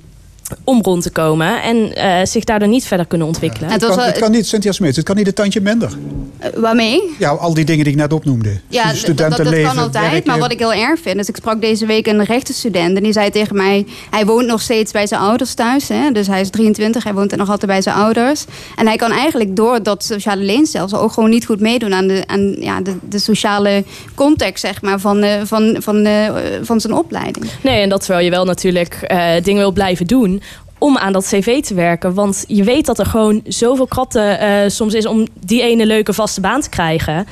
om 0.65 0.83
rond 0.83 1.03
te 1.03 1.11
komen 1.11 1.63
en 1.63 1.95
eh, 1.95 2.27
zich 2.27 2.45
daardoor 2.45 2.69
niet 2.69 2.85
verder 2.87 3.07
kunnen 3.07 3.27
ontwikkelen. 3.27 3.71
Het, 3.71 3.85
kan, 3.87 3.99
het 3.99 4.19
kan 4.19 4.31
niet, 4.31 4.47
Cynthia 4.47 4.73
Smeets, 4.73 4.97
het 4.97 5.05
kan 5.07 5.17
niet 5.17 5.27
een 5.27 5.35
tandje 5.35 5.61
minder. 5.61 5.91
Eh, 6.39 6.51
waarmee? 6.57 7.03
Ja, 7.19 7.31
al 7.31 7.55
die 7.55 7.65
dingen 7.65 7.85
die 7.85 7.93
ik 7.93 7.99
net 7.99 8.13
opnoemde. 8.13 8.49
Ja, 8.69 8.83
d- 8.83 8.85
dat, 8.85 8.93
dat 8.93 8.97
Studentenleven, 8.97 9.75
kan 9.75 9.79
altijd. 9.83 10.11
werken. 10.11 10.31
Maar 10.31 10.39
wat 10.39 10.53
ik 10.53 10.59
heel 10.59 10.73
erg 10.73 11.01
vind, 11.01 11.17
is 11.17 11.29
ik 11.29 11.37
sprak 11.37 11.61
deze 11.61 11.87
week 11.87 12.07
een 12.07 12.25
rechtenstudent. 12.25 12.97
En 12.97 13.03
die 13.03 13.13
zei 13.13 13.31
tegen 13.31 13.57
mij, 13.57 13.87
hij 14.11 14.27
woont 14.27 14.47
nog 14.47 14.61
steeds 14.61 14.93
bij 14.93 15.07
zijn 15.07 15.21
ouders 15.21 15.55
thuis. 15.55 15.89
Hè? 15.89 16.11
Dus 16.13 16.27
hij 16.27 16.41
is 16.41 16.51
23, 16.51 17.05
hij 17.05 17.15
woont 17.15 17.37
nog 17.37 17.51
altijd 17.51 17.71
bij 17.71 17.83
zijn 17.83 17.97
ouders. 17.97 18.45
En 18.77 18.87
hij 18.87 18.97
kan 18.97 19.11
eigenlijk 19.13 19.57
door 19.57 19.83
dat 19.83 20.05
sociale 20.05 20.43
leenstelsel 20.43 21.01
ook 21.01 21.13
gewoon 21.13 21.31
niet 21.31 21.47
goed 21.47 21.61
meedoen 21.61 21.95
aan 21.95 22.07
de, 22.07 22.23
aan, 22.27 22.57
ja, 22.61 22.81
de, 22.81 22.95
de 23.09 23.19
sociale 23.19 23.85
context 24.15 24.61
zeg 24.65 24.83
maar, 24.83 25.01
van, 25.01 25.23
eh, 25.23 25.41
van, 25.45 25.77
van, 25.79 26.05
eh, 26.05 26.31
van 26.63 26.81
zijn 26.81 26.93
opleiding. 26.95 27.45
Nee, 27.63 27.81
en 27.83 27.89
dat 27.89 28.01
terwijl 28.01 28.25
je 28.25 28.31
wel 28.31 28.45
natuurlijk 28.45 28.95
eh, 28.95 29.31
dingen 29.43 29.61
wil 29.61 29.73
blijven 29.73 30.07
doen 30.07 30.30
om 30.79 30.99
aan 30.99 31.13
dat 31.13 31.25
cv 31.25 31.63
te 31.63 31.75
werken. 31.75 32.15
Want 32.15 32.45
je 32.47 32.65
weet 32.65 32.87
dat 32.87 32.99
er 32.99 33.07
gewoon 33.07 33.43
zoveel 33.47 33.87
krapte 33.87 34.21
eh, 34.21 34.69
soms 34.69 34.95
is 34.95 35.07
om 35.07 35.27
die 35.41 35.63
ene 35.63 35.87
leuke 35.87 36.13
vaste 36.13 36.41
baan 36.41 36.61
te 36.61 36.69
krijgen. 36.69 37.27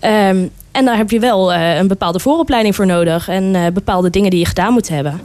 Ehm, 0.00 0.46
en 0.70 0.84
daar 0.84 0.96
heb 0.96 1.10
je 1.10 1.18
wel 1.18 1.52
eh, 1.52 1.76
een 1.76 1.86
bepaalde 1.86 2.20
vooropleiding 2.20 2.74
voor 2.74 2.86
nodig. 2.86 3.28
En 3.28 3.54
eh, 3.54 3.72
bepaalde 3.72 4.10
dingen 4.10 4.30
die 4.30 4.38
je 4.38 4.46
gedaan 4.46 4.72
moet 4.72 4.88
hebben. 4.88 5.20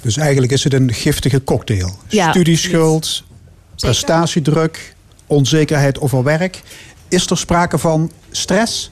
Dus 0.00 0.16
eigenlijk 0.16 0.52
is 0.52 0.64
het 0.64 0.72
een 0.72 0.92
giftige 0.92 1.44
cocktail. 1.44 1.90
Ja, 2.08 2.30
Studieschuld, 2.30 3.24
prestatiedruk, 3.76 4.94
onzekerheid 5.26 6.00
over 6.00 6.22
werk. 6.22 6.62
Is 7.08 7.30
er 7.30 7.38
sprake 7.38 7.78
van 7.78 8.10
stress? 8.30 8.90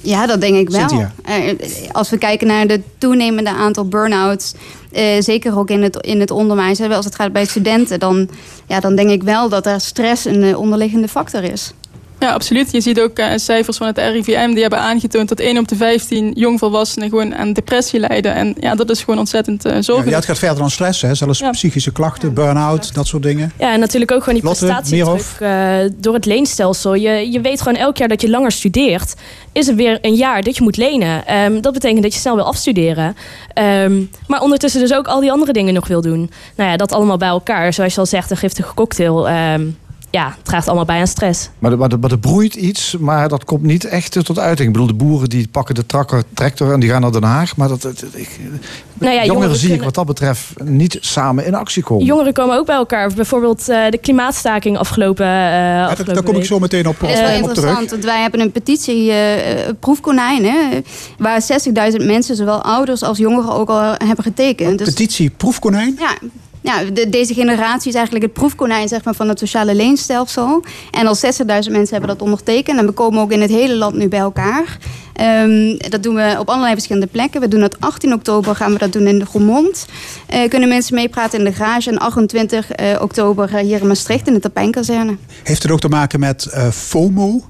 Ja, 0.00 0.26
dat 0.26 0.40
denk 0.40 0.56
ik 0.56 0.70
wel. 0.70 0.88
Cynthia? 0.88 1.12
Eh, 1.24 1.54
als 1.92 2.10
we 2.10 2.18
kijken 2.18 2.46
naar 2.46 2.66
het 2.66 2.82
toenemende 2.98 3.50
aantal 3.50 3.88
burn-outs, 3.88 4.54
eh, 4.92 5.20
zeker 5.20 5.58
ook 5.58 5.70
in 5.70 5.82
het, 5.82 5.96
in 5.96 6.20
het 6.20 6.30
onderwijs, 6.30 6.78
hè, 6.78 6.94
als 6.94 7.04
het 7.04 7.14
gaat 7.14 7.32
bij 7.32 7.44
studenten, 7.44 8.00
dan, 8.00 8.28
ja, 8.66 8.80
dan 8.80 8.96
denk 8.96 9.10
ik 9.10 9.22
wel 9.22 9.48
dat 9.48 9.66
er 9.66 9.80
stress 9.80 10.24
een 10.24 10.42
eh, 10.42 10.58
onderliggende 10.58 11.08
factor 11.08 11.42
is. 11.42 11.72
Ja, 12.20 12.32
absoluut. 12.32 12.70
Je 12.72 12.80
ziet 12.80 13.00
ook 13.00 13.18
eh, 13.18 13.26
cijfers 13.36 13.76
van 13.76 13.86
het 13.86 13.98
RIVM 13.98 14.50
die 14.52 14.60
hebben 14.60 14.78
aangetoond 14.78 15.28
dat 15.28 15.38
1 15.40 15.58
op 15.58 15.68
de 15.68 15.76
15 15.76 16.32
jongvolwassenen 16.34 17.08
gewoon 17.08 17.34
aan 17.34 17.52
depressie 17.52 18.00
lijden. 18.00 18.34
En 18.34 18.54
ja, 18.60 18.74
dat 18.74 18.90
is 18.90 19.00
gewoon 19.02 19.18
ontzettend 19.18 19.66
uh, 19.66 19.72
Ja, 19.72 19.82
zorgelijk. 19.82 20.10
ja, 20.10 20.16
het 20.16 20.24
gaat 20.26 20.38
verder 20.38 20.58
dan 20.58 20.70
stress, 20.70 21.02
hè? 21.02 21.14
zelfs 21.14 21.42
psychische 21.50 21.92
klachten, 21.92 22.34
burn-out, 22.34 22.94
dat 22.94 23.06
soort 23.06 23.22
dingen. 23.22 23.52
Ja, 23.58 23.72
en 23.72 23.80
natuurlijk 23.80 24.12
ook 24.12 24.22
gewoon 24.24 24.34
die 24.40 24.48
prestatiedruk 24.48 25.22
eh, 25.38 25.76
door 25.96 26.14
het 26.14 26.24
leenstelsel. 26.24 26.94
Je, 26.94 27.30
je 27.30 27.40
weet 27.40 27.60
gewoon 27.62 27.78
elk 27.78 27.96
jaar 27.96 28.08
dat 28.08 28.20
je 28.20 28.30
langer 28.30 28.52
studeert, 28.52 29.14
is 29.52 29.68
er 29.68 29.74
weer 29.74 29.98
een 30.02 30.14
jaar 30.14 30.42
dat 30.42 30.56
je 30.56 30.62
moet 30.62 30.76
lenen. 30.76 31.26
Ehm, 31.26 31.60
dat 31.60 31.72
betekent 31.72 32.02
dat 32.02 32.14
je 32.14 32.20
snel 32.20 32.34
wil 32.34 32.44
afstuderen. 32.44 33.16
Ehm, 33.54 34.00
maar 34.26 34.40
ondertussen 34.40 34.80
dus 34.80 34.94
ook 34.94 35.06
al 35.06 35.20
die 35.20 35.32
andere 35.32 35.52
dingen 35.52 35.74
nog 35.74 35.88
wil 35.88 36.00
doen. 36.00 36.30
Nou 36.56 36.70
ja, 36.70 36.76
dat 36.76 36.92
allemaal 36.92 37.16
bij 37.16 37.28
elkaar. 37.28 37.72
Zoals 37.72 37.94
je 37.94 38.00
al 38.00 38.06
zegt, 38.06 38.30
een 38.30 38.36
giftige 38.36 38.74
cocktail. 38.74 39.28
ehm, 39.28 39.62
ja, 40.10 40.26
het 40.36 40.44
draagt 40.44 40.66
allemaal 40.66 40.84
bij 40.84 41.00
aan 41.00 41.06
stress. 41.06 41.50
Maar 41.58 41.72
er, 41.72 41.78
maar, 41.78 41.98
maar 42.00 42.10
er 42.10 42.18
broeit 42.18 42.54
iets, 42.54 42.96
maar 42.98 43.28
dat 43.28 43.44
komt 43.44 43.62
niet 43.62 43.84
echt 43.84 44.24
tot 44.24 44.38
uiting. 44.38 44.66
Ik 44.68 44.72
bedoel, 44.72 44.88
de 44.88 45.04
boeren 45.04 45.28
die 45.28 45.48
pakken 45.48 45.74
de 45.74 45.86
trakker, 45.86 46.22
tractor 46.34 46.72
en 46.72 46.80
die 46.80 46.90
gaan 46.90 47.00
naar 47.00 47.12
Den 47.12 47.22
Haag. 47.22 47.56
Maar 47.56 47.68
dat, 47.68 47.82
dat- 47.82 48.04
ik, 48.14 48.38
Nou 48.38 48.54
ja, 48.98 49.08
jongeren, 49.10 49.26
jongeren 49.26 49.56
zie 49.56 49.72
ik 49.74 49.82
wat 49.82 49.94
dat 49.94 50.06
betreft 50.06 50.62
niet 50.64 50.98
samen 51.00 51.46
in 51.46 51.54
actie 51.54 51.82
komen. 51.82 52.04
Jongeren 52.04 52.32
komen 52.32 52.56
ook 52.58 52.66
bij 52.66 52.76
elkaar. 52.76 53.12
Bijvoorbeeld 53.14 53.68
eh, 53.68 53.88
de 53.90 53.98
klimaatstaking 53.98 54.78
afgelopen, 54.78 55.26
eh 55.26 55.82
afgelopen 55.86 56.14
Daar 56.14 56.22
kom 56.22 56.36
ik 56.36 56.44
zo 56.44 56.58
meteen 56.58 56.86
op, 56.88 56.96
Dat 57.00 57.10
is 57.10 57.14
wel 57.20 57.24
op 57.24 57.32
terug. 57.32 57.48
interessant, 57.48 57.90
want 57.90 58.04
wij 58.04 58.20
hebben 58.20 58.40
een 58.40 58.52
petitie, 58.52 59.10
eh, 59.10 59.68
eh, 59.68 59.74
proefkonijn, 59.80 60.44
hè, 60.44 60.80
waar 61.18 61.42
60.000 61.42 62.04
mensen, 62.06 62.36
zowel 62.36 62.62
ouders 62.62 63.02
als 63.02 63.18
jongeren, 63.18 63.52
ook 63.52 63.68
al 63.68 63.94
hebben 63.96 64.24
getekend. 64.24 64.78
Dus, 64.78 64.88
Petitie 64.88 65.30
Proefkonijn. 65.30 65.96
ja, 65.98 66.16
ja 66.60 66.84
de- 66.84 67.08
deze 67.08 67.34
generatie 67.34 67.88
is 67.88 67.94
eigenlijk 67.94 68.24
het 68.24 68.32
proefkonijn 68.34 68.88
zeg 68.88 69.04
maar, 69.04 69.14
van 69.14 69.28
het 69.28 69.38
sociale 69.38 69.74
leenstelsel. 69.74 70.64
En 70.90 71.06
al 71.06 71.14
60.000 71.16 71.70
mensen 71.72 71.90
hebben 71.96 72.08
dat 72.08 72.22
ondertekend. 72.22 72.78
En 72.78 72.86
we 72.86 72.92
komen 72.92 73.20
ook 73.22 73.32
in 73.32 73.40
het 73.40 73.50
hele 73.50 73.74
land 73.76 73.94
nu 73.94 74.08
bij 74.08 74.18
elkaar. 74.18 74.78
Ehm, 75.12 75.76
dat 75.90 76.02
doen 76.02 76.14
we 76.14 76.36
op 76.38 76.48
allerlei 76.48 76.72
verschillende 76.72 77.06
plekken. 77.06 77.40
We 77.40 77.48
doen 77.48 77.60
dat 77.60 77.80
18 77.80 78.12
oktober, 78.12 78.56
gaan 78.56 78.72
we 78.72 78.78
dat 78.78 78.92
doen 78.92 79.06
in 79.06 79.18
de 79.18 79.26
Gourmond. 79.26 79.86
Eh, 80.26 80.48
kunnen 80.48 80.68
mensen 80.68 80.94
meepraten 80.94 81.38
in 81.38 81.44
de 81.44 81.52
garage. 81.52 81.90
En 81.90 81.98
28 81.98 82.70
eh, 82.70 83.02
oktober 83.02 83.54
eh, 83.54 83.62
hier 83.64 83.80
in 83.80 83.86
Maastricht 83.86 84.26
in 84.26 84.34
de 84.34 84.40
Tapijnkazerne. 84.40 85.16
Heeft 85.42 85.62
het 85.62 85.72
ook 85.72 85.80
te 85.80 85.88
maken 85.88 86.20
met 86.20 86.46
FOMO? 86.72 87.42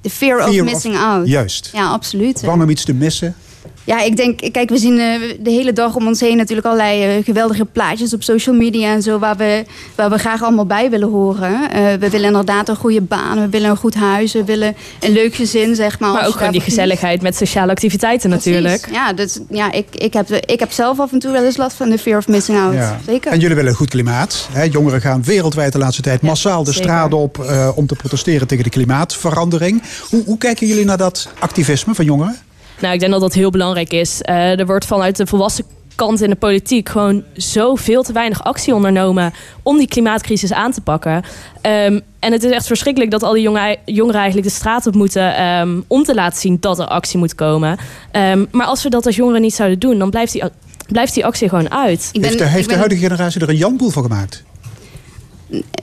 The 0.00 0.10
fear, 0.10 0.38
Fear 0.38 0.48
of 0.50 0.58
of- 0.60 0.72
missing 0.72 0.96
out. 0.96 1.28
Juist. 1.28 1.70
Ja, 1.72 1.88
absoluut. 1.90 2.42
Bang 2.44 2.62
om 2.62 2.70
iets 2.70 2.84
te 2.84 2.94
missen? 2.94 3.34
Ja, 3.84 4.00
ik 4.02 4.16
denk, 4.16 4.52
kijk, 4.52 4.68
we 4.68 4.78
zien 4.78 4.98
eh, 4.98 5.20
de 5.40 5.50
hele 5.50 5.72
dag 5.72 5.94
om 5.94 6.06
ons 6.06 6.20
heen 6.20 6.36
natuurlijk 6.36 6.66
allerlei 6.66 7.04
eh, 7.04 7.24
geweldige 7.24 7.64
plaatjes 7.64 8.14
op 8.14 8.22
social 8.22 8.54
media 8.54 8.92
en 8.92 9.02
zo, 9.02 9.18
waar 9.18 9.36
we, 9.36 9.64
waar 9.94 10.10
we 10.10 10.18
graag 10.18 10.42
allemaal 10.42 10.66
bij 10.66 10.90
willen 10.90 11.08
horen. 11.08 11.70
Eh, 11.70 11.82
we 11.94 12.10
willen 12.10 12.26
inderdaad 12.26 12.68
een 12.68 12.76
goede 12.76 13.00
baan, 13.00 13.40
we 13.40 13.48
willen 13.48 13.70
een 13.70 13.76
goed 13.76 13.94
huis, 13.94 14.32
we 14.32 14.44
willen 14.44 14.76
een 15.00 15.12
leuk 15.12 15.34
gezin, 15.34 15.74
zeg 15.74 15.98
maar. 15.98 16.12
Maar 16.12 16.26
ook 16.26 16.32
gewoon 16.36 16.52
die 16.52 16.60
gezelligheid 16.60 17.22
met 17.22 17.36
sociale 17.36 17.70
activiteiten 17.70 18.30
natuurlijk. 18.30 18.88
Ja, 18.92 19.12
dus, 19.12 19.38
ja 19.48 19.72
ik, 19.72 19.86
ik, 19.92 20.12
heb, 20.12 20.30
ik 20.30 20.60
heb 20.60 20.72
zelf 20.72 21.00
af 21.00 21.12
en 21.12 21.18
toe 21.18 21.32
wel 21.32 21.44
eens 21.44 21.56
last 21.56 21.76
van 21.76 21.90
de 21.90 21.98
fear 21.98 22.18
of 22.18 22.28
missing 22.28 22.58
out. 22.58 22.74
Ja. 22.74 23.00
Zeker. 23.06 23.32
En 23.32 23.38
jullie 23.38 23.56
willen 23.56 23.70
een 23.70 23.76
goed 23.76 23.88
klimaat. 23.88 24.48
Hè? 24.52 24.62
Jongeren 24.62 25.00
gaan 25.00 25.22
wereldwijd 25.22 25.72
de 25.72 25.78
laatste 25.78 26.02
tijd 26.02 26.22
massaal 26.22 26.64
de 26.64 26.72
straat 26.72 27.14
op 27.14 27.38
eh, 27.38 27.70
om 27.74 27.86
te 27.86 27.94
protesteren 27.94 28.46
tegen 28.46 28.64
de 28.64 28.70
klimaatverandering. 28.70 29.82
Hoe, 30.10 30.24
hoe 30.24 30.38
kijken 30.38 30.66
jullie 30.66 30.84
naar 30.84 30.98
dat 30.98 31.28
activisme 31.38 31.94
van 31.94 32.04
jongeren? 32.04 32.38
Nou, 32.80 32.94
ik 32.94 33.00
denk 33.00 33.12
dat 33.12 33.20
dat 33.20 33.34
heel 33.34 33.50
belangrijk 33.50 33.92
is. 33.92 34.22
Eh, 34.22 34.58
er 34.58 34.66
wordt 34.66 34.86
vanuit 34.86 35.16
de 35.16 35.26
volwassen 35.26 35.64
kant 35.94 36.22
in 36.22 36.30
de 36.30 36.36
politiek 36.36 36.88
gewoon 36.88 37.24
zoveel 37.34 38.02
te 38.02 38.12
weinig 38.12 38.44
actie 38.44 38.74
ondernomen 38.74 39.32
om 39.62 39.78
die 39.78 39.88
klimaatcrisis 39.88 40.52
aan 40.52 40.72
te 40.72 40.80
pakken. 40.80 41.22
Ehm, 41.60 42.00
en 42.18 42.32
het 42.32 42.42
is 42.42 42.50
echt 42.50 42.66
verschrikkelijk 42.66 43.10
dat 43.10 43.22
al 43.22 43.32
die 43.32 43.42
jonge, 43.42 43.76
jongeren 43.84 44.20
eigenlijk 44.20 44.48
de 44.48 44.54
straat 44.54 44.86
op 44.86 44.94
moeten 44.94 45.36
ehm, 45.36 45.80
om 45.86 46.04
te 46.04 46.14
laten 46.14 46.40
zien 46.40 46.56
dat 46.60 46.78
er 46.78 46.86
actie 46.86 47.18
moet 47.18 47.34
komen. 47.34 47.78
Ehm, 48.10 48.44
maar 48.50 48.66
als 48.66 48.82
we 48.82 48.90
dat 48.90 49.06
als 49.06 49.16
jongeren 49.16 49.40
niet 49.40 49.54
zouden 49.54 49.78
doen, 49.78 49.98
dan 49.98 50.10
blijft 50.10 50.32
die, 50.32 50.42
blijft 50.88 51.14
die 51.14 51.26
actie 51.26 51.48
gewoon 51.48 51.70
uit. 51.70 52.08
heeft 52.12 52.38
de, 52.38 52.44
heeft 52.44 52.68
de 52.68 52.76
huidige 52.76 53.00
generatie 53.00 53.40
er 53.40 53.48
een 53.48 53.56
janboel 53.56 53.90
van 53.90 54.02
gemaakt? 54.02 54.42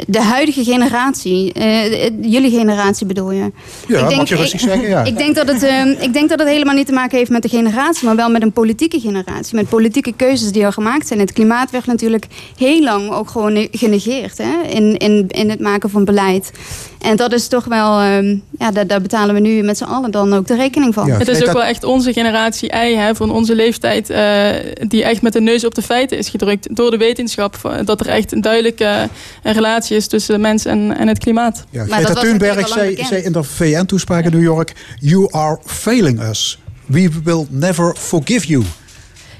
De 0.08 0.22
huidige 0.22 0.64
generatie, 0.64 1.54
eh, 1.54 2.10
jullie 2.22 2.52
generatie 2.52 3.06
bedoel 3.06 3.32
je? 3.32 3.52
Ja, 3.88 4.10
mag 4.10 4.30
je 4.30 4.36
rustig 4.36 4.60
zeggen, 4.60 4.90
ja. 4.90 5.04
Ik 5.12 5.18
denk, 5.18 5.36
dat 5.36 5.48
het, 5.48 5.64
eh, 5.64 6.02
ik 6.02 6.14
denk 6.14 6.30
dat 6.30 6.40
het 6.40 6.48
helemaal 6.48 6.76
niet 6.76 6.86
te 6.86 6.94
maken 6.94 7.18
heeft 7.18 7.30
met 7.30 7.42
de 7.42 7.50
generatie, 7.50 8.06
maar 8.06 8.16
wel 8.16 8.30
met 8.30 8.42
een 8.42 8.52
politieke 8.52 9.00
generatie. 9.00 9.56
Met 9.56 9.70
politieke 9.70 10.14
keuzes 10.16 10.52
die 10.52 10.66
al 10.66 10.72
gemaakt 10.72 11.08
zijn. 11.08 11.20
Het 11.20 11.34
klimaat 11.34 11.72
werd 11.72 11.86
natuurlijk 11.86 12.26
heel 12.58 12.84
lang 12.84 13.12
ook 13.12 13.30
gewoon 13.30 13.54
ne- 13.54 13.68
genegeerd 13.72 14.38
hè, 14.38 14.62
in, 14.70 14.98
in, 14.98 15.26
in 15.28 15.50
het 15.50 15.60
maken 15.60 15.90
van 15.90 16.06
beleid. 16.06 16.52
En 17.02 17.16
dat 17.16 17.34
is 17.34 17.48
toch 17.48 17.66
wel, 17.66 18.00
eh, 18.00 18.32
ja, 18.60 18.72
daar, 18.72 18.88
daar 18.88 19.02
betalen 19.02 19.36
we 19.36 19.42
nu 19.42 19.62
met 19.64 19.78
z'n 19.78 19.84
allen 19.84 20.12
dan 20.12 20.34
ook 20.34 20.48
de 20.48 20.56
rekening 20.56 20.94
van. 20.94 21.08
het 21.12 21.28
is 21.28 21.38
ook 21.48 21.54
wel 21.54 21.64
echt 21.64 21.84
onze 21.84 22.14
generatie 22.14 22.70
ei 22.70 22.96
hè, 22.96 23.16
van 23.16 23.32
onze 23.32 23.56
leeftijd, 23.56 24.10
eh, 24.10 24.50
die 24.88 25.04
echt 25.04 25.22
met 25.22 25.34
de 25.34 25.42
neus 25.42 25.66
op 25.66 25.76
de 25.76 25.82
feiten 25.82 26.18
is 26.18 26.30
gedrukt 26.30 26.76
door 26.76 26.92
de 26.92 26.98
wetenschap. 26.98 27.56
eh, 27.64 27.86
Dat 27.86 28.00
er 28.00 28.08
echt 28.08 28.32
een 28.32 28.42
duidelijke 28.42 29.10
eh, 29.44 29.54
relatie 29.54 29.96
is 29.96 30.08
tussen 30.08 30.36
de 30.36 30.42
mens 30.42 30.66
en, 30.66 30.98
en 30.98 31.08
het 31.08 31.18
klimaat. 31.20 31.66
Ja, 31.70 31.86
Greta 31.86 32.14
Thunberg 32.14 32.68
zei, 32.68 33.04
zei 33.10 33.22
in 33.22 33.32
de 33.32 33.44
VN-toespraak 33.44 34.24
in 34.26 34.32
New 34.32 34.44
York... 34.44 34.74
You 35.00 35.28
are 35.32 35.58
failing 35.66 36.22
us. 36.22 36.60
We 36.86 37.10
will 37.24 37.46
never 37.50 37.96
forgive 38.00 38.48
you. 38.48 38.64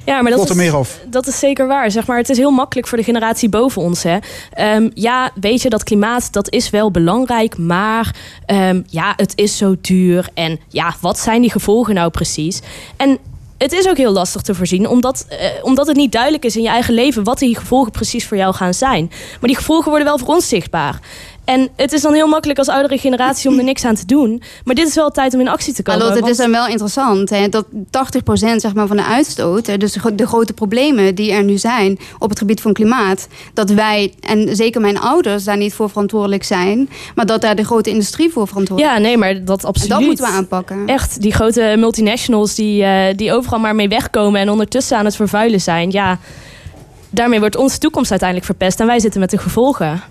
Ja, 0.08 0.22
maar 0.22 0.32
dat 0.32 0.50
is, 0.50 0.88
dat 1.10 1.28
is 1.28 1.40
zeker 1.40 1.68
waar. 1.68 1.92
Zeg 1.92 2.08
maar, 2.08 2.18
het 2.18 2.30
is 2.30 2.38
heel 2.38 2.52
makkelijk 2.52 2.88
voor 2.88 2.98
de 2.98 3.04
generatie 3.04 3.50
boven 3.50 3.82
ons. 3.82 4.04
Hè. 4.04 4.18
Ehm, 4.52 4.90
ja, 4.94 5.32
weet 5.36 5.62
je, 5.62 5.70
dat 5.70 5.84
klimaat 5.84 6.34
dat 6.34 6.52
is 6.52 6.70
wel 6.70 6.92
belangrijk. 6.92 7.58
Maar 7.58 8.16
ehm, 8.46 8.82
ja, 8.90 9.14
het 9.16 9.34
is 9.36 9.58
zo 9.58 9.76
duur. 9.82 10.30
En 10.34 10.60
ja, 10.68 10.96
wat 11.02 11.20
zijn 11.20 11.42
die 11.42 11.52
gevolgen 11.52 11.94
nou 11.94 12.10
precies? 12.10 12.62
En 12.98 13.20
het 13.58 13.72
is 13.72 13.88
ook 13.88 13.98
heel 13.98 14.12
lastig 14.12 14.42
te 14.42 14.56
voorzien, 14.56 14.88
omdat, 14.88 15.26
eh, 15.30 15.50
omdat 15.62 15.88
het 15.88 15.96
niet 15.96 16.12
duidelijk 16.12 16.46
is 16.46 16.56
in 16.56 16.62
je 16.62 16.70
eigen 16.70 16.94
leven 16.94 17.24
wat 17.24 17.40
die 17.40 17.58
gevolgen 17.58 17.92
precies 17.92 18.28
voor 18.28 18.38
jou 18.38 18.54
gaan 18.54 18.74
zijn. 18.74 19.08
Maar 19.10 19.50
die 19.50 19.56
gevolgen 19.56 19.90
worden 19.90 20.08
wel 20.08 20.18
voor 20.18 20.28
ons 20.28 20.48
zichtbaar. 20.48 21.00
En 21.48 21.70
het 21.76 21.94
is 21.94 22.02
dan 22.02 22.14
heel 22.14 22.28
makkelijk 22.28 22.60
als 22.60 22.68
oudere 22.68 22.98
generatie 22.98 23.50
om 23.50 23.58
er 23.58 23.64
niks 23.64 23.86
aan 23.86 23.96
te 23.96 24.06
doen. 24.06 24.42
Maar 24.64 24.76
dit 24.76 24.88
is 24.88 24.96
wel 24.96 25.10
tijd 25.12 25.34
om 25.34 25.40
in 25.40 25.48
actie 25.48 25.74
te 25.74 25.84
komen. 25.84 26.02
Lotte, 26.02 26.20
het 26.20 26.28
is 26.30 26.38
dan 26.38 26.52
wel 26.52 26.68
interessant 26.68 27.30
hè, 27.30 27.50
dat 27.50 27.66
80% 27.74 27.76
zeg 28.56 28.74
maar, 28.74 28.88
van 28.88 28.98
de 28.98 29.04
uitstoot, 29.04 29.80
dus 29.80 29.92
de, 29.92 30.00
gro- 30.00 30.16
de 30.16 30.28
grote 30.28 30.54
problemen 30.54 31.16
die 31.16 31.32
er 31.32 31.44
nu 31.44 31.58
zijn 31.58 32.00
op 32.20 32.30
het 32.30 32.40
gebied 32.40 32.62
van 32.62 32.74
klimaat, 32.74 33.28
dat 33.54 33.70
wij, 33.70 34.14
en 34.20 34.56
zeker 34.56 34.82
mijn 34.82 35.00
ouders, 35.00 35.44
daar 35.44 35.58
niet 35.58 35.74
voor 35.74 35.90
verantwoordelijk 35.90 36.44
zijn, 36.44 36.90
maar 37.16 37.26
dat 37.26 37.42
daar 37.42 37.56
de 37.56 37.64
grote 37.66 37.90
industrie 37.90 38.30
voor 38.32 38.48
verantwoordelijk 38.48 38.96
Ja, 38.96 39.02
nee, 39.02 39.18
maar 39.18 39.46
dat 39.46 39.66
absoluut. 39.66 39.92
En 39.92 39.98
dat 39.98 40.08
moeten 40.08 40.26
we 40.26 40.32
aanpakken. 40.32 40.88
Echt, 40.88 41.22
die 41.22 41.34
grote 41.34 41.76
multinationals 41.78 42.56
die, 42.56 42.84
eh, 42.84 43.16
die 43.18 43.34
overal 43.34 43.60
maar 43.60 43.76
mee 43.76 43.90
wegkomen 43.90 44.42
en 44.42 44.50
ondertussen 44.50 44.98
aan 44.98 45.06
het 45.06 45.16
vervuilen 45.16 45.62
zijn. 45.62 45.92
Ja, 45.92 46.20
daarmee 47.10 47.40
wordt 47.40 47.56
onze 47.56 47.78
toekomst 47.78 48.10
uiteindelijk 48.10 48.50
verpest 48.50 48.80
en 48.80 48.86
wij 48.88 49.00
zitten 49.00 49.20
met 49.20 49.30
de 49.30 49.38
gevolgen. 49.38 50.02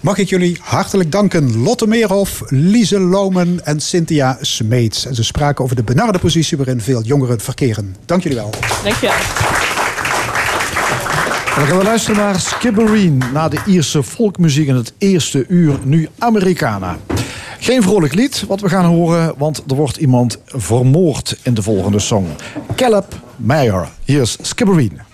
Mag 0.00 0.18
ik 0.18 0.28
jullie 0.28 0.58
hartelijk 0.60 1.12
danken. 1.12 1.62
Lotte 1.62 1.86
Meerhoff, 1.86 2.42
Lise 2.46 3.00
Lomen 3.00 3.64
en 3.64 3.80
Cynthia 3.80 4.38
Smeets. 4.40 5.06
En 5.06 5.14
ze 5.14 5.24
spraken 5.24 5.64
over 5.64 5.76
de 5.76 5.82
benarde 5.82 6.18
positie 6.18 6.56
waarin 6.56 6.80
veel 6.80 7.02
jongeren 7.02 7.40
verkeren. 7.40 7.96
Dank 8.06 8.22
jullie 8.22 8.38
wel. 8.38 8.50
Dankjewel. 8.84 9.16
En 11.44 11.56
dan 11.56 11.66
gaan 11.66 11.78
we 11.78 11.84
luisteren 11.84 12.16
naar 12.16 12.40
Skibbereen. 12.40 13.22
Na 13.32 13.48
de 13.48 13.58
Ierse 13.66 14.02
folkmuziek 14.02 14.68
in 14.68 14.74
het 14.74 14.92
eerste 14.98 15.44
uur 15.48 15.78
nu 15.84 16.08
Americana. 16.18 16.98
Geen 17.58 17.82
vrolijk 17.82 18.14
lied 18.14 18.44
wat 18.48 18.60
we 18.60 18.68
gaan 18.68 18.84
horen, 18.84 19.34
want 19.38 19.62
er 19.68 19.76
wordt 19.76 19.96
iemand 19.96 20.38
vermoord 20.46 21.38
in 21.42 21.54
de 21.54 21.62
volgende 21.62 21.98
song. 21.98 22.26
Caleb 22.76 23.14
Meyer. 23.36 23.88
Hier 24.04 24.20
is 24.20 24.36
Skibbereen. 24.40 25.09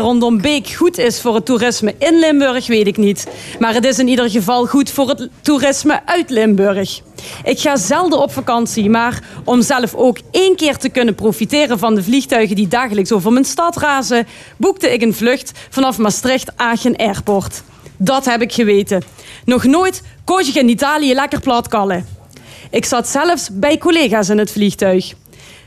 Rondom 0.00 0.40
Beek 0.40 0.68
goed 0.68 0.98
is 0.98 1.20
voor 1.20 1.34
het 1.34 1.46
toerisme 1.46 1.94
in 1.98 2.18
Limburg, 2.18 2.66
weet 2.66 2.86
ik 2.86 2.96
niet. 2.96 3.26
Maar 3.58 3.74
het 3.74 3.84
is 3.84 3.98
in 3.98 4.08
ieder 4.08 4.30
geval 4.30 4.66
goed 4.66 4.90
voor 4.90 5.08
het 5.08 5.28
toerisme 5.40 6.00
uit 6.04 6.30
Limburg. 6.30 7.00
Ik 7.44 7.60
ga 7.60 7.76
zelden 7.76 8.22
op 8.22 8.32
vakantie, 8.32 8.90
maar 8.90 9.22
om 9.44 9.62
zelf 9.62 9.94
ook 9.94 10.18
één 10.30 10.56
keer 10.56 10.76
te 10.76 10.88
kunnen 10.88 11.14
profiteren 11.14 11.78
van 11.78 11.94
de 11.94 12.02
vliegtuigen 12.02 12.56
die 12.56 12.68
dagelijks 12.68 13.12
over 13.12 13.32
mijn 13.32 13.44
stad 13.44 13.76
razen, 13.76 14.26
boekte 14.56 14.92
ik 14.92 15.02
een 15.02 15.14
vlucht 15.14 15.52
vanaf 15.70 15.98
Maastricht-Aachen 15.98 16.96
Airport. 16.96 17.62
Dat 17.96 18.24
heb 18.24 18.42
ik 18.42 18.52
geweten. 18.52 19.02
Nog 19.44 19.64
nooit 19.64 20.02
koos 20.24 20.48
ik 20.48 20.54
in 20.54 20.68
Italië 20.68 21.14
lekker 21.14 21.40
platkallen. 21.40 22.06
Ik 22.70 22.84
zat 22.84 23.08
zelfs 23.08 23.48
bij 23.52 23.78
collega's 23.78 24.28
in 24.28 24.38
het 24.38 24.50
vliegtuig. 24.50 25.12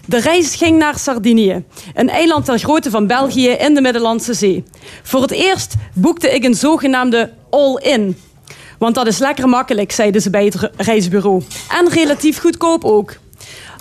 De 0.05 0.19
reis 0.19 0.55
ging 0.55 0.77
naar 0.77 0.99
Sardinië, 0.99 1.63
een 1.93 2.09
eiland 2.09 2.45
ter 2.45 2.59
grootte 2.59 2.89
van 2.89 3.07
België 3.07 3.49
in 3.49 3.73
de 3.73 3.81
Middellandse 3.81 4.33
Zee. 4.33 4.63
Voor 5.03 5.21
het 5.21 5.31
eerst 5.31 5.75
boekte 5.93 6.29
ik 6.29 6.43
een 6.43 6.55
zogenaamde 6.55 7.33
all-in. 7.49 8.17
Want 8.77 8.95
dat 8.95 9.07
is 9.07 9.17
lekker 9.17 9.49
makkelijk, 9.49 9.91
zeiden 9.91 10.21
ze 10.21 10.29
bij 10.29 10.45
het 10.45 10.69
reisbureau. 10.77 11.43
En 11.69 11.89
relatief 11.89 12.39
goedkoop 12.39 12.83
ook. 12.83 13.13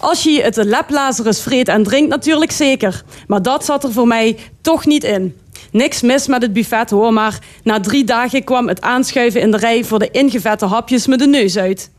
Als 0.00 0.22
je 0.22 0.42
het 0.42 0.64
laplazerus 0.64 1.40
vreet 1.40 1.68
en 1.68 1.82
drinkt, 1.82 2.10
natuurlijk 2.10 2.52
zeker. 2.52 3.02
Maar 3.26 3.42
dat 3.42 3.64
zat 3.64 3.84
er 3.84 3.92
voor 3.92 4.06
mij 4.06 4.38
toch 4.60 4.86
niet 4.86 5.04
in. 5.04 5.36
Niks 5.70 6.00
mis 6.00 6.26
met 6.26 6.42
het 6.42 6.52
buffet 6.52 6.90
hoor, 6.90 7.12
maar 7.12 7.38
na 7.62 7.80
drie 7.80 8.04
dagen 8.04 8.44
kwam 8.44 8.68
het 8.68 8.80
aanschuiven 8.80 9.40
in 9.40 9.50
de 9.50 9.56
rij 9.56 9.84
voor 9.84 9.98
de 9.98 10.10
ingevette 10.10 10.66
hapjes 10.66 11.06
me 11.06 11.16
de 11.16 11.26
neus 11.26 11.58
uit. 11.58 11.90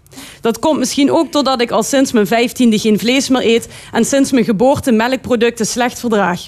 Dat 0.41 0.59
komt 0.59 0.79
misschien 0.79 1.11
ook 1.11 1.31
doordat 1.31 1.61
ik 1.61 1.71
al 1.71 1.83
sinds 1.83 2.11
mijn 2.11 2.27
vijftiende 2.27 2.79
geen 2.79 2.99
vlees 2.99 3.29
meer 3.29 3.45
eet 3.45 3.67
en 3.91 4.05
sinds 4.05 4.31
mijn 4.31 4.45
geboorte 4.45 4.91
melkproducten 4.91 5.65
slecht 5.65 5.99
verdraag. 5.99 6.41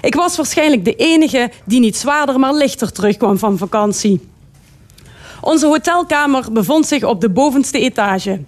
Ik 0.00 0.14
was 0.14 0.36
waarschijnlijk 0.36 0.84
de 0.84 0.94
enige 0.94 1.50
die 1.64 1.80
niet 1.80 1.96
zwaarder 1.96 2.38
maar 2.38 2.54
lichter 2.54 2.92
terugkwam 2.92 3.38
van 3.38 3.58
vakantie. 3.58 4.20
Onze 5.40 5.66
hotelkamer 5.66 6.52
bevond 6.52 6.86
zich 6.86 7.04
op 7.04 7.20
de 7.20 7.30
bovenste 7.30 7.78
etage. 7.78 8.40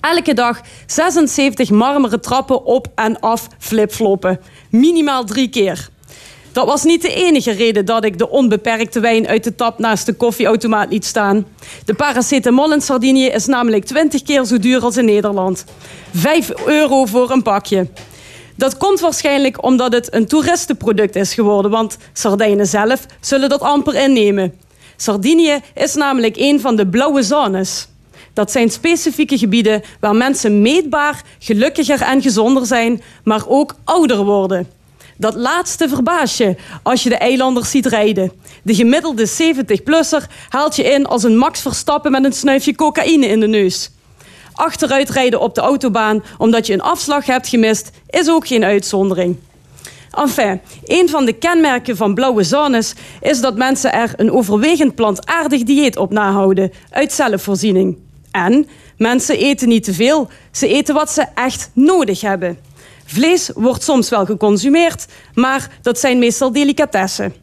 Elke 0.00 0.34
dag 0.34 0.60
76 0.86 1.70
marmeren 1.70 2.20
trappen 2.20 2.64
op 2.64 2.86
en 2.94 3.20
af 3.20 3.48
flipfloppen. 3.58 4.40
Minimaal 4.70 5.24
drie 5.24 5.48
keer. 5.48 5.88
Dat 6.58 6.66
was 6.66 6.84
niet 6.84 7.02
de 7.02 7.14
enige 7.14 7.50
reden 7.50 7.84
dat 7.84 8.04
ik 8.04 8.18
de 8.18 8.28
onbeperkte 8.28 9.00
wijn 9.00 9.28
uit 9.28 9.44
de 9.44 9.54
tap 9.54 9.78
naast 9.78 10.06
de 10.06 10.12
koffieautomaat 10.12 10.90
liet 10.90 11.04
staan. 11.04 11.46
De 11.84 11.94
paracetamol 11.94 12.72
in 12.72 12.80
Sardinië 12.80 13.26
is 13.26 13.46
namelijk 13.46 13.84
20 13.84 14.22
keer 14.22 14.44
zo 14.44 14.58
duur 14.58 14.82
als 14.82 14.96
in 14.96 15.04
Nederland. 15.04 15.64
5 16.14 16.52
euro 16.66 17.04
voor 17.04 17.30
een 17.30 17.42
pakje. 17.42 17.86
Dat 18.54 18.76
komt 18.76 19.00
waarschijnlijk 19.00 19.64
omdat 19.64 19.92
het 19.92 20.14
een 20.14 20.26
toeristenproduct 20.26 21.16
is 21.16 21.34
geworden, 21.34 21.70
want 21.70 21.96
Sardijnen 22.12 22.66
zelf 22.66 23.06
zullen 23.20 23.48
dat 23.48 23.60
amper 23.60 23.94
innemen. 23.94 24.54
Sardinië 24.96 25.60
is 25.74 25.94
namelijk 25.94 26.36
een 26.36 26.60
van 26.60 26.76
de 26.76 26.86
blauwe 26.86 27.22
zones. 27.22 27.88
Dat 28.32 28.50
zijn 28.50 28.70
specifieke 28.70 29.38
gebieden 29.38 29.82
waar 30.00 30.16
mensen 30.16 30.62
meetbaar 30.62 31.22
gelukkiger 31.38 32.02
en 32.02 32.22
gezonder 32.22 32.66
zijn, 32.66 33.02
maar 33.24 33.48
ook 33.48 33.74
ouder 33.84 34.24
worden. 34.24 34.77
Dat 35.18 35.34
laatste 35.34 35.88
verbaas 35.88 36.36
je 36.36 36.56
als 36.82 37.02
je 37.02 37.08
de 37.08 37.16
eilanders 37.16 37.70
ziet 37.70 37.86
rijden. 37.86 38.32
De 38.62 38.74
gemiddelde 38.74 39.28
70-plusser 39.28 40.30
haalt 40.48 40.76
je 40.76 40.82
in 40.82 41.06
als 41.06 41.22
een 41.22 41.36
Max 41.36 41.60
Verstappen 41.60 42.10
met 42.10 42.24
een 42.24 42.32
snuifje 42.32 42.74
cocaïne 42.74 43.26
in 43.26 43.40
de 43.40 43.46
neus. 43.46 43.90
Achteruit 44.52 45.10
rijden 45.10 45.40
op 45.40 45.54
de 45.54 45.60
autobaan 45.60 46.22
omdat 46.38 46.66
je 46.66 46.72
een 46.72 46.80
afslag 46.80 47.26
hebt 47.26 47.48
gemist, 47.48 47.90
is 48.10 48.30
ook 48.30 48.46
geen 48.46 48.64
uitzondering. 48.64 49.36
Enfin, 50.10 50.60
een 50.84 51.08
van 51.08 51.24
de 51.24 51.32
kenmerken 51.32 51.96
van 51.96 52.14
blauwe 52.14 52.42
zones 52.42 52.94
is 53.20 53.40
dat 53.40 53.56
mensen 53.56 53.92
er 53.92 54.12
een 54.16 54.32
overwegend 54.32 54.94
plantaardig 54.94 55.62
dieet 55.62 55.96
op 55.96 56.12
nahouden, 56.12 56.72
uit 56.90 57.12
zelfvoorziening. 57.12 57.96
En 58.30 58.68
mensen 58.96 59.38
eten 59.38 59.68
niet 59.68 59.84
te 59.84 59.94
veel, 59.94 60.28
ze 60.52 60.68
eten 60.68 60.94
wat 60.94 61.10
ze 61.10 61.24
echt 61.34 61.70
nodig 61.72 62.20
hebben. 62.20 62.58
Vlees 63.10 63.50
wordt 63.54 63.82
soms 63.82 64.08
wel 64.08 64.24
geconsumeerd, 64.24 65.06
maar 65.34 65.78
dat 65.82 65.98
zijn 65.98 66.18
meestal 66.18 66.52
delicatessen. 66.52 67.34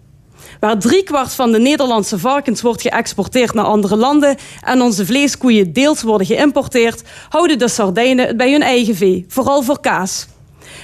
Waar 0.59 0.79
driekwart 0.79 1.33
van 1.33 1.51
de 1.51 1.59
Nederlandse 1.59 2.19
varkens 2.19 2.61
wordt 2.61 2.81
geëxporteerd 2.81 3.53
naar 3.53 3.65
andere 3.65 3.95
landen 3.95 4.37
en 4.61 4.81
onze 4.81 5.05
vleeskoeien 5.05 5.73
deels 5.73 6.01
worden 6.01 6.27
geïmporteerd, 6.27 7.03
houden 7.29 7.59
de 7.59 7.67
Sardijnen 7.67 8.27
het 8.27 8.37
bij 8.37 8.51
hun 8.51 8.61
eigen 8.61 8.95
vee, 8.95 9.25
vooral 9.27 9.61
voor 9.61 9.79
kaas. 9.79 10.27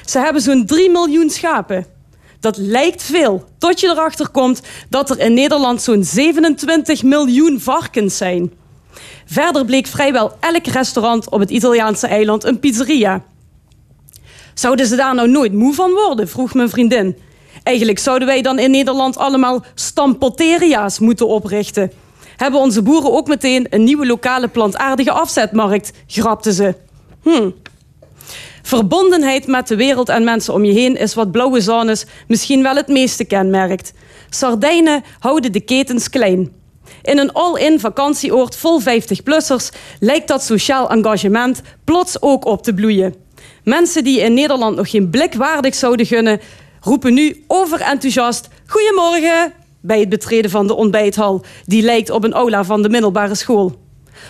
Ze 0.06 0.20
hebben 0.20 0.41
zo'n 0.41 0.66
3 0.66 0.91
miljoen 0.91 1.30
schapen. 1.30 1.86
Dat 2.40 2.58
lijkt 2.58 3.03
veel, 3.03 3.44
tot 3.58 3.80
je 3.80 3.88
erachter 3.88 4.30
komt 4.30 4.62
dat 4.90 5.10
er 5.10 5.20
in 5.20 5.34
Nederland 5.34 5.82
zo'n 5.82 6.03
27 6.03 7.03
miljoen 7.03 7.60
varkens 7.60 8.18
zijn. 8.18 8.52
Verder 9.26 9.66
bleek 9.66 9.88
vrijwel 9.88 10.32
elk 10.40 10.66
restaurant 10.66 11.30
op 11.30 11.40
het 11.40 11.49
Italiaanse 11.49 12.08
eiland 12.08 12.44
een 12.44 12.60
pizzeria. 12.60 13.24
Zouden 14.61 14.85
ze 14.85 14.95
daar 14.95 15.15
nou 15.15 15.29
nooit 15.29 15.53
moe 15.53 15.73
van 15.73 15.91
worden? 15.91 16.27
vroeg 16.27 16.53
mijn 16.53 16.69
vriendin. 16.69 17.17
Eigenlijk 17.63 17.99
zouden 17.99 18.27
wij 18.27 18.41
dan 18.41 18.59
in 18.59 18.71
Nederland 18.71 19.17
allemaal 19.17 19.63
stampoteria's 19.75 20.99
moeten 20.99 21.27
oprichten. 21.27 21.91
Hebben 22.38 22.59
onze 22.59 22.81
boeren 22.81 23.11
ook 23.11 23.27
meteen 23.27 23.67
een 23.69 23.83
nieuwe 23.83 24.05
lokale 24.05 24.47
plantaardige 24.47 25.11
afzetmarkt, 25.11 25.91
grapte 26.07 26.53
ze. 26.53 26.75
Hm. 27.23 27.49
Verbondenheid 28.61 29.47
met 29.47 29.67
de 29.67 29.75
wereld 29.75 30.09
en 30.09 30.23
mensen 30.23 30.53
om 30.53 30.65
je 30.65 30.73
heen 30.73 30.97
is 30.97 31.13
wat 31.13 31.31
blauwe 31.31 31.61
zones 31.61 32.05
misschien 32.27 32.63
wel 32.63 32.75
het 32.75 32.88
meeste 32.88 33.25
kenmerkt. 33.25 33.93
Sardijnen 34.29 35.03
houden 35.19 35.51
de 35.51 35.61
ketens 35.61 36.09
klein. 36.09 36.51
In 37.01 37.17
een 37.17 37.33
all-in 37.33 37.79
vakantieoord 37.79 38.55
vol 38.55 38.81
50-plussers 38.81 39.77
lijkt 39.99 40.27
dat 40.27 40.43
sociaal 40.43 40.89
engagement 40.89 41.61
plots 41.83 42.21
ook 42.21 42.45
op 42.45 42.63
te 42.63 42.73
bloeien. 42.73 43.29
Mensen 43.63 44.03
die 44.03 44.19
in 44.19 44.33
Nederland 44.33 44.75
nog 44.75 44.89
geen 44.89 45.09
blik 45.09 45.33
waardig 45.33 45.75
zouden 45.75 46.05
gunnen, 46.05 46.39
roepen 46.81 47.13
nu 47.13 47.43
overenthousiast: 47.47 48.47
Goedemorgen! 48.65 49.53
bij 49.81 49.99
het 49.99 50.09
betreden 50.09 50.51
van 50.51 50.67
de 50.67 50.75
ontbijthal, 50.75 51.43
die 51.65 51.81
lijkt 51.81 52.09
op 52.09 52.23
een 52.23 52.33
aula 52.33 52.63
van 52.63 52.81
de 52.81 52.89
middelbare 52.89 53.35
school. 53.35 53.79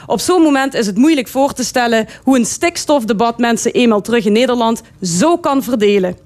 Op 0.05 0.19
zo'n 0.19 0.41
moment 0.41 0.73
is 0.73 0.85
het 0.85 0.97
moeilijk 0.97 1.27
voor 1.27 1.53
te 1.53 1.63
stellen 1.63 2.07
hoe 2.23 2.37
een 2.37 2.45
stikstofdebat 2.45 3.37
mensen 3.37 3.71
eenmaal 3.71 4.01
terug 4.01 4.25
in 4.25 4.31
Nederland 4.31 4.81
zo 5.01 5.37
kan 5.37 5.63
verdelen. 5.63 6.17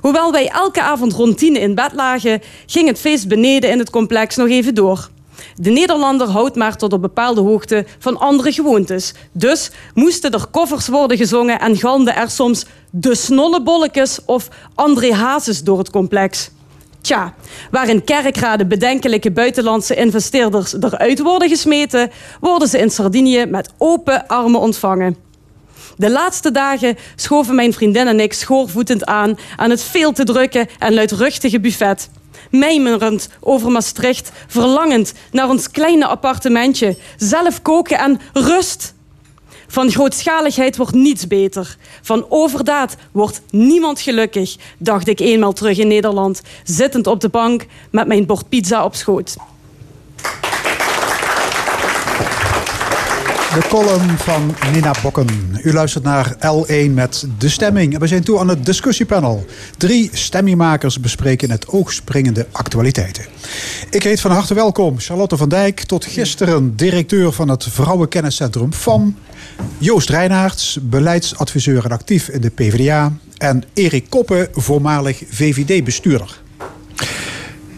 Hoewel 0.00 0.32
wij 0.32 0.48
elke 0.48 0.82
avond 0.82 1.12
rond 1.12 1.38
tien 1.38 1.56
in 1.56 1.74
bed 1.74 1.92
lagen, 1.92 2.40
ging 2.66 2.88
het 2.88 2.98
feest 2.98 3.28
beneden 3.28 3.70
in 3.70 3.78
het 3.78 3.90
complex 3.90 4.36
nog 4.36 4.48
even 4.48 4.74
door. 4.74 5.08
De 5.56 5.70
Nederlander 5.70 6.28
houdt 6.28 6.56
maar 6.56 6.76
tot 6.76 6.92
op 6.92 7.00
bepaalde 7.00 7.40
hoogte 7.40 7.86
van 7.98 8.18
andere 8.18 8.52
gewoontes. 8.52 9.14
Dus 9.32 9.70
moesten 9.94 10.30
er 10.30 10.46
koffers 10.50 10.88
worden 10.88 11.16
gezongen 11.16 11.60
en 11.60 11.76
galmden 11.76 12.16
er 12.16 12.30
soms 12.30 12.64
de 12.90 13.14
snollebolletjes 13.14 14.18
of 14.24 14.48
André 14.74 15.12
Hazes 15.12 15.62
door 15.62 15.78
het 15.78 15.90
complex. 15.90 16.50
Tja, 17.00 17.34
waar 17.70 17.88
in 17.88 18.04
kerkraden 18.04 18.68
bedenkelijke 18.68 19.30
buitenlandse 19.30 19.94
investeerders 19.94 20.74
eruit 20.74 21.18
worden 21.18 21.48
gesmeten, 21.48 22.10
worden 22.40 22.68
ze 22.68 22.78
in 22.78 22.90
Sardinië 22.90 23.46
met 23.46 23.72
open 23.78 24.26
armen 24.26 24.60
ontvangen. 24.60 25.16
De 25.96 26.10
laatste 26.10 26.50
dagen 26.50 26.96
schoven 27.16 27.54
mijn 27.54 27.72
vriendin 27.72 28.06
en 28.06 28.20
ik 28.20 28.32
schoorvoetend 28.32 29.04
aan 29.04 29.38
aan 29.56 29.70
het 29.70 29.82
veel 29.82 30.12
te 30.12 30.24
drukke 30.24 30.68
en 30.78 30.94
luidruchtige 30.94 31.60
buffet. 31.60 32.08
Mijmerend 32.50 33.28
over 33.40 33.70
Maastricht, 33.70 34.32
verlangend 34.46 35.12
naar 35.32 35.48
ons 35.48 35.70
kleine 35.70 36.06
appartementje, 36.06 36.96
zelf 37.16 37.62
koken 37.62 37.98
en 37.98 38.20
rust. 38.32 38.94
Van 39.68 39.90
grootschaligheid 39.90 40.76
wordt 40.76 40.94
niets 40.94 41.26
beter. 41.26 41.76
Van 42.02 42.26
overdaad 42.28 42.96
wordt 43.12 43.40
niemand 43.50 44.00
gelukkig, 44.00 44.56
dacht 44.78 45.08
ik 45.08 45.20
eenmaal 45.20 45.52
terug 45.52 45.78
in 45.78 45.88
Nederland, 45.88 46.42
zittend 46.64 47.06
op 47.06 47.20
de 47.20 47.28
bank 47.28 47.66
met 47.90 48.06
mijn 48.06 48.26
bord 48.26 48.48
pizza 48.48 48.84
op 48.84 48.94
schoot. 48.94 49.36
De 53.56 53.68
column 53.68 54.18
van 54.18 54.54
Nina 54.72 54.94
Bokken. 55.02 55.26
U 55.62 55.72
luistert 55.72 56.04
naar 56.04 56.34
L1 56.34 56.90
met 56.90 57.26
De 57.38 57.48
Stemming. 57.48 57.98
We 57.98 58.06
zijn 58.06 58.24
toe 58.24 58.38
aan 58.38 58.48
het 58.48 58.66
discussiepanel. 58.66 59.44
Drie 59.76 60.10
stemmingmakers 60.12 61.00
bespreken 61.00 61.50
het 61.50 61.68
oogspringende 61.68 62.46
actualiteiten. 62.52 63.24
Ik 63.90 64.02
heet 64.02 64.20
van 64.20 64.30
harte 64.30 64.54
welkom 64.54 64.98
Charlotte 64.98 65.36
van 65.36 65.48
Dijk, 65.48 65.80
tot 65.80 66.04
gisteren 66.04 66.76
directeur 66.76 67.32
van 67.32 67.48
het 67.48 67.64
Vrouwenkenniscentrum 67.64 68.72
FAM. 68.72 69.16
Joost 69.78 70.08
Reinaerts, 70.08 70.78
beleidsadviseur 70.82 71.84
en 71.84 71.90
actief 71.90 72.28
in 72.28 72.40
de 72.40 72.50
PvdA. 72.50 73.12
En 73.36 73.62
Erik 73.74 74.06
Koppen, 74.08 74.48
voormalig 74.52 75.22
VVD-bestuurder. 75.28 76.44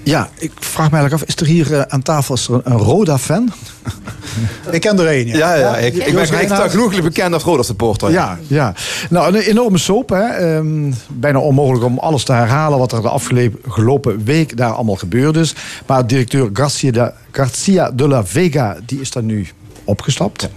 Ja, 0.09 0.29
ik 0.39 0.53
vraag 0.59 0.91
me 0.91 0.97
eigenlijk 0.97 1.23
af, 1.23 1.29
is 1.29 1.37
er 1.37 1.47
hier 1.47 1.75
eh, 1.75 1.83
aan 1.89 2.03
tafel 2.03 2.35
is 2.35 2.49
er 2.49 2.55
een, 2.55 2.61
een 2.65 2.79
Roda-fan? 2.79 3.53
Ik 4.71 4.81
ken 4.81 4.99
er 4.99 5.07
één, 5.07 5.27
ja. 5.27 5.37
Ja, 5.37 5.55
ja, 5.55 5.77
ik, 5.77 5.95
ik 5.95 6.15
ben 6.15 6.25
Reinaert? 6.25 6.71
genoeg 6.71 7.03
bekend 7.03 7.35
als 7.35 7.43
Roda 7.43 7.63
supporter. 7.63 8.11
Ja, 8.11 8.39
ja. 8.47 8.75
Nou, 9.11 9.37
een 9.37 9.43
enorme 9.43 9.79
soap. 9.79 10.09
Hè. 10.09 10.23
Ehm, 10.23 10.93
bijna 11.09 11.39
onmogelijk 11.39 11.85
om 11.85 11.99
alles 11.99 12.25
te 12.25 12.33
herhalen 12.33 12.79
wat 12.79 12.93
er 12.93 13.03
de 13.03 13.09
afgelopen 13.09 14.25
week 14.25 14.57
daar 14.57 14.73
allemaal 14.73 14.97
gebeurd 14.97 15.37
is. 15.37 15.55
Maar 15.87 16.07
directeur 16.07 16.51
Garcia 16.53 16.91
de, 16.91 17.13
Garcia 17.31 17.91
de 17.91 18.09
la 18.09 18.25
Vega, 18.25 18.77
die 18.87 19.01
is 19.01 19.11
daar 19.11 19.23
nu 19.23 19.49
opgestapt. 19.89 20.49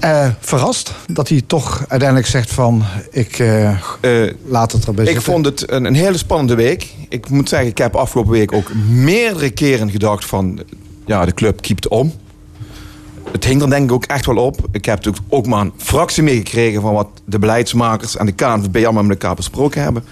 Eh, 0.00 0.28
verrast 0.40 0.92
dat 1.06 1.28
hij 1.28 1.42
toch 1.46 1.84
uiteindelijk 1.88 2.28
zegt 2.28 2.50
van, 2.50 2.84
ik 3.10 3.38
eh, 3.38 3.76
laat 4.46 4.72
het 4.72 4.86
erbij 4.86 5.04
Ik 5.04 5.10
zitten. 5.10 5.32
vond 5.32 5.44
het 5.44 5.70
een, 5.70 5.84
een 5.84 5.94
hele 5.94 6.18
spannende 6.18 6.54
week. 6.54 6.94
Ik 7.08 7.28
moet 7.28 7.48
zeggen, 7.48 7.68
ik 7.68 7.78
heb 7.78 7.96
afgelopen 7.96 8.32
week 8.32 8.52
ook 8.52 8.74
meerdere 8.88 9.50
keren 9.50 9.90
gedacht 9.90 10.24
van... 10.24 10.60
Ja, 11.06 11.24
de 11.24 11.34
club 11.34 11.60
keept 11.60 11.88
om. 11.88 12.12
Het 13.32 13.44
hing 13.44 13.62
er 13.62 13.70
denk 13.70 13.84
ik 13.84 13.92
ook 13.92 14.04
echt 14.04 14.26
wel 14.26 14.36
op. 14.36 14.58
Ik 14.72 14.84
heb 14.84 14.96
natuurlijk 14.96 15.24
ook 15.28 15.46
maar 15.46 15.60
een 15.60 15.72
fractie 15.76 16.22
meegekregen... 16.22 16.80
van 16.80 16.92
wat 16.94 17.08
de 17.24 17.38
beleidsmakers 17.38 18.16
en 18.16 18.26
de 18.26 18.32
KNVB 18.32 18.84
allemaal 18.84 19.02
met 19.02 19.22
elkaar 19.22 19.34
besproken 19.36 19.82
hebben. 19.82 20.04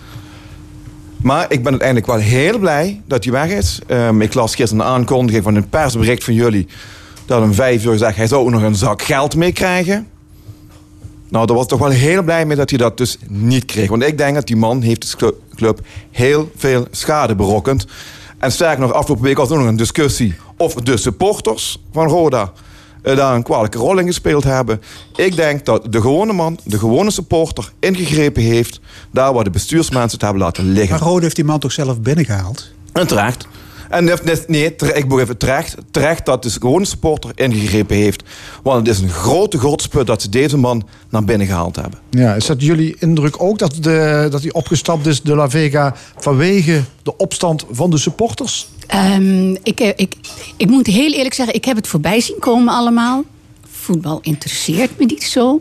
Maar 1.22 1.46
ik 1.48 1.62
ben 1.62 1.70
uiteindelijk 1.70 2.06
wel 2.06 2.18
heel 2.18 2.58
blij 2.58 3.00
dat 3.06 3.24
hij 3.24 3.32
weg 3.32 3.50
is. 3.50 3.78
Ehm, 3.86 4.20
ik 4.20 4.34
las 4.34 4.54
gisteren 4.54 4.84
een 4.84 4.90
aankondiging 4.90 5.44
van 5.44 5.54
een 5.54 5.68
persbericht 5.68 6.24
van 6.24 6.34
jullie... 6.34 6.66
dat 7.30 7.42
om 7.42 7.54
vijf 7.54 7.84
uur 7.84 7.92
gezegd, 7.92 8.16
hij 8.16 8.26
zou 8.26 8.42
ook 8.42 8.50
nog 8.50 8.62
een 8.62 8.74
zak 8.74 9.02
geld 9.02 9.36
meekrijgen. 9.36 10.08
Nou, 11.28 11.46
daar 11.46 11.54
was 11.54 11.64
ik 11.64 11.70
toch 11.70 11.78
wel 11.78 11.88
heel 11.88 12.22
blij 12.22 12.46
mee 12.46 12.56
dat 12.56 12.70
hij 12.70 12.78
dat 12.78 12.96
dus 12.96 13.18
niet 13.28 13.64
kreeg. 13.64 13.88
Want 13.88 14.02
ik 14.02 14.18
denk 14.18 14.34
dat 14.34 14.46
die 14.46 14.56
man 14.56 14.82
heeft 14.82 15.18
de 15.18 15.34
club 15.54 15.80
heel 16.10 16.50
veel 16.56 16.86
schade 16.90 17.34
berokkend. 17.34 17.86
En 18.38 18.52
sterker 18.52 18.80
nog, 18.80 18.92
afgelopen 18.92 19.24
week 19.24 19.36
was 19.36 19.50
er 19.50 19.58
nog 19.58 19.66
een 19.66 19.76
discussie... 19.76 20.34
of 20.56 20.74
de 20.74 20.96
supporters 20.96 21.82
van 21.92 22.08
Roda 22.08 22.52
eh, 23.02 23.16
daar 23.16 23.34
een 23.34 23.42
kwalijke 23.42 23.78
rol 23.78 23.98
in 23.98 24.06
gespeeld 24.06 24.44
hebben. 24.44 24.80
Ik 25.16 25.36
denk 25.36 25.64
dat 25.64 25.92
de 25.92 26.00
gewone 26.00 26.32
man, 26.32 26.58
de 26.64 26.78
gewone 26.78 27.10
supporter... 27.10 27.72
ingegrepen 27.78 28.42
heeft 28.42 28.80
daar 29.10 29.32
waar 29.32 29.44
de 29.44 29.50
bestuursmensen 29.50 30.12
het 30.12 30.22
hebben 30.22 30.42
laten 30.42 30.64
liggen. 30.64 30.98
Maar 30.98 31.08
Rode 31.08 31.22
heeft 31.22 31.36
die 31.36 31.44
man 31.44 31.58
toch 31.58 31.72
zelf 31.72 32.00
binnengehaald? 32.00 32.70
En 32.92 33.06
terecht. 33.06 33.46
En 33.90 34.04
nee, 34.46 34.74
ik 34.74 35.08
moet 35.08 35.20
even 35.20 35.36
terecht, 35.36 35.74
terecht 35.90 36.26
dat 36.26 36.42
de 36.42 36.50
gewone 36.50 36.84
supporter 36.84 37.30
ingegrepen 37.34 37.96
heeft. 37.96 38.22
Want 38.62 38.86
het 38.86 38.96
is 38.96 39.02
een 39.02 39.10
grote 39.10 39.58
godsput 39.58 40.06
dat 40.06 40.22
ze 40.22 40.28
deze 40.28 40.56
man 40.56 40.86
naar 41.08 41.24
binnen 41.24 41.46
gehaald 41.46 41.76
hebben. 41.76 41.98
Ja, 42.10 42.34
is 42.34 42.46
dat 42.46 42.62
jullie 42.62 42.96
indruk 42.98 43.42
ook 43.42 43.58
dat, 43.58 43.74
de, 43.80 44.28
dat 44.30 44.42
hij 44.42 44.52
opgestapt 44.52 45.06
is, 45.06 45.22
de 45.22 45.34
La 45.34 45.50
Vega, 45.50 45.94
vanwege 46.16 46.82
de 47.02 47.16
opstand 47.16 47.64
van 47.70 47.90
de 47.90 47.98
supporters? 47.98 48.68
Ehm, 48.86 49.56
ik, 49.62 49.80
eh, 49.80 49.88
ik, 49.96 50.14
ik 50.56 50.68
moet 50.68 50.86
heel 50.86 51.12
eerlijk 51.12 51.34
zeggen, 51.34 51.54
ik 51.54 51.64
heb 51.64 51.76
het 51.76 51.88
voorbij 51.88 52.20
zien 52.20 52.38
komen 52.38 52.74
allemaal. 52.74 53.24
Voetbal 53.70 54.18
interesseert 54.22 54.98
me 54.98 55.04
niet 55.04 55.22
zo. 55.22 55.60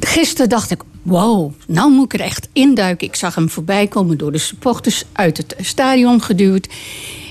Gisteren 0.00 0.48
dacht 0.48 0.70
ik, 0.70 0.82
wow, 1.02 1.52
nou 1.66 1.90
moet 1.90 2.12
ik 2.12 2.20
er 2.20 2.26
echt 2.26 2.48
induiken. 2.52 3.06
Ik 3.06 3.14
zag 3.14 3.34
hem 3.34 3.50
voorbij 3.50 3.86
komen 3.86 4.18
door 4.18 4.32
de 4.32 4.38
supporters 4.38 5.04
uit 5.12 5.36
het 5.36 5.54
stadion 5.60 6.22
geduwd. 6.22 6.68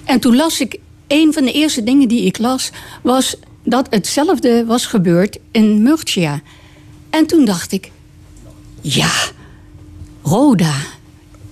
En 0.05 0.19
toen 0.19 0.35
las 0.35 0.61
ik, 0.61 0.79
een 1.07 1.33
van 1.33 1.43
de 1.43 1.51
eerste 1.51 1.83
dingen 1.83 2.07
die 2.07 2.25
ik 2.25 2.37
las... 2.37 2.71
was 3.01 3.35
dat 3.63 3.87
hetzelfde 3.89 4.65
was 4.65 4.85
gebeurd 4.85 5.37
in 5.51 5.83
Murcia. 5.83 6.41
En 7.09 7.25
toen 7.25 7.45
dacht 7.45 7.71
ik, 7.71 7.91
ja, 8.81 9.11
Roda. 10.21 10.75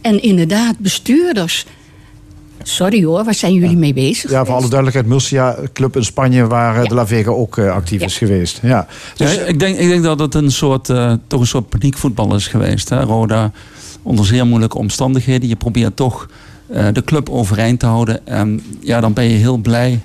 En 0.02 0.22
inderdaad, 0.22 0.78
bestuurders. 0.78 1.66
Sorry 2.64 3.04
hoor, 3.04 3.24
waar 3.24 3.34
zijn 3.34 3.54
jullie 3.54 3.78
mee 3.78 3.94
bezig? 3.94 4.32
Ja, 4.32 4.46
voor 4.46 4.56
alle 4.56 4.70
duidelijkheid, 4.70 5.08
Murcia, 5.08 5.56
club 5.74 5.96
in 5.96 6.04
Spanje 6.04 6.48
waar 6.48 6.82
eh, 6.82 6.90
de 6.90 6.96
La 6.96 7.08
Vega 7.08 7.32
ook 7.32 7.58
eh, 7.58 7.72
actief 7.72 8.02
is 8.02 8.18
geweest. 8.18 8.60
Ja. 8.62 8.88
Dus, 9.16 9.36
Ja, 9.36 9.42
ik, 9.42 9.60
denk, 9.60 9.78
ik 9.78 9.88
denk 9.88 10.04
dat 10.04 10.20
het 10.20 10.36
een 10.36 10.52
soort, 10.52 10.90
eh, 10.90 11.14
toch 11.28 11.40
een 11.40 11.48
soort 11.48 11.70
paniekvoetbal 11.70 12.36
is 12.36 12.48
geweest. 12.48 12.90
Hè? 12.90 13.02
Roda 13.02 13.52
onder 14.04 14.26
zeer 14.26 14.46
moeilijke 14.46 14.78
omstandigheden. 14.78 15.50
Je 15.50 15.56
probeert 15.56 15.96
toch 15.96 16.28
eh, 16.68 16.86
de 16.94 17.04
club 17.04 17.30
overeind 17.30 17.80
te 17.80 17.86
houden. 17.86 18.28
En 18.28 18.62
ja, 18.80 19.00
dan 19.00 19.14
ben 19.14 19.24
je 19.24 19.38
heel 19.38 19.58
blij 19.58 20.02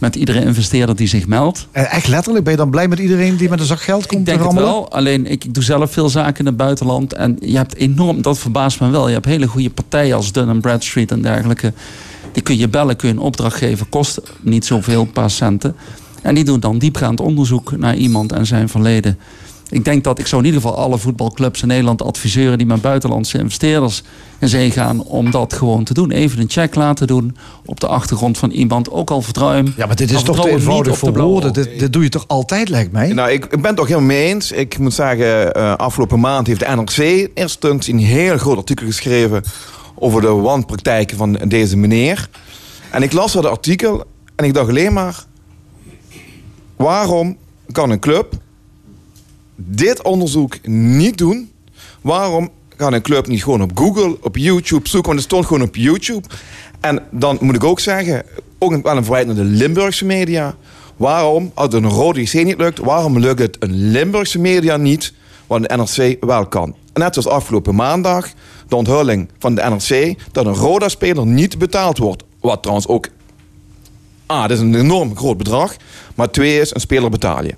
met 0.00 0.16
iedere 0.16 0.44
investeerder 0.44 0.96
die 0.96 1.08
zich 1.08 1.26
meldt. 1.26 1.66
Eh, 1.72 1.94
echt 1.94 2.08
letterlijk, 2.08 2.44
ben 2.44 2.52
je 2.52 2.58
dan 2.58 2.70
blij 2.70 2.88
met 2.88 2.98
iedereen 2.98 3.36
die 3.36 3.48
met 3.48 3.60
een 3.60 3.66
zak 3.66 3.80
geld 3.80 4.06
komt 4.06 4.20
Ik 4.20 4.26
denk 4.26 4.42
het 4.42 4.52
wel. 4.52 4.90
Alleen 4.92 5.26
ik, 5.26 5.54
doe 5.54 5.62
zelf 5.62 5.92
veel 5.92 6.08
zaken 6.08 6.38
in 6.38 6.46
het 6.46 6.56
buitenland. 6.56 7.12
En 7.12 7.36
je 7.40 7.56
hebt 7.56 7.74
enorm, 7.74 8.22
dat 8.22 8.38
verbaast 8.38 8.80
me 8.80 8.90
wel. 8.90 9.08
Je 9.08 9.14
hebt 9.14 9.26
hele 9.26 9.46
goede 9.46 9.70
partijen 9.70 10.16
als 10.16 10.32
Dun 10.32 10.60
Bradstreet 10.60 11.10
en 11.10 11.22
dergelijke. 11.22 11.72
Die 12.32 12.42
kun 12.42 12.58
je 12.58 12.68
bellen, 12.68 12.96
kun 12.96 13.08
je 13.08 13.14
een 13.14 13.20
opdracht 13.20 13.56
geven. 13.56 13.88
Kost 13.88 14.20
niet 14.40 14.64
zoveel, 14.64 15.00
een 15.00 15.12
paar 15.12 15.30
centen. 15.30 15.76
En 16.22 16.34
die 16.34 16.44
doen 16.44 16.60
dan 16.60 16.78
diepgaand 16.78 17.20
onderzoek 17.20 17.76
naar 17.76 17.96
iemand 17.96 18.32
en 18.32 18.46
zijn 18.46 18.68
verleden. 18.68 19.18
Ik 19.70 19.84
denk 19.84 20.04
dat 20.04 20.18
ik 20.18 20.26
zou 20.26 20.40
in 20.40 20.46
ieder 20.46 20.60
geval 20.60 20.76
alle 20.78 20.98
voetbalclubs 20.98 21.62
in 21.62 21.68
Nederland 21.68 22.02
adviseren 22.02 22.58
die 22.58 22.66
met 22.66 22.80
buitenlandse 22.80 23.38
investeerders 23.38 24.02
in 24.38 24.48
zee 24.48 24.70
gaan 24.70 25.02
om 25.02 25.30
dat 25.30 25.52
gewoon 25.52 25.84
te 25.84 25.94
doen. 25.94 26.10
Even 26.10 26.40
een 26.40 26.50
check 26.50 26.74
laten 26.74 27.06
doen 27.06 27.36
op 27.64 27.80
de 27.80 27.86
achtergrond 27.86 28.38
van 28.38 28.50
iemand, 28.50 28.90
ook 28.90 29.10
al 29.10 29.22
vertrouw 29.22 29.50
je 29.50 29.56
hem. 29.56 29.74
Ja, 29.76 29.86
maar 29.86 29.96
dit 29.96 30.10
is 30.10 30.22
toch 30.22 30.40
te 30.40 30.50
eenvoudig 30.50 30.98
voor 30.98 31.12
woorden. 31.12 31.52
Dit, 31.52 31.78
dit 31.78 31.92
doe 31.92 32.02
je 32.02 32.08
toch 32.08 32.24
altijd, 32.26 32.68
lijkt 32.68 32.92
mij? 32.92 33.12
Nou, 33.12 33.30
ik, 33.30 33.44
ik 33.44 33.50
ben 33.50 33.64
het 33.64 33.76
toch 33.76 33.88
helemaal 33.88 34.08
mee 34.08 34.26
eens. 34.26 34.52
Ik 34.52 34.78
moet 34.78 34.94
zeggen, 34.94 35.52
eh, 35.52 35.74
afgelopen 35.76 36.20
maand 36.20 36.46
heeft 36.46 36.60
de 36.60 36.74
NRC 36.76 37.28
eerst 37.34 37.64
een 37.64 37.98
heel 37.98 38.38
groot 38.38 38.56
artikel 38.56 38.86
geschreven 38.86 39.42
over 39.94 40.20
de 40.20 40.28
wanpraktijken 40.28 41.16
van 41.16 41.32
deze 41.32 41.76
meneer. 41.76 42.28
En 42.90 43.02
ik 43.02 43.12
las 43.12 43.32
dat 43.32 43.46
artikel 43.46 44.04
en 44.36 44.44
ik 44.44 44.54
dacht 44.54 44.68
alleen 44.68 44.92
maar, 44.92 45.24
waarom 46.76 47.36
kan 47.72 47.90
een 47.90 47.98
club 47.98 48.34
dit 49.66 50.02
onderzoek 50.02 50.66
niet 50.66 51.18
doen? 51.18 51.50
Waarom 52.00 52.50
kan 52.76 52.92
een 52.92 53.02
club 53.02 53.26
niet 53.26 53.42
gewoon 53.42 53.62
op 53.62 53.70
Google, 53.78 54.16
op 54.22 54.36
YouTube 54.36 54.88
zoeken? 54.88 55.10
Want 55.10 55.22
het 55.22 55.30
stond 55.30 55.46
gewoon 55.46 55.62
op 55.62 55.76
YouTube. 55.76 56.28
En 56.80 57.02
dan 57.10 57.38
moet 57.40 57.54
ik 57.54 57.64
ook 57.64 57.80
zeggen, 57.80 58.24
ook 58.58 58.82
wel 58.82 58.96
een 58.96 59.04
verwijt 59.04 59.26
naar 59.26 59.34
de 59.34 59.44
Limburgse 59.44 60.04
media. 60.04 60.54
Waarom, 60.96 61.50
als 61.54 61.74
een 61.74 61.88
rode 61.88 62.22
JC 62.22 62.32
niet 62.32 62.58
lukt, 62.58 62.78
waarom 62.78 63.18
lukt 63.18 63.38
het 63.38 63.56
een 63.58 63.90
Limburgse 63.90 64.38
media 64.38 64.76
niet, 64.76 65.12
wat 65.46 65.62
de 65.62 65.76
NRC 65.76 66.24
wel 66.24 66.46
kan? 66.46 66.74
Net 66.94 67.14
zoals 67.14 67.28
afgelopen 67.28 67.74
maandag, 67.74 68.28
de 68.68 68.76
onthulling 68.76 69.28
van 69.38 69.54
de 69.54 69.62
NRC, 69.62 70.18
dat 70.32 70.46
een 70.46 70.54
Roda-speler 70.54 71.26
niet 71.26 71.58
betaald 71.58 71.98
wordt. 71.98 72.22
Wat 72.40 72.62
trouwens 72.62 72.88
ook, 72.88 73.08
ah, 74.26 74.40
dat 74.40 74.50
is 74.50 74.58
een 74.58 74.74
enorm 74.74 75.16
groot 75.16 75.36
bedrag. 75.36 75.76
Maar 76.14 76.30
twee 76.30 76.60
is, 76.60 76.74
een 76.74 76.80
speler 76.80 77.10
betaal 77.10 77.44
je. 77.44 77.54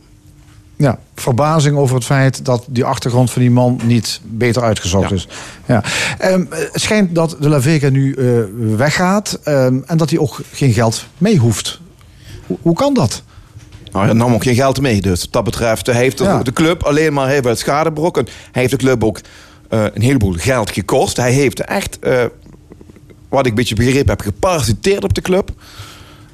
Ja, 0.82 0.98
verbazing 1.14 1.76
over 1.76 1.94
het 1.94 2.04
feit 2.04 2.44
dat 2.44 2.64
die 2.68 2.84
achtergrond 2.84 3.30
van 3.30 3.42
die 3.42 3.50
man 3.50 3.80
niet 3.84 4.20
beter 4.24 4.62
uitgezocht 4.62 5.12
is. 5.12 5.28
Ja. 5.66 5.82
Ehm, 6.18 6.44
het 6.50 6.70
schijnt 6.80 7.14
dat 7.14 7.36
de 7.40 7.48
La 7.48 7.60
Vega 7.60 7.88
nu 7.88 8.14
eh, 8.14 8.26
weggaat 8.76 9.38
ehm, 9.44 9.78
en 9.86 9.96
dat 9.96 10.10
hij 10.10 10.18
ook 10.18 10.40
geen 10.52 10.72
geld 10.72 11.06
mee 11.18 11.36
hoeft. 11.38 11.80
Hoe, 12.46 12.58
hoe 12.62 12.74
kan 12.74 12.94
dat? 12.94 13.22
Nou, 13.92 14.04
hij 14.04 14.14
nam 14.14 14.34
ook 14.34 14.42
geen 14.42 14.54
geld 14.54 14.80
mee. 14.80 15.00
Dus 15.00 15.20
wat 15.20 15.32
dat 15.32 15.44
betreft, 15.44 15.86
hij 15.86 15.94
heeft 15.94 16.18
de, 16.18 16.24
Ja. 16.24 16.42
de 16.42 16.52
club 16.52 16.82
alleen 16.82 17.12
maar 17.12 17.28
heel 17.28 17.42
veel 17.42 17.56
schade 17.56 17.90
berokkend. 17.92 18.30
Hij 18.52 18.60
heeft 18.62 18.70
de 18.70 18.78
club 18.78 19.04
ook 19.04 19.20
eh, 19.68 19.84
een 19.94 20.02
heleboel 20.02 20.34
geld 20.36 20.70
gekost. 20.70 21.16
Hij 21.16 21.32
heeft 21.32 21.60
echt, 21.60 21.98
eh, 21.98 22.24
wat 23.28 23.44
ik 23.44 23.50
een 23.50 23.56
beetje 23.56 23.74
begrepen 23.74 24.10
heb, 24.10 24.20
geparasiteerd 24.20 25.04
op 25.04 25.14
de 25.14 25.20
club. 25.20 25.50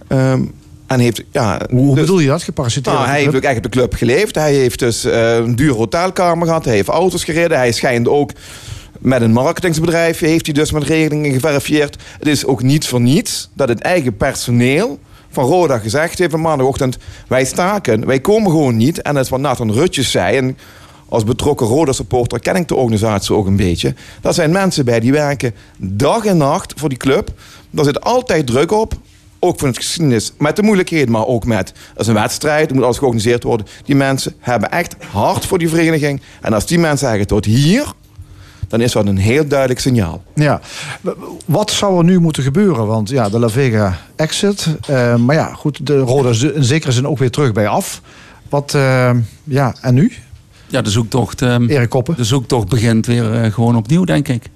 Ehm, 0.06 0.42
en 0.88 1.00
heeft, 1.00 1.22
ja, 1.30 1.60
Hoe 1.70 1.94
dus- 1.94 2.04
bedoel 2.04 2.18
je 2.18 2.28
dat, 2.28 2.42
geparasiteerd? 2.42 2.96
nou, 2.96 3.08
hij 3.08 3.20
heeft 3.20 3.36
ook 3.36 3.42
echt 3.42 3.56
op 3.56 3.62
de 3.62 3.68
club 3.68 3.94
geleefd. 3.94 4.34
Hij 4.34 4.54
heeft 4.54 4.78
dus 4.78 5.04
eh, 5.04 5.36
een 5.36 5.56
dure 5.56 5.74
hotelkamer 5.74 6.46
gehad. 6.46 6.64
Hij 6.64 6.74
heeft 6.74 6.88
auto's 6.88 7.24
gereden. 7.24 7.58
Hij 7.58 7.72
schijnt 7.72 8.08
ook 8.08 8.30
met 8.98 9.22
een 9.22 9.32
marketingsbedrijf... 9.32 10.18
heeft 10.18 10.46
hij 10.46 10.54
dus 10.54 10.72
met 10.72 10.82
regelingen 10.82 11.32
geverifieerd. 11.32 11.96
Het 12.18 12.28
is 12.28 12.44
ook 12.44 12.62
niet 12.62 12.86
voor 12.86 13.00
niets 13.00 13.50
dat 13.54 13.68
het 13.68 13.80
eigen 13.80 14.16
personeel 14.16 14.98
van 15.30 15.44
Roda 15.44 15.78
gezegd 15.78 16.18
heeft... 16.18 16.30
van 16.30 16.40
maandagochtend, 16.40 16.98
wij 17.28 17.44
staken, 17.44 18.06
wij 18.06 18.20
komen 18.20 18.50
gewoon 18.50 18.76
niet. 18.76 19.02
En 19.02 19.14
dat 19.14 19.24
is 19.24 19.30
wat 19.30 19.40
Nathan 19.40 19.72
Rutjes 19.72 20.10
zei... 20.10 20.36
En 20.36 20.58
als 21.08 21.24
betrokken 21.24 21.66
Roda-supporter 21.66 22.40
ken 22.40 22.56
ik 22.56 22.68
de 22.68 22.74
organisatie 22.74 23.34
ook 23.34 23.46
een 23.46 23.56
beetje. 23.56 23.94
Dat 24.20 24.34
zijn 24.34 24.50
mensen 24.50 24.84
bij 24.84 25.00
die 25.00 25.12
werken 25.12 25.54
dag 25.78 26.24
en 26.24 26.36
nacht 26.36 26.72
voor 26.76 26.88
die 26.88 26.98
club. 26.98 27.30
Daar 27.70 27.84
zit 27.84 28.00
altijd 28.00 28.46
druk 28.46 28.72
op. 28.72 28.94
Ook 29.40 29.58
van 29.58 29.68
het 29.68 29.76
geschiedenis. 29.76 30.32
Met 30.38 30.56
de 30.56 30.62
moeilijkheden, 30.62 31.10
maar 31.10 31.26
ook 31.26 31.44
met... 31.44 31.68
Het 31.68 32.00
is 32.00 32.06
een 32.06 32.14
wedstrijd, 32.14 32.68
er 32.68 32.74
moet 32.74 32.84
alles 32.84 32.98
georganiseerd 32.98 33.42
worden. 33.42 33.66
Die 33.84 33.96
mensen 33.96 34.34
hebben 34.38 34.70
echt 34.70 34.96
hard 35.10 35.46
voor 35.46 35.58
die 35.58 35.68
vereniging. 35.68 36.20
En 36.40 36.52
als 36.52 36.66
die 36.66 36.78
mensen 36.78 37.08
zeggen 37.08 37.26
tot 37.26 37.44
hier... 37.44 37.92
dan 38.68 38.80
is 38.80 38.92
dat 38.92 39.06
een 39.06 39.18
heel 39.18 39.46
duidelijk 39.46 39.80
signaal. 39.80 40.22
Ja. 40.34 40.60
Wat 41.44 41.70
zou 41.70 41.98
er 41.98 42.04
nu 42.04 42.20
moeten 42.20 42.42
gebeuren? 42.42 42.86
Want 42.86 43.08
ja, 43.08 43.28
de 43.28 43.38
La 43.38 43.48
Vega 43.48 43.98
exit. 44.16 44.66
Eh, 44.86 45.16
maar 45.16 45.36
ja, 45.36 45.54
goed, 45.54 45.86
de 45.86 45.98
Roda 45.98 46.28
is 46.28 46.42
in 46.42 46.64
zekere 46.64 46.92
zin 46.92 47.06
ook 47.06 47.18
weer 47.18 47.30
terug 47.30 47.52
bij 47.52 47.68
af. 47.68 48.00
Wat, 48.48 48.74
eh, 48.74 49.10
ja, 49.44 49.74
en 49.80 49.94
nu? 49.94 50.12
Ja, 50.66 50.82
de 50.82 50.90
zoektocht, 50.90 51.42
ehm, 51.42 51.68
Erik 51.68 51.88
Koppen. 51.88 52.16
de 52.16 52.24
zoektocht 52.24 52.68
begint 52.68 53.06
weer 53.06 53.34
eh, 53.34 53.52
gewoon 53.52 53.76
opnieuw, 53.76 54.04
denk 54.04 54.28
ik. 54.28 54.50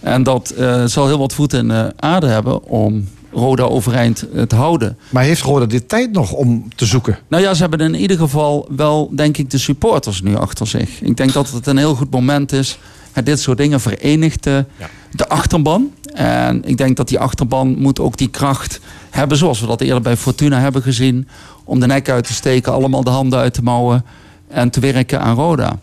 En 0.00 0.22
dat 0.22 0.50
eh, 0.50 0.84
zal 0.84 1.06
heel 1.06 1.18
wat 1.18 1.32
voeten 1.32 1.58
in 1.58 1.68
de 1.68 1.92
aarde 1.96 2.26
hebben 2.26 2.64
om 2.64 3.08
Roda 3.34 3.62
overeind 3.62 4.28
eh, 4.28 4.42
te 4.42 4.54
houden. 4.54 4.98
Maar 5.10 5.24
heeft 5.24 5.42
Roda 5.42 5.66
dit 5.66 5.88
tijd 5.88 6.12
nog 6.12 6.32
om 6.32 6.68
te 6.76 6.86
zoeken? 6.86 7.18
Nou 7.28 7.42
ja, 7.42 7.54
ze 7.54 7.60
hebben 7.60 7.80
in 7.80 7.94
ieder 7.94 8.16
geval 8.16 8.68
wel, 8.76 9.10
denk 9.14 9.36
ik, 9.36 9.50
de 9.50 9.58
supporters 9.58 10.22
nu 10.22 10.36
achter 10.36 10.66
zich. 10.66 11.00
Ik 11.00 11.16
denk 11.16 11.32
dat 11.32 11.50
het 11.50 11.66
een 11.66 11.76
heel 11.76 11.94
goed 11.94 12.10
moment 12.10 12.52
is. 12.52 12.78
Dit 13.24 13.40
soort 13.40 13.58
dingen 13.58 13.80
verenigt 13.80 14.42
de 14.42 15.28
achterban. 15.28 15.92
En 16.14 16.64
ik 16.64 16.76
denk 16.76 16.96
dat 16.96 17.08
die 17.08 17.18
achterban 17.18 17.78
moet 17.78 18.00
ook 18.00 18.16
die 18.16 18.28
kracht 18.28 18.80
hebben, 19.10 19.36
zoals 19.36 19.60
we 19.60 19.66
dat 19.66 19.80
eerder 19.80 20.02
bij 20.02 20.16
Fortuna 20.16 20.60
hebben 20.60 20.82
gezien, 20.82 21.28
om 21.64 21.80
de 21.80 21.86
nek 21.86 22.08
uit 22.08 22.26
te 22.26 22.32
steken, 22.32 22.72
allemaal 22.72 23.04
de 23.04 23.10
handen 23.10 23.38
uit 23.38 23.54
te 23.54 23.62
mouwen 23.62 24.04
en 24.48 24.70
te 24.70 24.80
werken 24.80 25.20
aan 25.20 25.34
Roda. 25.34 25.78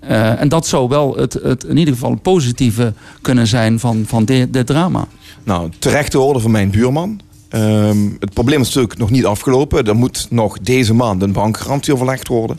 Eh, 0.00 0.40
en 0.40 0.48
dat 0.48 0.66
zou 0.66 0.88
wel 0.88 1.16
het, 1.16 1.32
het, 1.32 1.64
in 1.64 1.76
ieder 1.76 1.94
geval 1.94 2.10
het 2.10 2.22
positieve 2.22 2.92
kunnen 3.22 3.46
zijn 3.46 3.80
van, 3.80 4.04
van 4.06 4.24
dit, 4.24 4.52
dit 4.52 4.66
drama. 4.66 5.06
Nou, 5.44 5.70
terechte 5.78 6.18
orde 6.20 6.40
van 6.40 6.50
mijn 6.50 6.70
buurman. 6.70 7.20
Ehm, 7.48 7.98
het 8.20 8.32
probleem 8.32 8.60
is 8.60 8.66
natuurlijk 8.66 8.98
nog 8.98 9.10
niet 9.10 9.24
afgelopen. 9.26 9.86
Er 9.86 9.94
moet 9.96 10.26
nog 10.30 10.58
deze 10.58 10.94
maand 10.94 11.22
een 11.22 11.32
bankgarantie 11.32 11.94
overlegd 11.94 12.28
worden. 12.28 12.58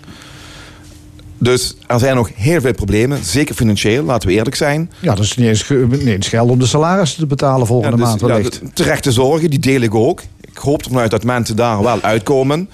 Dus 1.38 1.78
er 1.88 2.00
zijn 2.00 2.16
nog 2.16 2.30
heel 2.34 2.62
veel 2.62 2.74
problemen, 2.74 3.24
zeker 3.24 3.56
financieel, 3.56 4.04
laten 4.04 4.28
we 4.30 4.34
eerlijk 4.36 4.56
zijn. 4.56 4.92
Ja, 5.00 5.16
dat 5.16 5.24
is 5.24 5.36
niet 5.38 5.48
eens, 5.48 5.70
niet 5.90 6.06
eens 6.06 6.28
geld 6.28 6.50
om 6.50 6.60
de 6.60 6.66
salarissen 6.66 7.20
te 7.20 7.26
betalen 7.26 7.68
volgende 7.68 7.98
Ja, 7.98 8.04
dus- 8.04 8.08
maand 8.08 8.22
wellicht. 8.22 8.62
terechte 8.74 9.12
zorgen, 9.12 9.50
die 9.50 9.60
deel 9.60 9.82
ik 9.82 9.96
ook. 9.96 10.22
Ik 10.42 10.58
hoop 10.58 10.84
ervan 10.84 11.00
uit 11.00 11.12
dat 11.12 11.24
mensen 11.24 11.56
daar 11.56 11.84
wel 11.84 12.02
uitkomen. 12.02 12.70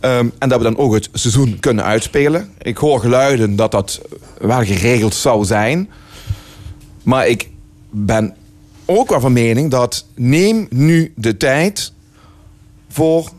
Ehm, 0.00 0.26
en 0.38 0.48
dat 0.48 0.58
we 0.58 0.64
dan 0.64 0.76
ook 0.76 0.94
het 0.94 1.08
seizoen 1.12 1.56
kunnen 1.60 1.84
uitspelen. 1.84 2.48
Ik 2.62 2.76
hoor 2.76 3.00
geluiden 3.00 3.56
dat 3.56 3.70
dat 3.70 4.00
wel 4.40 4.64
geregeld 4.64 5.14
zou 5.14 5.44
zijn. 5.44 5.88
Maar 7.02 7.28
ik 7.28 7.48
ben 7.90 8.34
ook 8.86 9.08
wel 9.08 9.20
van 9.20 9.32
mening 9.32 9.70
dat 9.70 10.04
neem 10.14 10.66
nu 10.70 11.12
de 11.16 11.36
tijd 11.36 11.92
voor 12.88 13.30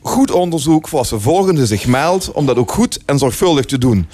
goed 0.00 0.30
onderzoek, 0.30 0.88
voor 0.88 0.98
als 0.98 1.08
de 1.08 1.20
volgende 1.20 1.66
zich 1.66 1.86
meldt, 1.86 2.32
om 2.32 2.46
dat 2.46 2.56
ook 2.56 2.72
goed 2.72 2.98
en 3.06 3.18
zorgvuldig 3.18 3.64
te 3.64 3.78
doen. 3.78 4.06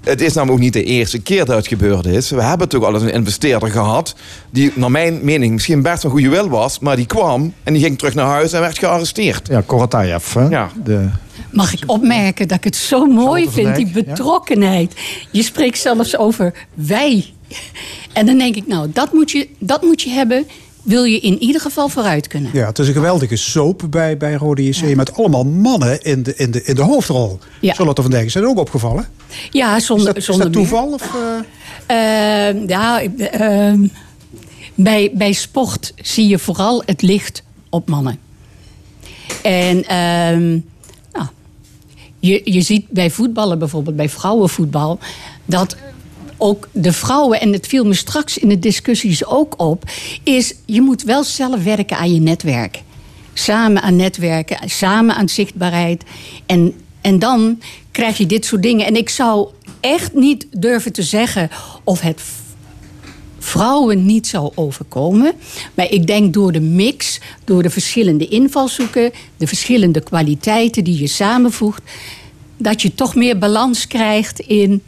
Het 0.00 0.20
is 0.20 0.32
namelijk 0.32 0.58
ook 0.58 0.64
niet 0.64 0.72
de 0.72 0.84
eerste 0.84 1.18
keer 1.20 1.44
dat 1.44 1.56
het 1.56 1.66
gebeurd 1.66 2.06
is. 2.06 2.30
We 2.30 2.42
hebben 2.42 2.68
toch 2.68 2.84
al 2.84 2.94
eens 2.94 3.02
een 3.02 3.12
investeerder 3.12 3.70
gehad. 3.70 4.14
die, 4.50 4.72
naar 4.74 4.90
mijn 4.90 5.18
mening, 5.22 5.52
misschien 5.52 5.82
best 5.82 6.04
een 6.04 6.10
goede 6.10 6.28
wil 6.28 6.48
was. 6.48 6.78
maar 6.78 6.96
die 6.96 7.06
kwam 7.06 7.52
en 7.62 7.72
die 7.72 7.82
ging 7.82 7.98
terug 7.98 8.14
naar 8.14 8.26
huis 8.26 8.52
en 8.52 8.60
werd 8.60 8.78
gearresteerd. 8.78 9.48
Ja, 9.48 9.62
Koratayev. 9.66 10.34
hè? 10.34 10.48
Ja. 10.48 10.70
De, 10.84 11.08
Mag 11.50 11.72
ik 11.72 11.82
opmerken 11.86 12.48
dat 12.48 12.56
ik 12.56 12.64
het 12.64 12.76
zo 12.76 13.06
mooi 13.06 13.48
vind, 13.50 13.76
die 13.76 13.90
betrokkenheid. 13.90 14.94
Je 15.30 15.42
spreekt 15.42 15.78
zelfs 15.78 16.16
over 16.16 16.54
wij. 16.74 17.24
En 18.12 18.26
dan 18.26 18.38
denk 18.38 18.56
ik, 18.56 18.66
nou, 18.66 18.90
dat 18.92 19.12
moet 19.12 19.30
je, 19.30 19.48
dat 19.58 19.82
moet 19.82 20.02
je 20.02 20.10
hebben. 20.10 20.46
Wil 20.82 21.04
je 21.04 21.20
in 21.20 21.42
ieder 21.42 21.60
geval 21.60 21.88
vooruit 21.88 22.26
kunnen. 22.26 22.50
Ja, 22.52 22.66
het 22.66 22.78
is 22.78 22.88
een 22.88 22.94
geweldige 22.94 23.36
soap 23.36 23.82
bij, 23.90 24.16
bij 24.16 24.34
Rode 24.34 24.64
JC 24.64 24.94
met 24.94 25.16
allemaal 25.16 25.44
mannen 25.44 26.02
in 26.02 26.22
de, 26.22 26.34
in 26.36 26.50
de, 26.50 26.64
in 26.64 26.74
de 26.74 26.82
hoofdrol. 26.82 27.38
Ja. 27.60 27.74
Charlotte 27.74 28.02
van 28.02 28.10
Dijk, 28.10 28.26
is 28.26 28.32
dat 28.32 28.44
ook 28.44 28.58
opgevallen? 28.58 29.08
Ja, 29.50 29.80
zonder, 29.80 30.06
is 30.06 30.14
dat, 30.14 30.22
zonder 30.22 30.46
is 30.46 30.52
dat 30.52 30.62
meer. 30.62 30.68
toeval? 30.68 30.92
Of, 30.92 31.14
eh? 31.14 32.48
Eh, 32.48 32.68
ja, 32.68 33.02
ehm, 33.02 33.86
bij, 34.74 35.10
bij 35.14 35.32
sport 35.32 35.92
zie 36.02 36.28
je 36.28 36.38
vooral 36.38 36.82
het 36.86 37.02
licht 37.02 37.42
op 37.70 37.88
mannen. 37.88 38.18
En 39.42 39.84
ehm, 39.84 40.48
nou, 41.12 41.26
je, 42.18 42.40
je 42.44 42.60
ziet 42.60 42.88
bij 42.88 43.10
voetballen 43.10 43.58
bijvoorbeeld, 43.58 43.96
bij 43.96 44.08
vrouwenvoetbal, 44.08 44.98
dat 45.44 45.76
ook 46.36 46.68
de 46.72 46.92
vrouwen, 46.92 47.40
en 47.40 47.52
het 47.52 47.66
viel 47.66 47.84
me 47.84 47.94
straks 47.94 48.38
in 48.38 48.48
de 48.48 48.58
discussies 48.58 49.24
ook 49.24 49.54
op, 49.56 49.84
is 50.22 50.54
je 50.64 50.80
moet 50.80 51.02
wel 51.02 51.24
zelf 51.24 51.62
werken 51.62 51.98
aan 51.98 52.14
je 52.14 52.20
netwerk. 52.20 52.82
Samen 53.34 53.82
aan 53.82 53.96
netwerken, 53.96 54.68
samen 54.68 55.14
aan 55.14 55.28
zichtbaarheid. 55.28 56.04
En, 56.46 56.74
en 57.00 57.18
dan 57.18 57.60
krijg 57.90 58.18
je 58.18 58.26
dit 58.26 58.44
soort 58.44 58.62
dingen. 58.62 58.86
En 58.86 58.96
ik 58.96 59.08
zou 59.08 59.48
echt 59.80 60.14
niet 60.14 60.46
durven 60.50 60.92
te 60.92 61.02
zeggen 61.02 61.50
of 61.84 62.00
het 62.00 62.20
vrouwen 63.38 64.06
niet 64.06 64.26
zou 64.26 64.52
overkomen. 64.54 65.32
Maar 65.74 65.90
ik 65.90 66.06
denk 66.06 66.34
door 66.34 66.52
de 66.52 66.60
mix, 66.60 67.20
door 67.44 67.62
de 67.62 67.70
verschillende 67.70 68.28
invalshoeken, 68.28 69.12
de 69.36 69.46
verschillende 69.46 70.00
kwaliteiten 70.00 70.84
die 70.84 71.00
je 71.00 71.06
samenvoegt, 71.06 71.82
dat 72.56 72.82
je 72.82 72.94
toch 72.94 73.14
meer 73.14 73.38
balans 73.38 73.86
krijgt 73.86 74.38
in, 74.40 74.82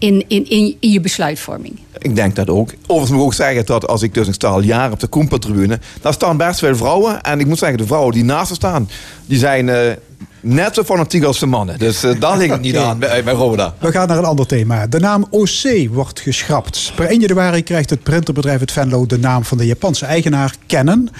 in, 0.00 0.24
in, 0.28 0.48
in, 0.48 0.76
in 0.80 0.90
je 0.90 1.00
besluitvorming. 1.00 1.78
Ik 1.98 2.16
denk 2.16 2.36
dat 2.36 2.50
ook. 2.50 2.72
Overigens 2.82 3.10
moet 3.10 3.20
ik 3.20 3.26
ook 3.26 3.34
zeggen 3.34 3.66
dat 3.66 3.86
als 3.86 4.02
ik 4.02 4.14
dus 4.14 4.28
ik 4.28 4.34
sta 4.34 4.48
al 4.48 4.60
jaren 4.60 4.92
op 4.92 5.00
de 5.00 5.06
Koempertribune... 5.06 5.80
daar 6.00 6.12
staan 6.12 6.36
best 6.36 6.58
veel 6.58 6.76
vrouwen. 6.76 7.20
En 7.20 7.40
ik 7.40 7.46
moet 7.46 7.58
zeggen, 7.58 7.78
de 7.78 7.86
vrouwen 7.86 8.12
die 8.12 8.24
naast 8.24 8.50
me 8.50 8.56
staan... 8.56 8.88
die 9.26 9.38
zijn 9.38 9.68
eh, 9.68 9.92
net 10.40 10.74
zo 10.74 10.82
fanatiek 10.82 11.24
als 11.24 11.38
de 11.38 11.46
mannen. 11.46 11.78
Dus 11.78 12.02
eh, 12.02 12.20
daar 12.20 12.38
ligt 12.38 12.52
het 12.52 12.60
niet 12.60 12.76
aan 12.76 12.98
bij, 12.98 13.24
bij 13.24 13.34
Roda. 13.34 13.74
We 13.78 13.90
gaan 13.90 14.08
naar 14.08 14.18
een 14.18 14.24
ander 14.24 14.46
thema. 14.46 14.86
De 14.86 15.00
naam 15.00 15.26
OC 15.30 15.88
wordt 15.90 16.20
geschrapt. 16.20 16.92
Per 16.94 17.06
1 17.06 17.20
januari 17.20 17.62
krijgt 17.62 17.90
het 17.90 18.02
printerbedrijf 18.02 18.60
het 18.60 18.72
Venlo 18.72 19.06
de 19.06 19.18
naam 19.18 19.44
van 19.44 19.58
de 19.58 19.66
Japanse 19.66 20.06
eigenaar 20.06 20.54
Canon. 20.66 21.10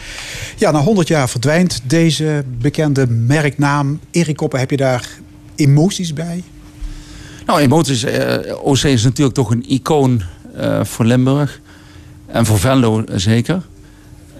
Ja, 0.57 0.71
na 0.71 0.81
100 0.81 1.09
jaar 1.09 1.29
verdwijnt 1.29 1.81
deze 1.85 2.45
bekende 2.59 3.07
merknaam. 3.07 4.01
Erik 4.11 4.37
Koppen, 4.37 4.59
heb 4.59 4.71
je 4.71 4.77
daar 4.77 5.09
emoties 5.55 6.13
bij? 6.13 6.43
Nou, 7.47 7.61
emoties. 7.61 8.03
eh, 8.03 8.57
OC 8.63 8.83
is 8.83 9.05
natuurlijk 9.05 9.37
toch 9.37 9.51
een 9.51 9.65
icoon 9.69 10.23
eh, 10.57 10.85
voor 10.85 11.05
Limburg. 11.05 11.61
En 12.27 12.47
voor 12.47 12.59
Venlo 12.59 13.05
zeker. 13.15 13.63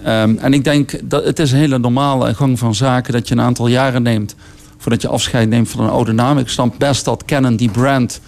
Ehm, 0.03 0.35
en 0.37 0.53
ik 0.53 0.63
denk 0.63 0.99
dat 1.03 1.25
het 1.25 1.39
is 1.39 1.51
een 1.51 1.57
hele 1.57 1.79
normale 1.79 2.33
gang 2.33 2.59
van 2.59 2.75
zaken 2.75 3.13
dat 3.13 3.27
je 3.27 3.33
een 3.33 3.41
aantal 3.41 3.67
jaren 3.67 4.03
neemt 4.03 4.35
voordat 4.77 5.01
je 5.01 5.07
afscheid 5.07 5.49
neemt 5.49 5.69
van 5.69 5.83
een 5.83 5.89
oude 5.89 6.11
naam. 6.11 6.37
Ik 6.37 6.47
snap 6.47 6.75
best 6.77 7.05
dat 7.05 7.25
Canon 7.25 7.55
die 7.55 7.69
brand 7.69 8.21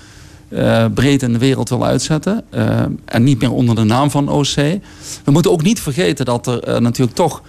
eh, 0.48 0.86
breed 0.94 1.22
in 1.22 1.34
de 1.34 1.40
wereld 1.40 1.70
wil 1.70 1.86
uitzetten. 1.86 2.44
en 3.06 3.24
niet 3.24 3.40
meer 3.40 3.52
onder 3.52 3.76
de 3.76 3.84
naam 3.84 4.12
van 4.12 4.30
OC. 4.30 4.56
We 5.24 5.32
moeten 5.32 5.52
ook 5.52 5.64
niet 5.64 5.80
vergeten 5.80 6.26
dat 6.26 6.48
er 6.48 6.82
natuurlijk 6.82 7.16
toch 7.16 7.42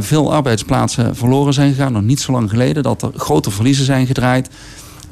veel 0.00 0.32
arbeidsplaatsen 0.32 1.16
verloren 1.16 1.52
zijn 1.52 1.74
gegaan. 1.74 1.92
Nog 1.92 2.02
niet 2.02 2.20
zo 2.20 2.32
lang 2.32 2.50
geleden. 2.50 2.82
Dat 2.82 3.02
er 3.02 3.10
grote 3.16 3.50
verliezen 3.50 3.84
zijn 3.84 4.06
gedraaid. 4.06 4.48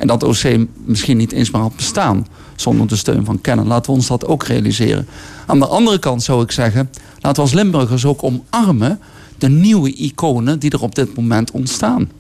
En 0.00 0.06
dat 0.06 0.22
OC 0.22 0.66
misschien 0.84 1.16
niet 1.16 1.32
eens 1.32 1.50
meer 1.50 1.60
had 1.62 1.76
bestaan 1.76 2.26
zonder 2.56 2.86
de 2.86 2.96
steun 2.96 3.24
van 3.24 3.40
Canon. 3.40 3.66
Laten 3.66 3.90
we 3.90 3.96
ons 3.96 4.06
dat 4.06 4.26
ook 4.26 4.44
realiseren. 4.44 5.06
Aan 5.46 5.58
de 5.58 5.66
andere 5.66 5.98
kant 5.98 6.22
zou 6.22 6.42
ik 6.42 6.50
zeggen, 6.50 6.90
laten 7.14 7.34
we 7.34 7.40
als 7.40 7.52
Limburgers 7.52 8.04
ook 8.04 8.22
omarmen 8.22 8.98
de 9.38 9.48
nieuwe 9.48 9.92
iconen 9.94 10.58
die 10.58 10.70
er 10.70 10.82
op 10.82 10.94
dit 10.94 11.16
moment 11.16 11.50
ontstaan. 11.50 12.10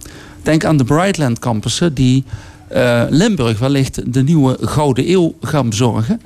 Denk 0.42 0.64
aan 0.64 0.76
de 0.76 0.84
Brightland 0.84 1.38
campussen 1.38 1.94
die 1.94 2.24
eh, 2.68 3.02
Limburg 3.08 3.58
wellicht 3.58 4.12
de 4.12 4.22
nieuwe 4.22 4.56
gouden 4.60 5.10
eeuw 5.10 5.34
gaan 5.40 5.68
bezorgen. 5.68 6.20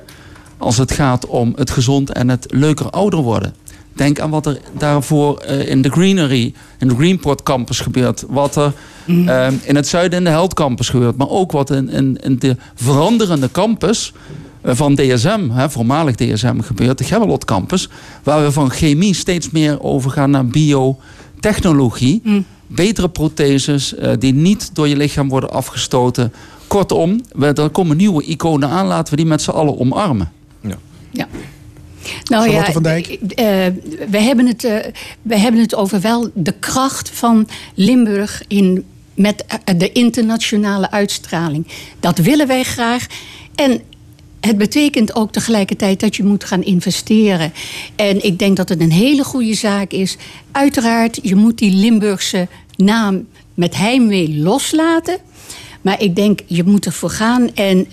Als 0.57 0.77
het 0.77 0.91
gaat 0.91 1.25
om 1.25 1.53
het 1.55 1.71
gezond 1.71 2.11
en 2.11 2.29
het 2.29 2.45
leuker 2.49 2.89
ouder 2.89 3.19
worden. 3.19 3.53
Denk 3.95 4.19
aan 4.19 4.29
wat 4.29 4.45
er 4.45 4.59
daarvoor 4.77 5.37
eh, 5.37 5.69
in 5.69 5.81
de 5.81 5.89
Greenery, 5.89 6.53
in 6.79 6.87
de 6.87 6.95
Greenport 6.95 7.43
campus 7.43 7.79
gebeurt. 7.79 8.23
Wat 8.27 8.55
er 8.55 8.73
eh, 9.05 9.47
in 9.63 9.75
het 9.75 9.87
zuiden 9.87 10.17
in 10.17 10.23
de 10.23 10.29
Held 10.29 10.53
campus 10.53 10.89
gebeurt. 10.89 11.17
Maar 11.17 11.29
ook 11.29 11.51
wat 11.51 11.71
in, 11.71 11.89
in, 11.89 12.17
in 12.21 12.39
de 12.39 12.55
veranderende 12.75 13.51
campus 13.51 14.13
eh, 14.61 14.75
van 14.75 14.95
DSM, 14.95 15.49
hè, 15.51 15.69
voormalig 15.69 16.15
DSM 16.15 16.59
gebeurt. 16.59 16.97
De 16.97 17.03
Gemmelot 17.03 17.45
campus. 17.45 17.89
Waar 18.23 18.43
we 18.43 18.51
van 18.51 18.69
chemie 18.69 19.13
steeds 19.13 19.49
meer 19.49 19.81
overgaan 19.81 20.29
naar 20.29 20.45
biotechnologie. 20.45 22.45
Betere 22.67 23.09
protheses 23.09 23.95
eh, 23.95 24.11
die 24.19 24.33
niet 24.33 24.69
door 24.73 24.87
je 24.87 24.95
lichaam 24.95 25.29
worden 25.29 25.51
afgestoten. 25.51 26.33
Kortom, 26.67 27.21
we, 27.31 27.45
er 27.45 27.69
komen 27.69 27.97
nieuwe 27.97 28.23
iconen 28.23 28.69
aan. 28.69 28.87
Laten 28.87 29.09
we 29.09 29.15
die 29.15 29.29
met 29.29 29.41
z'n 29.41 29.49
allen 29.49 29.79
omarmen. 29.79 30.31
Ja. 31.11 31.27
Nou 32.23 32.43
Charlotte 32.43 32.67
ja, 32.67 32.71
van 32.71 32.83
Dijk? 32.83 33.07
eh, 33.07 33.45
we, 34.09 34.17
hebben 34.17 34.47
het, 34.47 34.63
eh, 34.63 34.75
we 35.21 35.37
hebben 35.37 35.61
het 35.61 35.75
over 35.75 36.01
wel 36.01 36.29
de 36.33 36.53
kracht 36.59 37.09
van 37.09 37.47
Limburg 37.73 38.43
in, 38.47 38.85
met 39.13 39.45
eh, 39.45 39.77
de 39.77 39.91
internationale 39.91 40.91
uitstraling. 40.91 41.67
Dat 41.99 42.17
willen 42.17 42.47
wij 42.47 42.63
graag. 42.63 43.05
En 43.55 43.81
het 44.39 44.57
betekent 44.57 45.15
ook 45.15 45.31
tegelijkertijd 45.31 45.99
dat 45.99 46.15
je 46.15 46.23
moet 46.23 46.43
gaan 46.43 46.63
investeren. 46.63 47.53
En 47.95 48.25
ik 48.25 48.39
denk 48.39 48.57
dat 48.57 48.69
het 48.69 48.81
een 48.81 48.91
hele 48.91 49.23
goede 49.23 49.53
zaak 49.53 49.91
is. 49.91 50.17
Uiteraard, 50.51 51.19
je 51.21 51.35
moet 51.35 51.57
die 51.57 51.71
Limburgse 51.71 52.47
naam 52.75 53.27
met 53.53 53.75
heimwee 53.75 54.37
loslaten. 54.37 55.17
Maar 55.81 56.01
ik 56.01 56.15
denk, 56.15 56.39
je 56.45 56.63
moet 56.63 56.85
ervoor 56.85 57.09
gaan. 57.09 57.53
En 57.53 57.87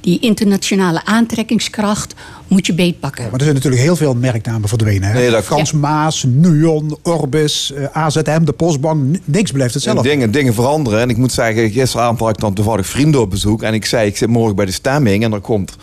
die 0.00 0.18
internationale 0.20 1.04
aantrekkingskracht 1.04 2.14
moet 2.52 2.66
je 2.66 2.74
beetpakken. 2.74 3.22
Maar 3.24 3.32
er 3.32 3.40
zijn 3.42 3.54
natuurlijk 3.54 3.82
heel 3.82 3.96
veel 3.96 4.14
merknamen 4.14 4.68
verdwenen. 4.68 5.08
Hè? 5.08 5.14
Nee, 5.14 5.30
dat- 5.30 5.44
Frans 5.44 5.72
Maas, 5.72 6.24
Nuon, 6.28 6.98
Orbis, 7.02 7.72
eh, 7.72 7.84
AZM, 7.92 8.44
de 8.44 8.52
Postbank. 8.52 9.16
Niks 9.24 9.50
blijft 9.52 9.74
hetzelfde. 9.74 10.08
Dingen, 10.08 10.30
dingen 10.30 10.54
veranderen. 10.54 11.00
En 11.00 11.10
ik 11.10 11.16
moet 11.16 11.32
zeggen, 11.32 11.70
gisteravond 11.70 12.18
had 12.20 12.28
ik 12.28 12.38
dan 12.40 12.54
toevallig 12.54 12.86
vrienden 12.86 13.20
op 13.20 13.30
bezoek. 13.30 13.62
En 13.62 13.74
ik 13.74 13.84
zei, 13.84 14.06
ik 14.08 14.16
zit 14.16 14.28
morgen 14.28 14.56
bij 14.56 14.64
de 14.66 14.72
stemming. 14.72 15.24
En 15.24 15.32
er 15.32 15.40
komt 15.40 15.76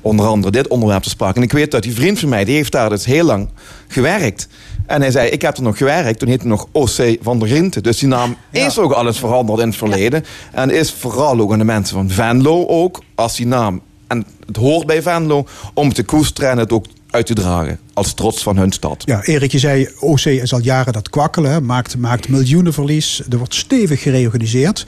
onder 0.00 0.26
andere 0.26 0.52
dit 0.52 0.68
onderwerp 0.68 1.02
te 1.02 1.08
sprake. 1.08 1.36
En 1.36 1.42
ik 1.42 1.52
weet 1.52 1.70
dat 1.70 1.82
die 1.82 1.94
vriend 1.94 2.18
van 2.18 2.28
mij, 2.28 2.44
die 2.44 2.54
heeft 2.54 2.72
daar 2.72 2.88
dus 2.88 3.04
heel 3.04 3.24
lang 3.24 3.48
gewerkt. 3.88 4.48
En 4.86 5.00
hij 5.00 5.10
zei, 5.10 5.28
ik 5.28 5.42
heb 5.42 5.56
er 5.56 5.62
nog 5.62 5.76
gewerkt. 5.78 6.18
Toen 6.18 6.28
heette 6.28 6.42
hij 6.42 6.50
nog 6.50 6.66
OC 6.72 7.16
van 7.20 7.38
der 7.38 7.48
Ginten. 7.48 7.82
Dus 7.82 7.98
die 7.98 8.08
naam 8.08 8.36
is 8.50 8.78
ook 8.78 8.92
alles 8.92 9.18
veranderd 9.18 9.58
in 9.60 9.66
het 9.68 9.76
verleden. 9.76 10.24
En 10.52 10.70
is 10.70 10.92
vooral 10.92 11.40
ook 11.40 11.52
aan 11.52 11.58
de 11.58 11.64
mensen 11.64 11.96
van 11.96 12.10
Venlo 12.10 12.66
ook, 12.66 13.02
als 13.14 13.36
die 13.36 13.46
naam... 13.46 13.80
En 14.12 14.26
het 14.46 14.56
hoort 14.56 14.86
bij 14.86 15.02
Venlo 15.02 15.46
om 15.74 15.92
te 15.92 16.04
koesteren 16.04 16.50
en 16.50 16.58
het 16.58 16.72
ook 16.72 16.86
uit 17.10 17.26
te 17.26 17.34
dragen. 17.34 17.78
Als 17.94 18.14
trots 18.14 18.42
van 18.42 18.56
hun 18.56 18.72
stad. 18.72 19.02
Ja, 19.04 19.24
Erik, 19.24 19.52
je 19.52 19.58
zei 19.58 19.88
OC 20.00 20.24
is 20.24 20.52
al 20.52 20.60
jaren 20.60 20.92
dat 20.92 21.10
kwakkelen. 21.10 21.66
Maakt, 21.66 21.96
maakt 21.96 22.28
miljoenen 22.28 22.72
verlies. 22.72 23.22
Er 23.30 23.38
wordt 23.38 23.54
stevig 23.54 24.02
gereorganiseerd. 24.02 24.86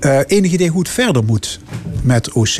Eh 0.00 0.18
enig 0.26 0.52
idee 0.52 0.68
hoe 0.68 0.80
het 0.80 0.88
verder 0.88 1.24
moet 1.24 1.60
met 2.02 2.32
OC? 2.32 2.58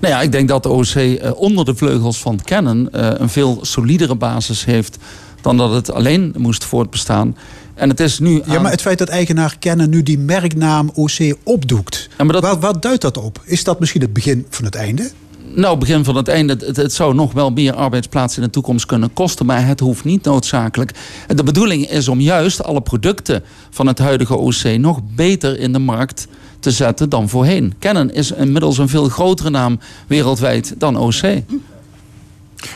Nou 0.00 0.14
ja, 0.14 0.20
ik 0.20 0.32
denk 0.32 0.48
dat 0.48 0.62
de 0.62 0.68
OC 0.68 0.94
eh, 0.94 1.30
onder 1.34 1.64
de 1.64 1.74
vleugels 1.74 2.18
van 2.18 2.40
Canon 2.44 2.90
eh, 2.90 3.10
een 3.12 3.28
veel 3.28 3.58
solidere 3.62 4.14
basis 4.14 4.64
heeft 4.64 4.96
dan 5.40 5.56
dat 5.56 5.72
het 5.72 5.90
alleen 5.92 6.34
moest 6.36 6.64
voortbestaan. 6.64 7.36
En 7.78 7.88
het 7.88 8.00
is 8.00 8.18
nu. 8.18 8.42
Ja, 8.46 8.60
maar 8.60 8.70
het 8.70 8.80
feit 8.80 8.98
dat 8.98 9.08
eigenaar 9.08 9.56
Kennen 9.58 9.90
nu 9.90 10.02
die 10.02 10.18
merknaam 10.18 10.90
OC 10.94 11.36
opdoekt. 11.42 12.08
Wat, 12.16 12.58
wat 12.58 12.82
duidt 12.82 13.02
dat 13.02 13.18
op? 13.18 13.42
Is 13.44 13.64
dat 13.64 13.80
misschien 13.80 14.00
het 14.00 14.12
begin 14.12 14.46
van 14.50 14.64
het 14.64 14.74
einde? 14.74 15.10
Nou, 15.54 15.78
begin 15.78 16.04
van 16.04 16.16
het 16.16 16.28
einde. 16.28 16.56
Het, 16.66 16.76
het 16.76 16.92
zou 16.92 17.14
nog 17.14 17.32
wel 17.32 17.50
meer 17.50 17.74
arbeidsplaatsen 17.74 18.42
in 18.42 18.46
de 18.46 18.54
toekomst 18.54 18.86
kunnen 18.86 19.12
kosten. 19.12 19.46
Maar 19.46 19.66
het 19.66 19.80
hoeft 19.80 20.04
niet 20.04 20.24
noodzakelijk. 20.24 20.92
De 21.34 21.42
bedoeling 21.42 21.90
is 21.90 22.08
om 22.08 22.20
juist 22.20 22.64
alle 22.64 22.80
producten 22.80 23.42
van 23.70 23.86
het 23.86 23.98
huidige 23.98 24.36
OC 24.36 24.64
nog 24.78 25.00
beter 25.14 25.58
in 25.58 25.72
de 25.72 25.78
markt 25.78 26.26
te 26.60 26.70
zetten 26.70 27.08
dan 27.08 27.28
voorheen. 27.28 27.74
Canon 27.78 28.10
is 28.10 28.32
inmiddels 28.32 28.78
een 28.78 28.88
veel 28.88 29.08
grotere 29.08 29.50
naam 29.50 29.80
wereldwijd 30.06 30.74
dan 30.78 30.96
OC. 30.96 31.22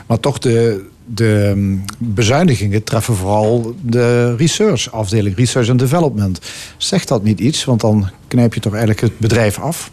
Maar 0.06 0.20
toch, 0.20 0.38
de, 0.38 0.84
de 1.14 1.52
mm, 1.56 1.84
bezuinigingen 1.98 2.84
treffen 2.84 3.16
vooral 3.16 3.74
de 3.80 4.36
research-afdeling, 4.36 5.36
research 5.36 5.68
and 5.68 5.78
development. 5.78 6.40
Zegt 6.76 7.08
dat 7.08 7.22
niet 7.22 7.40
iets? 7.40 7.64
Want 7.64 7.80
dan 7.80 8.10
knijp 8.28 8.54
je 8.54 8.60
toch 8.60 8.72
eigenlijk 8.72 9.00
het 9.00 9.18
bedrijf 9.18 9.58
af? 9.58 9.90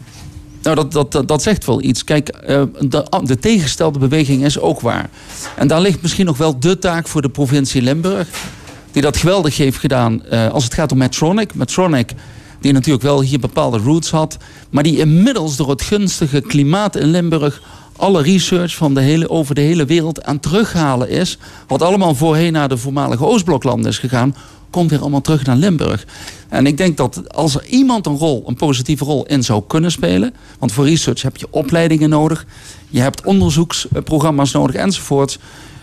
Nou, 0.62 0.76
dat, 0.76 1.12
dat, 1.12 1.28
dat, 1.28 1.42
zegt 1.42 1.66
wel 1.66 1.82
iets. 1.82 2.04
Kijk, 2.04 2.28
eh, 2.28 2.62
de, 2.80 3.20
de 3.24 3.38
tegengestelde 3.38 3.98
beweging 3.98 4.44
is 4.44 4.58
ook 4.58 4.80
waar. 4.80 5.10
En 5.56 5.68
daar 5.68 5.80
ligt 5.80 6.02
misschien 6.02 6.26
nog 6.26 6.36
wel 6.36 6.60
de 6.60 6.78
taak 6.78 7.08
voor 7.08 7.22
de 7.22 7.28
provincie 7.28 7.82
Limburg. 7.82 8.28
Die 8.92 9.02
dat 9.02 9.16
geweldig 9.16 9.56
heeft 9.56 9.78
gedaan 9.78 10.24
eh, 10.24 10.50
als 10.50 10.64
het 10.64 10.74
gaat 10.74 10.92
om 10.92 10.98
Medtronic. 10.98 11.54
Medtronic, 11.54 12.12
die 12.60 12.72
natuurlijk 12.72 13.04
wel 13.04 13.22
hier 13.22 13.38
bepaalde 13.38 13.78
roots 13.78 14.10
had. 14.10 14.36
Maar 14.70 14.82
die 14.82 14.98
inmiddels 14.98 15.56
door 15.56 15.70
het 15.70 15.82
gunstige 15.82 16.40
klimaat 16.40 16.96
in 16.96 17.06
Limburg 17.06 17.62
alle 18.00 18.22
research 18.22 18.74
van 18.74 18.94
de 18.94 19.00
hele, 19.00 19.28
over 19.30 19.54
de 19.54 19.60
hele 19.60 19.84
wereld 19.84 20.24
aan 20.24 20.40
terughalen 20.40 21.08
is. 21.08 21.38
Wat 21.66 21.82
allemaal 21.82 22.14
voorheen 22.14 22.52
naar 22.52 22.68
de 22.68 22.76
voormalige 22.76 23.24
Oostbloklanden 23.24 23.90
is 23.90 23.98
gegaan, 23.98 24.34
komt 24.70 24.90
weer 24.90 25.00
allemaal 25.00 25.20
terug 25.20 25.44
naar 25.44 25.56
Limburg. 25.56 26.06
En 26.48 26.66
ik 26.66 26.76
denk 26.76 26.96
dat 26.96 27.34
als 27.34 27.54
er 27.54 27.66
iemand 27.66 28.06
een 28.06 28.16
rol, 28.16 28.44
een 28.46 28.54
positieve 28.54 29.04
rol 29.04 29.26
in 29.26 29.42
zou 29.42 29.62
kunnen 29.66 29.90
spelen. 29.90 30.34
Want 30.58 30.72
voor 30.72 30.84
research 30.84 31.22
heb 31.22 31.36
je 31.36 31.46
opleidingen 31.50 32.08
nodig. 32.08 32.46
Je 32.88 33.00
hebt 33.00 33.24
onderzoeksprogramma's 33.24 34.52
nodig 34.52 34.74
enzovoorts. 34.76 35.38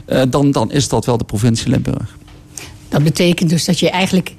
eh, 0.06 0.22
dan, 0.30 0.52
dan 0.52 0.72
is 0.72 0.88
dat 0.88 1.06
wel 1.06 1.18
de 1.18 1.24
provincie 1.24 1.70
Limburg. 1.70 2.18
Dat 2.90 3.04
betekent 3.04 3.50
dus 3.50 3.66
dat 3.66 3.80
je 3.80 3.90
eigenlijk 3.90 4.36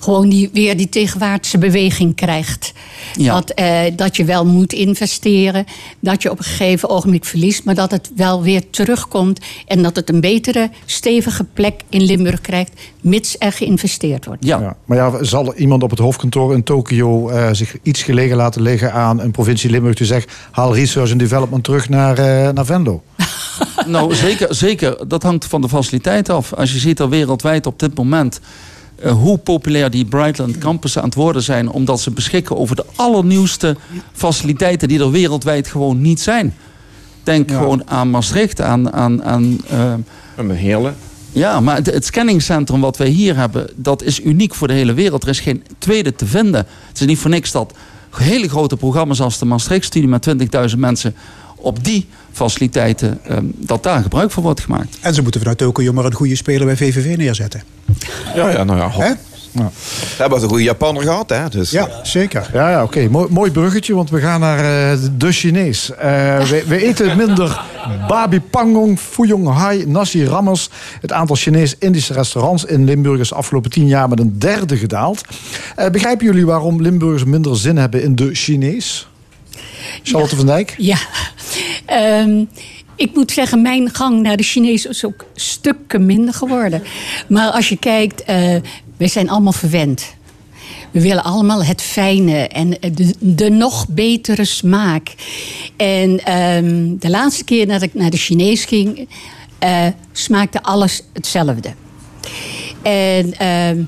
gewoon 0.00 0.28
die, 0.28 0.50
weer 0.52 0.76
die 0.76 0.88
tegenwaartse 0.88 1.58
beweging 1.58 2.14
krijgt. 2.14 2.72
Ja. 3.14 3.34
Dat, 3.34 3.50
eh, 3.50 3.80
dat 3.96 4.16
je 4.16 4.24
wel 4.24 4.46
moet 4.46 4.72
investeren, 4.72 5.64
dat 6.00 6.22
je 6.22 6.30
op 6.30 6.38
een 6.38 6.44
gegeven 6.44 6.88
ogenblik 6.88 7.24
verliest, 7.24 7.64
maar 7.64 7.74
dat 7.74 7.90
het 7.90 8.10
wel 8.16 8.42
weer 8.42 8.70
terugkomt 8.70 9.40
en 9.66 9.82
dat 9.82 9.96
het 9.96 10.08
een 10.08 10.20
betere, 10.20 10.70
stevige 10.84 11.44
plek 11.44 11.80
in 11.88 12.02
Limburg 12.02 12.40
krijgt, 12.40 12.72
mits 13.00 13.36
er 13.38 13.52
geïnvesteerd 13.52 14.24
wordt. 14.24 14.44
Ja. 14.44 14.76
Maar 14.84 14.96
ja, 14.96 15.24
zal 15.24 15.54
iemand 15.54 15.82
op 15.82 15.90
het 15.90 15.98
hoofdkantoor 15.98 16.54
in 16.54 16.62
Tokio 16.62 17.28
eh, 17.28 17.48
zich 17.52 17.76
iets 17.82 18.02
gelegen 18.02 18.36
laten 18.36 18.62
liggen 18.62 18.92
aan 18.92 19.20
een 19.20 19.30
provincie 19.30 19.70
Limburg 19.70 19.94
die 19.94 20.06
zegt: 20.06 20.32
haal 20.50 20.74
research 20.74 21.10
en 21.10 21.18
development 21.18 21.64
terug 21.64 21.88
naar, 21.88 22.18
eh, 22.18 22.52
naar 22.52 22.66
Venlo? 22.66 23.02
Nou, 23.86 24.14
zeker, 24.14 24.54
zeker. 24.54 25.08
Dat 25.08 25.22
hangt 25.22 25.44
van 25.44 25.60
de 25.60 25.68
faciliteit 25.68 26.28
af. 26.28 26.52
Als 26.52 26.72
je 26.72 26.78
ziet 26.78 26.98
er 26.98 27.08
wereldwijd 27.08 27.66
op 27.66 27.78
dit 27.78 27.96
moment 27.96 28.40
hoe 29.08 29.38
populair 29.38 29.90
die 29.90 30.04
Brightland 30.04 30.58
campussen 30.58 31.02
aan 31.02 31.08
het 31.08 31.16
worden 31.16 31.42
zijn, 31.42 31.70
omdat 31.70 32.00
ze 32.00 32.10
beschikken 32.10 32.56
over 32.56 32.76
de 32.76 32.84
allernieuwste 32.96 33.76
faciliteiten 34.12 34.88
die 34.88 35.00
er 35.00 35.10
wereldwijd 35.10 35.68
gewoon 35.68 36.00
niet 36.00 36.20
zijn. 36.20 36.54
Denk 37.22 37.50
gewoon 37.50 37.88
aan 37.88 38.10
Maastricht, 38.10 38.60
aan. 38.60 38.92
aan, 38.92 39.24
aan 39.24 39.60
eh, 39.68 39.94
Een 40.36 40.50
heerlijk. 40.50 40.96
ja, 41.32 41.60
maar 41.60 41.76
het, 41.76 41.86
het 41.86 42.04
scanningscentrum 42.04 42.80
wat 42.80 42.96
wij 42.96 43.08
hier 43.08 43.36
hebben, 43.36 43.70
dat 43.76 44.02
is 44.02 44.20
uniek 44.20 44.54
voor 44.54 44.68
de 44.68 44.74
hele 44.74 44.94
wereld. 44.94 45.22
Er 45.22 45.28
is 45.28 45.40
geen 45.40 45.62
tweede 45.78 46.14
te 46.14 46.26
vinden. 46.26 46.66
Het 46.88 47.00
is 47.00 47.06
niet 47.06 47.18
voor 47.18 47.30
niks 47.30 47.52
dat 47.52 47.72
hele 48.10 48.48
grote 48.48 48.76
programma's 48.76 49.20
als 49.20 49.38
de 49.38 49.44
Maastricht-studie 49.44 50.08
met 50.08 50.28
20.000 50.72 50.78
mensen 50.78 51.14
op 51.56 51.84
die 51.84 52.06
faciliteiten, 52.32 53.18
eh, 53.22 53.36
dat 53.42 53.82
daar 53.82 54.02
gebruik 54.02 54.30
van 54.30 54.42
wordt 54.42 54.60
gemaakt. 54.60 54.98
En 55.00 55.14
ze 55.14 55.22
moeten 55.22 55.40
vanuit 55.40 55.58
Tokio 55.58 55.92
maar 55.92 56.04
een 56.04 56.14
goede 56.14 56.36
speler 56.36 56.66
bij 56.66 56.76
VVV 56.76 57.16
neerzetten. 57.16 57.62
Ja, 58.34 58.48
ja, 58.48 58.64
nou 58.64 58.78
ja. 58.78 58.90
Hè? 58.90 59.12
Ja. 59.52 59.70
We 60.16 60.16
hebben 60.16 60.42
een 60.42 60.48
goede 60.48 60.62
Japaner 60.64 61.02
gehad, 61.02 61.30
hè? 61.30 61.48
Dus, 61.48 61.70
Ja, 61.70 61.88
zeker. 62.02 62.50
Ja, 62.52 62.70
ja 62.70 62.82
oké. 62.82 63.08
Mooi, 63.08 63.30
mooi 63.30 63.50
bruggetje, 63.50 63.94
want 63.94 64.10
we 64.10 64.20
gaan 64.20 64.40
naar 64.40 64.58
eh, 64.58 64.98
de 65.16 65.32
Chinees. 65.32 65.90
Eh, 65.90 65.98
we, 66.38 66.64
we 66.66 66.84
eten 66.84 67.16
minder 67.16 67.60
babi 68.08 68.40
pangong, 68.40 68.98
fuyong 68.98 69.48
hai, 69.48 69.86
nasi 69.86 70.24
rammers. 70.24 70.68
Het 71.00 71.12
aantal 71.12 71.36
Chinees-Indische 71.36 72.12
restaurants 72.12 72.64
in 72.64 72.84
Limburg 72.84 73.20
is 73.20 73.28
de 73.28 73.34
afgelopen 73.34 73.70
tien 73.70 73.86
jaar 73.86 74.08
met 74.08 74.20
een 74.20 74.38
derde 74.38 74.76
gedaald. 74.76 75.20
Eh, 75.76 75.88
begrijpen 75.88 76.26
jullie 76.26 76.46
waarom 76.46 76.82
Limburgers 76.82 77.24
minder 77.24 77.56
zin 77.56 77.76
hebben 77.76 78.02
in 78.02 78.16
de 78.16 78.34
Chinees? 78.34 79.08
Charlotte 80.02 80.36
van 80.36 80.46
Dijk? 80.46 80.74
Ja, 80.78 80.98
Ehm, 81.86 82.44
ik 82.96 83.14
moet 83.14 83.32
zeggen, 83.32 83.62
mijn 83.62 83.94
gang 83.94 84.22
naar 84.22 84.36
de 84.36 84.42
Chinees 84.42 84.86
is 84.86 85.04
ook 85.04 85.24
stukken 85.34 86.06
minder 86.06 86.34
geworden. 86.34 86.82
Maar 87.28 87.50
als 87.50 87.68
je 87.68 87.76
kijkt, 87.76 88.22
eh 88.22 88.56
wij 88.96 89.08
zijn 89.08 89.30
allemaal 89.30 89.52
verwend. 89.52 90.14
We 90.90 91.00
willen 91.00 91.24
allemaal 91.24 91.64
het 91.64 91.82
fijne 91.82 92.48
en 92.48 92.70
de, 92.70 93.14
de 93.18 93.50
nog 93.50 93.88
betere 93.88 94.44
smaak. 94.44 95.14
En 95.76 96.24
ehm, 96.24 96.96
de 96.98 97.10
laatste 97.10 97.44
keer 97.44 97.66
dat 97.68 97.82
ik 97.82 97.94
naar 97.94 98.10
de 98.10 98.16
Chinees 98.16 98.64
ging, 98.64 99.08
eh, 99.58 99.86
smaakte 100.12 100.62
alles 100.62 101.02
hetzelfde. 101.12 101.72
En 102.82 103.34
ehm, 103.38 103.82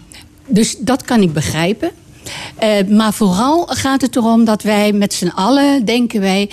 dus 0.47 0.77
dat 0.79 1.03
kan 1.03 1.23
ik 1.23 1.33
begrijpen. 1.33 1.91
Eh, 2.57 2.87
maar 2.89 3.13
vooral 3.13 3.67
gaat 3.67 4.01
het 4.01 4.17
erom 4.17 4.45
dat 4.45 4.63
wij 4.63 4.93
met 4.93 5.15
z'n 5.15 5.33
allen 5.35 5.85
denken 5.85 6.21
wij. 6.21 6.51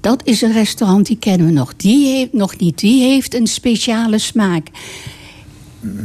Dat 0.00 0.20
is 0.24 0.42
een 0.42 0.52
restaurant, 0.52 1.06
die 1.06 1.18
kennen 1.18 1.46
we 1.46 1.52
nog. 1.52 1.76
Die 1.76 2.06
heeft 2.06 2.32
nog 2.32 2.56
niet. 2.56 2.78
Die 2.78 3.02
heeft 3.02 3.34
een 3.34 3.46
speciale 3.46 4.18
smaak. 4.18 4.68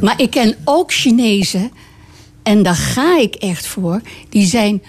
Maar 0.01 0.21
ik 0.21 0.29
ken 0.29 0.55
ook 0.63 0.91
Chinezen, 0.91 1.71
en 2.43 2.63
daar 2.63 2.75
ga 2.75 3.19
ik 3.19 3.35
echt 3.35 3.65
voor, 3.65 4.01
die 4.29 4.45
zijn 4.45 4.81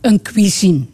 een 0.00 0.22
cuisine. 0.22 0.84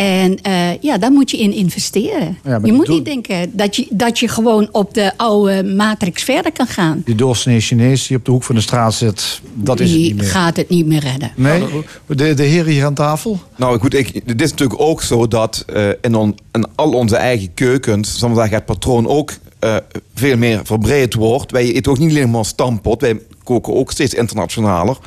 En 0.00 0.40
eh, 0.42 0.80
ja, 0.80 0.98
daar 0.98 1.10
moet 1.12 1.30
je 1.30 1.36
in 1.38 1.52
investeren. 1.52 2.38
Ja, 2.44 2.60
je 2.64 2.72
moet 2.72 2.88
niet 2.88 3.04
denken 3.04 3.50
dat 3.56 3.76
je, 3.76 3.86
dat 3.90 4.18
je 4.18 4.28
gewoon 4.28 4.68
op 4.72 4.94
de 4.94 5.12
oude 5.16 5.64
matrix 5.64 6.22
verder 6.22 6.52
kan 6.52 6.66
gaan. 6.66 7.02
Die 7.04 7.14
doorsnee 7.14 7.60
Chinees 7.60 8.06
die 8.06 8.16
op 8.16 8.24
de 8.24 8.30
hoek 8.30 8.42
van 8.42 8.54
de 8.54 8.60
straat 8.60 8.94
zit, 8.94 9.40
dat 9.54 9.80
is 9.80 9.90
het 9.90 9.98
die 9.98 10.06
niet 10.08 10.16
meer. 10.20 10.30
gaat 10.30 10.56
het 10.56 10.68
niet 10.68 10.86
meer 10.86 11.00
redden. 11.00 11.32
Nee? 11.36 11.62
De, 12.06 12.34
de 12.34 12.42
heren 12.42 12.72
hier 12.72 12.84
aan 12.84 12.94
tafel? 12.94 13.38
Nou 13.56 13.78
goed, 13.78 13.94
ik, 13.94 14.20
het 14.26 14.42
is 14.42 14.50
natuurlijk 14.50 14.80
ook 14.80 15.02
zo 15.02 15.28
dat 15.28 15.64
eh, 15.66 15.88
in, 16.00 16.14
on- 16.14 16.36
in 16.52 16.66
al 16.74 16.92
onze 16.92 17.16
eigen 17.16 17.54
keukens, 17.54 18.18
zeggen, 18.18 18.50
het 18.50 18.64
patroon 18.64 19.06
ook 19.08 19.32
eh, 19.58 19.76
veel 20.14 20.36
meer 20.36 20.60
verbreed 20.64 21.14
wordt. 21.14 21.50
Wij 21.50 21.72
eten 21.74 21.92
ook 21.92 21.98
niet 21.98 22.10
alleen 22.10 22.30
maar 22.30 22.44
stampot, 22.44 23.00
wij 23.00 23.20
koken 23.44 23.74
ook 23.74 23.92
steeds 23.92 24.14
internationaler. 24.14 24.98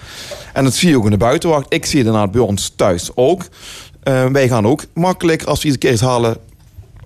En 0.53 0.64
dat 0.64 0.74
zie 0.74 0.90
je 0.90 0.98
ook 0.98 1.06
in 1.06 1.11
de 1.11 1.18
buitenwacht. 1.18 1.65
Ik 1.74 1.86
zie 1.86 1.98
het 1.98 2.07
inderdaad 2.07 2.32
bij 2.32 2.41
ons 2.41 2.74
thuis 2.76 3.10
ook. 3.15 3.45
Eh, 4.04 4.26
wij 4.26 4.48
gaan 4.48 4.68
ook 4.68 4.84
makkelijk, 4.94 5.44
als 5.44 5.62
we 5.62 5.68
iets 5.68 5.78
keer 5.78 6.04
halen 6.04 6.38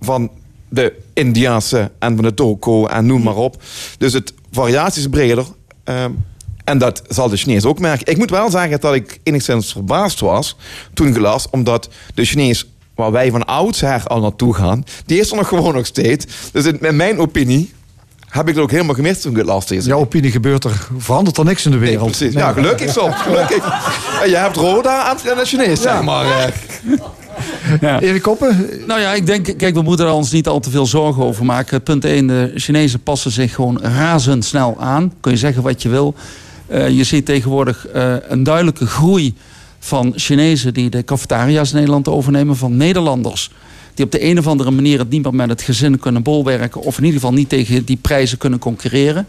van 0.00 0.30
de 0.68 0.92
Indiaanse 1.12 1.90
en 1.98 2.14
van 2.14 2.24
de 2.24 2.34
toko 2.34 2.86
en 2.86 3.06
noem 3.06 3.22
maar 3.22 3.36
op. 3.36 3.62
Dus 3.98 4.12
het 4.12 4.34
variatie 4.50 5.00
is 5.00 5.08
breder. 5.08 5.46
ehm, 5.84 6.10
en 6.64 6.78
dat 6.78 7.02
zal 7.08 7.28
de 7.28 7.36
Chinees 7.36 7.64
ook 7.64 7.78
merken. 7.78 8.12
Ik 8.12 8.18
moet 8.18 8.30
wel 8.30 8.50
zeggen 8.50 8.80
dat 8.80 8.94
ik 8.94 9.20
enigszins 9.22 9.72
verbaasd 9.72 10.20
was 10.20 10.56
toen 10.94 11.06
ik 11.06 11.18
las, 11.18 11.50
omdat 11.50 11.88
de 12.14 12.24
Chinees 12.24 12.66
waar 12.94 13.12
wij 13.12 13.30
van 13.30 13.46
oudsher 13.46 14.06
al 14.06 14.20
naartoe 14.20 14.54
gaan, 14.54 14.84
die 15.06 15.20
is 15.20 15.30
er 15.30 15.36
nog 15.36 15.48
gewoon 15.48 15.74
nog 15.74 15.86
steeds. 15.86 16.50
Dus 16.52 16.64
in 16.64 16.96
mijn 16.96 17.18
opinie 17.18 17.72
heb 18.28 18.48
ik 18.48 18.54
het 18.54 18.62
ook 18.62 18.70
helemaal 18.70 18.94
gemist 18.94 19.22
toen 19.22 19.30
ik 19.30 19.36
het 19.36 19.46
las. 19.46 19.66
Deze. 19.66 19.88
Jouw 19.88 19.98
opinie 19.98 20.30
gebeurt 20.30 20.64
er, 20.64 20.86
verandert 20.98 21.36
er 21.36 21.44
niks 21.44 21.64
in 21.64 21.70
de 21.70 21.78
wereld. 21.78 22.16
Precies. 22.16 22.32
Ja, 22.34 22.52
gelukkig 22.52 22.92
soms. 22.92 23.16
Gelukkig. 23.16 23.64
En 24.22 24.30
je 24.30 24.36
hebt 24.36 24.56
Roda 24.56 25.10
en 25.10 25.30
en 25.30 25.36
de 25.36 25.44
Chinees, 25.44 25.82
zeg 25.82 26.02
maar. 26.02 26.26
eh. 26.26 26.48
Erik 28.00 28.22
Koppen? 28.22 28.70
Nou 28.86 29.00
ja, 29.00 29.12
ik 29.12 29.26
denk, 29.26 29.58
kijk, 29.58 29.74
we 29.74 29.82
moeten 29.82 30.06
er 30.06 30.12
ons 30.12 30.32
niet 30.32 30.48
al 30.48 30.60
te 30.60 30.70
veel 30.70 30.86
zorgen 30.86 31.22
over 31.22 31.44
maken. 31.44 31.82
Punt 31.82 32.04
1, 32.04 32.26
de 32.26 32.52
Chinezen 32.54 33.00
passen 33.02 33.30
zich 33.30 33.54
gewoon 33.54 33.78
razendsnel 33.82 34.76
aan. 34.80 35.12
Kun 35.20 35.32
je 35.32 35.38
zeggen 35.38 35.62
wat 35.62 35.82
je 35.82 35.88
wil. 35.88 36.14
Eh, 36.66 36.88
je 36.88 37.04
ziet 37.04 37.26
tegenwoordig 37.26 37.86
eh, 37.86 38.14
een 38.28 38.42
duidelijke 38.42 38.86
groei 38.86 39.34
van 39.78 40.12
Chinezen 40.16 40.74
die 40.74 40.90
de 40.90 41.04
cafetaria's 41.04 41.70
in 41.70 41.76
Nederland 41.76 42.08
overnemen, 42.08 42.56
van 42.56 42.76
Nederlanders. 42.76 43.50
Die 43.98 44.06
op 44.06 44.12
de 44.12 44.24
een 44.24 44.38
of 44.38 44.46
andere 44.46 44.70
manier 44.70 44.98
het 44.98 45.10
niet 45.10 45.22
meer 45.22 45.34
met 45.34 45.48
het 45.48 45.62
gezin 45.62 45.98
kunnen 45.98 46.22
bolwerken. 46.22 46.80
Of 46.80 46.98
in 46.98 47.04
ieder 47.04 47.20
geval 47.20 47.34
niet 47.34 47.48
tegen 47.48 47.84
die 47.84 47.96
prijzen 47.96 48.38
kunnen 48.38 48.58
concurreren. 48.58 49.26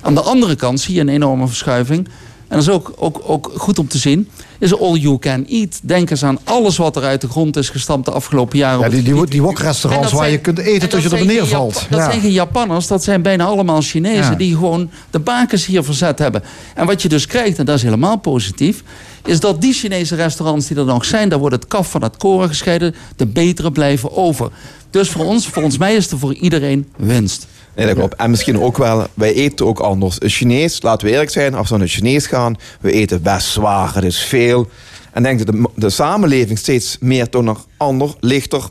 Aan 0.00 0.14
de 0.14 0.20
andere 0.20 0.54
kant 0.54 0.80
zie 0.80 0.94
je 0.94 1.00
een 1.00 1.08
enorme 1.08 1.46
verschuiving. 1.46 2.08
En 2.48 2.56
dat 2.56 2.66
is 2.66 2.68
ook, 2.68 2.92
ook, 2.96 3.20
ook 3.26 3.52
goed 3.56 3.78
om 3.78 3.88
te 3.88 3.98
zien. 3.98 4.28
Is 4.58 4.78
all 4.80 4.94
you 4.96 5.18
can 5.18 5.46
eat. 5.48 5.80
Denk 5.82 6.10
eens 6.10 6.24
aan 6.24 6.38
alles 6.44 6.76
wat 6.76 6.96
er 6.96 7.02
uit 7.02 7.20
de 7.20 7.28
grond 7.28 7.56
is 7.56 7.68
gestampt 7.68 8.06
de 8.06 8.12
afgelopen 8.12 8.58
jaren. 8.58 8.80
Ja, 8.80 8.88
die, 8.88 9.02
die, 9.02 9.26
die 9.26 9.42
wokrestaurants 9.42 10.12
waar 10.12 10.30
je 10.30 10.38
kunt 10.38 10.58
en 10.58 10.64
eten 10.64 10.88
tot 10.88 11.02
je 11.02 11.08
er 11.10 11.16
geen 11.16 11.26
neervalt. 11.26 11.74
Japa- 11.74 11.86
Dat 11.90 11.98
Ja. 11.98 12.04
zijn 12.10 12.20
geen 12.20 12.32
Japanners, 12.32 12.86
dat 12.86 13.04
zijn 13.04 13.22
bijna 13.22 13.44
allemaal 13.44 13.80
Chinezen... 13.80 14.16
Ja. 14.30 14.34
die 14.34 14.54
gewoon 14.54 14.90
de 15.10 15.18
bakens 15.18 15.66
hier 15.66 15.84
verzet 15.84 16.18
hebben. 16.18 16.42
En 16.74 16.86
wat 16.86 17.02
je 17.02 17.08
dus 17.08 17.26
krijgt, 17.26 17.58
en 17.58 17.64
dat 17.64 17.76
is 17.76 17.82
helemaal 17.82 18.16
positief... 18.16 18.82
is 19.24 19.40
dat 19.40 19.60
die 19.60 19.72
Chinese 19.72 20.14
restaurants 20.14 20.66
die 20.66 20.76
er 20.76 20.84
nog 20.84 21.04
zijn... 21.04 21.28
daar 21.28 21.38
wordt 21.38 21.54
het 21.56 21.66
kaf 21.66 21.90
van 21.90 22.02
het 22.02 22.16
koren 22.16 22.48
gescheiden. 22.48 22.94
De 23.16 23.26
betere 23.26 23.72
blijven 23.72 24.16
over. 24.16 24.50
Dus 24.90 25.08
voor 25.08 25.24
ons, 25.24 25.46
volgens 25.46 25.78
mij 25.78 25.94
is 25.96 26.10
er 26.10 26.18
voor 26.18 26.34
iedereen 26.34 26.86
winst. 26.96 27.46
Nee, 27.76 27.86
dat 27.86 27.94
klopt. 27.94 28.14
En 28.14 28.30
misschien 28.30 28.60
ook 28.60 28.76
wel, 28.76 29.06
wij 29.14 29.34
eten 29.34 29.66
ook 29.66 29.78
anders. 29.78 30.16
Een 30.18 30.28
Chinees, 30.28 30.82
laten 30.82 31.06
we 31.06 31.12
eerlijk 31.12 31.30
zijn, 31.30 31.54
als 31.54 31.68
we 31.68 31.74
naar 31.74 31.82
een 31.82 31.88
Chinees 31.88 32.26
gaan, 32.26 32.56
we 32.80 32.92
eten 32.92 33.22
best 33.22 33.46
zwaar, 33.46 33.94
het 33.94 34.04
is 34.04 34.18
veel. 34.24 34.68
En 35.12 35.22
denk 35.22 35.46
dat 35.46 35.54
de, 35.54 35.68
de 35.74 35.90
samenleving 35.90 36.58
steeds 36.58 36.96
meer 37.00 37.28
toch 37.28 37.42
naar 37.42 37.56
ander, 37.76 38.14
lichter, 38.20 38.62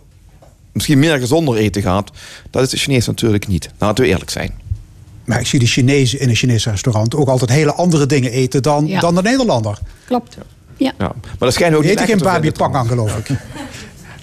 misschien 0.71 0.99
meer 0.99 1.19
gezonder 1.19 1.55
eten 1.55 1.81
gaat. 1.81 2.11
Dat 2.49 2.63
is 2.63 2.69
de 2.69 2.77
Chinees 2.77 3.05
natuurlijk 3.07 3.47
niet. 3.47 3.69
Laten 3.77 4.03
we 4.03 4.09
eerlijk 4.09 4.29
zijn. 4.29 4.53
Maar 5.25 5.39
ik 5.39 5.47
zie 5.47 5.59
de 5.59 5.65
Chinezen 5.65 6.19
in 6.19 6.29
een 6.29 6.35
Chinees 6.35 6.65
restaurant 6.65 7.15
ook 7.15 7.27
altijd 7.27 7.49
hele 7.49 7.73
andere 7.73 8.05
dingen 8.05 8.31
eten 8.31 8.63
dan, 8.63 8.87
Ja. 8.87 8.99
dan 8.99 9.15
de 9.15 9.21
Nederlander. 9.21 9.79
Klopt. 10.05 10.37
Ja. 10.77 10.93
Ja. 10.97 11.07
Maar 11.07 11.35
dat 11.39 11.53
schijnt 11.53 11.75
ook 11.75 11.81
niet 11.81 11.91
eten 11.91 12.05
geen 12.05 12.75
aan, 12.75 12.87
geloof 12.87 13.17
ik. 13.17 13.27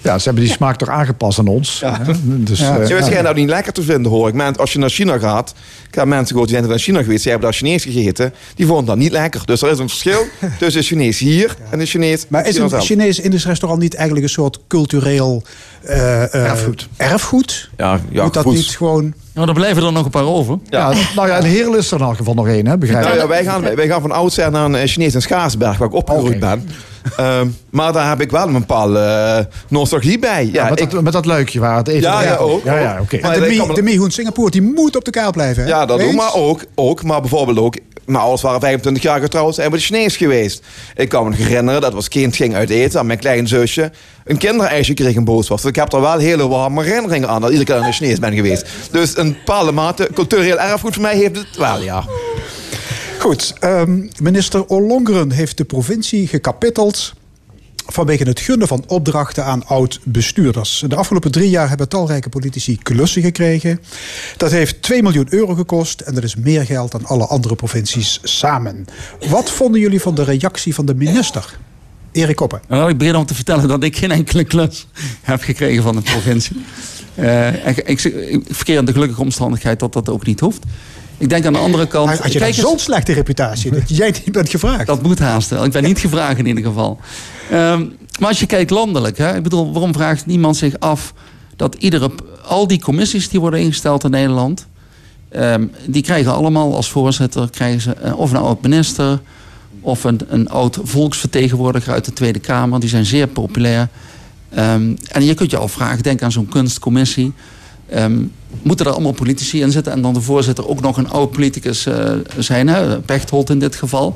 Ja, 0.03 0.17
ze 0.17 0.23
hebben 0.23 0.43
die 0.43 0.53
smaak 0.53 0.75
toch 0.77 0.89
aangepast 0.89 1.39
aan 1.39 1.47
ons. 1.47 1.79
Ja. 1.79 1.99
hè? 2.03 2.13
Dus, 2.43 2.59
Ja. 2.59 2.79
eh, 2.79 2.85
schijnen 2.85 3.23
dat 3.23 3.35
niet 3.35 3.49
lekker 3.49 3.73
te 3.73 3.81
vinden, 3.81 4.11
hoor 4.11 4.27
ik. 4.27 4.57
Als 4.57 4.73
je 4.73 4.79
naar 4.79 4.89
China 4.89 5.17
gaat, 5.17 5.53
ik 5.89 5.95
heb 5.95 6.05
mensen 6.05 6.27
gehoord 6.27 6.47
die 6.49 6.57
zijn 6.57 6.69
naar 6.69 6.79
China 6.79 7.01
geweest, 7.01 7.21
die 7.23 7.31
hebben 7.31 7.49
daar 7.49 7.59
Chinees 7.59 7.83
gegeten, 7.83 8.33
die 8.55 8.65
vonden 8.65 8.85
dat 8.85 8.97
niet 8.97 9.11
lekker. 9.11 9.41
Dus 9.45 9.61
er 9.61 9.71
is 9.71 9.79
een 9.79 9.89
verschil 9.89 10.25
tussen 10.59 10.81
de 10.81 10.87
Chinees 10.87 11.19
hier 11.19 11.55
en 11.69 11.79
de 11.79 11.85
Chinees 11.85 12.25
Maar 12.27 12.47
is 12.47 12.57
een 12.57 12.69
zelf. 12.69 12.83
Chinees 12.85 13.19
Indisch 13.19 13.45
restaurant 13.45 13.81
niet 13.81 13.93
eigenlijk 13.95 14.25
een 14.25 14.31
soort 14.33 14.59
cultureel 14.67 15.43
eh, 15.83 16.23
eh, 16.23 16.33
Erfgoed. 16.49 16.87
erfgoed? 16.97 17.69
Ja, 17.77 17.99
ja, 18.09 18.23
Moet 18.23 18.33
dat 18.33 18.43
goed. 18.43 18.53
niet 18.55 18.65
gewoon... 18.65 19.13
Nou, 19.33 19.47
er 19.47 19.53
blijven 19.53 19.83
er 19.83 19.91
nog 19.91 20.05
een 20.05 20.11
paar 20.11 20.25
over. 20.25 20.57
Ja, 20.69 20.93
nou 21.15 21.27
ja, 21.27 21.37
in 21.37 21.45
Heerlen 21.45 21.79
is 21.79 21.91
er 21.91 21.99
in 21.99 22.05
elk 22.05 22.17
geval 22.17 22.33
nog 22.33 22.47
één, 22.47 22.67
hè? 22.67 22.77
begrijp 22.77 23.03
Nou 23.03 23.15
ik. 23.15 23.21
ja, 23.21 23.27
wij, 23.27 23.43
gaan, 23.43 23.75
wij 23.75 23.87
gaan 23.87 24.01
van 24.01 24.11
oudsher 24.11 24.51
naar 24.51 24.65
een 24.65 24.75
eh, 24.75 24.87
Chinees 24.87 25.13
in 25.13 25.21
Schaarsberg, 25.21 25.77
waar 25.77 25.87
ik 25.87 25.93
opgegroeid 25.93 26.39
ben. 26.39 26.69
Ehm, 27.17 27.47
maar 27.69 27.93
daar 27.93 28.09
heb 28.09 28.21
ik 28.21 28.31
wel 28.31 28.47
een 28.47 28.53
bepaalde 28.53 28.99
eh, 28.99 29.45
nostalgie 29.67 30.19
bij. 30.19 30.45
Ja, 30.45 30.51
Ja, 30.51 30.69
met, 30.69 30.79
ik, 30.79 30.91
dat, 30.91 31.03
met 31.03 31.13
dat 31.13 31.25
luikje 31.25 31.59
waar 31.59 31.77
het 31.77 31.87
eten 31.87 32.01
Ja, 32.01 32.21
ja, 32.23 32.35
ook, 32.35 32.63
Ja, 32.63 32.79
ja, 32.79 32.97
oké. 33.01 33.19
Maar 33.21 33.39
de, 33.75 33.81
Mihoen 33.83 34.11
Singapore, 34.11 34.51
die 34.51 34.61
moet 34.61 34.95
op 34.95 35.05
de 35.05 35.11
kaart 35.11 35.31
blijven. 35.31 35.63
Hè? 35.63 35.69
ja, 35.69 35.85
dat 35.85 35.99
ook. 35.99 36.05
Eens? 36.05 36.15
Maar 36.15 36.33
ook, 36.33 36.63
ook. 36.75 37.03
Maar 37.03 37.21
bijvoorbeeld 37.21 37.59
ook... 37.59 37.77
Mijn 38.05 38.19
ouders 38.19 38.41
waren 38.41 38.59
25 38.59 39.03
jaar 39.03 39.19
getrouwd, 39.19 39.55
zijn 39.55 39.71
we 39.71 39.77
de 39.77 39.83
Chinees 39.83 40.17
geweest. 40.17 40.63
Ik 40.95 41.09
kan 41.09 41.29
me 41.29 41.35
herinneren 41.35 41.81
dat 41.81 41.93
als 41.93 42.07
kind 42.07 42.35
ging 42.35 42.55
uit 42.55 42.69
eten 42.69 42.99
aan 42.99 43.05
mijn 43.05 43.19
klein 43.19 43.47
zusje 43.47 43.91
een 44.23 44.37
kindereisje 44.37 44.93
kreeg 44.93 45.15
een 45.15 45.23
boos. 45.23 45.47
Dus 45.47 45.65
ik 45.65 45.75
heb 45.75 45.93
er 45.93 46.01
wel 46.01 46.17
hele 46.17 46.47
warme 46.47 46.83
herinneringen 46.83 47.29
aan 47.29 47.41
dat 47.41 47.49
iedere 47.49 47.69
keer 47.69 47.79
naar 47.79 47.89
de 47.89 47.95
Chinees 47.95 48.19
ben 48.19 48.33
geweest. 48.33 48.65
Dus 48.91 49.17
een 49.17 49.33
bepaalde 49.33 49.71
mate 49.71 50.09
cultureel 50.13 50.59
erfgoed 50.59 50.93
voor 50.93 51.01
mij 51.01 51.15
heeft 51.15 51.35
het 51.35 51.57
wel, 51.57 51.81
ja. 51.81 52.03
Goed, 53.19 53.53
ehm, 53.59 54.07
minister 54.21 54.65
Ollongren 54.65 55.31
heeft 55.31 55.57
de 55.57 55.63
provincie 55.63 56.27
gekapitteld 56.27 57.13
vanwege 57.85 58.23
het 58.23 58.39
gunnen 58.39 58.67
van 58.67 58.83
opdrachten 58.87 59.45
aan 59.45 59.65
oud-bestuurders. 59.65 60.83
De 60.87 60.95
afgelopen 60.95 61.31
drie 61.31 61.49
jaar 61.49 61.69
hebben 61.69 61.89
talrijke 61.89 62.29
politici 62.29 62.77
klussen 62.77 63.21
gekregen. 63.21 63.79
Dat 64.37 64.51
heeft 64.51 64.81
2 64.81 65.03
miljoen 65.03 65.27
euro 65.29 65.53
gekost 65.53 66.01
en 66.01 66.13
dat 66.13 66.23
is 66.23 66.35
meer 66.35 66.65
geld 66.65 66.91
dan 66.91 67.05
alle 67.05 67.25
andere 67.25 67.55
provincies 67.55 68.19
samen. 68.23 68.85
Wat 69.29 69.51
vonden 69.51 69.81
jullie 69.81 70.01
van 70.01 70.15
de 70.15 70.23
reactie 70.23 70.73
van 70.73 70.85
de 70.85 70.95
minister? 70.95 71.57
Erik 72.11 72.35
Koppen. 72.35 72.61
Laat 72.67 72.89
ik 72.89 72.97
beginnen 72.97 73.21
om 73.21 73.27
te 73.27 73.35
vertellen 73.35 73.67
dat 73.67 73.83
ik 73.83 73.97
geen 73.97 74.11
enkele 74.11 74.43
klus 74.43 74.87
heb 75.21 75.41
gekregen 75.41 75.83
van 75.83 75.95
de 75.95 76.01
provincie. 76.01 76.55
Ik, 77.65 77.77
ik, 77.77 78.03
ik 78.03 78.43
verkeer 78.49 78.77
in 78.77 78.85
de 78.85 78.91
gelukkige 78.91 79.21
omstandigheid 79.21 79.79
dat 79.79 79.93
dat 79.93 80.09
ook 80.09 80.25
niet 80.25 80.39
hoeft. 80.39 80.63
Ik 81.23 81.29
denk 81.29 81.45
aan 81.45 81.53
de 81.53 81.59
andere 81.59 81.87
kant... 81.87 82.19
Had 82.19 82.33
je 82.33 82.39
kijk 82.39 82.53
zo'n 82.53 82.79
slechte 82.79 83.13
reputatie 83.13 83.71
dat 83.71 83.97
jij 83.97 84.11
niet 84.11 84.31
bent 84.31 84.49
gevraagd? 84.49 84.87
Dat 84.87 85.03
moet 85.03 85.19
haast 85.19 85.49
wel. 85.49 85.65
Ik 85.65 85.71
ben 85.71 85.83
niet 85.83 85.99
gevraagd 85.99 86.37
in 86.37 86.45
ieder 86.45 86.63
geval. 86.63 86.99
Ehm, 87.51 87.85
maar 88.19 88.29
als 88.29 88.39
je 88.39 88.45
kijkt 88.45 88.69
landelijk, 88.69 89.17
hè, 89.17 89.35
ik 89.35 89.43
bedoel, 89.43 89.71
waarom 89.73 89.93
vraagt 89.93 90.25
niemand 90.25 90.57
zich 90.57 90.79
af 90.79 91.13
dat 91.55 91.75
iedere, 91.75 92.11
al 92.45 92.67
die 92.67 92.81
commissies 92.81 93.29
die 93.29 93.39
worden 93.39 93.59
ingesteld 93.59 94.03
in 94.03 94.11
Nederland, 94.11 94.67
ehm, 95.29 95.65
die 95.85 96.01
krijgen 96.01 96.33
allemaal 96.33 96.75
als 96.75 96.89
voorzitter 96.89 97.49
krijgen 97.49 97.81
ze, 97.81 97.93
eh, 97.93 98.19
of 98.19 98.31
een 98.31 98.37
oud 98.37 98.61
minister 98.61 99.21
of 99.81 100.03
een, 100.03 100.19
een 100.27 100.49
oud 100.49 100.79
volksvertegenwoordiger 100.83 101.93
uit 101.93 102.05
de 102.05 102.13
Tweede 102.13 102.39
Kamer. 102.39 102.79
Die 102.79 102.89
zijn 102.89 103.05
zeer 103.05 103.27
populair. 103.27 103.87
Ehm, 104.49 104.95
en 105.07 105.23
je 105.23 105.33
kunt 105.33 105.51
je 105.51 105.57
afvragen, 105.57 106.03
denk 106.03 106.21
aan 106.21 106.31
zo'n 106.31 106.49
kunstcommissie. 106.49 107.33
Moeten 108.61 108.85
er 108.85 108.91
allemaal 108.91 109.11
politici 109.11 109.61
in 109.61 109.71
zitten 109.71 109.93
en 109.93 110.01
dan 110.01 110.13
de 110.13 110.21
voorzitter 110.21 110.67
ook 110.67 110.81
nog 110.81 110.97
een 110.97 111.09
oud 111.09 111.31
politicus 111.31 111.85
eh, 111.85 112.11
zijn, 112.37 112.67
hè? 112.67 113.01
Pechtold 113.01 113.49
in 113.49 113.59
dit 113.59 113.75
geval. 113.75 114.13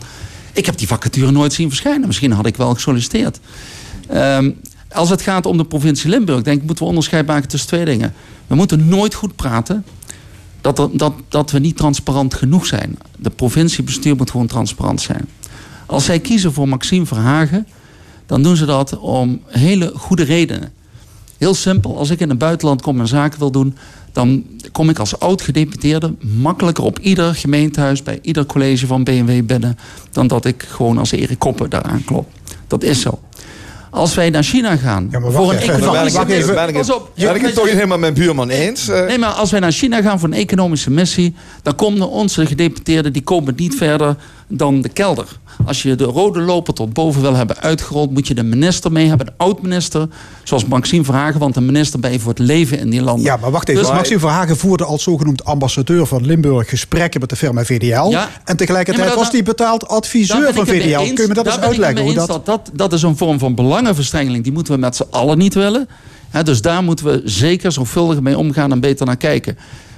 Ik 0.54 0.66
heb 0.66 0.78
die 0.78 0.88
vacature 0.88 1.32
nooit 1.32 1.54
zien 1.54 1.70
verschijnen. 1.70 2.08
Misschien 2.08 2.32
had 2.32 2.46
ik 2.46 2.56
wel 2.56 2.74
gesolliciteerd. 2.74 3.40
Ehm, 4.08 4.52
als 4.92 5.10
het 5.10 5.22
gaat 5.22 5.46
om 5.46 5.58
de 5.58 5.66
provincie 5.66 6.10
Limburg, 6.10 6.42
denk 6.42 6.58
ik, 6.58 6.66
moeten 6.66 6.84
we 6.84 6.90
onderscheid 6.90 7.28
maken 7.28 7.48
tussen 7.50 7.70
twee 7.70 7.86
dingen. 7.86 8.14
We 8.48 8.56
moeten 8.56 8.88
nooit 8.88 9.14
goed 9.14 9.36
praten 9.36 9.86
dat, 10.62 10.90
dat, 10.94 11.14
dat 11.30 11.52
we 11.52 11.60
niet 11.60 11.78
transparant 11.78 12.34
genoeg 12.34 12.66
zijn. 12.66 12.98
De 13.18 13.30
provinciebestuur 13.30 14.16
moet 14.16 14.32
gewoon 14.32 14.48
transparant 14.48 15.02
zijn. 15.02 15.30
Als 15.86 16.06
zij 16.06 16.20
kiezen 16.20 16.54
voor 16.54 16.68
Maxime 16.68 17.06
Verhagen, 17.06 17.68
dan 18.26 18.44
doen 18.44 18.56
ze 18.56 18.66
dat 18.66 18.98
om 19.00 19.42
hele 19.46 19.92
goede 19.96 20.24
redenen. 20.24 20.74
Heel 21.38 21.54
simpel, 21.54 21.98
als 21.98 22.10
ik 22.10 22.20
in 22.20 22.30
het 22.30 22.38
buitenland 22.38 22.82
kom 22.82 23.00
en 23.00 23.08
zaken 23.08 23.40
wil 23.40 23.52
doen, 23.52 23.78
dan 24.12 24.44
kom 24.72 24.90
ik 24.90 25.00
als 25.00 25.20
oud-gedeputeerde 25.20 26.14
makkelijker 26.20 26.84
op 26.84 27.00
ieder 27.00 27.36
gemeentehuis, 27.36 28.04
bij 28.04 28.20
ieder 28.22 28.46
college 28.46 28.88
van 28.88 29.04
BMW 29.04 29.46
binnen, 29.46 29.78
dan 30.12 30.28
dat 30.28 30.46
ik 30.46 30.66
gewoon 30.68 30.98
als 30.98 31.12
Erik 31.12 31.40
Koppen 31.40 31.70
daaraan 31.70 32.04
klop. 32.06 32.28
Dat 32.68 32.84
is 32.84 33.02
zo. 33.02 33.20
Als 33.90 34.16
wij 34.16 34.30
naar 34.30 34.44
China 34.44 34.76
gaan, 34.76 35.08
Ja, 35.12 35.20
maar 35.20 35.32
voor 35.32 35.52
een 35.52 35.58
economische 35.60 36.26
Pas 36.74 36.92
op. 36.92 37.12
ben 37.16 37.36
ik 37.36 37.42
het 37.42 37.54
toch 37.54 37.64
niet 37.66 37.74
helemaal 37.74 37.98
met 37.98 38.14
mijn 38.14 38.26
buurman 38.26 38.50
eens? 38.50 38.88
Eh, 38.88 39.06
Nee, 39.06 39.18
maar 39.18 39.30
als 39.30 39.52
wij 39.52 39.60
naar 39.60 39.72
China 39.72 40.02
gaan 40.02 40.20
voor 40.20 40.30
een 40.30 40.36
economische 40.36 40.92
missie, 40.92 41.36
dan 41.62 41.76
komen 41.76 42.10
onze 42.10 42.46
gedeputeerden 42.46 43.14
die 43.14 43.22
komen 43.22 43.54
niet 43.58 43.76
verder 43.76 44.16
dan 44.48 44.82
de 44.82 44.90
kelder. 44.90 45.28
Als 45.66 45.82
je 45.82 45.96
de 45.96 46.04
rode 46.04 46.40
loper 46.40 46.74
tot 46.74 46.94
boven 46.94 47.22
wil 47.22 47.36
hebben 47.36 47.60
uitgerold, 47.60 48.12
moet 48.12 48.28
je 48.28 48.34
de 48.34 48.44
minister 48.44 48.92
mee 48.92 49.08
hebben, 49.08 49.26
de 49.26 49.34
oud-minister, 49.38 50.08
zoals 50.44 50.66
Maxime 50.66 51.04
Verhagen, 51.04 51.40
want 51.40 51.54
de 51.54 51.62
minister 51.62 52.00
ben 52.00 52.12
je 52.12 52.20
voor 52.20 52.30
het 52.30 52.40
leven 52.40 52.80
in 52.80 52.90
die 52.90 53.02
landen. 53.02 53.24
Ja, 53.26 53.38
maar 53.38 53.52
wacht 53.52 53.70
even. 53.70 53.82
Dus- 53.82 53.92
Maxime 53.92 54.20
Verhagen 54.20 54.58
voerde 54.58 54.86
als 54.86 55.04
zogenoemd 55.04 55.46
ambassadeur 55.46 56.06
van 56.06 56.26
Limburg 56.26 56.70
gesprekken 56.70 57.20
met 57.20 57.30
de 57.30 57.36
firma 57.36 57.64
VDL. 57.64 58.10
Ja. 58.10 58.30
En 58.44 58.58
tegelijkertijd 58.58 58.98
Ja, 58.98 59.04
maar 59.04 59.08
dat- 59.08 59.24
was 59.24 59.32
hij 59.32 59.44
betaald 59.44 59.88
adviseur 59.88 60.54
van 60.54 60.66
VDL. 60.66 60.74
eens. 61.00 61.14
Kun 61.14 61.22
je 61.24 61.28
me 61.28 61.34
dat 61.34 61.46
eens 61.46 61.60
uitleggen? 61.60 62.04
Hoe 62.04 62.14
dat... 62.14 62.46
dat, 62.46 62.70
dat, 62.74 62.94
is 62.94 63.02
een 63.02 63.18
vorm 63.18 63.40
van 63.40 63.56
belangenverstrengeling. 63.56 64.44
Die 64.44 64.54
moeten 64.54 64.74
we 64.74 64.80
met 64.80 64.96
z'n 64.96 65.06
allen 65.10 65.38
niet 65.38 65.54
willen. 65.54 65.88
Dus 66.44 66.62
daar 66.62 66.84
moeten 66.84 67.06
we 67.06 67.22
zeker 67.26 67.72
zorgvuldig 67.72 68.22
mee 68.22 68.38
omgaan 68.38 68.72
en 68.72 68.80
beter 68.80 69.06
naar 69.06 69.18
kijken. 69.18 69.58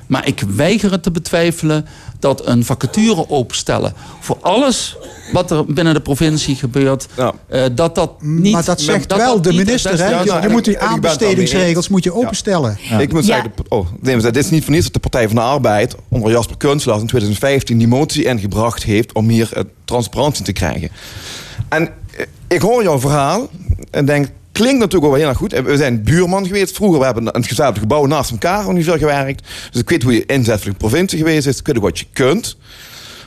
Maar 0.09 0.27
ik 0.27 0.43
weiger 0.55 0.91
het 0.91 1.03
te 1.03 1.11
betwijfelen 1.11 1.85
dat 2.19 2.47
een 2.47 2.65
vacature 2.65 3.29
openstellen 3.29 3.93
voor 4.19 4.37
alles 4.41 4.97
wat 5.31 5.51
er 5.51 5.65
binnen 5.65 5.93
de 5.93 6.01
provincie 6.01 6.55
gebeurt, 6.55 7.07
eh, 7.47 7.63
dat 7.71 7.95
dat 7.95 8.21
niet. 8.21 8.53
maar 8.53 8.65
dat 8.65 8.81
zegt 8.81 9.09
dat 9.09 9.17
wel 9.17 9.33
dat 9.33 9.43
de 9.43 9.53
minister. 9.53 9.99
Hè? 9.99 10.39
je 10.41 10.49
moet 10.49 10.65
die 10.65 10.79
aanbestedingsregels 10.79 11.87
moet 11.87 12.03
je 12.03 12.13
openstellen. 12.13 12.77
Ik 12.99 13.13
moet 13.13 13.25
zeggen, 13.25 13.51
oh, 13.67 13.87
nee, 14.01 14.17
dit 14.17 14.35
is 14.35 14.49
niet 14.49 14.63
voor 14.63 14.73
niets 14.73 14.83
dat 14.83 14.93
de 14.93 14.99
Partij 14.99 15.27
van 15.27 15.35
de 15.35 15.41
Arbeid 15.41 15.95
onder 16.07 16.31
Jasper 16.31 16.57
Kunstelaars 16.57 17.01
in 17.01 17.07
2015 17.07 17.77
die 17.77 17.87
motie 17.87 18.23
ingebracht 18.23 18.83
heeft 18.83 19.13
om 19.13 19.29
hier 19.29 19.49
eh, 19.53 19.63
transparantie 19.85 20.45
te 20.45 20.53
krijgen. 20.53 20.89
En 21.69 21.89
eh, 22.17 22.25
ik 22.47 22.61
hoor 22.61 22.83
jouw 22.83 22.99
verhaal 22.99 23.49
en 23.91 24.05
denk, 24.05 24.27
klinkt 24.59 24.79
natuurlijk 24.79 25.11
wel 25.11 25.19
heel 25.21 25.29
erg 25.29 25.37
goed. 25.37 25.51
We 25.51 25.77
zijn 25.77 26.03
buurman 26.03 26.45
geweest 26.45 26.75
vroeger. 26.75 26.99
We 26.99 27.05
hebben 27.05 27.25
in 27.25 27.41
hetzelfde 27.41 27.79
gebouw 27.79 28.05
naast 28.05 28.31
elkaar 28.31 28.67
ongeveer 28.67 28.97
gewerkt. 28.97 29.47
Dus 29.71 29.81
ik 29.81 29.89
weet 29.89 30.03
hoe 30.03 30.13
je 30.13 30.25
inzet 30.25 30.61
voor 30.61 30.73
provincie 30.73 31.17
geweest 31.17 31.47
is. 31.47 31.59
Ik 31.59 31.65
weet 31.65 31.77
wat 31.77 31.99
je 31.99 32.05
kunt. 32.13 32.57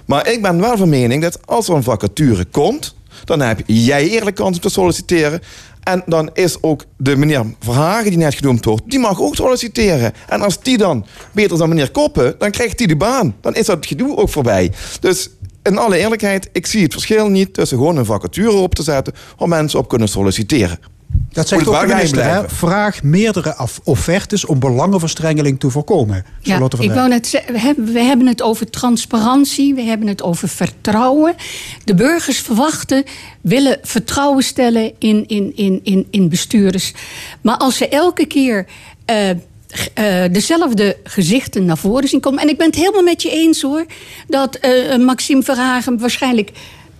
Maar 0.06 0.28
ik 0.28 0.42
ben 0.42 0.60
wel 0.60 0.76
van 0.76 0.88
mening 0.88 1.22
dat 1.22 1.46
als 1.46 1.68
er 1.68 1.74
een 1.74 1.82
vacature 1.82 2.44
komt... 2.44 2.94
dan 3.24 3.40
heb 3.40 3.60
jij 3.66 4.08
eerlijk 4.08 4.36
kans 4.36 4.56
om 4.56 4.62
te 4.62 4.68
solliciteren. 4.68 5.40
En 5.82 6.02
dan 6.06 6.30
is 6.32 6.62
ook 6.62 6.84
de 6.96 7.16
meneer 7.16 7.44
Verhagen, 7.60 8.10
die 8.10 8.18
net 8.18 8.34
genoemd 8.34 8.64
wordt, 8.64 8.90
die 8.90 8.98
mag 8.98 9.20
ook 9.20 9.34
solliciteren. 9.34 10.12
En 10.28 10.40
als 10.40 10.62
die 10.62 10.78
dan 10.78 11.06
beter 11.32 11.58
dan 11.58 11.68
meneer 11.68 11.90
Koppen, 11.90 12.34
dan 12.38 12.50
krijgt 12.50 12.78
die 12.78 12.86
de 12.86 12.96
baan. 12.96 13.34
Dan 13.40 13.54
is 13.54 13.66
dat 13.66 13.86
gedoe 13.86 14.16
ook 14.16 14.28
voorbij. 14.28 14.72
Dus 15.00 15.30
in 15.62 15.78
alle 15.78 15.98
eerlijkheid, 15.98 16.48
ik 16.52 16.66
zie 16.66 16.82
het 16.82 16.92
verschil 16.92 17.28
niet 17.28 17.54
tussen 17.54 17.78
gewoon 17.78 17.96
een 17.96 18.04
vacature 18.04 18.52
op 18.52 18.74
te 18.74 18.82
zetten 18.82 19.14
waar 19.38 19.48
mensen 19.48 19.78
op 19.78 19.88
kunnen 19.88 20.08
solliciteren. 20.08 20.78
Dat 21.32 21.48
zegt 21.48 21.66
ook 21.66 21.80
de 21.80 21.86
minister. 21.86 22.24
Hè? 22.24 22.48
Vraag 22.48 23.02
meerdere 23.02 23.68
offertes 23.84 24.44
om 24.44 24.58
belangenverstrengeling 24.58 25.60
te 25.60 25.70
voorkomen. 25.70 26.24
Ja, 26.40 26.68
ik 26.78 26.92
wou 26.92 27.08
net 27.08 27.26
zeggen, 27.26 27.54
we 27.92 28.00
hebben, 28.00 28.26
het 28.26 28.42
over 28.42 28.70
transparantie, 28.70 29.74
we 29.74 29.82
hebben 29.82 30.06
het 30.08 30.22
over 30.22 30.48
vertrouwen. 30.48 31.34
De 31.84 31.94
burgers 31.94 32.38
verwachten, 32.38 33.04
willen 33.40 33.78
vertrouwen 33.82 34.42
stellen 34.42 34.92
in, 34.98 35.26
in, 35.26 35.52
in, 35.56 35.80
in, 35.82 36.06
in 36.10 36.28
bestuurders. 36.28 36.92
Maar 37.40 37.56
als 37.56 37.76
ze 37.76 37.88
elke 37.88 38.26
keer 38.26 38.66
eh, 39.04 39.30
eh, 39.94 40.32
dezelfde 40.32 40.96
gezichten 41.04 41.64
naar 41.64 41.78
voren 41.78 42.08
zien 42.08 42.20
komen. 42.20 42.42
En 42.42 42.48
ik 42.48 42.58
ben 42.58 42.66
het 42.66 42.76
helemaal 42.76 43.02
met 43.02 43.22
je 43.22 43.30
eens 43.30 43.62
hoor, 43.62 43.86
dat 44.28 44.54
eh, 44.54 44.96
Maxime 44.96 45.42
Verhagen 45.42 45.98
waarschijnlijk. 45.98 46.50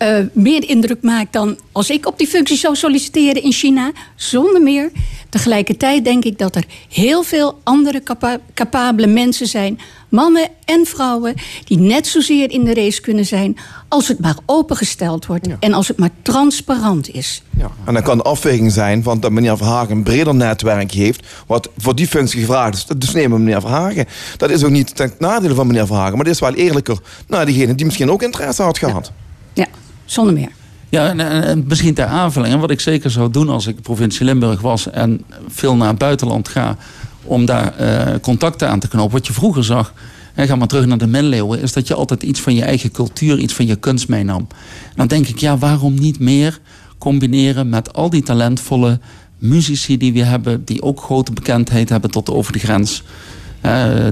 Eh, 0.03 0.25
meer 0.33 0.69
indruk 0.69 1.03
maakt 1.03 1.33
dan 1.33 1.59
als 1.73 1.91
ik 1.91 2.07
op 2.07 2.19
die 2.19 2.27
functie 2.27 2.57
zou 2.57 2.77
solliciteren 2.77 3.43
in 3.43 3.53
China. 3.53 3.93
Zonder 4.17 4.63
meer. 4.63 4.91
Tegelijkertijd 5.29 6.05
denk 6.05 6.25
ik 6.25 6.39
dat 6.39 6.57
er 6.57 6.65
heel 6.89 7.23
veel 7.23 7.61
andere 7.63 8.03
capa- 8.03 8.41
capabele 8.55 9.07
mensen 9.07 9.47
zijn, 9.47 9.79
mannen 10.09 10.49
en 10.65 10.87
vrouwen, 10.87 11.35
die 11.65 11.79
net 11.79 12.07
zozeer 12.07 12.51
in 12.51 12.65
de 12.65 12.75
race 12.75 13.01
kunnen 13.01 13.27
zijn 13.27 13.57
als 13.89 14.09
het 14.09 14.19
maar 14.19 14.37
opengesteld 14.47 15.27
wordt 15.27 15.49
en 15.61 15.73
als 15.73 15.89
het 15.89 15.99
maar 15.99 16.11
transparant 16.23 17.11
is. 17.15 17.43
En 17.85 17.95
dan 17.95 18.03
kan 18.03 18.17
de 18.17 18.25
afweging 18.25 18.73
zijn 18.73 19.03
van 19.03 19.21
dat 19.21 19.31
meneer 19.31 19.57
Verhagen 19.57 19.97
een 19.97 20.03
breder 20.03 20.35
netwerk 20.35 20.93
heeft, 20.93 21.27
wat 21.47 21.69
voor 21.79 21.95
die 21.95 22.07
functie 22.07 22.41
gevraagd 22.41 22.75
is. 22.75 22.85
Dus 22.97 23.13
nemen 23.13 23.39
we 23.39 23.45
meneer 23.45 23.61
Verhagen. 23.61 24.07
Dat 24.37 24.51
is 24.51 24.65
ook 24.65 24.71
niet 24.71 24.97
ten 24.97 25.13
nadele 25.19 25.55
van 25.55 25.67
meneer 25.67 25.87
Verhagen, 25.87 26.15
maar 26.15 26.25
dat 26.25 26.35
is 26.35 26.41
wel 26.41 26.55
eerlijker 26.55 26.99
naar 27.27 27.47
diegene 27.47 27.75
die 27.75 27.87
misschien 27.87 28.11
ook 28.11 28.23
interesse 28.23 28.63
had 28.63 28.79
gehad. 28.79 29.13
Ja, 29.55 29.67
zonder 30.05 30.35
meer. 30.35 30.49
Ja, 30.89 31.09
en, 31.09 31.21
en- 31.21 31.43
en 31.45 31.65
misschien 31.69 31.95
ter 31.95 32.07
aanvulling. 32.07 32.53
En 32.55 32.61
wat 32.61 32.71
ik 32.71 32.81
zeker 32.81 33.11
zou 33.11 33.31
doen 33.31 33.49
als 33.49 33.67
ik 33.67 33.81
provincie 33.83 34.25
Limburg 34.25 34.61
was 34.61 34.91
en 34.91 35.25
veel 35.49 35.77
naar 35.77 35.89
het 35.89 35.99
buitenland 35.99 36.49
ga 36.49 36.77
om 37.25 37.45
daar 37.45 37.77
eh, 37.77 38.15
contacten 38.21 38.69
aan 38.69 38.79
te 38.81 38.89
knopen. 38.89 39.13
Wat 39.13 39.27
je 39.27 39.33
vroeger 39.33 39.65
zag, 39.65 39.93
en 40.35 40.47
ga 40.47 40.57
maar 40.57 40.67
terug 40.69 40.87
naar 40.87 40.99
de 40.99 41.07
middeleeuwen, 41.07 41.61
is 41.61 41.73
dat 41.73 41.87
je 41.87 41.95
altijd 41.95 42.23
iets 42.23 42.41
van 42.41 42.55
je 42.55 42.63
eigen 42.65 42.91
cultuur, 42.91 43.39
iets 43.39 43.55
van 43.55 43.67
je 43.67 43.77
kunst 43.77 44.09
meenam. 44.09 44.47
En 44.85 44.95
dan 44.97 45.07
denk 45.07 45.27
ik, 45.27 45.39
ja, 45.39 45.59
waarom 45.59 45.95
niet 45.95 46.19
meer 46.19 46.59
combineren 46.99 47.69
met 47.69 47.93
al 47.93 48.11
die 48.11 48.23
talentvolle 48.23 49.01
muzici 49.39 49.97
die 49.97 50.13
we 50.13 50.23
hebben, 50.23 50.65
die 50.65 50.83
ook 50.83 51.01
grote 51.01 51.33
bekendheid 51.33 51.89
hebben 51.89 52.11
tot 52.11 52.31
over 52.31 52.53
de 52.53 52.59
grens. 52.59 53.03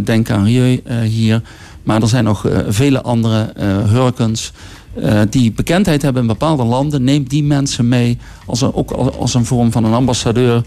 Denk 0.03 0.31
aan 0.31 0.45
Rieu 0.45 0.81
eh, 0.85 0.99
hier. 1.01 1.43
Maar 1.83 2.03
er 2.03 2.09
zijn 2.09 2.25
nog 2.25 2.47
eh, 2.47 2.59
vele 2.69 3.03
andere 3.03 3.53
eh 3.57 3.91
Eh, 4.95 5.21
die 5.31 5.53
bekendheid 5.53 6.03
hebben 6.03 6.23
in 6.23 6.29
bepaalde 6.29 6.65
landen. 6.65 7.05
Neem 7.05 7.29
die 7.29 7.45
mensen 7.45 7.89
mee. 7.89 8.19
Als 8.47 8.61
een, 8.61 8.75
ook 8.75 8.91
als, 8.91 9.17
als 9.17 9.35
een 9.35 9.45
vorm 9.45 9.73
van 9.73 9.85
een 9.85 9.93
ambassadeur. 9.93 10.62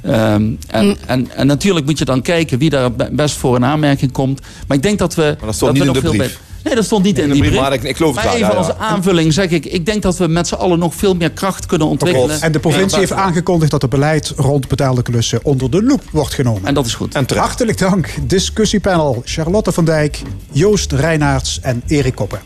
Ehm, 0.00 0.50
en, 0.68 0.96
en, 1.06 1.30
en 1.36 1.46
natuurlijk 1.46 1.86
moet 1.86 1.98
je 1.98 2.04
dan 2.04 2.22
kijken 2.22 2.58
wie 2.58 2.70
daar 2.70 2.92
be- 2.92 3.08
best 3.12 3.36
voor 3.36 3.56
in 3.56 3.64
aanmerking 3.64 4.12
komt. 4.12 4.40
Maar 4.66 4.76
ik 4.76 4.82
denk 4.82 4.98
dat 4.98 5.14
we. 5.14 5.22
Maar 5.22 5.46
dat 5.46 5.54
stond 5.54 5.72
we 5.72 5.78
niet 5.78 5.86
in 5.86 5.92
nog 5.94 6.02
de 6.02 6.08
veel 6.08 6.18
brief. 6.18 6.32
bij- 6.32 6.52
Nee, 6.64 6.74
dat 6.74 6.84
stond 6.84 7.04
niet 7.04 7.18
in, 7.18 7.26
de 7.28 7.32
die 7.34 7.42
brief, 7.42 7.60
maar 7.60 7.72
ik- 7.72 7.82
ik 7.82 7.96
geloof 7.96 8.14
het 8.14 8.24
maar 8.24 8.32
wel, 8.32 8.42
even 8.42 8.52
ja, 8.54 8.58
als 8.58 8.76
aanvulling 8.78 9.32
zeg 9.32 9.50
ik... 9.50 9.64
ik 9.66 9.86
denk 9.86 10.02
dat 10.02 10.16
we 10.18 10.26
met 10.26 10.48
z'n 10.48 10.54
allen 10.54 10.78
nog 10.78 10.94
veel 10.94 11.14
meer 11.14 11.30
kracht 11.30 11.66
kunnen 11.66 11.86
ontwikkelen. 11.88 12.40
En 12.40 12.52
de 12.52 12.58
provincie 12.60 12.98
heeft 12.98 13.12
aangekondigd 13.12 13.70
dat 13.70 13.82
het 13.82 13.90
beleid 13.90 14.32
rond 14.36 14.68
betaalde 14.68 15.02
klussen 15.02 15.40
onder 15.42 15.70
de 15.70 15.82
loep 15.82 16.02
wordt 16.12 16.34
genomen. 16.34 16.64
En 16.66 16.74
dat 16.74 16.86
is 16.86 16.94
goed. 16.94 17.16
Hartelijk 17.36 17.78
dank. 17.78 18.14
Discussiepanel 18.22 19.22
Charlotte 19.24 19.72
van 19.72 19.84
Dijk, 19.84 20.22
Joost 20.52 20.92
Reinaerts 20.92 21.58
en 21.62 21.82
Erik 21.86 22.14
Koppen. 22.14 22.40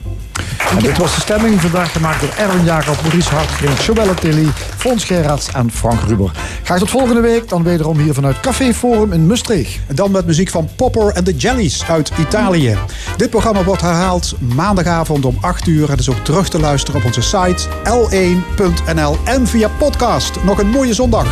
En 0.71 0.79
dit 0.79 0.99
was 0.99 1.15
de 1.15 1.21
stemming 1.21 1.61
vandaag 1.61 1.93
gemaakt 1.93 2.21
door 2.21 2.31
Erwin 2.39 2.65
Jacob, 2.65 2.97
Maurice 3.03 3.29
Hartgring, 3.35 3.79
Joelle 3.79 4.15
Tilly, 4.15 4.47
Fons 4.77 5.05
Gerards 5.05 5.49
en 5.53 5.71
Frank 5.73 6.01
Ruber. 6.09 6.31
Graag 6.63 6.79
tot 6.79 6.91
volgende 6.91 7.21
week, 7.21 7.49
dan 7.49 7.63
wederom 7.63 7.99
hier 7.99 8.15
vanuit 8.15 8.41
Café 8.41 8.75
Forum 8.75 9.13
in 9.13 9.27
Maastricht. 9.27 9.79
En 9.87 9.95
dan 9.95 10.11
met 10.11 10.27
muziek 10.27 10.49
van 10.51 10.69
Popper 10.77 11.07
en 11.09 11.25
de 11.25 11.35
Jellies 11.37 11.85
uit 11.89 12.11
Italië. 12.21 12.77
Dit 13.17 13.31
programma 13.31 13.65
wordt 13.65 13.81
herhaald 13.83 14.07
maandagavond 14.55 15.25
om 15.25 15.39
8 15.41 15.67
uur. 15.67 15.91
Het 15.91 16.01
is 16.01 16.11
ook 16.11 16.25
terug 16.25 16.49
te 16.49 16.61
luisteren 16.61 17.01
op 17.01 17.07
onze 17.07 17.23
site 17.23 17.69
l1.nl 17.85 19.17
en 19.25 19.47
via 19.47 19.69
podcast. 19.79 20.45
Nog 20.45 20.59
een 20.59 20.71
mooie 20.71 20.95
zondag. 20.95 21.27